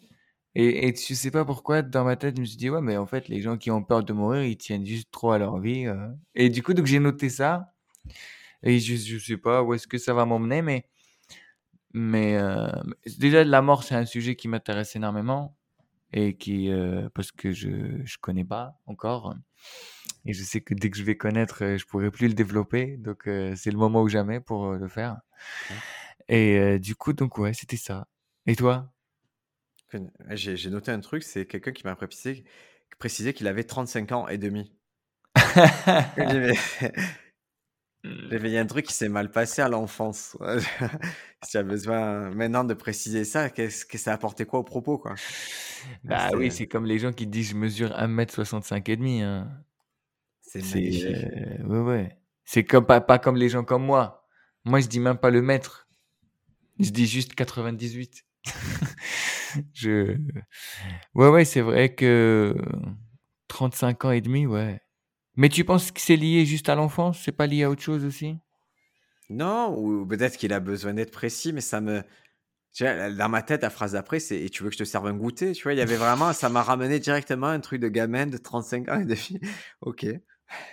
et 0.56 0.88
et 0.88 0.96
je 0.96 1.14
sais 1.14 1.30
pas 1.32 1.44
pourquoi 1.46 1.82
dans 1.82 2.04
ma 2.04 2.16
tête, 2.16 2.36
je 2.36 2.42
me 2.42 2.46
suis 2.46 2.58
dit: 2.58 2.70
«Ouais, 2.70 2.82
mais 2.82 2.96
en 2.98 3.06
fait, 3.06 3.28
les 3.28 3.42
gens 3.42 3.58
qui 3.58 3.70
ont 3.72 3.84
peur 3.84 4.04
de 4.04 4.12
mourir, 4.14 4.44
ils 4.44 4.56
tiennent 4.58 4.86
juste 4.86 5.10
trop 5.12 5.32
à 5.32 5.38
leur 5.38 5.60
vie, 5.60 5.86
heu» 5.86 6.10
et 6.36 6.50
du 6.50 6.62
coup, 6.64 6.74
donc 6.74 6.86
j'ai 6.86 7.00
noté 7.00 7.30
ça 7.30 7.74
et 8.62 8.78
je 8.80 8.96
je 8.96 9.18
sais 9.18 9.36
pas 9.38 9.62
où 9.62 9.74
est-ce 9.74 9.86
que 9.88 9.98
ça 9.98 10.14
va 10.14 10.26
m'emmener, 10.26 10.62
mais 10.62 10.86
mais 11.98 12.36
heu, 12.36 12.68
déjà 13.18 13.42
la 13.42 13.62
mort, 13.62 13.82
c'est 13.82 13.94
un 13.94 14.04
sujet 14.04 14.36
qui 14.36 14.48
m'intéresse 14.48 14.94
énormément 14.96 15.56
et 16.12 16.36
qui, 16.36 16.68
heu 16.68 17.08
parce 17.14 17.32
que 17.32 17.52
je 17.52 17.70
je 18.04 18.18
connais 18.20 18.44
pas 18.44 18.78
encore 18.86 19.34
et 20.26 20.34
je 20.34 20.42
sais 20.44 20.60
que 20.60 20.74
dès 20.74 20.90
que 20.90 20.98
je 20.98 21.04
vais 21.04 21.16
connaître, 21.16 21.64
heu, 21.64 21.78
je 21.78 21.86
pourrai 21.86 22.10
plus 22.10 22.28
le 22.28 22.34
développer 22.34 22.98
donc 22.98 23.22
c'est 23.24 23.70
le 23.70 23.78
moment 23.78 24.02
ou 24.02 24.08
jamais 24.08 24.40
pour, 24.40 24.72
le 24.72 24.88
faire 24.88 25.16
et 26.28 26.78
du 26.80 26.96
coup, 26.96 27.12
donc 27.12 27.38
ouais, 27.38 27.54
c'était 27.54 27.76
ça. 27.76 28.08
Et 28.46 28.56
toi? 28.56 28.92
J'ai 30.30 30.56
j'ai 30.56 30.70
noté 30.70 30.90
un 30.90 31.00
truc, 31.00 31.22
c'est 31.22 31.46
quelqu'un 31.46 31.72
qui 31.72 31.84
m'a 31.84 31.94
précisé 31.96 32.44
précisé 32.98 33.32
qu'il 33.32 33.46
avait 33.46 33.64
35 33.64 34.12
ans 34.12 34.28
et 34.28 34.38
demi. 34.38 34.72
Je 38.06 38.14
me 38.14 38.14
dis: 38.14 38.22
«Mais» 38.30 38.38
j'ai 38.38 38.38
fait: 38.40 38.48
«Il 38.48 38.52
y 38.54 38.58
a 38.58 38.60
un 38.60 38.66
truc 38.66 38.86
qui 38.86 38.92
s'est 38.94 39.08
mal 39.08 39.30
passé 39.30 39.62
à 39.62 39.68
l'enfance». 39.68 40.36
Si 41.44 41.50
tu 41.52 41.56
as 41.58 41.62
besoin 41.62 42.30
maintenant 42.30 42.64
de 42.64 42.74
préciser 42.74 43.24
ça, 43.24 43.50
qu'est-ce 43.50 43.84
que 43.86 43.98
ça 43.98 44.12
a 44.12 44.14
apporté 44.14 44.46
quoi 44.46 44.60
au 44.60 44.64
propos, 44.64 44.98
quoi? 44.98 45.14
Ah 46.08 46.30
Bah 46.32 46.36
oui, 46.36 46.50
c'est 46.50 46.66
comme 46.66 46.86
les 46.86 46.98
gens 46.98 47.12
qui 47.12 47.26
disent: 47.26 47.50
«Je 47.50 47.54
mesure 47.56 47.92
1 47.96 48.04
m 48.18 48.26
65 48.28 48.88
et 48.88 48.96
demi», 48.96 49.22
hein. 49.22 49.48
c'est 50.40 50.60
heu, 50.62 51.66
ouais, 51.66 51.80
ouais. 51.80 52.18
C'est 52.44 52.64
comme 52.64 52.86
pas 52.86 53.00
pas 53.00 53.18
comme 53.18 53.36
les 53.36 53.48
gens 53.48 53.64
comme 53.64 53.84
moi. 53.84 54.26
Moi, 54.64 54.80
je 54.80 54.86
dis 54.88 55.00
même 55.00 55.18
pas 55.18 55.30
le 55.30 55.42
mètre. 55.42 55.88
Je 56.80 56.90
dis 56.90 57.06
juste 57.06 57.34
98. 57.34 58.24
Je 59.74 60.18
ouais, 61.14 61.28
ouais, 61.28 61.44
c'est 61.44 61.60
vrai 61.62 61.94
que 61.94 62.56
35 63.48 64.04
ans 64.04 64.10
et 64.12 64.20
demi, 64.20 64.46
ouais. 64.46 64.80
Mais 65.36 65.48
tu 65.48 65.64
penses 65.64 65.90
que 65.90 66.00
c'est 66.00 66.16
lié 66.16 66.44
juste 66.46 66.68
à 66.68 66.74
l'enfance? 66.74 67.20
C'est 67.24 67.32
pas 67.32 67.46
lié 67.46 67.64
à 67.64 67.70
autre 67.70 67.82
chose 67.82 68.04
aussi? 68.04 68.36
Non, 69.28 69.76
ou 69.76 70.06
peut-être 70.06 70.36
qu'il 70.36 70.52
a 70.52 70.60
besoin 70.60 70.94
d'être 70.94 71.10
précis, 71.10 71.52
mais 71.52 71.60
ça 71.60 71.80
me 71.80 72.02
tu 72.76 72.84
vois, 72.84 73.10
dans 73.10 73.30
ma 73.30 73.40
tête, 73.40 73.62
la 73.62 73.70
phrase 73.70 73.92
d'après, 73.92 74.20
c'est: 74.20 74.38
«Et 74.38 74.50
tu 74.50 74.62
veux 74.62 74.68
que 74.68 74.74
je 74.74 74.80
te 74.80 74.84
serve 74.84 75.06
un 75.06 75.14
goûter?» 75.14 75.52
tu 75.52 75.62
vois? 75.62 75.72
Il 75.72 75.78
y 75.78 75.80
avait 75.80 75.96
vraiment 75.96 76.34
ça 76.34 76.50
m'a 76.50 76.62
ramené 76.62 76.98
directement 76.98 77.46
un 77.46 77.58
truc 77.60 77.80
de 77.80 77.88
gamin 77.88 78.26
de 78.26 78.36
35 78.36 78.88
ans 78.90 79.00
et 79.00 79.06
demi. 79.06 79.40
OK. 79.80 80.06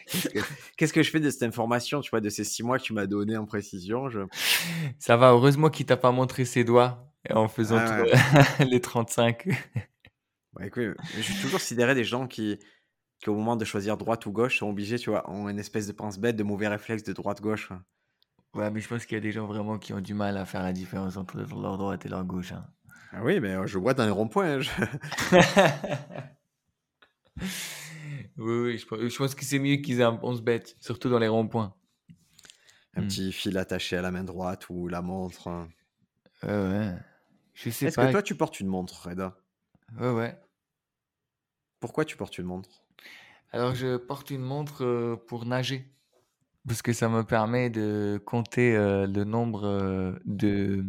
Qu'est-ce 0.08 0.28
que 0.28 0.40
qu'est-ce 0.76 0.92
que 0.92 1.02
je 1.02 1.10
fais 1.10 1.22
de 1.22 1.30
cette 1.30 1.44
information, 1.44 2.02
tu 2.02 2.10
vois, 2.10 2.20
de 2.20 2.28
ces 2.30 2.44
6 2.44 2.62
mois 2.62 2.78
que 2.78 2.84
tu 2.84 2.92
m'as 2.92 3.08
donné 3.08 3.38
en 3.38 3.46
précision? 3.46 4.10
Je 4.10 4.20
Ça 5.00 5.16
va, 5.16 5.32
heureusement 5.32 5.70
qu'il 5.70 5.86
t'a 5.86 5.96
pas 5.96 6.12
montré 6.12 6.44
ses 6.44 6.66
doigts 6.66 7.10
en 7.30 7.48
faisant 7.48 7.78
ah 7.80 8.02
ouais. 8.02 8.66
les 8.70 8.82
35. 8.82 9.48
Bah, 10.52 10.66
écoute, 10.66 10.96
je 11.16 11.22
suis 11.22 11.42
toujours 11.42 11.62
sidéré 11.62 11.96
des 11.96 12.04
gens 12.04 12.28
qui 12.28 12.60
qui, 13.24 13.30
au 13.30 13.36
moment 13.36 13.56
de 13.56 13.66
choisir 13.66 13.98
droite 13.98 14.26
ou 14.28 14.32
gauche, 14.32 14.60
sont 14.60 14.70
obligés, 14.70 15.00
tu 15.00 15.10
vois, 15.10 15.30
ont 15.32 15.50
une 15.50 15.60
espèce 15.60 15.88
de 15.88 15.94
pense 15.94 16.20
bête, 16.20 16.36
de 16.36 16.44
mauvais 16.44 16.68
réflexes 16.68 17.04
de 17.04 17.14
droite-gauche. 17.14 17.72
Ouais, 18.56 18.70
mais 18.72 18.80
je 18.82 18.88
pense 18.88 19.06
qu'il 19.06 19.16
y 19.16 19.18
a 19.18 19.22
des 19.22 19.32
gens 19.32 19.46
vraiment 19.46 19.78
qui 19.78 19.94
ont 19.94 20.02
du 20.02 20.14
mal 20.16 20.38
à 20.38 20.46
faire 20.46 20.64
la 20.64 20.74
différence 20.74 21.18
entre 21.18 21.38
leur 21.38 21.78
droite 21.78 22.06
et 22.06 22.10
leur 22.10 22.24
gauche, 22.26 22.52
hein. 22.52 22.66
Ah 23.12 23.24
oui, 23.24 23.40
mais 23.40 23.54
heu, 23.56 23.68
je 23.68 23.78
vois 23.78 23.94
dans 23.94 24.06
les 24.06 24.12
ronds-points, 24.12 24.56
hein, 24.56 24.60
je 24.60 24.70
Oui, 28.38 28.54
oui, 28.64 28.78
je 28.78 28.86
pe 28.86 29.08
je 29.10 29.18
pense 29.18 29.36
que 29.36 29.46
c'est 29.46 29.60
mieux 29.60 29.78
qu'ils 29.78 30.00
aient 30.00 30.04
un 30.04 30.16
pense 30.16 30.42
bête, 30.42 30.76
surtout 30.80 31.10
dans 31.10 31.20
les 31.20 31.28
ronds-points. 31.28 31.76
un 32.96 33.02
Mmh. 33.02 33.04
petit 33.04 33.32
fil 33.32 33.56
attaché 33.60 33.98
à 33.98 34.02
la 34.02 34.10
main 34.10 34.24
droite 34.24 34.68
ou 34.70 34.88
la 34.88 35.02
montre, 35.04 35.48
hein. 35.48 35.70
Ouais, 36.44 36.50
ouais. 36.50 36.96
Je 37.56 37.70
sais 37.70 37.88
Est-ce 37.88 37.98
que 37.98 38.06
pas. 38.06 38.12
toi, 38.12 38.22
tu 38.24 38.36
portes 38.36 38.60
une 38.60 38.68
montre, 38.68 39.08
Reda? 39.08 39.38
Ouais, 39.98 40.12
ouais. 40.12 40.40
Pourquoi 41.80 42.04
tu 42.04 42.18
portes 42.18 42.40
une 42.40 42.46
montre? 42.48 42.83
Alors 43.54 43.76
je 43.76 43.98
porte 43.98 44.32
une 44.32 44.42
montre, 44.42 44.84
heu, 44.84 45.16
pour 45.28 45.46
nager, 45.46 45.88
parce 46.68 46.82
que 46.82 46.92
ça 46.92 47.08
me 47.08 47.24
permet 47.24 47.70
de 47.70 48.20
compter, 48.26 48.76
heu, 48.76 49.06
le 49.06 49.24
nombre, 49.26 49.66
heu, 49.68 50.20
de 50.26 50.84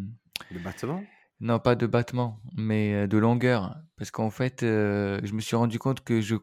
Le 0.51 0.59
battement? 0.59 1.15
non 1.41 1.59
pas 1.59 1.75
de 1.75 1.87
battements, 1.87 2.41
mais, 2.57 3.07
de 3.09 3.19
longueurs. 3.19 3.77
Parce 3.97 4.11
qu'en 4.11 4.31
fait, 4.31 4.59
je 4.63 5.33
me 5.35 5.41
suis 5.41 5.57
rendu 5.57 5.79
compte 5.79 6.01
que 6.03 6.21
je 6.21 6.37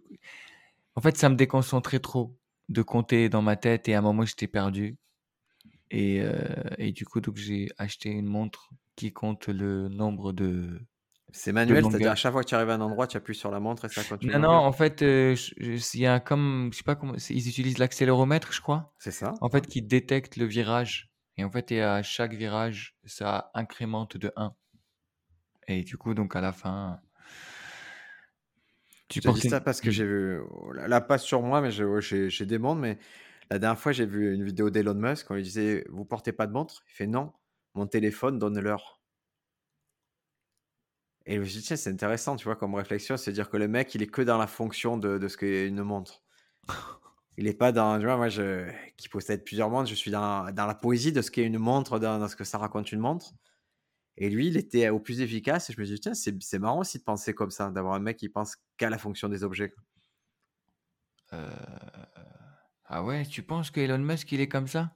en 0.96 1.02
fait, 1.02 1.18
ça 1.18 1.30
me 1.30 1.36
déconcentrait 1.36 2.00
trop 2.00 2.38
de 2.70 2.82
compter 2.84 3.30
dans 3.30 3.42
ma 3.42 3.56
tête 3.58 3.90
et 3.90 3.96
à 3.96 4.00
un 4.00 4.02
moment 4.02 4.26
j'étais 4.26 4.48
perdu 4.48 4.98
et 5.92 6.22
et 6.78 6.92
du 6.94 7.06
coup 7.06 7.22
donc 7.22 7.38
j'ai 7.38 7.70
acheté 7.78 8.10
une 8.10 8.28
montre 8.28 8.70
qui 8.96 9.14
compte 9.14 9.48
le 9.50 9.90
nombre 9.90 10.34
de 10.34 10.80
C'est 11.34 11.52
manuel, 11.54 11.86
c'est-à-dire 11.86 12.12
à 12.12 12.16
chaque 12.16 12.34
fois 12.34 12.44
que 12.44 12.50
tu 12.50 12.56
arrives 12.56 12.70
à 12.70 12.74
un 12.74 12.82
endroit, 12.82 13.08
tu 13.08 13.16
appuies 13.18 13.36
sur 13.36 13.52
la 13.52 13.60
montre 13.60 13.86
et 13.86 13.90
ça 13.90 14.02
une 14.22 14.32
Non, 14.32 14.40
non, 14.40 14.50
en 14.50 14.72
fait, 14.74 15.02
heu, 15.02 15.36
je 15.36 15.54
je 15.58 15.98
il 15.98 16.02
y 16.02 16.08
a 16.08 16.20
comme 16.20 16.70
je 16.72 16.78
sais 16.78 16.84
pas 16.84 16.96
comment 16.96 17.16
ils 17.30 17.48
utilisent 17.48 17.78
l'accéléromètre, 17.78 18.52
je 18.54 18.62
crois, 18.62 18.94
C'est 19.00 19.12
ça, 19.12 19.34
en 19.42 19.50
fait, 19.50 19.68
qui 19.68 19.82
détecte 19.82 20.38
le 20.38 20.46
virage. 20.46 21.12
Et 21.38 21.44
en 21.44 21.50
fait 21.52 21.72
et 21.72 21.82
à 21.82 22.04
chaque 22.04 22.34
virage, 22.34 22.98
ça 23.06 23.52
incrémente 23.54 24.18
de 24.18 24.32
1 24.36 24.54
et 25.68 25.84
du 25.84 25.98
coup, 25.98 26.14
donc 26.14 26.36
à 26.36 26.42
la 26.42 26.52
fin 26.54 27.02
Je 29.10 29.20
tu 29.20 29.22
dis 29.22 29.42
portes 29.42 29.42
ça 29.42 29.60
parce 29.62 29.82
que 29.82 29.92
j'ai 29.92 30.06
vu, 30.06 30.40
oh 30.50 30.72
là 30.72 30.88
là, 30.88 31.02
pas 31.02 31.18
sur 31.18 31.42
moi, 31.42 31.62
mais 31.62 31.72
je 31.72 32.00
j'ai 32.30 32.46
des 32.46 32.58
montres, 32.58 32.80
mais 32.82 32.98
la 33.50 33.60
dernière 33.60 33.80
fois, 33.80 33.92
j'ai 33.92 34.06
vu 34.06 34.34
une 34.34 34.44
vidéo 34.46 34.70
d'Elon 34.70 34.94
Musk, 34.96 35.30
on 35.32 35.36
lui 35.36 35.44
disait: 35.44 35.86
«Vous 35.90 36.06
portez 36.06 36.32
pas 36.32 36.48
de 36.48 36.54
montre?» 36.54 36.84
il 36.88 36.94
fait: 36.94 37.08
«Non, 37.08 37.34
mon 37.76 37.88
téléphone 37.88 38.40
donne 38.40 38.60
l'heure». 38.60 39.01
Et 41.26 41.36
je 41.36 41.40
me 41.40 41.46
suis 41.46 41.60
dit: 41.60 41.66
«Tiens, 41.66 41.76
c'est 41.76 41.90
intéressant», 41.92 42.36
tu 42.36 42.46
vois, 42.46 42.56
comme 42.56 42.76
réflexion, 42.76 43.18
c'est 43.18 43.32
dire 43.32 43.50
que 43.50 43.58
le 43.58 43.68
mec, 43.68 43.94
il 43.96 44.02
est 44.02 44.08
que 44.08 44.22
dans 44.22 44.38
la 44.38 44.48
fonction 44.48 44.98
de 44.98 45.18
de 45.18 45.28
ce 45.28 45.38
qu'est 45.38 45.68
une 45.68 45.84
montre. 45.84 46.24
Il 47.38 47.48
est 47.48 47.54
pas 47.54 47.72
dans 47.72 47.98
tu 48.00 48.06
vois, 48.06 48.18
moi, 48.18 48.30
je 48.30 48.70
qui 48.98 49.08
possède 49.10 49.44
plusieurs 49.46 49.70
montres, 49.70 49.90
je 49.90 49.96
suis 49.96 50.12
dans 50.12 50.52
dans 50.54 50.66
la 50.68 50.76
poésie 50.76 51.12
de 51.14 51.22
ce 51.22 51.32
qu'est 51.32 51.46
une 51.46 51.58
montre, 51.60 51.98
dans 52.00 52.20
dans 52.20 52.28
ce 52.28 52.36
que 52.36 52.44
ça 52.44 52.58
raconte 52.58 52.92
une 52.92 53.00
montre 53.00 53.34
et 54.18 54.30
lui, 54.30 54.48
il 54.50 54.58
était 54.58 54.90
au 54.90 55.00
plus 55.00 55.22
efficace 55.22 55.70
et 55.70 55.74
je 55.74 55.82
me 55.82 55.86
dis: 55.86 56.00
«Tiens, 56.00 56.14
c'est 56.16 56.36
c'est 56.44 56.60
marrant 56.60 56.80
aussi 56.82 57.00
de 57.00 57.04
penser 57.04 57.34
comme 57.36 57.52
ça, 57.52 57.72
d'avoir 57.72 57.96
un 57.96 58.00
mec 58.02 58.18
qui 58.18 58.30
pense 58.30 58.58
qu'à 58.78 58.90
la 58.92 58.98
fonction 59.00 59.30
des 59.30 59.44
objets, 59.46 59.70
quoi». 59.72 59.84
Heu, 61.32 61.38
ah 62.86 63.04
ouais, 63.04 63.26
tu 63.26 63.44
penses 63.44 63.72
que 63.72 63.80
Elon 63.80 64.00
Musk, 64.00 64.32
il 64.32 64.42
est 64.42 64.50
comme 64.50 64.68
ça? 64.68 64.94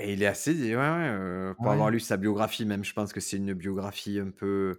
Et 0.00 0.12
il 0.14 0.22
est 0.22 0.26
assez 0.26 0.52
ouais, 0.54 0.74
ouais, 0.76 1.08
heu, 1.10 1.54
pour 1.60 1.70
avoir 1.72 1.90
lu 1.90 2.00
sa 2.00 2.16
biographie, 2.16 2.64
même 2.64 2.84
je 2.84 2.92
pense 2.92 3.12
que 3.12 3.20
c'est 3.20 3.36
une 3.36 3.52
biographie 3.54 4.18
un 4.18 4.30
peu 4.30 4.78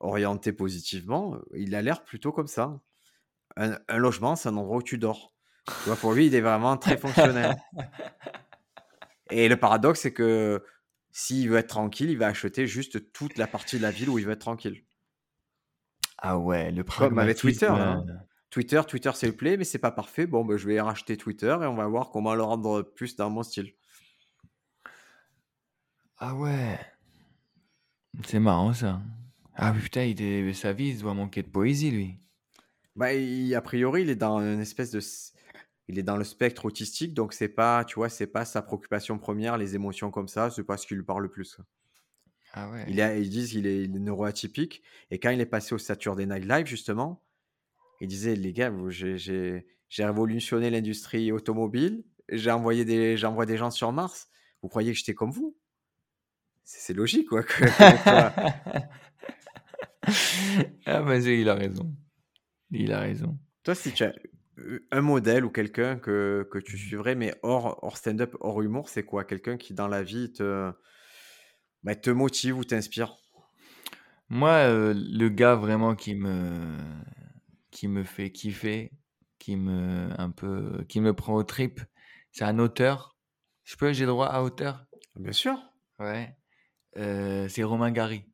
orientée 0.00 0.52
positivement, 0.52 1.36
heu, 1.36 1.44
il 1.54 1.74
a 1.74 1.82
l'air 1.82 2.02
plutôt 2.04 2.32
comme 2.32 2.46
ça. 2.46 2.80
Un 3.56 3.78
un 3.88 3.98
logement, 3.98 4.36
c'est 4.36 4.48
un 4.50 4.56
endroit 4.58 4.78
où 4.78 4.82
tu 4.84 4.98
dors. 4.98 5.34
Tu 5.80 5.88
vois? 5.90 5.98
Pour 6.00 6.14
lui, 6.14 6.26
il 6.28 6.34
est 6.36 6.42
vraiment 6.42 6.76
très 6.78 6.98
fonctionnel 6.98 7.56
et 9.30 9.48
le 9.48 9.56
paradoxe, 9.58 10.00
c'est 10.00 10.12
que 10.12 10.64
s'il 11.12 11.48
veut 11.50 11.58
être 11.58 11.68
tranquille, 11.68 12.10
il 12.10 12.18
va 12.18 12.26
acheter 12.28 12.66
juste 12.66 13.12
toute 13.12 13.38
la 13.38 13.46
partie 13.46 13.76
de 13.78 13.82
la 13.82 13.90
ville 13.92 14.08
où 14.10 14.18
il 14.18 14.26
veut 14.26 14.32
être 14.32 14.40
tranquille. 14.40 14.84
Ah 16.18 16.38
ouais, 16.38 16.72
le 16.72 16.82
Comme 16.96 17.18
avec 17.18 17.36
Twitter, 17.36 17.66
pragmatisme, 17.66 17.74
là, 17.74 17.92
heu, 17.98 18.02
hein. 18.08 18.26
Twitter 18.50 18.80
Twitter, 18.88 19.10
ça 19.14 19.26
lui 19.26 19.32
plaît, 19.34 19.56
mais 19.56 19.64
c'est 19.64 19.78
pas 19.78 19.90
parfait. 19.92 20.26
Bon, 20.26 20.44
bah, 20.44 20.56
je 20.56 20.66
vais 20.66 20.80
racheter 20.80 21.16
Twitter 21.16 21.56
et 21.62 21.66
on 21.66 21.74
va 21.74 21.86
voir 21.88 22.10
comment 22.10 22.34
le 22.34 22.42
rendre 22.42 22.82
plus 22.82 23.16
dans 23.16 23.30
mon 23.30 23.42
style. 23.42 23.74
Ah 26.18 26.34
ouais, 26.34 26.78
c'est 28.24 28.40
marrant 28.40 28.72
ça. 28.72 29.00
Ah 29.54 29.72
putain, 29.72 30.02
il 30.04 30.20
est 30.20 30.52
sa 30.52 30.72
vie, 30.72 30.88
il 30.90 30.98
doit 31.00 31.14
manquer 31.14 31.42
de 31.42 31.48
poésie, 31.48 31.90
lui. 31.92 32.18
Bah, 32.96 33.12
il 33.14 33.54
a 33.54 33.60
priori, 33.62 34.02
il 34.02 34.10
est 34.10 34.16
dans 34.16 34.38
une 34.40 34.60
espèce 34.60 34.90
de 34.90 34.98
s 34.98 35.32
il 35.88 35.98
est 35.98 36.02
dans 36.02 36.16
le 36.16 36.24
spectre 36.24 36.64
autistique, 36.66 37.14
donc 37.14 37.32
c'est 37.34 37.48
pas, 37.48 37.84
tu 37.84 37.96
vois, 37.96 38.08
c'est 38.08 38.26
pas 38.26 38.44
sa 38.46 38.62
préoccupation 38.62 39.18
première, 39.18 39.58
les 39.58 39.74
émotions 39.76 40.10
comme 40.10 40.28
ça, 40.28 40.50
c'est 40.50 40.64
pas 40.64 40.78
ce 40.78 40.86
qui 40.86 40.94
lui 40.96 41.04
parle 41.04 41.22
le 41.24 41.30
plus. 41.30 41.60
Ah 42.52 42.70
Il 42.86 43.00
ouais. 43.00 43.00
a 43.00 43.16
ils 43.16 43.30
disent 43.30 43.54
il 43.54 43.66
est 43.66 43.84
il 43.84 43.96
est 43.96 43.98
neuroatypique 44.00 44.82
et 45.10 45.18
quand 45.18 45.30
il 45.30 45.40
est 45.40 45.46
passé 45.46 45.74
au 45.74 45.78
Saturday 45.78 46.26
Night 46.26 46.44
Live 46.44 46.66
justement, 46.66 47.24
il 48.00 48.08
disait: 48.08 48.36
«Les 48.36 48.52
gars, 48.54 48.70
vous 48.70 48.90
j'ai 48.90 49.18
j'ai 49.18 49.66
j'ai 49.88 50.04
révolutionné 50.06 50.70
l'industrie 50.70 51.32
automobile, 51.32 52.04
j'ai 52.30 52.50
envoyé 52.52 52.84
des 52.86 53.16
j'envoie 53.18 53.46
des 53.46 53.56
gens 53.58 53.70
sur 53.72 53.92
Mars. 53.92 54.28
Vous 54.62 54.68
croyez 54.70 54.92
que 54.92 54.98
j'étais 54.98 55.14
comme 55.14 55.32
vous?» 55.32 55.58
C'est 56.64 56.94
logique 56.94 57.28
quoi 57.28 57.42
Ah 60.86 61.00
vas-y, 61.02 61.40
il 61.40 61.48
a 61.48 61.54
raison. 61.54 61.94
Il 62.70 62.92
a 62.92 63.00
raison. 63.00 63.38
Toi, 63.62 63.74
si 63.74 63.92
tu 63.92 64.04
as 64.04 64.12
un 64.90 65.00
modèle 65.00 65.44
ou 65.44 65.50
quelqu'un 65.50 65.96
que, 65.96 66.46
que 66.50 66.58
tu 66.58 66.78
suivrais, 66.78 67.14
mais 67.14 67.34
hors, 67.42 67.82
hors 67.82 67.96
stand-up, 67.96 68.36
hors 68.40 68.62
humour, 68.62 68.88
c'est 68.88 69.04
quoi? 69.04 69.24
Quelqu'un 69.24 69.56
qui, 69.56 69.74
dans 69.74 69.88
la 69.88 70.02
vie, 70.02 70.32
te, 70.32 70.72
bah, 71.82 71.94
te 71.94 72.10
motive 72.10 72.58
ou 72.58 72.64
t'inspire? 72.64 73.16
Moi, 74.28 74.50
euh, 74.50 74.94
le 74.94 75.28
gars 75.28 75.54
vraiment 75.54 75.94
qui 75.94 76.14
me, 76.14 76.76
qui 77.70 77.88
me 77.88 78.04
fait 78.04 78.30
kiffer, 78.30 78.92
qui 79.38 79.56
me, 79.56 80.08
un 80.18 80.30
peu, 80.30 80.84
qui 80.88 81.00
me 81.00 81.12
prend 81.12 81.34
au 81.34 81.42
trip, 81.42 81.80
c'est 82.32 82.44
un 82.44 82.58
auteur. 82.58 83.16
Je 83.64 83.76
peux, 83.76 83.92
j'ai 83.92 84.06
droit 84.06 84.26
à 84.26 84.42
auteur? 84.42 84.86
Bien 85.16 85.32
sûr. 85.32 85.58
Ouais. 85.98 86.36
Euh, 86.96 87.48
c'est 87.48 87.62
Romain 87.62 87.90
Gary. 87.90 88.24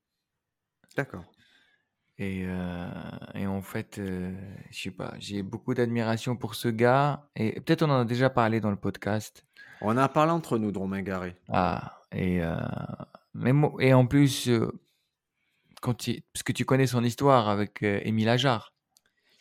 D'accord. 0.97 1.25
Et, 2.19 2.43
euh, 2.45 2.87
et 3.35 3.47
en 3.47 3.63
fait, 3.63 3.99
euh, 3.99 4.31
je 4.71 4.79
sais 4.83 4.91
pas, 4.91 5.15
j'ai 5.19 5.43
beaucoup 5.43 5.73
d'admiration 5.73 6.37
pour 6.37 6.55
ce 6.55 6.69
gars. 6.69 7.27
Et 7.35 7.59
peut-être 7.61 7.83
on 7.83 7.89
en 7.91 8.01
a 8.01 8.05
déjà 8.05 8.29
parlé 8.29 8.61
dans 8.61 8.71
le 8.71 8.77
podcast. 8.77 9.47
On 9.81 9.97
a 9.97 10.07
parlé 10.09 10.31
entre 10.31 10.59
nous 10.59 10.71
de 10.71 10.79
Romain 10.79 11.01
Gary. 11.01 11.33
Ah, 11.49 12.03
et, 12.13 12.43
euh, 12.43 12.57
mais, 13.33 13.53
et 13.79 13.95
en 13.95 14.05
plus, 14.05 14.51
quand 15.81 15.95
parce 16.35 16.43
que 16.45 16.53
tu 16.53 16.67
connais 16.67 16.87
son 16.87 17.03
histoire 17.03 17.49
avec 17.49 17.83
Émile 17.83 18.29
Ajar. 18.29 18.75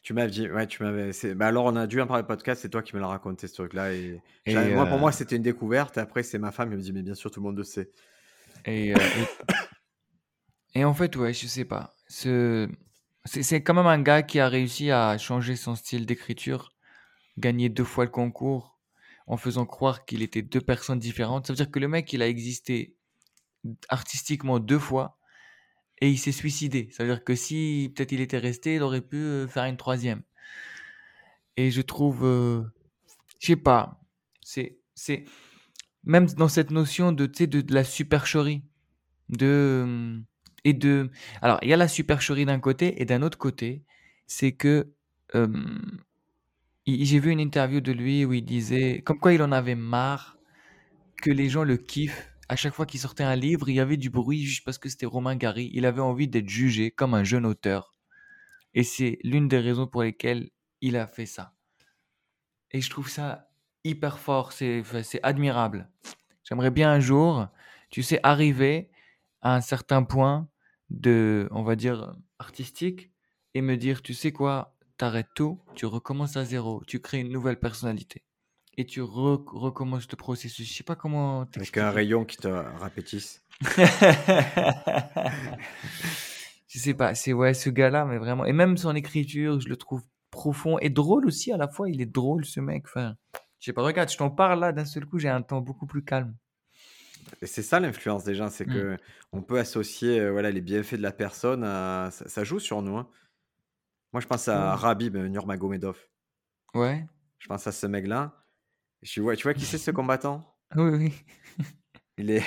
Tu 0.01 0.13
m'as 0.13 0.27
dit, 0.27 0.49
ouais, 0.49 0.65
tu 0.65 0.81
m'avais. 0.81 1.11
Bah 1.35 1.47
alors, 1.47 1.65
on 1.65 1.75
a 1.75 1.85
dû 1.85 1.99
en 1.99 2.07
parler 2.07 2.23
podcast, 2.23 2.61
c'est 2.61 2.69
toi 2.69 2.81
qui 2.81 2.95
me 2.95 3.01
l'as 3.01 3.07
raconté 3.07 3.47
ce 3.47 3.55
truc-là. 3.55 3.93
Et, 3.93 4.21
Et, 4.45 4.55
moi, 4.73 4.85
pour 4.85 4.99
moi, 4.99 5.11
c'était 5.11 5.35
une 5.35 5.43
découverte. 5.43 5.97
Après, 5.97 6.23
c'est 6.23 6.39
ma 6.39 6.53
femme, 6.53 6.71
elle 6.71 6.77
me 6.77 6.81
dit, 6.81 6.93
mais 6.93 7.01
bien 7.03 7.13
sûr, 7.13 7.29
tout 7.29 7.41
le 7.41 7.47
monde 7.47 7.57
le 7.57 7.65
sait. 7.65 7.91
Et, 8.65 8.93
euh, 8.93 8.99
et, 10.73 10.79
et 10.79 10.85
en 10.85 10.93
fait, 10.93 11.15
ouais, 11.15 11.33
je 11.33 11.47
sais 11.47 11.65
pas. 11.65 11.95
Ce, 12.07 12.69
c'est, 13.25 13.43
c'est 13.43 13.61
quand 13.63 13.73
même 13.73 13.87
un 13.87 14.01
gars 14.01 14.23
qui 14.23 14.39
a 14.39 14.49
réussi 14.49 14.91
à 14.91 15.17
changer 15.17 15.55
son 15.55 15.75
style 15.75 16.05
d'écriture, 16.05 16.73
gagner 17.37 17.69
deux 17.69 17.83
fois 17.83 18.05
le 18.05 18.11
concours 18.11 18.79
en 19.27 19.37
faisant 19.37 19.65
croire 19.65 20.05
qu'il 20.05 20.23
était 20.23 20.41
deux 20.41 20.61
personnes 20.61 20.99
différentes. 20.99 21.47
Ça 21.47 21.53
veut 21.53 21.57
dire 21.57 21.71
que 21.71 21.79
le 21.79 21.87
mec, 21.87 22.11
il 22.13 22.21
a 22.21 22.27
existé 22.27 22.95
artistiquement 23.89 24.59
deux 24.59 24.79
fois 24.79 25.19
et 26.01 26.09
il 26.09 26.17
s'est 26.17 26.31
suicidé. 26.31 26.89
Ça 26.91 27.03
veut 27.03 27.13
dire 27.13 27.23
que 27.23 27.35
si 27.35 27.93
peut-être 27.95 28.11
il 28.11 28.21
était 28.21 28.37
resté, 28.37 28.75
il 28.75 28.81
aurait 28.81 29.01
pu 29.01 29.17
euh, 29.17 29.47
faire 29.47 29.65
une 29.65 29.77
troisième. 29.77 30.23
Et 31.57 31.71
je 31.71 31.81
trouve, 31.81 32.25
euh, 32.25 32.63
je 33.39 33.47
sais 33.47 33.55
pas, 33.55 34.01
c'est, 34.41 34.79
c'est 34.95 35.25
même 36.03 36.27
dans 36.27 36.47
cette 36.49 36.71
notion 36.71 37.11
de, 37.11 37.25
de, 37.27 37.61
de 37.61 37.73
la 37.73 37.83
supercherie, 37.83 38.63
de 39.29 39.81
hum, 39.85 40.25
et 40.65 40.73
de. 40.73 41.11
Alors, 41.41 41.59
il 41.63 41.69
y 41.69 41.73
a 41.73 41.77
la 41.77 41.87
supercherie 41.89 42.45
d'un 42.45 42.59
côté 42.59 43.01
et 43.01 43.05
d'un 43.05 43.21
autre 43.23 43.37
côté, 43.37 43.83
c'est 44.27 44.53
que 44.53 44.93
il- 46.85 47.05
j'ai 47.05 47.19
vu 47.19 47.31
une 47.31 47.39
interview 47.39 47.79
de 47.81 47.91
lui 47.93 48.25
où 48.25 48.33
il 48.33 48.43
disait 48.43 49.01
comme 49.05 49.17
quoi 49.19 49.33
il 49.33 49.41
en 49.41 49.51
avait 49.53 49.75
marre 49.75 50.37
que 51.21 51.31
les 51.31 51.49
gens 51.49 51.63
le 51.63 51.77
kiffent. 51.77 52.29
À 52.49 52.55
chaque 52.57 52.73
fois 52.75 52.85
qu'il 52.87 52.99
sortait 52.99 53.23
un 53.23 53.35
livre, 53.37 53.69
il 53.69 53.75
y 53.75 53.79
avait 53.81 53.97
du 53.97 54.09
bruit 54.11 54.43
juste 54.45 54.65
parce 54.65 54.77
que 54.79 54.89
c'était 54.89 55.05
Romain 55.07 55.35
Gary. 55.37 55.71
Il 55.73 55.85
avait 55.85 56.01
envie 56.01 56.27
d'être 56.29 56.49
jugé 56.49 56.91
comme 56.91 57.13
un 57.15 57.23
jeune 57.25 57.45
auteur. 57.45 57.93
Et 58.75 58.83
c'est 58.83 59.19
l'une 59.23 59.47
des 59.49 59.59
raisons 59.59 59.87
pour 59.87 60.03
lesquelles 60.03 60.49
il 60.81 60.97
a 60.97 61.07
fait 61.07 61.25
ça. 61.27 61.53
Et 62.71 62.81
je 62.81 62.89
trouve 62.89 63.09
ça 63.09 63.48
hyper 63.89 64.19
fort, 64.19 64.51
c'est 64.51 64.83
admirable. 65.23 65.89
J'aimerais 66.43 66.71
bien 66.71 66.91
un 66.91 66.99
jour, 66.99 67.47
tu 67.89 68.03
sais, 68.03 68.19
arriver 68.23 68.89
à 69.41 69.55
un 69.55 69.61
certain 69.61 70.03
point 70.03 70.47
de, 70.89 71.47
on 71.51 71.63
va 71.63 71.75
dire, 71.75 72.15
artistique 72.39 73.11
et 73.53 73.61
me 73.61 73.77
dire, 73.77 74.01
tu 74.01 74.13
sais 74.13 74.31
quoi, 74.31 74.75
t'arrêtes 74.97 75.29
tout, 75.35 75.59
tu 75.75 75.85
recommences 75.85 76.37
à 76.37 76.45
zéro, 76.45 76.83
tu 76.87 76.99
crées 76.99 77.19
une 77.19 77.31
nouvelle 77.31 77.59
personnalité 77.59 78.23
et 78.77 78.85
tu 78.85 79.01
re- 79.01 79.43
recommences 79.47 80.07
le 80.09 80.15
processus. 80.15 80.67
Je 80.67 80.73
sais 80.73 80.83
pas 80.83 80.95
comment 80.95 81.41
Avec 81.55 81.77
un 81.77 81.91
rayon 81.91 82.25
qui 82.25 82.37
te 82.37 82.47
répétisse. 82.47 83.43
je 86.67 86.79
sais 86.79 86.93
pas, 86.93 87.13
c'est 87.15 87.33
ouais, 87.33 87.53
ce 87.53 87.69
gars-là, 87.69 88.05
mais 88.05 88.17
vraiment. 88.17 88.45
Et 88.45 88.53
même 88.53 88.77
son 88.77 88.95
écriture, 88.95 89.59
je 89.59 89.67
le 89.67 89.75
trouve 89.75 90.03
profond 90.31 90.77
et 90.79 90.89
drôle 90.89 91.25
aussi 91.25 91.51
à 91.51 91.57
la 91.57 91.67
fois. 91.67 91.89
Il 91.89 92.01
est 92.01 92.05
drôle, 92.05 92.45
ce 92.45 92.59
mec. 92.61 92.85
Enfin, 92.85 93.15
je 93.59 93.65
sais 93.65 93.73
pas, 93.73 93.81
regarde, 93.83 94.09
je 94.09 94.17
t'en 94.17 94.29
parle 94.29 94.59
là, 94.59 94.71
d'un 94.71 94.85
seul 94.85 95.05
coup, 95.05 95.19
j'ai 95.19 95.29
un 95.29 95.41
temps 95.41 95.61
beaucoup 95.61 95.85
plus 95.85 96.03
calme. 96.03 96.35
Et 97.41 97.45
c'est 97.45 97.61
ça 97.61 97.79
l'influence 97.79 98.23
des 98.23 98.33
gens, 98.35 98.49
c'est 98.49 98.65
Mm. 98.67 98.73
que 98.73 98.97
on 99.31 99.41
peut 99.41 99.59
associer 99.59 100.19
euh, 100.19 100.31
voilà, 100.31 100.49
les 100.51 100.61
bienfaits 100.61 100.95
de 100.95 101.01
la 101.01 101.11
personne 101.11 101.63
à... 101.63 102.09
Ça, 102.11 102.27
ça 102.27 102.43
joue 102.43 102.59
sur 102.59 102.81
nous. 102.81 102.97
hein. 102.97 103.07
Moi, 104.13 104.21
je 104.21 104.27
pense 104.27 104.47
à 104.47 104.71
Ouais. 104.73 104.75
Rabib 104.81 105.15
Nurmagomedov. 105.17 105.97
Ouais. 106.73 107.05
Je 107.37 107.47
pense 107.47 107.67
à 107.67 107.71
ce 107.71 107.85
mec-là. 107.85 108.33
Je 109.03 109.21
vois, 109.21 109.35
tu 109.35 109.43
vois 109.43 109.53
qui 109.53 109.65
c'est 109.65 109.77
ce 109.77 109.91
combattant? 109.91 110.43
Oui, 110.75 110.89
oui. 110.91 111.65
Il 112.17 112.31
est 112.31 112.43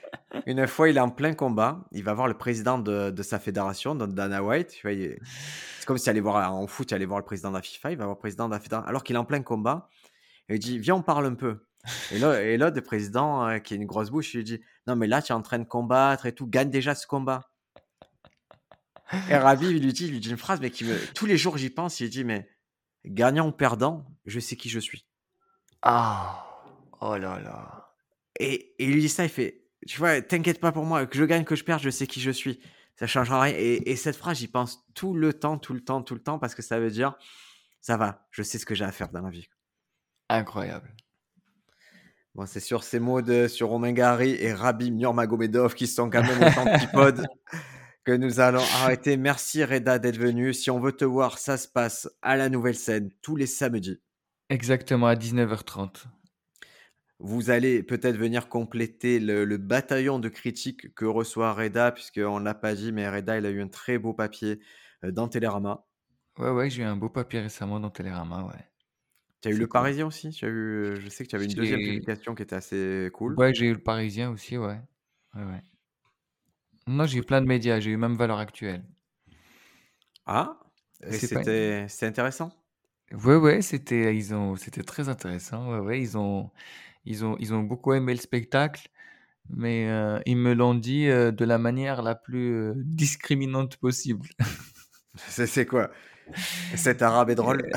une 0.46 0.66
fois, 0.66 0.88
il 0.90 0.96
est 0.98 1.00
en 1.00 1.10
plein 1.10 1.32
combat. 1.34 1.84
Il 1.92 2.04
va 2.04 2.12
voir 2.12 2.28
le 2.28 2.34
président 2.34 2.78
de, 2.78 3.10
de 3.10 3.22
sa 3.22 3.38
fédération, 3.38 3.94
donc 3.94 4.12
Dana 4.14 4.42
White. 4.42 4.68
Tu 4.68 4.82
vois, 4.82 4.92
il 4.92 5.18
C'est 5.78 5.86
comme 5.86 5.98
si 5.98 6.10
allait 6.10 6.20
voir 6.20 6.52
en 6.52 6.66
foot, 6.66 6.90
il 6.90 6.94
allait 6.94 7.06
voir 7.06 7.18
le 7.20 7.24
président 7.24 7.48
de 7.50 7.56
la 7.56 7.62
FIFA. 7.62 7.92
Il 7.92 7.96
va 7.98 8.04
voir 8.04 8.16
le 8.16 8.20
président 8.20 8.46
de 8.48 8.52
la 8.54 8.60
fédération, 8.60 8.86
alors 8.88 9.02
qu'il 9.02 9.16
est 9.16 9.18
en 9.18 9.24
plein 9.24 9.42
combat. 9.42 9.88
Et 10.48 10.54
il 10.54 10.58
dit, 10.58 10.78
viens, 10.78 10.96
on 10.96 11.02
parle 11.02 11.26
un 11.26 11.34
peu. 11.34 11.66
Et 12.10 12.18
là, 12.18 12.42
et 12.42 12.56
là, 12.56 12.70
le 12.70 12.80
président 12.80 13.46
euh, 13.46 13.58
qui 13.58 13.74
a 13.74 13.76
une 13.76 13.86
grosse 13.86 14.10
bouche, 14.10 14.34
il 14.34 14.38
lui 14.38 14.44
dit, 14.44 14.60
non 14.86 14.96
mais 14.96 15.06
là, 15.06 15.22
tu 15.22 15.32
es 15.32 15.34
en 15.34 15.42
train 15.42 15.58
de 15.58 15.64
combattre 15.64 16.26
et 16.26 16.32
tout, 16.32 16.46
gagne 16.46 16.70
déjà 16.70 16.94
ce 16.94 17.06
combat. 17.06 17.48
Et 19.28 19.36
Rabi, 19.36 19.66
il 19.66 19.82
lui 19.82 19.92
dit, 19.92 20.06
il 20.06 20.12
lui 20.12 20.20
dit 20.20 20.30
une 20.30 20.36
phrase, 20.36 20.60
mais 20.60 20.70
qui 20.70 20.84
me, 20.84 20.98
tous 21.14 21.26
les 21.26 21.36
jours 21.36 21.56
j'y 21.58 21.70
pense. 21.70 22.00
Il 22.00 22.10
dit, 22.10 22.24
mais 22.24 22.48
gagnant 23.04 23.46
ou 23.46 23.52
perdant, 23.52 24.04
je 24.24 24.40
sais 24.40 24.56
qui 24.56 24.68
je 24.68 24.80
suis. 24.80 25.06
Ah. 25.82 26.44
Oh 27.00 27.16
là 27.16 27.38
là. 27.40 27.94
Et, 28.40 28.74
et 28.78 28.84
il 28.84 28.92
lui 28.92 29.00
dit 29.00 29.08
ça, 29.08 29.22
il 29.22 29.28
fait, 29.28 29.64
tu 29.86 29.98
vois, 29.98 30.20
t'inquiète 30.20 30.60
pas 30.60 30.72
pour 30.72 30.84
moi, 30.84 31.06
que 31.06 31.16
je 31.16 31.24
gagne, 31.24 31.44
que 31.44 31.54
je 31.54 31.62
perde, 31.62 31.82
je 31.82 31.90
sais 31.90 32.06
qui 32.06 32.20
je 32.20 32.30
suis. 32.30 32.60
Ça 32.98 33.06
changera 33.06 33.42
rien. 33.42 33.54
Et, 33.56 33.90
et 33.90 33.96
cette 33.96 34.16
phrase, 34.16 34.38
j'y 34.38 34.48
pense 34.48 34.84
tout 34.94 35.14
le 35.14 35.32
temps, 35.34 35.58
tout 35.58 35.74
le 35.74 35.84
temps, 35.84 36.02
tout 36.02 36.14
le 36.14 36.22
temps, 36.22 36.38
parce 36.38 36.54
que 36.54 36.62
ça 36.62 36.80
veut 36.80 36.90
dire, 36.90 37.14
ça 37.80 37.96
va, 37.96 38.26
je 38.30 38.42
sais 38.42 38.58
ce 38.58 38.66
que 38.66 38.74
j'ai 38.74 38.84
à 38.84 38.92
faire 38.92 39.10
dans 39.10 39.22
la 39.22 39.30
vie. 39.30 39.48
Incroyable. 40.28 40.92
Bon, 42.34 42.44
c'est 42.44 42.60
sur 42.60 42.84
ces 42.84 43.00
mots 43.00 43.22
de, 43.22 43.48
sur 43.48 43.68
Romain 43.68 43.92
Gary 43.92 44.36
et 44.38 44.52
Rabbi 44.52 44.90
Nurmagomedov 44.90 45.74
qui 45.74 45.86
sont 45.86 46.10
quand 46.10 46.22
même 46.22 46.42
aux 46.42 46.58
antipodes 46.58 47.26
que 48.04 48.12
nous 48.12 48.40
allons 48.40 48.62
arrêter. 48.82 49.16
Merci 49.16 49.64
Reda 49.64 49.98
d'être 49.98 50.18
venu. 50.18 50.52
Si 50.52 50.70
on 50.70 50.78
veut 50.78 50.92
te 50.92 51.04
voir, 51.04 51.38
ça 51.38 51.56
se 51.56 51.66
passe 51.66 52.10
à 52.20 52.36
la 52.36 52.50
nouvelle 52.50 52.74
scène 52.74 53.10
tous 53.22 53.36
les 53.36 53.46
samedis. 53.46 54.02
Exactement 54.50 55.06
à 55.06 55.14
19h30. 55.14 56.04
Vous 57.18 57.48
allez 57.48 57.82
peut-être 57.82 58.16
venir 58.16 58.50
compléter 58.50 59.18
le, 59.18 59.46
le 59.46 59.56
bataillon 59.56 60.18
de 60.18 60.28
critiques 60.28 60.94
que 60.94 61.06
reçoit 61.06 61.54
Reda, 61.54 61.90
puisqu'on 61.90 62.40
ne 62.40 62.44
l'a 62.44 62.54
pas 62.54 62.74
dit, 62.74 62.92
mais 62.92 63.08
Reda, 63.08 63.38
il 63.38 63.46
a 63.46 63.50
eu 63.50 63.62
un 63.62 63.68
très 63.68 63.98
beau 63.98 64.12
papier 64.12 64.60
euh, 65.04 65.10
dans 65.10 65.26
Télérama. 65.26 65.86
Ouais, 66.38 66.50
ouais, 66.50 66.68
j'ai 66.68 66.82
eu 66.82 66.84
un 66.84 66.96
beau 66.96 67.08
papier 67.08 67.40
récemment 67.40 67.80
dans 67.80 67.88
Télérama, 67.88 68.44
ouais. 68.44 68.64
Tu 69.42 69.48
as 69.48 69.50
eu 69.50 69.54
C'est 69.54 69.60
le 69.60 69.66
cool. 69.66 69.80
Parisien 69.80 70.06
aussi? 70.06 70.30
Tu 70.30 70.44
as 70.44 70.48
eu, 70.48 70.96
Je 71.00 71.08
sais 71.08 71.24
que 71.24 71.28
tu 71.30 71.36
avais 71.36 71.44
une 71.44 71.54
deuxième 71.54 71.80
J'ai- 71.80 71.86
publication 71.94 72.34
qui 72.34 72.42
était 72.42 72.56
assez 72.56 73.10
cool. 73.12 73.36
Ouais, 73.36 73.54
j'ai 73.54 73.66
eu 73.66 73.72
le 73.74 73.78
Parisien 73.82 74.30
aussi, 74.30 74.56
ouais. 74.58 74.80
Ouais, 75.34 75.44
ouais. 75.44 75.62
Non, 76.88 77.06
j'ai 77.06 77.18
eu 77.18 77.22
plein 77.22 77.40
de 77.40 77.46
médias, 77.46 77.78
j'ai 77.78 77.90
eu 77.92 77.96
même 77.96 78.16
Valeur 78.16 78.38
Actuelle. 78.38 78.82
Ah, 80.26 80.58
et 81.02 81.12
C'est 81.12 81.28
pas 81.28 81.40
une- 81.40 81.44
c'était 81.44 81.88
c'était 81.88 82.06
intéressant? 82.06 82.52
Ouais, 83.12 83.36
ouais, 83.36 83.62
c'était, 83.62 84.16
ils 84.16 84.34
ont, 84.34 84.56
c'était 84.56 84.82
très 84.82 85.08
intéressant. 85.08 85.70
Ouais, 85.70 85.78
ouais, 85.78 86.00
ils 86.00 86.18
ont, 86.18 86.50
ils 87.04 87.24
ont, 87.24 87.36
ils 87.40 87.54
ont 87.54 87.62
beaucoup 87.62 87.92
aimé 87.94 88.14
le 88.14 88.20
spectacle, 88.20 88.88
mais 89.50 89.88
euh, 89.90 90.20
ils 90.26 90.36
me 90.36 90.54
l'ont 90.54 90.74
dit 90.74 91.08
euh, 91.08 91.32
de 91.32 91.44
la 91.44 91.58
manière 91.58 92.02
la 92.02 92.14
plus 92.16 92.54
euh, 92.54 92.74
discriminante 92.76 93.76
possible. 93.78 94.28
C'est 95.28 95.46
c'est 95.46 95.66
quoi? 95.66 95.90
Cet 96.76 97.02
arabe 97.02 97.30
est 97.30 97.34
drôle. 97.36 97.70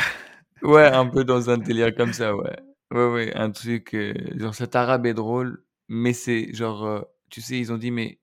Ouais, 0.61 0.83
un 0.87 1.05
peu 1.07 1.23
dans 1.23 1.49
un 1.49 1.57
délire 1.57 1.93
comme 1.95 2.13
ça, 2.13 2.35
ouais. 2.35 2.55
Ouais, 2.91 3.05
ouais, 3.07 3.35
un 3.35 3.51
truc, 3.51 3.93
euh, 3.93 4.13
genre 4.35 4.55
cet 4.55 4.75
arabe 4.75 5.05
est 5.05 5.13
drôle, 5.13 5.63
mais 5.89 6.13
c'est 6.13 6.51
genre, 6.53 6.85
euh, 6.85 7.01
tu 7.29 7.39
sais, 7.41 7.59
ils 7.59 7.71
ont 7.71 7.77
dit, 7.77 7.91
mais 7.91 8.19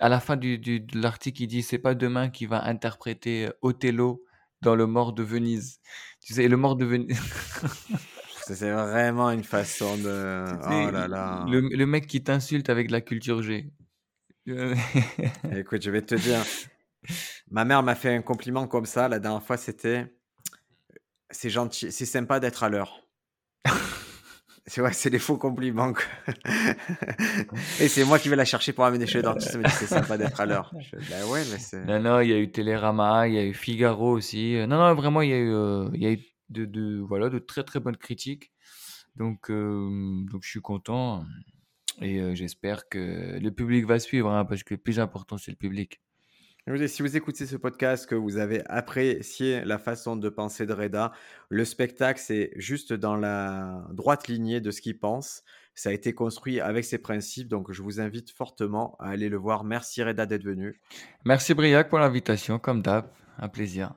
à 0.00 0.08
la 0.10 0.20
fin 0.20 0.36
du, 0.36 0.58
du- 0.58 0.80
de 0.80 1.00
l'article, 1.00 1.42
il 1.44 1.48
dit, 1.48 1.62
c'est 1.62 1.78
pas 1.78 1.94
demain 1.94 2.30
qui 2.30 2.46
va 2.46 2.64
interpréter 2.66 3.48
euh, 3.48 3.52
Othello 3.62 4.24
dans 4.62 4.76
Le 4.76 4.86
Mort 4.86 5.12
de 5.14 5.22
Venise. 5.24 5.80
Tu 6.22 6.34
sais, 6.34 6.48
Le 6.48 6.56
Mort 6.58 6.76
de 6.76 6.84
Venise. 6.86 7.18
Ça, 8.44 8.54
C'est 8.56 8.70
vraiment 8.72 9.30
une 9.30 9.44
façon 9.44 9.96
de. 9.96 10.58
Oh 10.66 10.90
là 10.90 11.06
là. 11.08 11.46
Le, 11.50 11.60
le 11.60 11.86
mec 11.86 12.06
qui 12.06 12.22
t'insulte 12.22 12.70
avec 12.70 12.90
la 12.90 13.00
culture 13.00 13.42
G. 13.42 13.70
Euh, 14.48 14.74
Écoute, 15.56 15.82
je 15.82 15.90
vais 15.90 16.02
te 16.02 16.14
dire. 16.14 16.44
Ma 17.50 17.64
mère 17.64 17.82
m'a 17.82 17.94
fait 17.94 18.14
un 18.14 18.22
compliment 18.22 18.66
comme 18.66 18.86
ça 18.86 19.08
la 19.08 19.18
dernière 19.18 19.42
fois. 19.42 19.56
C'était. 19.56 20.12
C'est 21.30 21.50
gentil, 21.50 21.92
c'est 21.92 22.06
sympa 22.06 22.40
d'être 22.40 22.62
à 22.62 22.68
l'heure. 22.68 23.02
C'est 24.70 24.82
ouais, 24.82 24.92
c'est 24.92 25.08
des 25.08 25.18
faux 25.18 25.38
compliments, 25.38 25.94
quoi 25.94 26.04
et 27.80 27.88
c'est 27.88 28.04
moi 28.04 28.18
qui 28.18 28.28
vais 28.28 28.36
la 28.36 28.44
chercher 28.44 28.74
pour 28.74 28.84
l'amener 28.84 29.06
chez 29.06 29.16
le 29.16 29.22
dentiste. 29.22 29.56
«C'est 29.66 29.86
sympa 29.86 30.18
d'être 30.18 30.38
à 30.42 30.44
l'heure». 30.44 30.74
Je 30.78 30.88
fais: 30.90 30.98
«Bah 31.08 31.26
ouais, 31.26 31.42
mais 31.50 31.58
c'est» 31.58 31.82
Non, 31.86 32.00
non, 32.00 32.20
il 32.20 32.28
y 32.28 32.34
a 32.34 32.38
eu 32.38 32.52
Télérama, 32.52 33.28
il 33.28 33.34
y 33.34 33.38
a 33.38 33.44
eu 33.46 33.54
Figaro 33.54 34.10
aussi, 34.12 34.56
heu, 34.56 34.66
non, 34.66 34.76
non, 34.76 34.94
vraiment, 34.94 35.22
il 35.22 35.30
y 35.30 35.32
a 35.32 35.38
eu, 35.38 35.54
il 35.94 36.02
y 36.02 36.06
a 36.06 36.12
eu 36.12 36.20
de 36.50 36.66
de 36.66 36.98
voilà, 37.00 37.30
de 37.30 37.38
très, 37.38 37.64
très 37.64 37.80
bonnes 37.80 37.96
critiques. 37.96 38.52
Donc 39.16 39.50
donc 39.50 40.42
je 40.44 40.48
suis 40.50 40.60
content 40.60 41.24
et 42.02 42.36
j'espère 42.36 42.90
que 42.90 43.38
le 43.40 43.50
public 43.50 43.86
va 43.86 43.98
suivre, 43.98 44.30
hein, 44.30 44.44
parce 44.44 44.64
que 44.64 44.74
le 44.74 44.80
plus 44.80 45.00
important, 45.00 45.38
c'est 45.38 45.50
le 45.50 45.56
public. 45.56 46.02
Si 46.86 47.00
vous 47.00 47.16
écoutez 47.16 47.46
ce 47.46 47.56
podcast, 47.56 48.04
que 48.04 48.14
vous 48.14 48.36
avez 48.36 48.62
apprécié 48.66 49.64
la 49.64 49.78
façon 49.78 50.16
de 50.16 50.28
penser 50.28 50.66
de 50.66 50.74
Reda, 50.74 51.12
le 51.48 51.64
spectacle, 51.64 52.20
c'est 52.22 52.50
juste 52.56 52.92
dans 52.92 53.16
la 53.16 53.86
droite 53.92 54.28
lignée 54.28 54.60
de 54.60 54.70
ce 54.70 54.82
qu'il 54.82 54.98
pense. 54.98 55.44
Ça 55.74 55.88
a 55.88 55.92
été 55.92 56.12
construit 56.12 56.60
avec 56.60 56.84
ses 56.84 56.98
principes, 56.98 57.48
donc 57.48 57.72
je 57.72 57.80
vous 57.80 58.00
invite 58.00 58.30
fortement 58.30 58.96
à 59.00 59.08
aller 59.08 59.30
le 59.30 59.38
voir. 59.38 59.64
Merci 59.64 60.02
Reda 60.02 60.26
d'être 60.26 60.44
venu. 60.44 60.78
Merci 61.24 61.54
Briac 61.54 61.88
pour 61.88 62.00
l'invitation, 62.00 62.58
comme 62.58 62.82
d'hab, 62.82 63.06
un 63.38 63.48
plaisir. 63.48 63.94